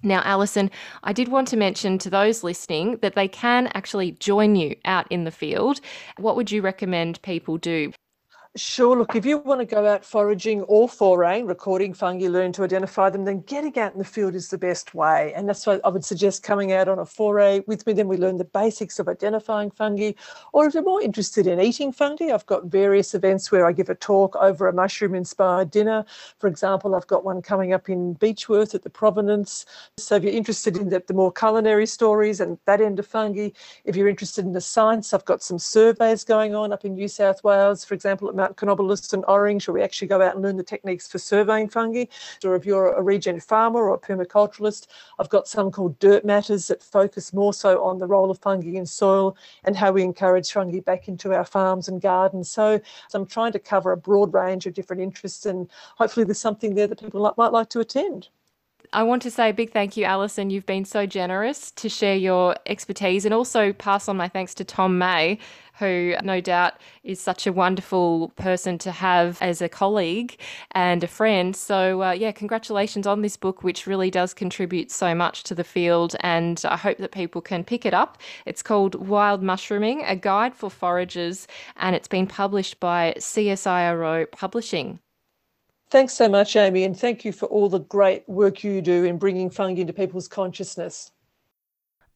Now, 0.03 0.23
Alison, 0.25 0.71
I 1.03 1.13
did 1.13 1.27
want 1.29 1.49
to 1.49 1.57
mention 1.57 1.99
to 1.99 2.11
those 2.11 2.45
listening 2.45 2.99
that 3.03 3.17
they 3.17 3.27
can 3.27 3.67
actually 3.75 4.13
join 4.13 4.55
you 4.55 4.77
out 4.85 5.11
in 5.11 5.25
the 5.25 5.33
field. 5.33 5.81
What 6.19 6.37
would 6.37 6.53
you 6.53 6.63
recommend 6.63 7.21
people 7.23 7.59
do? 7.59 7.93
Sure. 8.59 8.97
Look, 8.99 9.15
if 9.15 9.25
you 9.25 9.39
want 9.39 9.61
to 9.61 9.65
go 9.65 9.87
out 9.87 10.05
foraging 10.05 10.63
or 10.63 10.89
foraying, 10.89 11.45
eh, 11.45 11.47
recording 11.47 11.95
fungi, 11.95 12.27
learn 12.27 12.51
to 12.55 12.65
identify 12.65 13.09
them, 13.09 13.25
then 13.25 13.43
getting 13.43 13.79
out 13.79 13.93
in 13.93 14.01
the 14.01 14.05
field 14.05 14.35
is 14.35 14.49
the 14.49 14.59
best 14.59 14.95
way. 14.95 15.33
And 15.35 15.49
that's 15.49 15.65
why 15.65 15.79
I 15.85 15.89
would 15.89 16.05
suggest 16.05 16.43
coming 16.43 16.73
out 16.73 16.89
on 16.89 16.99
a 16.99 17.07
foray 17.07 17.61
with 17.69 17.87
me. 17.87 17.93
Then 17.93 18.09
we 18.09 18.17
learn 18.17 18.37
the 18.37 18.45
basics 18.45 18.99
of 18.99 19.07
identifying 19.07 19.71
fungi. 19.71 20.11
Or 20.53 20.67
if 20.67 20.75
you're 20.75 20.83
more 20.83 21.01
interested 21.01 21.47
in 21.47 21.61
eating 21.61 21.93
fungi, 21.93 22.33
I've 22.35 22.47
got 22.47 22.65
various 22.65 23.15
events 23.15 23.53
where 23.53 23.65
I 23.65 23.71
give 23.71 23.91
a 23.91 23.95
talk 23.95 24.35
over 24.35 24.67
a 24.67 24.73
mushroom 24.73 25.15
inspired 25.15 25.71
dinner. 25.71 26.05
For 26.41 26.49
example, 26.49 26.97
I've 26.97 27.07
got 27.07 27.25
one 27.25 27.41
coming 27.43 27.73
up 27.73 27.89
in 27.89 28.17
Beechworth 28.17 28.75
at 28.75 28.83
the 28.83 28.91
Provenance. 28.91 29.67
So 29.99 30.17
if 30.17 30.25
you're 30.25 30.33
interested 30.33 30.77
in 30.77 30.89
the, 30.89 31.01
the 31.07 31.15
more 31.15 31.31
culinary 31.31 31.87
stories 31.87 32.41
and 32.41 32.59
that 32.65 32.81
end 32.81 32.99
of 32.99 33.07
fungi, 33.07 33.51
if 33.85 33.95
you're 33.95 34.09
interested 34.09 34.45
in 34.45 34.53
the 34.53 34.61
science, 34.61 35.15
I've 35.15 35.25
got 35.25 35.45
some 35.45 35.61
surveys 35.61 36.25
going 36.25 36.57
on 36.57 36.73
up 36.73 36.85
in 36.85 36.95
New 36.95 37.07
South 37.07 37.45
Wales, 37.45 37.85
for 37.85 37.95
example, 37.95 38.29
at 38.29 38.35
Mount 38.35 38.48
Canobolas 38.57 39.13
and 39.13 39.25
Orange, 39.29 39.69
where 39.69 39.75
we 39.75 39.83
actually 39.83 40.09
go 40.09 40.23
out 40.23 40.35
and 40.35 40.43
learn 40.43 40.57
the 40.57 40.63
techniques 40.63 41.09
for 41.09 41.19
surveying 41.19 41.69
fungi. 41.69 42.05
Or 42.45 42.55
if 42.55 42.65
you're 42.65 42.93
a 42.93 43.03
regen 43.03 43.41
farmer 43.41 43.89
or 43.89 43.95
a 43.95 43.99
permaculturalist, 43.99 44.87
I've 45.19 45.29
got 45.29 45.49
some 45.49 45.71
called 45.71 45.99
Dirt 45.99 46.25
Matters 46.25 46.69
that 46.69 46.83
focus 46.83 47.33
more 47.33 47.53
so 47.53 47.83
on 47.85 47.99
the 47.99 48.07
role 48.07 48.31
of 48.31 48.39
fungi 48.39 48.77
in 48.77 48.87
soil 48.87 49.37
and 49.65 49.77
how 49.77 49.93
we 49.93 50.03
encourage 50.03 50.51
fungi 50.53 50.81
back 50.81 51.09
into 51.09 51.33
our 51.35 51.45
farms 51.45 51.89
and 51.89 52.01
gardens. 52.01 52.51
So, 52.51 52.81
so 53.09 53.21
I'm 53.21 53.27
trying 53.27 53.53
to 53.53 53.59
cover 53.59 53.93
a 53.93 53.97
broad 53.97 54.33
range 54.33 54.67
of 54.67 54.75
different 54.75 55.03
interests, 55.03 55.47
and 55.47 55.69
hopefully 55.97 56.25
there's 56.25 56.39
something 56.39 56.75
there 56.75 56.87
that 56.87 57.01
people 57.01 57.35
might 57.37 57.53
like 57.53 57.69
to 57.71 57.81
attend. 57.81 58.29
I 58.93 59.03
want 59.03 59.21
to 59.23 59.31
say 59.31 59.51
a 59.51 59.53
big 59.53 59.71
thank 59.71 59.99
you, 59.99 60.05
Alison. 60.05 60.49
You've 60.49 60.65
been 60.65 60.87
so 60.87 61.05
generous 61.05 61.71
to 61.73 61.91
share 61.91 62.17
your 62.17 62.57
expertise 62.65 63.27
and 63.27 63.35
also 63.35 63.73
pass 63.75 64.09
on 64.09 64.17
my 64.17 64.29
thanks 64.29 64.55
to 64.55 64.65
Tom 64.65 64.97
May, 64.97 65.39
who 65.79 66.15
no 66.23 66.41
doubt 66.41 66.75
is 67.05 67.21
such 67.21 67.47
a 67.47 67.53
wonderful 67.53 68.29
person 68.37 68.79
to 68.79 68.91
have 68.91 69.37
as 69.43 69.61
a 69.61 69.69
colleague 69.69 70.39
and 70.73 71.05
a 71.05 71.07
friend. 71.07 71.55
So, 71.55 72.03
uh, 72.03 72.13
yeah, 72.13 72.33
congratulations 72.33 73.07
on 73.07 73.21
this 73.21 73.37
book, 73.37 73.63
which 73.63 73.87
really 73.87 74.11
does 74.11 74.33
contribute 74.33 74.91
so 74.91 75.15
much 75.15 75.43
to 75.45 75.55
the 75.55 75.65
field. 75.65 76.17
And 76.21 76.63
I 76.65 76.77
hope 76.79 76.97
that 76.99 77.13
people 77.13 77.43
can 77.43 77.65
pick 77.65 77.85
it 77.85 77.93
up. 77.93 78.17
It's 78.47 78.63
called 78.63 78.95
Wild 78.95 79.43
Mushrooming, 79.43 80.03
a 80.05 80.17
guide 80.17 80.55
for 80.55 80.71
foragers, 80.71 81.47
and 81.77 81.95
it's 81.95 82.09
been 82.09 82.27
published 82.27 82.81
by 82.81 83.15
CSIRO 83.19 84.31
Publishing. 84.31 85.01
Thanks 85.91 86.13
so 86.13 86.29
much, 86.29 86.55
Amy, 86.55 86.85
and 86.85 86.99
thank 86.99 87.25
you 87.25 87.33
for 87.33 87.47
all 87.47 87.71
the 87.71 87.81
great 87.81 88.29
work 88.29 88.63
you 88.63 88.83
do 88.83 89.05
in 89.05 89.17
bringing 89.17 89.49
fungi 89.49 89.81
into 89.81 89.95
people's 89.95 90.29
consciousness. 90.29 91.13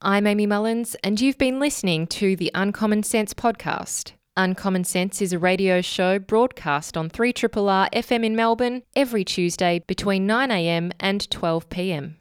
I'm 0.03 0.27
Amy 0.27 0.47
Mullins, 0.47 0.95
and 1.03 1.19
you've 1.21 1.39
been 1.39 1.59
listening 1.59 2.07
to 2.09 2.37
the 2.37 2.51
Uncommon 2.55 3.03
Sense 3.03 3.33
podcast. 3.33 4.13
Uncommon 4.37 4.85
Sense 4.85 5.23
is 5.23 5.33
a 5.33 5.39
radio 5.39 5.81
show 5.81 6.19
broadcast 6.19 6.97
on 6.97 7.09
3RRR 7.09 7.89
FM 7.93 8.25
in 8.25 8.37
Melbourne 8.37 8.83
every 8.95 9.25
Tuesday 9.25 9.83
between 9.87 10.27
9am 10.27 10.93
and 11.01 11.23
12pm. 11.31 12.17